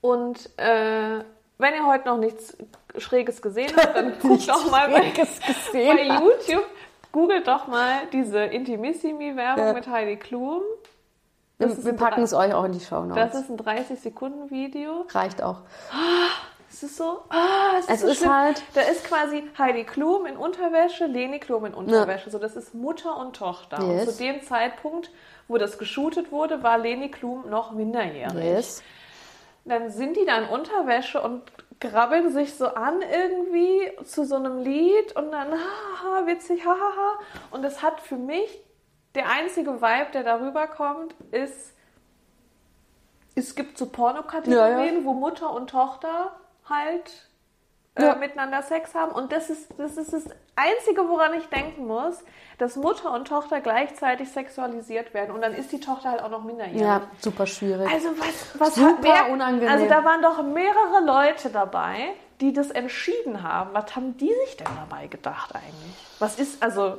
Und 0.00 0.50
äh, 0.58 1.24
wenn 1.58 1.74
ihr 1.74 1.86
heute 1.86 2.08
noch 2.08 2.18
nichts 2.18 2.56
Schräges 2.96 3.42
gesehen 3.42 3.72
habt, 3.76 3.96
dann 3.96 4.18
guckt 4.22 4.48
doch 4.48 4.70
mal 4.70 4.88
bei, 4.90 5.10
gesehen 5.10 5.96
bei 5.96 6.02
YouTube. 6.04 6.66
Googelt 7.12 7.48
doch 7.48 7.66
mal 7.66 8.02
diese 8.12 8.40
Intimissimi-Werbung 8.44 9.64
Ja. 9.66 9.72
mit 9.72 9.86
Heidi 9.88 10.16
Klum. 10.16 10.62
Wir, 11.58 11.66
Das 11.68 11.84
wir 11.84 11.92
packen 11.94 12.22
es 12.22 12.32
euch 12.32 12.54
auch 12.54 12.64
in 12.64 12.72
die 12.72 12.80
Show 12.80 13.04
Das 13.14 13.34
Notes. 13.34 13.40
ist 13.40 13.50
ein 13.50 13.56
30-Sekunden-Video. 13.58 15.06
Reicht 15.10 15.42
auch. 15.42 15.62
Es 16.70 16.82
ist 16.82 16.96
so, 16.96 17.20
ah, 17.30 17.78
es 17.78 17.84
ist, 17.86 17.90
Es 17.90 18.00
so 18.02 18.06
ist 18.08 18.18
schlimm. 18.18 18.32
halt- 18.34 18.62
Da 18.74 18.82
ist 18.82 19.04
quasi 19.04 19.42
Heidi 19.58 19.84
Klum 19.84 20.26
in 20.26 20.36
Unterwäsche, 20.36 21.06
Leni 21.06 21.40
Klum 21.40 21.64
in 21.64 21.74
Unterwäsche. 21.74 22.30
So, 22.30 22.38
das 22.38 22.54
ist 22.56 22.74
Mutter 22.74 23.16
und 23.16 23.34
Tochter. 23.34 23.78
Und 23.78 23.90
Yes. 23.90 24.16
zu 24.16 24.22
dem 24.22 24.42
Zeitpunkt, 24.42 25.10
wo 25.48 25.58
das 25.58 25.78
geshootet 25.78 26.30
wurde, 26.30 26.62
war 26.62 26.78
Leni 26.78 27.10
Klum 27.10 27.48
noch 27.50 27.72
minderjährig. 27.72 28.34
Yes. 28.44 28.82
Dann 29.64 29.90
sind 29.90 30.16
die 30.16 30.24
da 30.26 30.38
in 30.38 30.48
Unterwäsche 30.48 31.20
und 31.20 31.42
grabbeln 31.80 32.30
sich 32.32 32.54
so 32.54 32.66
an 32.68 33.02
irgendwie 33.02 33.90
zu 34.04 34.24
so 34.24 34.36
einem 34.36 34.58
Lied 34.62 35.16
und 35.16 35.32
dann 35.32 35.52
haha, 35.52 36.26
witzig, 36.26 36.64
hahaha. 36.64 37.18
Und 37.50 37.62
das 37.62 37.82
hat 37.82 38.00
für 38.00 38.16
mich, 38.16 38.60
der 39.18 39.28
einzige 39.28 39.82
Vibe, 39.82 40.10
der 40.14 40.22
darüber 40.22 40.66
kommt, 40.68 41.14
ist, 41.32 41.74
es 43.34 43.54
gibt 43.54 43.76
so 43.76 43.86
Pornokategorien, 43.86 44.78
Ja, 44.78 45.00
ja. 45.00 45.04
wo 45.04 45.12
Mutter 45.12 45.52
und 45.52 45.70
Tochter 45.70 46.32
halt 46.68 47.28
äh, 47.96 48.04
Ja. 48.04 48.14
miteinander 48.14 48.62
Sex 48.62 48.94
haben. 48.94 49.12
Und 49.12 49.32
das 49.32 49.50
ist, 49.50 49.68
das 49.76 49.96
ist 49.96 50.12
das 50.12 50.24
Einzige, 50.56 51.08
woran 51.08 51.34
ich 51.34 51.46
denken 51.48 51.86
muss, 51.86 52.22
dass 52.58 52.76
Mutter 52.76 53.12
und 53.12 53.26
Tochter 53.28 53.60
gleichzeitig 53.60 54.30
sexualisiert 54.30 55.14
werden. 55.14 55.32
Und 55.34 55.40
dann 55.42 55.52
ist 55.54 55.72
die 55.72 55.80
Tochter 55.80 56.10
halt 56.10 56.22
auch 56.22 56.30
noch 56.30 56.44
minderjährig. 56.44 56.80
Ja, 56.80 57.02
super 57.20 57.46
schwierig. 57.46 57.88
Also 57.92 58.08
was, 58.18 58.60
was 58.60 58.74
Super 58.76 58.88
hat 58.90 58.96
wer, 59.26 59.30
unangenehm. 59.32 59.68
Also 59.68 59.86
da 59.88 60.04
waren 60.04 60.22
doch 60.22 60.42
mehrere 60.44 61.04
Leute 61.04 61.50
dabei, 61.50 62.12
die 62.40 62.52
das 62.52 62.70
entschieden 62.70 63.42
haben. 63.42 63.70
Was 63.72 63.94
haben 63.96 64.16
die 64.16 64.32
sich 64.46 64.56
denn 64.56 64.68
dabei 64.88 65.06
gedacht 65.08 65.54
eigentlich? 65.54 65.94
Was 66.20 66.38
ist 66.38 66.62
also 66.62 66.98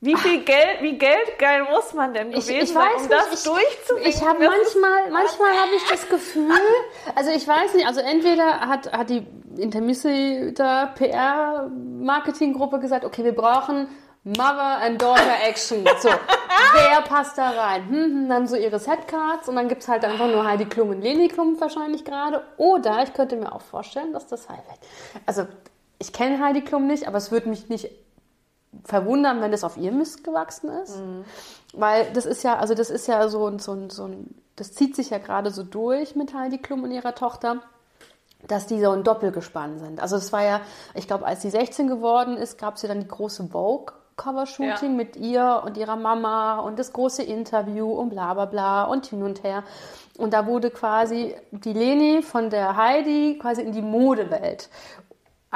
wie 0.00 0.16
viel 0.16 0.44
Geld, 0.44 0.82
wie 0.82 0.98
geldgeil 0.98 1.64
muss 1.70 1.94
man 1.94 2.12
denn 2.12 2.28
Ich, 2.28 2.46
gewesen 2.46 2.62
ich 2.62 2.72
sein, 2.72 2.82
weiß 2.82 3.02
um 3.02 3.08
nicht, 3.08 3.12
das 3.12 3.32
ich, 3.32 3.50
durchzuwinken? 3.50 4.10
Ich 4.10 4.22
habe 4.22 4.44
manchmal, 4.44 5.10
manchmal 5.10 5.52
habe 5.52 5.70
ich 5.74 5.88
das 5.88 6.08
Gefühl, 6.08 6.52
also 7.14 7.30
ich 7.30 7.48
weiß 7.48 7.74
nicht, 7.74 7.86
also 7.86 8.00
entweder 8.00 8.60
hat, 8.60 8.92
hat 8.92 9.08
die 9.08 9.26
Intermissi 9.56 10.52
da 10.54 10.86
PR-Marketing-Gruppe 10.86 12.78
gesagt, 12.78 13.04
okay, 13.06 13.24
wir 13.24 13.34
brauchen 13.34 13.88
Mother 14.22 14.82
and 14.82 15.00
Daughter 15.00 15.36
Action. 15.46 15.84
So, 16.00 16.08
wer 16.74 17.00
passt 17.02 17.38
da 17.38 17.50
rein? 17.50 17.88
Hm, 17.88 18.04
hm, 18.04 18.28
dann 18.28 18.46
so 18.46 18.56
ihre 18.56 18.78
Setcards 18.78 19.48
und 19.48 19.56
dann 19.56 19.68
gibt 19.68 19.82
es 19.82 19.88
halt 19.88 20.04
einfach 20.04 20.26
nur 20.26 20.44
Heidi 20.44 20.66
Klum 20.66 20.90
und 20.90 21.00
Leni 21.00 21.28
Klum 21.28 21.58
wahrscheinlich 21.60 22.04
gerade. 22.04 22.42
Oder 22.58 23.02
ich 23.02 23.14
könnte 23.14 23.36
mir 23.36 23.52
auch 23.52 23.62
vorstellen, 23.62 24.12
dass 24.12 24.26
das 24.26 24.48
halt, 24.48 24.60
also 25.24 25.46
ich 25.98 26.12
kenne 26.12 26.44
Heidi 26.44 26.60
Klum 26.60 26.86
nicht, 26.86 27.08
aber 27.08 27.16
es 27.16 27.30
würde 27.30 27.48
mich 27.48 27.68
nicht 27.68 27.88
verwundern, 28.84 29.40
wenn 29.40 29.52
das 29.52 29.64
auf 29.64 29.76
ihr 29.76 29.92
Mist 29.92 30.24
gewachsen 30.24 30.68
ist. 30.70 31.00
Weil 31.74 32.06
das 32.12 32.26
ist 32.26 32.42
ja, 32.42 32.56
also 32.58 32.74
das 32.74 32.90
ist 32.90 33.06
ja 33.08 33.28
so, 33.28 33.46
ein- 33.46 33.58
so, 33.58 33.72
ein- 33.72 33.90
so 33.90 34.04
ein, 34.04 34.34
das 34.56 34.72
zieht 34.72 34.96
sich 34.96 35.10
ja 35.10 35.18
gerade 35.18 35.50
so 35.50 35.62
durch 35.62 36.16
mit 36.16 36.32
Heidi 36.34 36.58
Klum 36.58 36.84
und 36.84 36.90
ihrer 36.90 37.14
Tochter, 37.14 37.56
dass 38.48 38.66
die 38.66 38.80
so 38.80 38.90
ein 38.90 39.02
Doppelgespann 39.02 39.78
sind. 39.78 40.00
Also 40.00 40.16
es 40.16 40.32
war 40.32 40.44
ja, 40.44 40.60
ich 40.94 41.06
glaube, 41.06 41.26
als 41.26 41.42
sie 41.42 41.50
16 41.50 41.88
geworden 41.88 42.36
ist, 42.36 42.58
gab 42.58 42.76
es 42.76 42.82
ja 42.82 42.88
dann 42.88 43.00
die 43.00 43.08
große 43.08 43.48
Vogue. 43.48 43.94
Covershooting 44.18 44.92
Ja. 44.92 44.96
mit 44.96 45.16
ihr 45.16 45.62
und 45.66 45.76
ihrer 45.76 45.96
Mama 45.96 46.60
und 46.60 46.78
das 46.78 46.94
große 46.94 47.22
Interview 47.22 47.92
und 47.92 48.08
bla 48.08 48.32
bla 48.32 48.46
bla 48.46 48.84
und 48.84 49.04
hin 49.04 49.22
und 49.22 49.42
her. 49.44 49.62
Und 50.16 50.32
da 50.32 50.46
wurde 50.46 50.70
quasi 50.70 51.34
die 51.50 51.74
Leni 51.74 52.22
von 52.22 52.48
der 52.48 52.76
Heidi 52.78 53.38
quasi 53.38 53.60
in 53.60 53.72
die 53.72 53.82
Modewelt 53.82 54.70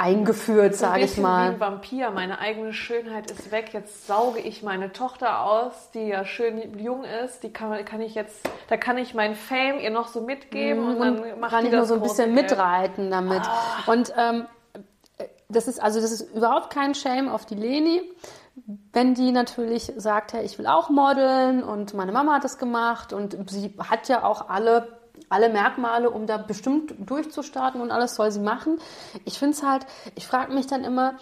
eingeführt, 0.00 0.74
So 0.74 0.80
sage 0.86 1.00
ich 1.00 1.06
bisschen 1.06 1.22
Wie 1.24 1.28
mal. 1.28 1.50
ein 1.50 1.60
Vampir. 1.60 2.10
Meine 2.10 2.38
eigene 2.38 2.72
Schönheit 2.72 3.30
ist 3.30 3.50
weg. 3.50 3.70
Jetzt 3.72 4.06
sauge 4.06 4.38
ich 4.40 4.62
meine 4.62 4.92
Tochter 4.92 5.42
aus, 5.42 5.90
die 5.92 6.08
ja 6.08 6.24
schön 6.24 6.78
jung 6.78 7.04
ist. 7.04 7.42
Die 7.42 7.52
kann, 7.52 7.84
kann 7.84 8.00
ich 8.00 8.14
jetzt, 8.14 8.48
da 8.68 8.76
kann 8.76 8.98
ich 8.98 9.14
mein 9.14 9.34
Fame 9.34 9.78
ihr 9.80 9.90
noch 9.90 10.08
so 10.08 10.20
mitgeben 10.20 10.88
und, 10.88 10.98
dann 11.00 11.18
und 11.20 11.40
macht 11.40 11.50
kann 11.52 11.66
ich 11.66 11.72
nur 11.72 11.84
so 11.84 11.94
ein 11.94 12.02
bisschen 12.02 12.34
Geld. 12.34 12.50
mitreiten 12.50 13.10
damit. 13.10 13.42
Und 13.86 14.12
ähm, 14.16 14.46
das 15.48 15.68
ist 15.68 15.82
also 15.82 16.00
das 16.00 16.12
ist 16.12 16.34
überhaupt 16.34 16.70
kein 16.72 16.94
Shame 16.94 17.28
auf 17.28 17.44
die 17.44 17.54
Leni. 17.56 18.02
Wenn 18.92 19.14
die 19.14 19.32
natürlich 19.32 19.92
sagt, 19.96 20.32
hey, 20.32 20.44
ich 20.44 20.58
will 20.58 20.66
auch 20.66 20.90
modeln 20.90 21.62
und 21.62 21.94
meine 21.94 22.12
Mama 22.12 22.34
hat 22.34 22.44
das 22.44 22.58
gemacht 22.58 23.12
und 23.12 23.36
sie 23.50 23.74
hat 23.78 24.08
ja 24.08 24.22
auch 24.24 24.48
alle, 24.48 24.99
alle 25.28 25.48
Merkmale, 25.48 26.10
um 26.10 26.26
da 26.26 26.38
bestimmt 26.38 26.94
durchzustarten 26.98 27.80
und 27.80 27.90
alles 27.90 28.14
soll 28.14 28.30
sie 28.30 28.40
machen. 28.40 28.78
Ich 29.24 29.38
finde 29.38 29.54
es 29.56 29.62
halt, 29.62 29.86
ich 30.14 30.26
frage 30.26 30.52
mich 30.52 30.66
dann 30.66 30.84
immer, 30.84 31.14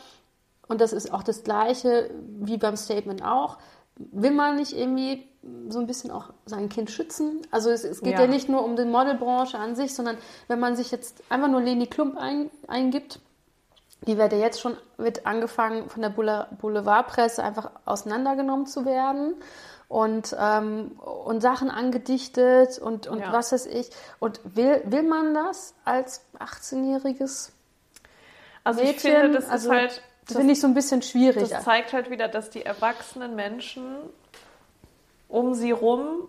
und 0.68 0.80
das 0.80 0.92
ist 0.92 1.12
auch 1.12 1.22
das 1.22 1.44
Gleiche 1.44 2.10
wie 2.40 2.58
beim 2.58 2.76
Statement 2.76 3.24
auch, 3.24 3.58
will 3.96 4.30
man 4.30 4.56
nicht 4.56 4.72
irgendwie 4.72 5.26
so 5.68 5.78
ein 5.78 5.86
bisschen 5.86 6.10
auch 6.10 6.30
sein 6.46 6.68
Kind 6.68 6.90
schützen? 6.90 7.40
Also 7.50 7.70
es, 7.70 7.84
es 7.84 8.00
geht 8.00 8.14
ja. 8.14 8.22
Ja. 8.22 8.26
nicht 8.26 8.48
nur 8.48 8.64
um 8.64 8.76
die 8.76 8.84
Modelbranche 8.84 9.58
an 9.58 9.74
sich, 9.74 9.94
sondern 9.94 10.18
wenn 10.46 10.60
man 10.60 10.76
sich 10.76 10.90
jetzt 10.90 11.22
einfach 11.30 11.48
nur 11.48 11.60
Leni 11.62 11.86
Klump 11.86 12.16
ein, 12.16 12.50
eingibt, 12.66 13.20
die 14.06 14.16
wird 14.16 14.32
ja 14.32 14.38
jetzt 14.38 14.60
schon 14.60 14.76
wird 14.96 15.26
angefangen 15.26 15.88
von 15.88 16.02
der 16.02 16.10
Boule- 16.10 16.46
Boulevardpresse 16.60 17.42
einfach 17.42 17.70
auseinandergenommen 17.84 18.66
zu 18.66 18.84
werden 18.84 19.34
und, 19.88 20.36
ähm, 20.38 20.92
und 20.98 21.40
Sachen 21.40 21.70
angedichtet 21.70 22.78
und, 22.78 23.06
und 23.06 23.20
Ja. 23.20 23.32
was 23.32 23.52
weiß 23.52 23.66
ich. 23.66 23.90
Und 24.18 24.40
will, 24.44 24.82
will 24.84 25.02
man 25.02 25.34
das 25.34 25.74
als 25.84 26.24
18-jähriges 26.38 27.52
Also 28.64 28.80
ich 28.80 28.88
Mädchen? 28.88 29.12
finde, 29.12 29.30
das 29.38 29.48
also, 29.48 29.70
ist 29.72 29.76
halt, 29.76 30.02
das 30.26 30.36
finde 30.36 30.52
ich 30.52 30.60
so 30.60 30.66
ein 30.66 30.74
bisschen 30.74 31.00
schwierig. 31.00 31.48
das 31.48 31.64
zeigt 31.64 31.92
halt 31.94 32.10
wieder, 32.10 32.28
dass 32.28 32.50
die 32.50 32.64
erwachsenen 32.64 33.34
Menschen 33.34 33.96
um 35.28 35.54
sie 35.54 35.70
rum, 35.72 36.28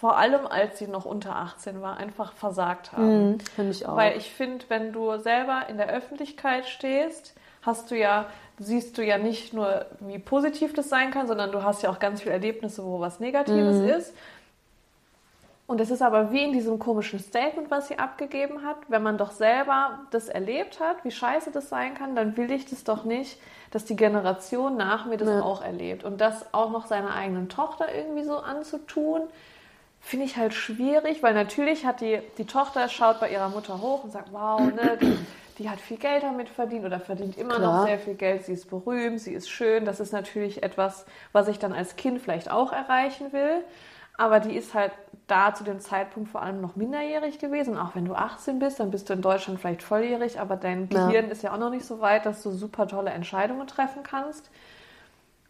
vor 0.00 0.16
allem 0.16 0.46
als 0.46 0.78
sie 0.78 0.86
noch 0.86 1.04
unter 1.04 1.34
18 1.36 1.80
war, 1.82 1.96
einfach 1.96 2.32
versagt 2.34 2.92
haben. 2.92 3.30
Mhm, 3.32 3.40
finde 3.40 3.70
ich 3.72 3.86
auch. 3.86 3.96
Weil 3.96 4.16
ich 4.16 4.32
finde, 4.32 4.64
wenn 4.68 4.92
du 4.92 5.18
selber 5.18 5.66
in 5.68 5.76
der 5.76 5.88
Öffentlichkeit 5.88 6.66
stehst, 6.68 7.34
hast 7.62 7.90
du 7.90 7.96
ja, 7.96 8.26
siehst 8.58 8.98
du 8.98 9.04
ja 9.04 9.18
nicht 9.18 9.54
nur, 9.54 9.86
wie 10.00 10.18
positiv 10.18 10.72
das 10.74 10.88
sein 10.88 11.10
kann, 11.10 11.26
sondern 11.26 11.52
du 11.52 11.62
hast 11.62 11.82
ja 11.82 11.90
auch 11.90 11.98
ganz 11.98 12.20
viele 12.22 12.34
Erlebnisse, 12.34 12.84
wo 12.84 13.00
was 13.00 13.20
Negatives 13.20 13.78
Mhm. 13.78 13.88
ist. 13.88 14.14
Und 15.66 15.80
es 15.80 15.90
ist 15.90 16.02
aber 16.02 16.32
wie 16.32 16.42
in 16.42 16.52
diesem 16.52 16.78
komischen 16.78 17.18
Statement, 17.18 17.70
was 17.70 17.88
sie 17.88 17.98
abgegeben 17.98 18.62
hat. 18.62 18.76
Wenn 18.88 19.02
man 19.02 19.16
doch 19.16 19.30
selber 19.30 20.00
das 20.10 20.28
erlebt 20.28 20.80
hat, 20.80 21.02
wie 21.04 21.10
scheiße 21.10 21.50
das 21.50 21.68
sein 21.68 21.94
kann, 21.94 22.14
dann 22.14 22.36
will 22.36 22.50
ich 22.50 22.66
das 22.66 22.84
doch 22.84 23.04
nicht, 23.04 23.38
dass 23.70 23.84
die 23.84 23.96
Generation 23.96 24.76
nach 24.76 25.06
mir 25.06 25.16
das 25.16 25.28
Ja. 25.30 25.40
auch 25.40 25.62
erlebt. 25.62 26.04
Und 26.04 26.20
das 26.20 26.52
auch 26.52 26.70
noch 26.70 26.86
seiner 26.86 27.14
eigenen 27.14 27.48
Tochter 27.48 27.94
irgendwie 27.94 28.24
so 28.24 28.36
anzutun, 28.36 29.22
finde 30.00 30.26
ich 30.26 30.36
halt 30.36 30.52
schwierig, 30.52 31.22
weil 31.22 31.32
natürlich 31.32 31.86
hat 31.86 32.00
die, 32.00 32.20
die 32.36 32.44
Tochter 32.44 32.88
schaut 32.88 33.20
bei 33.20 33.30
ihrer 33.30 33.48
Mutter 33.48 33.80
hoch 33.80 34.04
und 34.04 34.10
sagt, 34.10 34.32
wow, 34.32 34.70
ne, 34.74 34.98
die, 35.58 35.68
hat 35.70 35.80
viel 35.80 35.96
Geld 35.98 36.22
damit 36.22 36.48
verdient 36.48 36.84
oder 36.84 37.00
verdient 37.00 37.36
immer 37.36 37.56
Klar. 37.56 37.80
noch 37.80 37.86
sehr 37.86 37.98
viel 37.98 38.14
Geld, 38.14 38.44
sie 38.44 38.52
ist 38.52 38.68
berühmt, 38.70 39.20
sie 39.20 39.32
ist 39.34 39.48
schön. 39.48 39.84
Das 39.84 40.00
ist 40.00 40.12
natürlich 40.12 40.62
etwas, 40.62 41.06
was 41.32 41.48
ich 41.48 41.58
dann 41.58 41.72
als 41.72 41.96
Kind 41.96 42.20
vielleicht 42.20 42.50
auch 42.50 42.72
erreichen 42.72 43.32
will. 43.32 43.64
Aber 44.18 44.40
die 44.40 44.54
ist 44.56 44.74
halt 44.74 44.92
da 45.26 45.54
zu 45.54 45.64
dem 45.64 45.80
Zeitpunkt 45.80 46.28
vor 46.30 46.42
allem 46.42 46.60
noch 46.60 46.76
minderjährig 46.76 47.38
gewesen. 47.38 47.78
Auch 47.78 47.94
wenn 47.94 48.04
du 48.04 48.14
18 48.14 48.58
bist, 48.58 48.78
dann 48.78 48.90
bist 48.90 49.08
du 49.08 49.14
in 49.14 49.22
Deutschland 49.22 49.58
vielleicht 49.60 49.82
volljährig, 49.82 50.38
aber 50.38 50.56
dein 50.56 50.88
Ja. 50.90 51.06
Gehirn 51.06 51.30
ist 51.30 51.42
ja 51.42 51.52
auch 51.54 51.58
noch 51.58 51.70
nicht 51.70 51.86
so 51.86 52.00
weit, 52.00 52.26
dass 52.26 52.42
du 52.42 52.50
super 52.50 52.86
tolle 52.86 53.10
Entscheidungen 53.10 53.66
treffen 53.66 54.02
kannst. 54.02 54.50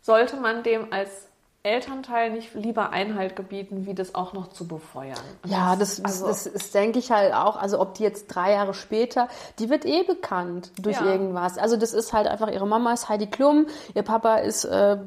Sollte 0.00 0.36
man 0.36 0.62
dem 0.62 0.92
als 0.92 1.28
Elternteil 1.64 2.30
nicht 2.30 2.54
lieber 2.54 2.90
Einhalt 2.90 3.36
gebieten, 3.36 3.86
wie 3.86 3.94
das 3.94 4.16
auch 4.16 4.32
noch 4.32 4.48
zu 4.48 4.66
befeuern? 4.66 5.16
Und 5.44 5.50
Ja, 5.50 5.76
das, 5.76 6.02
das, 6.02 6.22
also- 6.22 6.26
das, 6.26 6.52
das 6.52 6.70
denke 6.72 6.98
ich 6.98 7.12
halt 7.12 7.32
auch. 7.34 7.54
Also 7.56 7.80
ob 7.80 7.94
die 7.94 8.02
jetzt 8.02 8.26
drei 8.26 8.52
Jahre 8.52 8.74
später, 8.74 9.28
die 9.60 9.70
wird 9.70 9.84
eh 9.84 10.02
bekannt 10.02 10.72
durch 10.80 10.96
Ja. 11.00 11.06
irgendwas. 11.06 11.58
Also 11.58 11.76
das 11.76 11.92
ist 11.92 12.12
halt 12.12 12.26
einfach, 12.26 12.48
ihre 12.50 12.66
Mama 12.66 12.92
ist 12.92 13.08
Heidi 13.08 13.28
Klum, 13.28 13.66
ihr 13.94 14.02
Papa 14.02 14.36
ist 14.38 14.64
äh, 14.64 14.98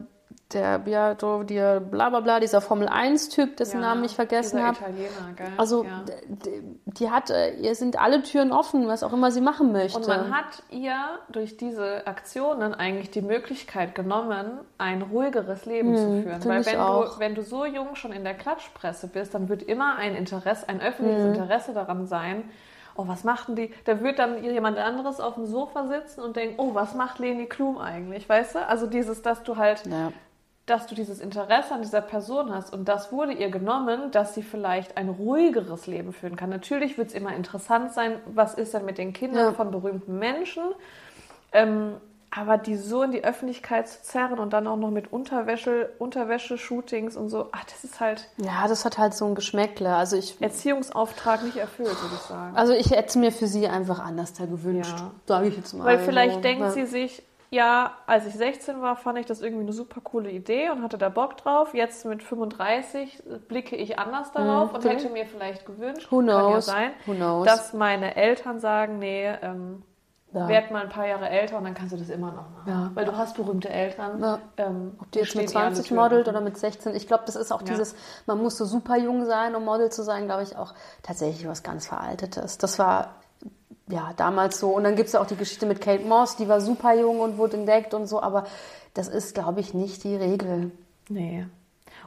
der, 0.53 1.17
so, 1.19 1.43
der 1.43 1.79
bla 1.79 2.09
bla 2.09 2.19
bla, 2.19 2.39
dieser 2.39 2.61
Formel-1-Typ, 2.61 3.57
dessen 3.57 3.81
Ja, 3.81 3.87
Namen 3.89 4.03
ich 4.03 4.15
vergessen 4.15 4.63
habe. 4.63 4.77
Italiener, 4.77 5.33
gell? 5.35 5.47
Also 5.57 5.83
ja. 5.83 6.03
d- 6.03 6.13
d- 6.27 6.61
die 6.85 7.09
hat, 7.09 7.29
äh, 7.31 7.55
ihr 7.55 7.73
sind 7.75 7.99
alle 7.99 8.21
Türen 8.21 8.51
offen, 8.51 8.87
was 8.87 9.01
auch 9.03 9.11
immer 9.11 9.31
sie 9.31 9.41
machen 9.41 9.71
möchte. 9.71 9.97
Und 9.97 10.07
man 10.07 10.35
hat 10.35 10.63
ihr 10.69 10.95
durch 11.29 11.57
diese 11.57 12.05
Aktionen 12.05 12.73
eigentlich 12.75 13.09
die 13.09 13.23
Möglichkeit 13.23 13.95
genommen, 13.95 14.59
ein 14.77 15.01
ruhigeres 15.01 15.65
Leben 15.65 15.95
zu 15.97 16.21
führen. 16.21 16.41
Hm, 16.43 16.49
Weil 16.49 16.65
wenn 16.65 16.77
du, 16.77 17.19
wenn 17.19 17.35
du 17.35 17.41
so 17.41 17.65
jung 17.65 17.95
schon 17.95 18.11
in 18.11 18.23
der 18.23 18.35
Klatschpresse 18.35 19.07
bist, 19.07 19.33
dann 19.33 19.49
wird 19.49 19.63
immer 19.63 19.95
ein 19.97 20.15
Interesse, 20.15 20.69
ein 20.69 20.79
öffentliches 20.79 21.23
Hm. 21.23 21.33
Interesse 21.33 21.73
daran 21.73 22.05
sein, 22.05 22.43
oh, 22.97 23.07
was 23.07 23.23
machten 23.25 23.55
die? 23.57 23.73
Da 23.83 23.99
wird 24.01 24.19
dann 24.19 24.41
jemand 24.43 24.77
anderes 24.77 25.19
auf 25.19 25.33
dem 25.35 25.45
Sofa 25.47 25.87
sitzen 25.87 26.21
und 26.21 26.35
denken, 26.37 26.55
oh, 26.59 26.73
was 26.75 26.93
macht 26.93 27.19
Leni 27.19 27.45
Klum 27.47 27.77
eigentlich, 27.77 28.29
weißt 28.29 28.55
du? 28.55 28.67
Also 28.67 28.87
dieses, 28.87 29.21
dass 29.21 29.43
du 29.43 29.57
halt 29.57 29.85
ja. 29.85 30.13
Dass 30.65 30.87
du 30.87 30.95
dieses 30.95 31.19
Interesse 31.19 31.73
an 31.75 31.81
dieser 31.83 32.01
Person 32.01 32.53
hast 32.53 32.73
und 32.73 32.87
das 32.87 33.11
wurde 33.11 33.33
ihr 33.33 33.49
genommen, 33.49 34.09
dass 34.11 34.33
sie 34.33 34.41
vielleicht 34.41 34.97
ein 34.97 35.09
ruhigeres 35.09 35.85
Leben 35.85 36.11
führen 36.11 36.35
kann. 36.35 36.49
Natürlich 36.49 36.97
wird 36.97 37.09
es 37.09 37.13
immer 37.13 37.35
interessant 37.35 37.93
sein, 37.93 38.13
was 38.25 38.55
ist 38.55 38.73
denn 38.73 38.83
mit 38.85 38.97
den 38.97 39.13
Kindern 39.13 39.45
Ja. 39.47 39.53
von 39.53 39.69
berühmten 39.69 40.17
Menschen, 40.17 40.63
ähm, 41.51 41.93
aber 42.31 42.57
die 42.57 42.75
so 42.75 43.03
in 43.03 43.11
die 43.11 43.23
Öffentlichkeit 43.23 43.87
zu 43.87 44.01
zerren 44.01 44.39
und 44.39 44.51
dann 44.51 44.67
auch 44.67 44.75
noch 44.75 44.89
mit 44.89 45.13
Unterwäsche, 45.13 45.91
Unterwäsche-Shootings 45.99 47.15
und 47.15 47.29
so, 47.29 47.47
ach, 47.53 47.63
das 47.65 47.83
ist 47.83 47.99
halt 48.01 48.27
ja, 48.37 48.67
das 48.67 48.83
hat 48.83 48.97
halt 48.97 49.13
so 49.13 49.25
ein 49.25 49.35
Geschmäckle. 49.35 49.95
Also 49.95 50.17
ich, 50.17 50.41
Erziehungsauftrag 50.41 51.43
nicht 51.43 51.57
erfüllt, 51.57 51.89
würde 52.01 52.15
ich 52.15 52.21
sagen. 52.21 52.55
also 52.57 52.73
ich 52.73 52.89
hätte 52.91 53.07
es 53.09 53.15
mir 53.15 53.31
für 53.31 53.47
sie 53.47 53.67
einfach 53.67 53.99
anders 53.99 54.33
da 54.33 54.45
gewünscht, 54.47 54.97
Ja. 54.97 55.11
sage 55.27 55.47
ich 55.47 55.55
jetzt 55.57 55.73
mal. 55.73 55.85
Weil 55.85 55.99
vielleicht 55.99 56.43
denkt 56.43 56.61
Ja. 56.61 56.71
sie 56.71 56.85
sich, 56.85 57.23
ja, 57.55 57.93
als 58.05 58.25
ich 58.27 58.33
16 58.35 58.81
war, 58.81 58.95
fand 58.97 59.17
ich 59.17 59.25
das 59.25 59.41
irgendwie 59.41 59.63
eine 59.63 59.73
super 59.73 60.01
coole 60.01 60.29
Idee 60.29 60.69
und 60.69 60.83
hatte 60.83 60.97
da 60.97 61.09
Bock 61.09 61.37
drauf. 61.37 61.73
Jetzt 61.73 62.05
mit 62.05 62.21
35 62.21 63.23
blicke 63.47 63.75
ich 63.75 63.97
anders 63.97 64.31
darauf 64.33 64.71
und 64.73 64.77
okay. 64.85 64.89
hätte 64.89 65.09
mir 65.09 65.25
vielleicht 65.25 65.65
gewünscht, 65.65 66.11
Who 66.11 66.17
kann 66.19 66.27
ja 66.27 66.39
knows? 66.41 66.65
sein, 66.65 66.91
Who 67.05 67.13
knows? 67.13 67.45
dass 67.45 67.73
meine 67.73 68.15
Eltern 68.15 68.59
sagen, 68.59 68.99
nee, 68.99 69.27
ähm, 69.41 69.83
Ja. 70.33 70.49
werd 70.49 70.69
mal 70.71 70.81
ein 70.83 70.89
paar 70.89 71.07
Jahre 71.07 71.29
älter 71.29 71.57
und 71.57 71.63
dann 71.63 71.73
kannst 71.73 71.93
du 71.93 71.97
das 71.97 72.09
immer 72.09 72.27
noch 72.33 72.49
machen. 72.49 72.67
Ja. 72.67 72.91
Weil 72.93 73.05
du 73.05 73.15
hast 73.15 73.37
berühmte 73.37 73.69
Eltern. 73.69 74.19
Ja. 74.21 74.39
Ähm, 74.57 74.97
Ob 75.01 75.09
die 75.11 75.19
jetzt 75.19 75.33
mit 75.35 75.49
stehen 75.49 75.57
eher 75.61 75.67
an 75.67 75.73
der 75.73 75.83
20 75.83 75.87
Tür. 75.87 75.97
modelt 76.03 76.27
oder 76.27 76.41
mit 76.41 76.57
16. 76.57 76.93
Ich 76.93 77.07
glaube, 77.07 77.23
das 77.25 77.37
ist 77.37 77.53
auch 77.53 77.61
Ja. 77.61 77.67
dieses, 77.67 77.95
man 78.25 78.39
muss 78.41 78.57
so 78.57 78.65
super 78.65 78.97
jung 78.97 79.25
sein, 79.25 79.55
um 79.55 79.63
Model 79.63 79.89
zu 79.91 80.03
sein, 80.03 80.25
glaube 80.25 80.43
ich, 80.43 80.57
auch 80.57 80.73
tatsächlich 81.03 81.47
was 81.47 81.63
ganz 81.63 81.87
Veraltetes. 81.87 82.57
Das 82.57 82.77
war 82.79 83.15
ja 83.89 84.13
damals 84.17 84.59
so. 84.59 84.71
Und 84.71 84.83
dann 84.83 84.95
gibt 84.95 85.07
es 85.07 85.13
ja 85.13 85.21
auch 85.21 85.27
die 85.27 85.35
Geschichte 85.35 85.65
mit 85.65 85.81
Kate 85.81 86.03
Moss, 86.05 86.37
die 86.37 86.47
war 86.47 86.61
super 86.61 86.93
jung 86.95 87.19
und 87.19 87.37
wurde 87.37 87.57
entdeckt 87.57 87.93
und 87.93 88.07
so, 88.07 88.21
aber 88.21 88.45
das 88.93 89.07
ist, 89.07 89.33
glaube 89.33 89.59
ich, 89.59 89.73
nicht 89.73 90.03
die 90.03 90.15
Regel. 90.15 90.71
Nee. 91.09 91.45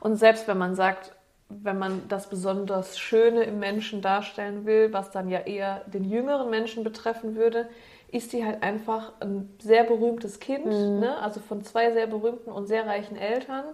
Und 0.00 0.16
selbst 0.16 0.48
wenn 0.48 0.58
man 0.58 0.74
sagt, 0.74 1.12
wenn 1.48 1.78
man 1.78 2.02
das 2.08 2.28
besonders 2.28 2.98
Schöne 2.98 3.44
im 3.44 3.58
Menschen 3.58 4.02
darstellen 4.02 4.66
will, 4.66 4.92
was 4.92 5.10
dann 5.10 5.28
ja 5.28 5.40
eher 5.40 5.82
den 5.86 6.04
jüngeren 6.04 6.50
Menschen 6.50 6.84
betreffen 6.84 7.36
würde, 7.36 7.68
ist 8.10 8.30
sie 8.30 8.44
halt 8.44 8.62
einfach 8.62 9.12
ein 9.20 9.54
sehr 9.60 9.84
berühmtes 9.84 10.40
Kind, 10.40 10.66
ne? 10.66 11.18
also 11.20 11.40
von 11.40 11.62
zwei 11.62 11.92
sehr 11.92 12.06
berühmten 12.06 12.50
und 12.50 12.66
sehr 12.66 12.86
reichen 12.86 13.16
Eltern. 13.16 13.64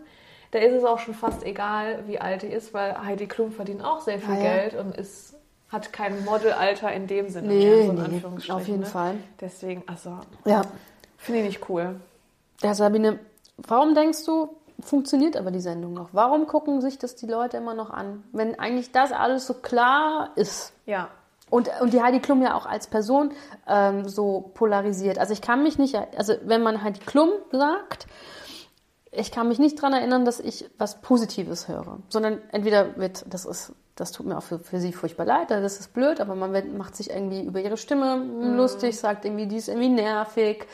Da 0.50 0.61
ist 0.61 0.72
es 0.72 0.84
auch 0.84 0.98
schon 0.98 1.14
fast 1.14 1.44
egal, 1.44 2.05
wie 2.07 2.20
alt 2.20 2.42
die 2.42 2.48
ist, 2.48 2.72
weil 2.74 2.96
Heidi 3.05 3.26
Klum 3.26 3.50
verdient 3.50 3.84
auch 3.84 4.00
sehr 4.00 4.18
viel 4.18 4.34
Ah, 4.34 4.38
ja. 4.38 4.55
Geld 4.55 4.74
und 4.74 4.96
ist, 4.96 5.34
hat 5.74 5.92
kein 5.92 6.24
Modelalter 6.24 6.90
in 6.92 7.06
dem 7.06 7.28
Sinne 7.28 7.48
Nee, 7.48 7.66
mehr, 7.66 7.84
so 7.84 7.90
in 7.90 7.96
nee, 7.96 8.02
Anführungsstrichen. 8.05 8.55
auf 8.60 8.66
jeden 8.66 8.80
ne? 8.80 8.86
Fall. 8.86 9.16
Deswegen, 9.40 9.82
also, 9.86 10.18
Ja. 10.46 10.62
finde 11.18 11.40
ich 11.40 11.46
nicht 11.48 11.68
cool. 11.68 11.96
Ja, 12.62 12.74
Sabine, 12.74 13.18
warum 13.59 13.94
denkst 13.94 14.24
du, 14.24 14.48
funktioniert 14.80 15.36
aber 15.36 15.51
die 15.51 15.60
Sendung 15.60 15.92
noch? 15.92 16.09
Warum 16.12 16.46
gucken 16.46 16.80
sich 16.80 16.98
das 16.98 17.14
die 17.16 17.26
Leute 17.26 17.56
immer 17.59 17.74
noch 17.74 17.90
an? 17.90 18.24
Wenn 18.32 18.59
eigentlich 18.59 18.92
das 18.92 19.12
alles 19.12 19.46
so 19.46 19.55
klar 19.55 20.30
ist. 20.36 20.72
Ja, 20.86 21.09
Und, 21.51 21.68
und 21.80 21.92
die 21.92 22.02
Heidi 22.02 22.20
Klum 22.20 22.40
ja 22.42 22.55
auch 22.56 22.66
als 22.66 22.86
Person 22.86 23.32
ähm, 23.68 24.09
so 24.09 24.51
polarisiert. 24.55 25.18
Also 25.18 25.32
ich 25.34 25.42
kann 25.42 25.62
mich 25.62 25.78
nicht, 25.78 25.94
also 26.16 26.34
wenn 26.44 26.62
man 26.62 26.82
Heidi 26.82 27.01
Klum 27.01 27.30
sagt, 27.52 28.06
ich 29.12 29.30
kann 29.30 29.46
mich 29.48 29.59
nicht 29.60 29.78
daran 29.78 29.92
erinnern, 29.92 30.24
dass 30.24 30.40
ich 30.40 30.68
was 30.78 31.01
Positives 31.01 31.68
höre, 31.68 31.98
sondern 32.09 32.40
entweder 32.51 32.96
wird, 32.96 33.24
das 33.28 33.44
ist 33.44 33.72
das 33.96 34.10
tut 34.12 34.26
mir 34.26 34.36
auch 34.36 34.42
für, 34.42 34.58
für 34.58 34.80
sie 34.80 34.92
furchtbar 34.92 35.24
leid, 35.24 35.50
das 35.50 35.78
ist 35.78 35.92
blöd, 35.92 36.20
aber 36.20 36.34
man 36.34 36.76
macht 36.76 36.96
sich 36.96 37.10
irgendwie 37.10 37.42
über 37.42 37.60
ihre 37.60 37.76
Stimme 37.76 38.16
Mhm. 38.16 38.56
lustig, 38.56 38.98
sagt 38.98 39.24
irgendwie, 39.24 39.46
die 39.46 39.56
ist 39.56 39.68
irgendwie 39.68 39.88
nervig. 39.88 40.66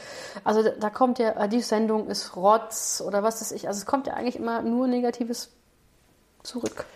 Also 0.45 0.63
da, 0.63 0.71
da 0.71 0.91
kommt 0.91 1.19
ja, 1.19 1.31
äh, 1.33 1.49
die 1.49 1.61
Sendung 1.61 2.09
ist 2.09 2.37
Rotz 2.37 3.03
oder 3.07 3.23
was 3.23 3.41
weiß 3.41 3.53
ich. 3.53 3.69
Also 3.69 3.79
es 3.79 3.87
kommt 3.87 4.07
ja 4.07 4.15
eigentlich 4.15 4.37
immer 4.37 4.63
nur 4.63 4.87
Negatives 4.87 5.53
zurück. 6.43 6.87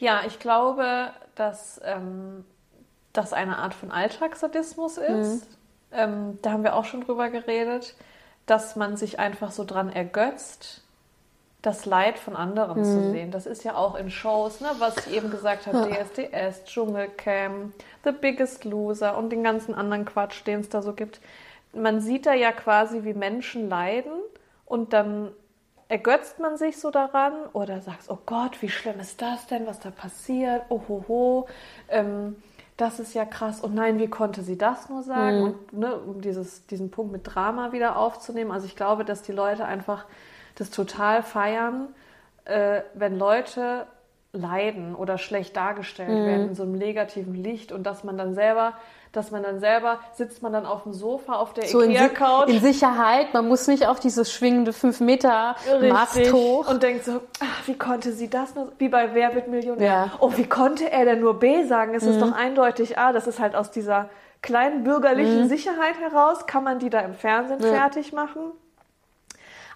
Ja, 0.00 0.22
ich 0.26 0.38
glaube, 0.38 1.10
dass 1.34 1.80
ähm, 1.84 2.44
das 3.12 3.32
eine 3.32 3.58
Art 3.58 3.74
von 3.74 3.90
Alltagssadismus 3.92 4.96
ist. 4.98 5.46
Ähm, 5.92 6.38
da 6.42 6.52
haben 6.52 6.62
wir 6.64 6.74
auch 6.74 6.86
schon 6.86 7.02
drüber 7.02 7.28
geredet, 7.28 7.94
dass 8.46 8.76
man 8.76 8.96
sich 8.96 9.18
einfach 9.18 9.52
so 9.52 9.64
dran 9.64 9.90
ergötzt, 9.90 10.81
das 11.62 11.86
Leid 11.86 12.18
von 12.18 12.34
anderen 12.34 12.84
zu 12.84 13.10
sehen. 13.12 13.30
Das 13.30 13.46
ist 13.46 13.62
ja 13.62 13.76
auch 13.76 13.94
in 13.94 14.10
Shows, 14.10 14.60
ne, 14.60 14.68
was 14.78 15.06
ich 15.06 15.14
eben 15.14 15.30
gesagt 15.30 15.68
habe, 15.68 15.88
DSDS, 15.88 16.64
Dschungelcamp, 16.64 17.72
The 18.04 18.10
Biggest 18.10 18.64
Loser 18.64 19.16
und 19.16 19.30
den 19.30 19.44
ganzen 19.44 19.74
anderen 19.74 20.04
Quatsch, 20.04 20.44
den 20.44 20.60
es 20.60 20.68
da 20.68 20.82
so 20.82 20.92
gibt. 20.92 21.20
Man 21.72 22.00
sieht 22.00 22.26
da 22.26 22.34
ja 22.34 22.50
quasi, 22.50 23.04
wie 23.04 23.14
Menschen 23.14 23.68
leiden 23.68 24.12
und 24.66 24.92
dann 24.92 25.30
ergötzt 25.88 26.40
man 26.40 26.56
sich 26.56 26.80
so 26.80 26.90
daran 26.90 27.34
oder 27.52 27.80
sagst, 27.80 28.10
oh 28.10 28.18
Gott, 28.26 28.60
wie 28.60 28.68
schlimm 28.68 28.98
ist 28.98 29.22
das 29.22 29.46
denn, 29.46 29.66
was 29.66 29.78
da 29.78 29.90
passiert, 29.90 30.62
oh 30.68 30.80
ho 30.88 31.04
ho, 31.06 31.48
ähm, 31.88 32.36
das 32.76 32.98
ist 32.98 33.14
ja 33.14 33.24
krass, 33.24 33.60
und 33.60 33.74
nein, 33.74 34.00
wie 34.00 34.08
konnte 34.08 34.42
sie 34.42 34.58
das 34.58 34.88
nur 34.88 35.02
sagen? 35.02 35.42
Und 35.42 35.72
ne, 35.74 35.94
um 35.94 36.20
dieses, 36.22 36.66
diesen 36.66 36.90
Punkt 36.90 37.12
mit 37.12 37.22
Drama 37.22 37.70
wieder 37.70 37.96
aufzunehmen, 37.96 38.50
also 38.50 38.66
ich 38.66 38.74
glaube, 38.74 39.04
dass 39.04 39.22
die 39.22 39.32
Leute 39.32 39.66
einfach 39.66 40.06
das 40.56 40.70
total 40.70 41.22
feiern, 41.22 41.88
äh, 42.44 42.82
wenn 42.94 43.18
Leute 43.18 43.86
leiden 44.34 44.94
oder 44.94 45.18
schlecht 45.18 45.56
dargestellt 45.56 46.24
werden 46.26 46.48
in 46.48 46.54
so 46.54 46.62
einem 46.62 46.72
negativen 46.72 47.34
Licht 47.34 47.70
und 47.70 47.82
dass 47.84 48.02
man 48.02 48.16
dann 48.16 48.34
selber, 48.34 48.72
dass 49.12 49.30
man 49.30 49.42
dann 49.42 49.60
selber, 49.60 49.98
sitzt 50.14 50.42
man 50.42 50.54
dann 50.54 50.64
auf 50.64 50.84
dem 50.84 50.94
Sofa 50.94 51.34
auf 51.34 51.52
der 51.52 51.66
So 51.66 51.80
in, 51.82 51.90
Si- 51.90 51.96
Ikea-Couch 51.96 52.48
in 52.48 52.60
Sicherheit, 52.60 53.34
man 53.34 53.46
muss 53.46 53.66
nicht 53.68 53.86
auf 53.86 54.00
dieses 54.00 54.32
schwingende 54.32 54.72
5 54.72 55.00
Meter 55.00 55.54
Mast 55.82 56.16
Richtig. 56.16 56.32
hoch. 56.32 56.66
Und 56.66 56.82
denkt 56.82 57.04
so, 57.04 57.20
ach, 57.40 57.66
wie 57.68 57.76
konnte 57.76 58.12
sie 58.12 58.30
das 58.30 58.54
nur, 58.54 58.72
wie 58.78 58.88
bei 58.88 59.12
Wer 59.12 59.34
wird 59.34 59.48
Millionär? 59.48 59.86
Ja. 59.86 60.06
Mhm. 60.06 60.12
Oh, 60.20 60.32
wie 60.36 60.46
konnte 60.48 60.90
er 60.90 61.04
denn 61.04 61.20
nur 61.20 61.38
B 61.38 61.64
sagen? 61.64 61.94
Es 61.94 62.04
ist 62.04 62.22
doch 62.22 62.32
eindeutig 62.32 62.96
A. 62.96 63.12
Das 63.12 63.26
ist 63.26 63.38
halt 63.38 63.54
aus 63.54 63.70
dieser 63.70 64.08
kleinen 64.40 64.82
bürgerlichen 64.82 65.46
Sicherheit 65.48 66.00
heraus, 66.00 66.46
kann 66.46 66.64
man 66.64 66.78
die 66.78 66.88
da 66.88 67.00
im 67.00 67.12
Fernsehen 67.14 67.58
Mhm. 67.58 67.66
Ja. 67.66 67.72
fertig 67.74 68.14
machen. 68.14 68.40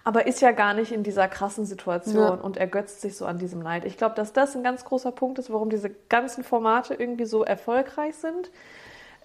Aber 0.07 0.25
ist 0.25 0.39
ja 0.39 0.51
gar 0.51 0.73
nicht 0.73 0.93
in 0.93 1.03
dieser 1.03 1.27
krassen 1.27 1.65
Situation 1.65 2.15
Ja. 2.15 2.29
und 2.35 2.55
ergötzt 2.55 3.01
sich 3.01 3.17
so 3.17 3.25
an 3.25 3.39
diesem 3.39 3.61
Leid. 3.61 3.83
Ich 3.83 3.97
glaube, 3.97 4.15
dass 4.15 4.31
das 4.31 4.55
ein 4.55 4.63
ganz 4.63 4.85
großer 4.85 5.11
Punkt 5.11 5.37
ist, 5.37 5.51
warum 5.51 5.69
diese 5.69 5.89
ganzen 6.07 6.45
Formate 6.45 6.93
irgendwie 6.93 7.25
so 7.25 7.43
erfolgreich 7.43 8.15
sind. 8.15 8.49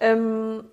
Ähm, 0.01 0.65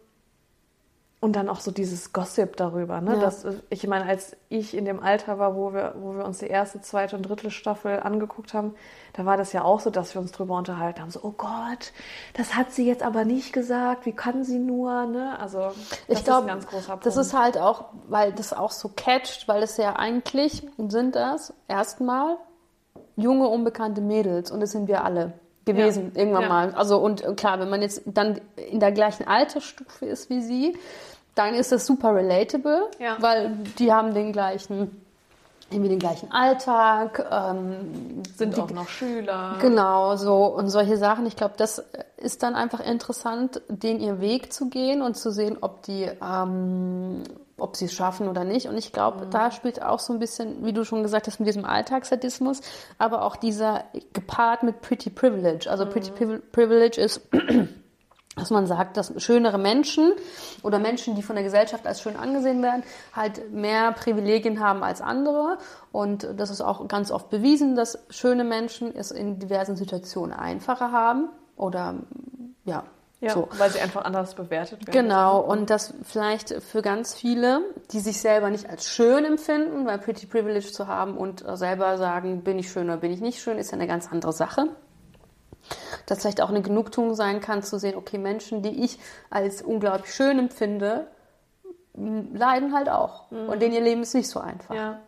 und 1.22 1.36
dann 1.36 1.50
auch 1.50 1.60
so 1.60 1.70
dieses 1.70 2.14
Gossip 2.14 2.56
darüber. 2.56 3.02
Ne? 3.02 3.12
Ja. 3.14 3.20
Das, 3.20 3.44
ich 3.68 3.86
meine, 3.86 4.06
als 4.06 4.36
ich 4.48 4.74
in 4.74 4.86
dem 4.86 5.02
Alter 5.02 5.38
war, 5.38 5.54
wo 5.54 5.74
wir, 5.74 5.94
wo 6.00 6.14
wir 6.16 6.24
uns 6.24 6.38
die 6.38 6.46
erste, 6.46 6.80
zweite 6.80 7.14
und 7.14 7.22
dritte 7.22 7.50
Staffel 7.50 8.00
angeguckt 8.00 8.54
haben, 8.54 8.74
da 9.12 9.26
war 9.26 9.36
das 9.36 9.52
ja 9.52 9.62
auch 9.62 9.80
so, 9.80 9.90
dass 9.90 10.14
wir 10.14 10.22
uns 10.22 10.32
drüber 10.32 10.56
unterhalten 10.56 11.00
haben. 11.02 11.10
So, 11.10 11.20
oh 11.22 11.34
Gott, 11.36 11.92
das 12.38 12.54
hat 12.56 12.72
sie 12.72 12.86
jetzt 12.86 13.02
aber 13.02 13.26
nicht 13.26 13.52
gesagt. 13.52 14.06
Wie 14.06 14.12
kann 14.12 14.44
sie 14.44 14.58
nur? 14.58 15.04
Ne? 15.04 15.38
Also, 15.38 15.58
das 15.58 15.76
Ich 16.08 16.14
ist 16.20 16.24
glaube, 16.24 16.42
ein 16.42 16.48
ganz 16.48 16.66
großer 16.66 16.92
Punkt. 16.92 17.04
das 17.04 17.18
ist 17.18 17.34
halt 17.38 17.58
auch, 17.58 17.84
weil 18.08 18.32
das 18.32 18.54
auch 18.54 18.70
so 18.70 18.88
catcht, 18.96 19.46
weil 19.46 19.62
es 19.62 19.76
ja 19.76 19.96
eigentlich 19.96 20.66
sind 20.88 21.16
das 21.16 21.52
erstmal 21.68 22.38
junge, 23.16 23.46
unbekannte 23.48 24.00
Mädels 24.00 24.50
und 24.50 24.60
das 24.60 24.70
sind 24.70 24.88
wir 24.88 25.04
alle 25.04 25.34
gewesen, 25.66 26.12
Ja. 26.14 26.20
irgendwann 26.22 26.42
Ja. 26.44 26.48
mal. 26.48 26.74
Also 26.74 26.96
und 26.98 27.22
klar, 27.36 27.60
wenn 27.60 27.68
man 27.68 27.82
jetzt 27.82 28.02
dann 28.06 28.40
in 28.56 28.80
der 28.80 28.92
gleichen 28.92 29.28
Altersstufe 29.28 30.06
ist 30.06 30.30
wie 30.30 30.40
sie, 30.40 30.78
dann 31.34 31.54
ist 31.54 31.72
das 31.72 31.86
super 31.86 32.14
relatable, 32.14 32.88
Ja. 32.98 33.16
weil 33.20 33.50
die 33.78 33.92
haben 33.92 34.12
den 34.14 34.32
gleichen, 34.32 35.04
irgendwie 35.70 35.90
den 35.90 35.98
gleichen 36.00 36.32
Alltag, 36.32 37.24
ähm, 37.30 38.22
sind 38.36 38.56
die, 38.56 38.60
auch 38.60 38.70
noch 38.70 38.88
Schüler. 38.88 39.56
Genau, 39.60 40.16
so 40.16 40.46
und 40.46 40.68
solche 40.68 40.96
Sachen. 40.96 41.26
Ich 41.26 41.36
glaube, 41.36 41.54
das 41.56 41.84
ist 42.16 42.42
dann 42.42 42.54
einfach 42.54 42.80
interessant, 42.80 43.62
den 43.68 44.00
ihr 44.00 44.20
Weg 44.20 44.52
zu 44.52 44.68
gehen 44.68 45.00
und 45.02 45.16
zu 45.16 45.30
sehen, 45.30 45.58
ob 45.60 45.82
die, 45.82 46.10
ähm, 46.22 47.22
ob 47.56 47.76
sie 47.76 47.84
es 47.84 47.92
schaffen 47.92 48.26
oder 48.28 48.42
nicht. 48.44 48.66
Und 48.68 48.76
ich 48.76 48.92
glaube, 48.92 49.26
da 49.30 49.50
spielt 49.50 49.80
auch 49.82 50.00
so 50.00 50.12
ein 50.14 50.18
bisschen, 50.18 50.64
wie 50.64 50.72
du 50.72 50.84
schon 50.84 51.02
gesagt 51.02 51.26
hast, 51.28 51.38
mit 51.40 51.46
diesem 51.46 51.64
Alltagssadismus, 51.64 52.62
aber 52.98 53.22
auch 53.24 53.36
dieser 53.36 53.84
gepaart 54.12 54.62
mit 54.64 54.80
Pretty 54.80 55.10
Privilege. 55.10 55.70
Also 55.70 55.86
Pretty 55.86 56.10
Privi- 56.10 56.40
Privilege 56.52 57.00
ist 57.00 57.20
dass 58.40 58.50
man 58.50 58.66
sagt, 58.66 58.96
dass 58.96 59.12
schönere 59.22 59.58
Menschen 59.58 60.12
oder 60.62 60.78
Menschen, 60.78 61.14
die 61.14 61.22
von 61.22 61.36
der 61.36 61.44
Gesellschaft 61.44 61.86
als 61.86 62.00
schön 62.00 62.16
angesehen 62.16 62.62
werden, 62.62 62.82
halt 63.14 63.52
mehr 63.52 63.92
Privilegien 63.92 64.60
haben 64.60 64.82
als 64.82 65.00
andere. 65.00 65.58
Und 65.92 66.26
das 66.36 66.50
ist 66.50 66.60
auch 66.60 66.88
ganz 66.88 67.10
oft 67.10 67.30
bewiesen, 67.30 67.76
dass 67.76 67.98
schöne 68.10 68.44
Menschen 68.44 68.94
es 68.94 69.10
in 69.10 69.38
diversen 69.38 69.76
Situationen 69.76 70.32
einfacher 70.32 70.92
haben 70.92 71.28
oder 71.56 71.94
ja, 72.64 72.84
Ja, 73.20 73.34
so. 73.34 73.48
weil 73.58 73.70
sie 73.70 73.80
einfach 73.80 74.04
anders 74.04 74.34
bewertet 74.34 74.86
werden. 74.86 74.92
Genau, 74.92 75.40
und 75.40 75.68
das 75.68 75.92
vielleicht 76.04 76.62
für 76.62 76.80
ganz 76.82 77.14
viele, 77.14 77.60
die 77.92 78.00
sich 78.00 78.20
selber 78.20 78.48
nicht 78.50 78.68
als 78.68 78.88
schön 78.88 79.24
empfinden, 79.24 79.86
weil 79.86 79.98
Pretty 79.98 80.26
Privilege 80.26 80.72
zu 80.72 80.86
haben 80.86 81.16
und 81.16 81.44
selber 81.54 81.98
sagen, 81.98 82.42
bin 82.42 82.58
ich 82.58 82.70
schön 82.70 82.84
oder 82.84 82.96
bin 82.96 83.12
ich 83.12 83.20
nicht 83.20 83.42
schön, 83.42 83.58
ist 83.58 83.72
ja 83.72 83.76
eine 83.76 83.86
ganz 83.86 84.10
andere 84.10 84.32
Sache. 84.32 84.68
Dass 86.06 86.20
vielleicht 86.20 86.40
auch 86.40 86.48
eine 86.48 86.62
Genugtuung 86.62 87.14
sein 87.14 87.40
kann, 87.40 87.62
zu 87.62 87.78
sehen, 87.78 87.96
okay, 87.96 88.18
Menschen, 88.18 88.62
die 88.62 88.84
ich 88.84 88.98
als 89.30 89.62
unglaublich 89.62 90.14
schön 90.14 90.38
empfinde, 90.38 91.06
leiden 91.94 92.74
halt 92.74 92.88
auch. 92.88 93.30
Und 93.30 93.60
denen 93.60 93.74
ihr 93.74 93.80
Leben 93.80 94.02
ist 94.02 94.14
nicht 94.14 94.28
so 94.28 94.40
einfach. 94.40 94.74
Ja, 94.74 95.00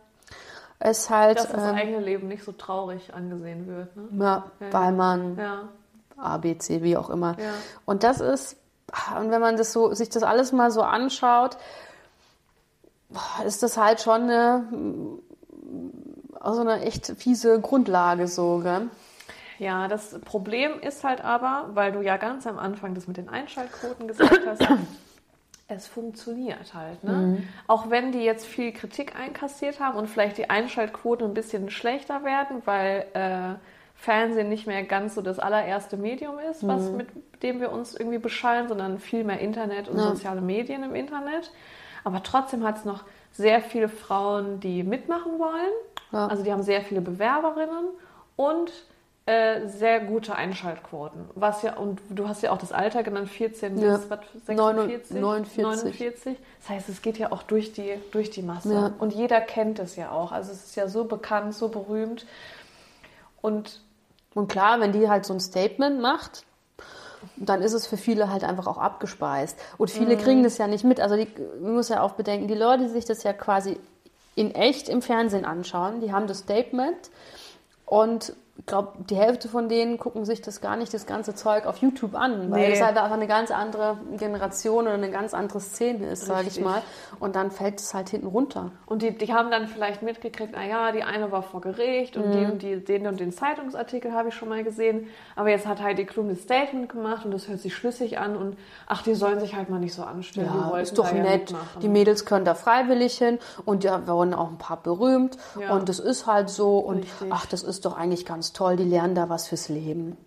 Es 0.79 1.09
halt, 1.09 1.39
dass 1.39 1.49
das 1.49 1.63
ähm, 1.63 1.75
eigene 1.75 1.99
Leben 1.99 2.27
nicht 2.27 2.43
so 2.43 2.51
traurig 2.51 3.13
angesehen 3.13 3.67
wird. 3.67 3.95
Ne? 3.95 4.07
ja, 4.23 4.43
weil 4.71 4.91
man 4.91 5.37
Ja, 5.37 5.69
A, 6.17 6.37
B, 6.37 6.57
C, 6.57 6.83
wie 6.83 6.97
auch 6.97 7.09
immer. 7.09 7.35
Ja. 7.39 7.53
Und 7.85 8.03
das 8.03 8.19
ist, 8.19 8.57
und 9.19 9.31
wenn 9.31 9.41
man 9.41 9.57
das 9.57 9.73
so, 9.73 9.93
sich 9.93 10.09
das 10.09 10.23
alles 10.23 10.51
mal 10.51 10.71
so 10.71 10.81
anschaut, 10.81 11.57
ist 13.45 13.63
das 13.63 13.77
halt 13.77 14.01
schon 14.01 14.23
eine, 14.23 14.63
also 16.39 16.61
eine 16.61 16.81
echt 16.81 17.07
fiese 17.17 17.59
Grundlage 17.59 18.27
so, 18.27 18.59
gell? 18.59 18.89
Ja, 19.59 19.87
das 19.87 20.19
Problem 20.21 20.79
ist 20.81 21.03
halt 21.03 21.23
aber, 21.23 21.69
weil 21.73 21.91
du 21.91 22.01
ja 22.01 22.17
ganz 22.17 22.45
am 22.47 22.57
Anfang 22.59 22.93
das 22.95 23.07
mit 23.07 23.17
den 23.17 23.29
Einschaltquoten 23.29 24.07
gesagt 24.07 24.39
hast, 24.45 24.61
es 25.67 25.87
funktioniert 25.87 26.73
halt. 26.73 27.03
Ne? 27.03 27.11
Mhm. 27.11 27.47
Auch 27.67 27.89
wenn 27.89 28.11
die 28.11 28.23
jetzt 28.23 28.45
viel 28.45 28.71
Kritik 28.71 29.17
einkassiert 29.19 29.79
haben 29.79 29.97
und 29.97 30.09
vielleicht 30.09 30.37
die 30.37 30.49
Einschaltquoten 30.49 31.27
ein 31.27 31.33
bisschen 31.33 31.69
schlechter 31.69 32.23
werden, 32.23 32.61
weil 32.65 33.05
äh, 33.13 33.55
Fernsehen 33.95 34.49
nicht 34.49 34.67
mehr 34.67 34.83
ganz 34.83 35.15
so 35.15 35.21
das 35.21 35.39
allererste 35.39 35.95
Medium 35.97 36.37
ist, 36.51 36.67
was 36.67 36.89
Mhm. 36.89 36.97
mit 36.97 37.07
dem 37.43 37.61
wir 37.61 37.71
uns 37.71 37.95
irgendwie 37.95 38.17
beschallen, 38.17 38.67
sondern 38.67 38.99
viel 38.99 39.23
mehr 39.23 39.39
Internet 39.39 39.87
und 39.87 39.97
Ja. 39.97 40.03
soziale 40.03 40.41
Medien 40.41 40.83
im 40.83 40.95
Internet. 40.95 41.51
Aber 42.03 42.21
trotzdem 42.21 42.63
hat 42.65 42.77
es 42.77 42.85
noch 42.85 43.03
sehr 43.31 43.61
viele 43.61 43.87
Frauen, 43.89 44.59
die 44.59 44.83
mitmachen 44.83 45.39
wollen. 45.39 45.71
Ja. 46.11 46.27
Also 46.27 46.43
die 46.43 46.51
haben 46.51 46.63
sehr 46.63 46.81
viele 46.81 47.01
Bewerberinnen 47.01 47.85
und 48.35 48.71
äh, 49.25 49.67
sehr 49.67 50.01
gute 50.01 50.35
Einschaltquoten. 50.35 51.29
Was 51.35 51.61
ja, 51.61 51.77
und 51.77 52.01
du 52.09 52.27
hast 52.27 52.41
ja 52.43 52.51
auch 52.51 52.57
das 52.57 52.71
Alter 52.73 53.03
genannt, 53.03 53.29
14 53.29 53.77
Ja. 53.79 53.97
bis 53.97 54.09
was, 54.09 54.19
46, 54.45 55.15
49. 55.17 55.61
49. 55.61 56.37
Das 56.59 56.69
heißt, 56.69 56.89
es 56.89 57.01
geht 57.01 57.17
ja 57.17 57.31
auch 57.31 57.43
durch 57.43 57.71
die, 57.73 57.93
durch 58.11 58.31
die 58.31 58.41
Masse. 58.41 58.73
Ja. 58.73 58.93
Und 58.99 59.13
jeder 59.13 59.39
kennt 59.39 59.79
es 59.79 59.95
ja 59.95 60.11
auch. 60.11 60.31
Also 60.33 60.51
es 60.51 60.65
ist 60.65 60.75
ja 60.75 60.87
so 60.89 61.05
bekannt, 61.05 61.53
so 61.55 61.69
berühmt. 61.69 62.25
Und 63.41 63.81
Und 64.35 64.47
klar, 64.49 64.79
wenn 64.79 64.91
die 64.91 65.07
halt 65.09 65.25
so 65.25 65.33
ein 65.33 65.39
Statement 65.39 66.01
macht, 66.01 66.43
dann 67.37 67.61
ist 67.61 67.73
es 67.73 67.87
für 67.87 67.97
viele 67.97 68.29
halt 68.31 68.43
einfach 68.43 68.67
auch 68.67 68.77
abgespeist. 68.77 69.57
Und 69.77 69.89
viele 69.89 70.17
kriegen 70.17 70.43
das 70.43 70.57
ja 70.57 70.67
nicht 70.67 70.83
mit. 70.83 70.99
Also 70.99 71.15
die, 71.15 71.27
man 71.61 71.75
muss 71.75 71.87
ja 71.89 72.01
auch 72.01 72.13
bedenken, 72.13 72.47
die 72.49 72.55
Leute, 72.55 72.83
die 72.83 72.89
sich 72.89 73.05
das 73.05 73.23
ja 73.23 73.31
quasi 73.31 73.79
in 74.35 74.53
echt 74.55 74.89
im 74.89 75.01
Fernsehen 75.01 75.45
anschauen, 75.45 76.01
die 76.01 76.11
haben 76.11 76.27
das 76.27 76.39
Statement 76.39 77.11
und 77.85 78.33
glaube, 78.67 78.93
die 79.09 79.15
Hälfte 79.15 79.49
von 79.49 79.67
denen 79.67 79.97
gucken 79.97 80.25
sich 80.25 80.39
das 80.41 80.61
gar 80.61 80.75
nicht, 80.77 80.93
das 80.93 81.05
ganze 81.07 81.33
Zeug 81.33 81.65
auf 81.65 81.77
YouTube 81.77 82.13
an, 82.15 82.51
weil 82.51 82.67
Nee. 82.69 82.73
es 82.73 82.81
halt 82.83 82.95
einfach 82.97 83.11
eine 83.15 83.25
ganz 83.27 83.49
andere 83.51 83.97
Generation 84.17 84.83
oder 84.85 84.93
eine 84.93 85.09
ganz 85.09 85.33
andere 85.33 85.59
Szene 85.59 86.07
ist, 86.11 86.25
sage 86.27 86.47
ich 86.47 86.61
mal. 86.61 86.81
Und 87.19 87.35
dann 87.35 87.49
fällt 87.51 87.79
es 87.79 87.93
halt 87.95 88.09
hinten 88.09 88.27
runter. 88.27 88.71
Und 88.85 89.01
die, 89.01 89.17
die 89.17 89.33
haben 89.33 89.49
dann 89.49 89.67
vielleicht 89.67 90.03
mitgekriegt, 90.03 90.55
ah 90.55 90.63
ja, 90.63 90.91
die 90.91 91.03
eine 91.03 91.31
war 91.31 91.41
vor 91.41 91.61
Gericht 91.61 92.15
und 92.15 92.31
die 92.31 92.45
und 92.45 92.61
die, 92.61 92.83
den 92.83 93.07
und 93.07 93.19
den 93.19 93.31
Zeitungsartikel 93.33 94.13
habe 94.13 94.29
ich 94.29 94.35
schon 94.35 94.49
mal 94.49 94.63
gesehen. 94.63 95.07
Aber 95.35 95.49
jetzt 95.49 95.65
hat 95.65 95.81
Heidi 95.81 96.05
Klum 96.05 96.29
das 96.29 96.39
Statement 96.43 96.89
gemacht 96.89 97.25
und 97.25 97.31
das 97.31 97.47
hört 97.47 97.59
sich 97.59 97.75
schlüssig 97.75 98.19
an 98.19 98.37
und 98.37 98.55
ach, 98.87 99.01
die 99.01 99.15
sollen 99.15 99.39
sich 99.39 99.55
halt 99.55 99.69
mal 99.71 99.79
nicht 99.79 99.95
so 99.95 100.03
anstellen. 100.03 100.47
Ja, 100.71 100.77
ist 100.77 100.97
doch 100.97 101.09
da 101.09 101.15
ja 101.15 101.23
nett. 101.23 101.49
mitmachen. 101.51 101.81
Die 101.81 101.89
Mädels 101.89 102.23
können 102.25 102.45
da 102.45 102.53
freiwillig 102.53 103.17
hin 103.17 103.39
und 103.65 103.83
ja, 103.83 104.07
wurden 104.07 104.35
auch 104.35 104.49
ein 104.49 104.57
paar 104.59 104.77
berühmt 104.77 105.37
Ja. 105.59 105.75
und 105.75 105.89
das 105.89 105.99
ist 105.99 106.27
halt 106.27 106.49
so 106.49 106.77
und 106.77 106.99
Richtig. 106.99 107.27
ach, 107.31 107.47
das 107.47 107.63
ist 107.63 107.83
doch 107.85 107.97
eigentlich 107.97 108.25
ganz 108.27 108.42
ganz 108.43 108.51
toll, 108.51 108.75
die 108.75 108.83
lernen 108.83 109.15
da 109.15 109.29
was 109.29 109.47
fürs 109.47 109.69
Leben. 109.69 110.17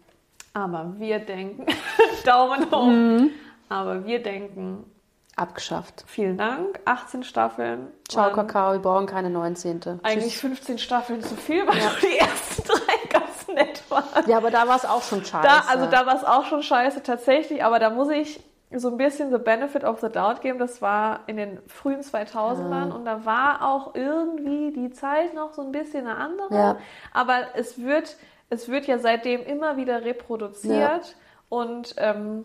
Aber 0.54 0.94
wir 0.96 1.18
denken, 1.18 1.66
Daumen 2.24 2.70
hoch. 2.70 2.86
Mhm. 2.86 3.30
Aber 3.68 4.06
wir 4.06 4.22
denken, 4.22 4.90
Abgeschafft. 5.36 6.04
vielen 6.06 6.38
Dank, 6.38 6.80
18 6.86 7.24
Staffeln. 7.24 7.88
Ciao, 8.08 8.32
Kakao, 8.32 8.72
wir 8.72 8.78
brauchen 8.78 9.04
keine 9.04 9.28
19. 9.28 10.00
Eigentlich 10.02 10.32
Tschüss. 10.32 10.40
15 10.40 10.78
Staffeln 10.78 11.22
zu 11.22 11.34
viel, 11.34 11.66
weil 11.66 11.76
die 12.02 12.16
ersten 12.16 12.62
drei 12.66 13.08
ganz 13.10 13.48
nett 13.48 13.82
waren. 13.90 14.26
Ja, 14.26 14.38
aber 14.38 14.50
da 14.50 14.66
war 14.66 14.76
es 14.76 14.86
auch 14.86 15.02
schon 15.02 15.22
scheiße. 15.22 15.46
Da, 15.46 15.64
also 15.68 15.84
da 15.84 16.06
war 16.06 16.16
es 16.16 16.24
auch 16.24 16.46
schon 16.46 16.62
scheiße 16.62 17.02
tatsächlich, 17.02 17.62
aber 17.62 17.78
da 17.78 17.90
muss 17.90 18.08
ich 18.08 18.40
so 18.74 18.88
ein 18.90 18.96
bisschen 18.96 19.30
the 19.30 19.38
benefit 19.38 19.84
of 19.84 20.00
the 20.00 20.08
doubt 20.08 20.40
geben. 20.40 20.58
Das 20.58 20.82
war 20.82 21.20
in 21.26 21.36
den 21.36 21.58
frühen 21.68 22.00
2000ern 22.00 22.90
und 22.90 23.04
da 23.04 23.24
war 23.24 23.62
auch 23.62 23.94
irgendwie 23.94 24.72
die 24.72 24.90
Zeit 24.90 25.34
noch 25.34 25.52
so 25.52 25.62
ein 25.62 25.72
bisschen 25.72 26.06
eine 26.06 26.16
andere. 26.16 26.54
Ja. 26.54 26.76
Aber 27.12 27.54
es 27.54 27.80
wird, 27.80 28.16
es 28.50 28.68
wird 28.68 28.86
ja 28.86 28.98
seitdem 28.98 29.42
immer 29.44 29.76
wieder 29.76 30.04
reproduziert 30.04 31.16
und 31.48 31.94
ähm, 31.98 32.44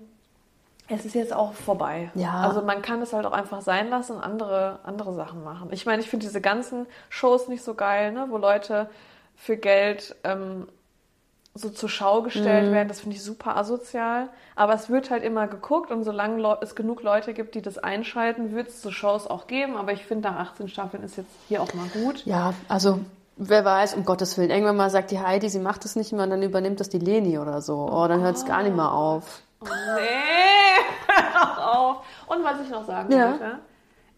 es 0.87 1.05
ist 1.05 1.15
jetzt 1.15 1.33
auch 1.33 1.53
vorbei. 1.53 2.11
Ja. 2.15 2.41
Also 2.41 2.61
man 2.61 2.81
kann 2.81 3.01
es 3.01 3.13
halt 3.13 3.25
auch 3.25 3.31
einfach 3.31 3.61
sein 3.61 3.89
lassen 3.89 4.17
und 4.17 4.21
andere, 4.21 4.79
andere 4.83 5.13
Sachen 5.13 5.43
machen. 5.43 5.69
Ich 5.71 5.85
meine, 5.85 6.01
ich 6.01 6.09
finde 6.09 6.25
diese 6.25 6.41
ganzen 6.41 6.85
Shows 7.09 7.47
nicht 7.47 7.63
so 7.63 7.73
geil, 7.73 8.11
ne? 8.11 8.27
wo 8.29 8.37
Leute 8.37 8.89
für 9.35 9.57
Geld 9.57 10.15
ähm, 10.23 10.67
so 11.53 11.69
zur 11.69 11.89
Schau 11.89 12.21
gestellt 12.21 12.69
Mhm. 12.69 12.73
werden. 12.73 12.87
Das 12.87 13.01
finde 13.01 13.17
ich 13.17 13.23
super 13.23 13.57
asozial. 13.57 14.29
Aber 14.55 14.73
es 14.73 14.89
wird 14.89 15.09
halt 15.11 15.23
immer 15.23 15.47
geguckt 15.47 15.91
und 15.91 16.03
solange 16.05 16.57
es 16.61 16.75
genug 16.75 17.03
Leute 17.03 17.33
gibt, 17.33 17.55
die 17.55 17.61
das 17.61 17.77
einschalten, 17.77 18.53
wird 18.55 18.69
es 18.69 18.81
so 18.81 18.89
Shows 18.91 19.27
auch 19.27 19.47
geben. 19.47 19.75
Aber 19.75 19.91
ich 19.91 20.05
finde, 20.05 20.29
nach 20.29 20.39
18 20.39 20.69
Staffeln 20.69 21.03
ist 21.03 21.17
jetzt 21.17 21.31
hier 21.49 21.61
auch 21.61 21.73
mal 21.73 21.87
gut. 21.89 22.25
Ja, 22.25 22.53
also 22.69 22.99
wer 23.35 23.65
weiß, 23.65 23.95
um 23.95 24.05
Gottes 24.05 24.37
Willen. 24.37 24.49
Irgendwann 24.49 24.77
mal 24.77 24.89
sagt 24.89 25.11
die 25.11 25.19
Heidi, 25.19 25.49
sie 25.49 25.59
macht 25.59 25.83
es 25.83 25.95
nicht 25.97 26.13
mehr 26.13 26.23
und 26.23 26.29
dann 26.29 26.41
übernimmt 26.43 26.79
das 26.79 26.87
die 26.89 26.99
Leni 26.99 27.37
oder 27.37 27.61
so. 27.61 27.89
Oh, 27.91 28.07
dann 28.07 28.21
hört 28.21 28.37
es 28.37 28.45
gar 28.45 28.63
nicht 28.63 28.75
mehr 28.75 28.91
auf. 28.91 29.41
Oh, 29.61 29.65
nee, 29.65 31.15
auf. 31.61 31.97
Und 32.27 32.43
was 32.43 32.61
ich 32.61 32.69
noch 32.69 32.85
sagen 32.85 33.11
Ja. 33.11 33.31
wollte, 33.31 33.59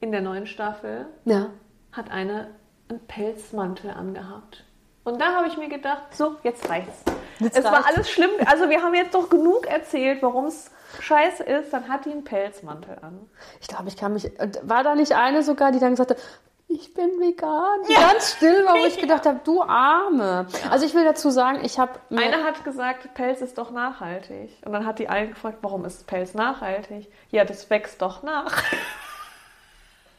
in 0.02 0.12
der 0.12 0.22
neuen 0.22 0.46
Staffel 0.46 1.08
Ja. 1.26 1.48
hat 1.94 2.12
eine 2.12 2.50
einen 2.90 3.00
Pelzmantel 3.08 3.90
angehabt. 3.92 4.66
Und 5.04 5.20
da 5.20 5.34
habe 5.36 5.48
ich 5.48 5.58
mir 5.58 5.70
gedacht, 5.70 6.16
so, 6.16 6.36
jetzt 6.44 6.70
reicht's. 6.70 7.04
Jetzt 7.40 7.58
es 7.58 7.64
war 7.66 7.74
reicht's. 7.74 7.88
alles 7.88 8.10
schlimm. 8.10 8.32
Also 8.46 8.70
wir 8.70 8.82
haben 8.82 8.94
jetzt 8.94 9.14
doch 9.14 9.30
genug 9.30 9.68
erzählt, 9.68 10.22
warum 10.22 10.46
es 10.46 10.72
scheiße 11.02 11.44
ist. 11.44 11.74
Dann 11.74 11.90
hat 11.90 12.06
die 12.06 12.12
einen 12.12 12.24
Pelzmantel 12.24 12.98
an. 13.02 13.30
Ich 13.62 13.68
glaube, 13.68 13.88
ich 13.88 13.98
kann 13.98 14.14
mich. 14.14 14.32
War 14.62 14.84
da 14.84 14.96
nicht 14.96 15.14
eine 15.14 15.44
sogar, 15.44 15.72
die 15.72 15.80
dann 15.80 15.92
gesagt 15.92 16.12
hat, 16.12 16.18
ich 16.70 16.94
bin 16.94 17.20
vegan? 17.20 17.84
Die 17.88 17.94
ganz 17.94 18.32
still 18.32 18.66
war, 18.66 18.76
wo 18.76 18.86
ich 18.86 18.98
gedacht 18.98 19.26
habe, 19.26 19.42
du 19.44 19.62
Arme. 19.62 20.48
Also 20.72 20.86
ich 20.86 20.94
will 20.96 21.04
dazu 21.04 21.30
sagen, 21.30 21.60
ich 21.64 21.78
habe. 21.80 22.00
Eine 22.10 22.44
hat 22.44 22.64
gesagt, 22.64 23.14
Pelz 23.14 23.42
ist 23.42 23.58
doch 23.58 23.72
nachhaltig. 23.72 24.52
Und 24.66 24.72
dann 24.72 24.86
hat 24.86 25.00
die 25.00 25.10
eine 25.10 25.30
gefragt, 25.30 25.58
warum 25.62 25.86
ist 25.86 26.08
Pelz 26.08 26.34
nachhaltig? 26.34 27.12
Ja, 27.30 27.44
das 27.46 27.70
wächst 27.70 28.02
doch 28.02 28.24
nach. 28.24 28.64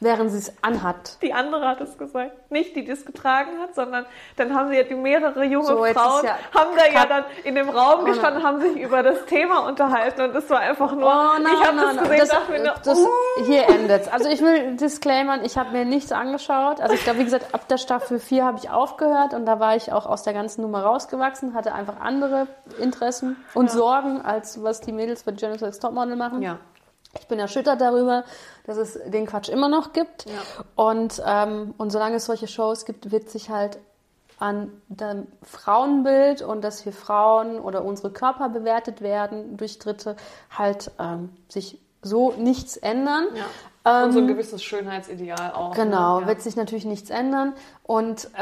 Während 0.05 0.31
sie 0.31 0.37
es 0.37 0.53
anhat. 0.63 1.21
Die 1.21 1.33
andere 1.33 1.67
hat 1.67 1.81
es 1.81 1.97
gesagt. 1.97 2.31
Nicht 2.49 2.75
die, 2.77 2.85
die 2.85 2.91
es 2.91 3.05
getragen 3.05 3.59
hat, 3.61 3.75
sondern 3.75 4.05
dann 4.37 4.55
haben 4.55 4.69
sie 4.69 4.77
ja 4.77 4.83
die 4.83 4.95
mehrere 4.95 5.43
junge 5.43 5.65
So, 5.65 5.83
Frauen, 5.83 6.23
ja- 6.25 6.37
haben 6.57 6.69
da 6.77 6.85
ja 6.93 7.05
dann 7.05 7.25
in 7.43 7.55
dem 7.55 7.67
Raum 7.69 8.01
Oh, 8.01 8.05
gestanden, 8.05 8.43
haben 8.43 8.61
sich 8.61 8.77
über 8.77 9.03
das 9.03 9.25
Thema 9.25 9.67
unterhalten 9.67 10.21
und 10.21 10.35
es 10.35 10.49
war 10.49 10.59
einfach 10.59 10.93
nur, 10.95 11.07
Oh 11.07 11.39
nein, 11.41 11.53
ich 11.53 11.67
habe 11.67 11.75
nein, 11.75 11.95
das 11.95 12.03
gesehen 12.03 12.19
das, 12.19 12.29
dachte 12.29 12.51
mir 12.51 12.59
nur, 12.63 12.73
das, 12.83 12.97
uh, 12.99 13.07
Hier 13.45 13.67
endet 13.67 14.13
Also 14.13 14.29
ich 14.29 14.41
will 14.41 14.75
disclaimern, 14.77 15.43
ich 15.43 15.57
habe 15.57 15.71
mir 15.71 15.83
nichts 15.83 16.11
angeschaut. 16.11 16.79
Also 16.79 16.93
ich 16.93 17.03
glaube, 17.03 17.19
wie 17.19 17.23
gesagt, 17.25 17.53
ab 17.53 17.67
der 17.67 17.77
Staffel 17.77 18.19
4 18.19 18.45
habe 18.45 18.57
ich 18.59 18.69
aufgehört 18.69 19.33
und 19.33 19.45
da 19.45 19.59
war 19.59 19.75
ich 19.75 19.91
auch 19.91 20.05
aus 20.05 20.23
der 20.23 20.33
ganzen 20.33 20.61
Nummer 20.61 20.83
rausgewachsen, 20.83 21.53
hatte 21.55 21.73
einfach 21.73 21.99
andere 21.99 22.47
Interessen 22.79 23.35
und 23.55 23.71
Sorgen, 23.71 24.21
als 24.21 24.61
was 24.63 24.81
die 24.81 24.91
Mädels 24.91 25.23
bei 25.23 25.31
Next 25.31 25.81
Topmodel 25.81 26.15
machen. 26.15 26.41
ja. 26.41 26.57
Ich 27.19 27.27
bin 27.27 27.39
erschüttert 27.39 27.81
darüber, 27.81 28.23
dass 28.65 28.77
es 28.77 28.99
den 29.05 29.25
Quatsch 29.25 29.49
immer 29.49 29.69
noch 29.69 29.93
gibt. 29.93 30.25
Ja. 30.25 30.63
Und, 30.75 31.21
ähm, 31.25 31.73
und 31.77 31.91
solange 31.91 32.15
es 32.15 32.25
solche 32.25 32.47
Shows 32.47 32.85
gibt, 32.85 33.11
wird 33.11 33.29
sich 33.29 33.49
halt 33.49 33.79
an 34.37 34.69
dem 34.89 35.27
Frauenbild 35.43 36.41
und 36.41 36.61
dass 36.61 36.85
wir 36.85 36.91
Frauen 36.91 37.59
oder 37.59 37.85
unsere 37.85 38.11
Körper 38.11 38.49
bewertet 38.49 39.01
werden 39.01 39.55
durch 39.55 39.79
Dritte 39.79 40.17
halt 40.49 40.91
ähm, 40.99 41.29
sich 41.47 41.79
so 42.05 42.33
nichts 42.37 42.77
ändern. 42.77 43.25
ja. 43.35 43.45
Ähm, 43.85 44.05
und 44.05 44.11
so 44.13 44.19
ein 44.19 44.27
gewisses 44.27 44.63
Schönheitsideal 44.63 45.51
auch. 45.53 45.75
Genau, 45.75 46.15
ne? 46.15 46.21
ja. 46.23 46.27
wird 46.27 46.41
sich 46.41 46.55
natürlich 46.55 46.85
nichts 46.85 47.11
ändern. 47.11 47.53
Und 47.83 48.29
äh, 48.35 48.41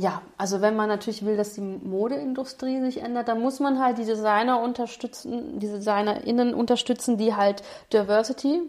ja, 0.00 0.22
also 0.36 0.60
wenn 0.60 0.74
man 0.74 0.88
natürlich 0.88 1.24
will, 1.24 1.36
dass 1.36 1.54
die 1.54 1.60
Modeindustrie 1.60 2.80
sich 2.80 3.00
ändert, 3.00 3.28
dann 3.28 3.40
muss 3.40 3.60
man 3.60 3.78
halt 3.78 3.98
die 3.98 4.04
Designer 4.04 4.60
unterstützen, 4.60 5.60
die 5.60 5.68
DesignerInnen 5.68 6.52
unterstützen, 6.52 7.16
die 7.16 7.34
halt 7.36 7.62
Diversity 7.92 8.62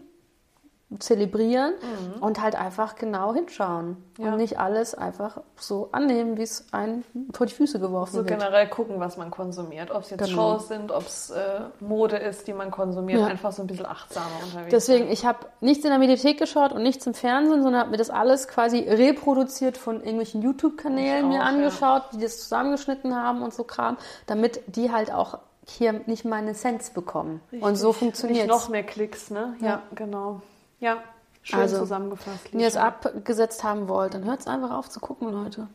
zelebrieren 0.99 1.73
und 2.22 2.39
halt 2.41 2.55
einfach 2.55 2.95
genau 2.95 3.34
hinschauen. 3.34 3.97
Mhm. 4.18 4.23
Ja. 4.26 4.31
Und 4.31 4.38
nicht 4.38 4.60
alles 4.60 4.93
einfach 4.93 5.39
so 5.55 5.89
annehmen, 5.91 6.38
wie 6.38 6.43
es 6.43 6.65
einem 6.72 7.03
vor 7.34 7.47
die 7.47 7.53
Füße 7.53 7.80
geworfen 7.80 8.11
So 8.11 8.18
wird. 8.19 8.27
generell 8.27 8.68
gucken, 8.68 8.99
was 8.99 9.18
man 9.18 9.31
konsumiert. 9.31 9.89
Ob 9.89 10.03
es 10.03 10.11
jetzt 10.11 10.26
Genau. 10.26 10.51
Shows 10.57 10.68
sind, 10.68 10.91
ob 10.91 11.07
es 11.07 11.31
äh, 11.31 11.61
Mode 11.80 12.18
ist, 12.18 12.47
die 12.47 12.53
man 12.53 12.69
konsumiert. 12.69 13.22
Ja. 13.22 13.26
Einfach 13.27 13.51
so 13.51 13.64
ein 13.64 13.68
bisschen 13.68 13.88
achtsamer 13.88 14.27
unterwegs. 14.43 14.69
Deswegen, 14.72 15.10
ich 15.10 15.26
habe 15.26 15.39
nichts 15.61 15.84
in 15.84 15.89
der 15.89 15.99
Mediathek 15.99 16.38
geschaut 16.38 16.73
und 16.73 16.84
nichts 16.84 17.07
im 17.07 17.15
Fernsehen, 17.15 17.64
sondern 17.64 17.81
habe 17.81 17.91
mir 17.91 17.97
das 17.97 18.11
alles 18.11 18.47
quasi 18.47 18.80
reproduziert 18.80 19.77
von 19.77 19.95
irgendwelchen 19.97 20.43
YouTube-Kanälen 20.43 21.27
mir 21.27 21.41
angeschaut, 21.41 22.03
die 22.14 22.19
das 22.19 22.39
zusammengeschnitten 22.39 23.15
haben 23.15 23.41
und 23.41 23.53
so 23.53 23.64
Kram, 23.64 23.97
damit 24.27 24.61
die 24.68 24.91
halt 24.91 25.11
auch 25.11 25.39
hier 25.65 25.93
nicht 26.05 26.23
meine 26.26 26.53
Cents 26.53 26.91
bekommen. 26.91 27.39
Und 27.61 27.77
so 27.77 27.88
Richtig. 27.88 27.99
funktioniert 27.99 28.45
Nicht 28.47 28.53
noch 28.55 28.69
mehr 28.69 28.84
Klicks, 28.84 29.31
ne? 29.31 29.55
Ja, 29.61 29.65
Ja. 29.68 29.81
genau. 29.95 30.41
Ja, 30.84 31.01
schön 31.43 31.61
Also, 31.61 31.77
zusammengefasst. 31.80 32.51
Wenn 32.51 32.60
ihr 32.60 32.68
es 32.68 32.76
abgesetzt 32.76 33.64
haben 33.64 33.88
wollt, 33.88 34.14
dann 34.15 34.26
hört 34.26 34.41
es 34.41 34.47
einfach 34.47 34.72
auf 34.72 34.89
zu 34.89 34.99
gucken, 34.99 35.31
Leute. 35.31 35.68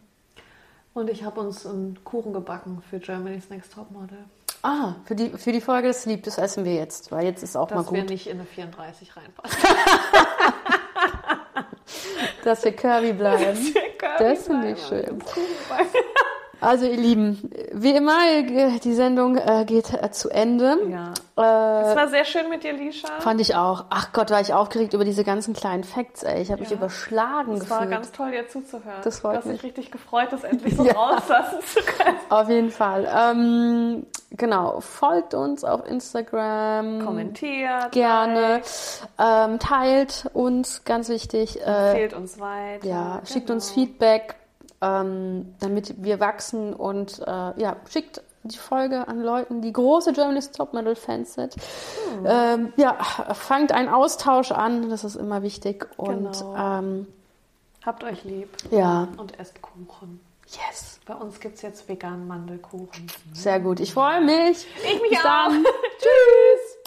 Und 0.93 1.09
ich 1.09 1.25
habe 1.25 1.41
uns 1.41 1.65
einen 1.65 1.99
Kuchen 2.05 2.35
gebacken 2.35 2.83
für 2.91 2.99
Germany's 2.99 3.49
Next 3.49 3.73
Topmodel. 3.73 4.19
Ah, 4.63 4.97
für 5.07 5.15
die, 5.15 5.31
für 5.31 5.53
die 5.53 5.63
Folge 5.63 5.89
des 5.89 6.05
Lieb, 6.05 6.25
das 6.25 6.37
essen 6.37 6.67
wir 6.67 6.75
jetzt, 6.75 7.11
weil 7.11 7.25
jetzt 7.25 7.43
ist 7.43 7.57
auch 7.57 7.71
mal 7.71 7.77
Dass 7.77 7.91
wir 7.91 8.01
gut, 8.01 8.11
nicht 8.11 8.27
in 8.27 8.39
eine 8.39 8.45
34 8.45 9.17
reinpassen. 9.17 9.59
dass 12.45 12.65
wir 12.65 12.77
curvy 12.77 13.15
bleiben. 13.15 13.75
Das 14.19 14.45
finde 14.45 14.73
ich 14.73 14.87
schön. 14.87 15.23
Also 16.61 16.87
ihr 16.87 16.97
Lieben, 16.97 17.51
wie 17.73 17.93
immer, 17.93 18.17
die 18.83 18.95
Sendung 18.95 19.37
äh, 19.37 19.65
geht 19.65 19.93
äh, 19.95 20.11
zu 20.11 20.29
Ende. 20.31 20.77
Ja. 20.91 21.13
Äh, 21.37 21.91
Es 21.91 21.97
war 21.97 22.09
sehr 22.09 22.25
schön 22.25 22.49
mit 22.49 22.65
dir, 22.65 22.73
Lisha. 22.73 23.09
Fand 23.21 23.41
ich 23.41 23.55
auch. 23.55 23.85
Ach 23.91 24.13
Gott, 24.13 24.31
war 24.31 24.41
ich 24.41 24.53
aufgeregt 24.53 24.93
über 24.93 25.05
diese 25.05 25.23
ganzen 25.23 25.55
kleinen 25.55 25.85
Facts, 25.85 26.25
ey. 26.25 26.43
Ich 26.43 26.51
habe 26.51 26.61
mich 26.61 26.71
Ja. 26.71 26.77
überschlagen 26.77 27.53
Es 27.55 27.71
war 27.71 27.79
gefühlt. 27.81 27.91
ganz 27.95 28.13
toll, 28.13 28.31
dir 28.33 28.49
zuzuhören. 28.49 29.01
Das 29.05 29.21
freut 29.21 29.35
du 29.35 29.39
hast 29.39 29.47
mich. 29.47 29.57
dich 29.61 29.65
richtig 29.65 29.91
gefreut, 29.93 30.29
das 30.31 30.43
endlich 30.43 30.77
so 30.77 30.85
Ja. 30.87 30.95
rauslassen 30.95 31.59
zu 31.65 31.81
können. 31.81 32.17
Auf 32.29 32.49
jeden 32.49 32.71
Fall. 32.71 33.09
Ähm, 33.17 34.07
genau, 34.33 34.81
folgt 34.81 35.35
uns 35.35 35.63
auf 35.63 35.87
Instagram. 35.89 37.05
Kommentiert. 37.05 37.93
Gerne. 37.93 38.63
Ähm, 39.19 39.59
teilt 39.61 40.25
uns, 40.33 40.83
ganz 40.85 41.09
wichtig. 41.09 41.61
Äh, 41.61 41.91
Empfehlt 41.91 42.15
uns 42.15 42.41
weiter. 42.41 42.87
ja, 42.87 43.21
schickt 43.25 43.47
Genau. 43.47 43.55
uns 43.55 43.71
Feedback, 43.71 44.35
ähm, 44.81 45.55
damit 45.61 46.03
wir 46.03 46.21
wachsen 46.21 46.73
und 46.73 47.21
äh, 47.21 47.61
ja, 47.61 47.77
schickt 47.91 48.23
die 48.45 48.57
Folge 48.57 49.09
an 49.09 49.21
Leuten, 49.21 49.61
die 49.63 49.73
große 49.73 50.13
Germany's 50.13 50.53
Topmodel 50.53 50.95
Fans 50.95 51.35
sind. 51.35 51.55
Hm. 51.55 52.27
Ähm, 52.27 52.73
ja, 52.77 52.95
fangt 53.35 53.73
einen 53.73 53.89
Austausch 53.89 54.53
an, 54.53 54.91
das 54.91 55.05
ist 55.05 55.17
immer 55.17 55.43
wichtig. 55.43 55.89
Und 55.97 56.33
genau. 56.33 56.79
ähm, 56.79 57.07
habt 57.85 58.05
euch 58.05 58.25
lieb. 58.25 58.49
Ja. 58.71 59.09
Und 59.17 59.39
esst 59.39 59.61
Kuchen. 59.61 60.21
Yes. 60.47 60.99
Bei 61.05 61.15
uns 61.15 61.41
gibt 61.41 61.57
es 61.57 61.63
jetzt 61.63 61.89
veganen 61.89 62.27
Mandelkuchen. 62.27 63.07
Sehr 63.35 63.61
gut. 63.61 63.81
Ich 63.81 63.93
freue 63.93 64.23
mich. 64.23 64.67
Ich 64.83 65.03
mich 65.03 65.11
Bis 65.11 65.25
auch. 65.25 65.51
Tschüss. 65.99 66.79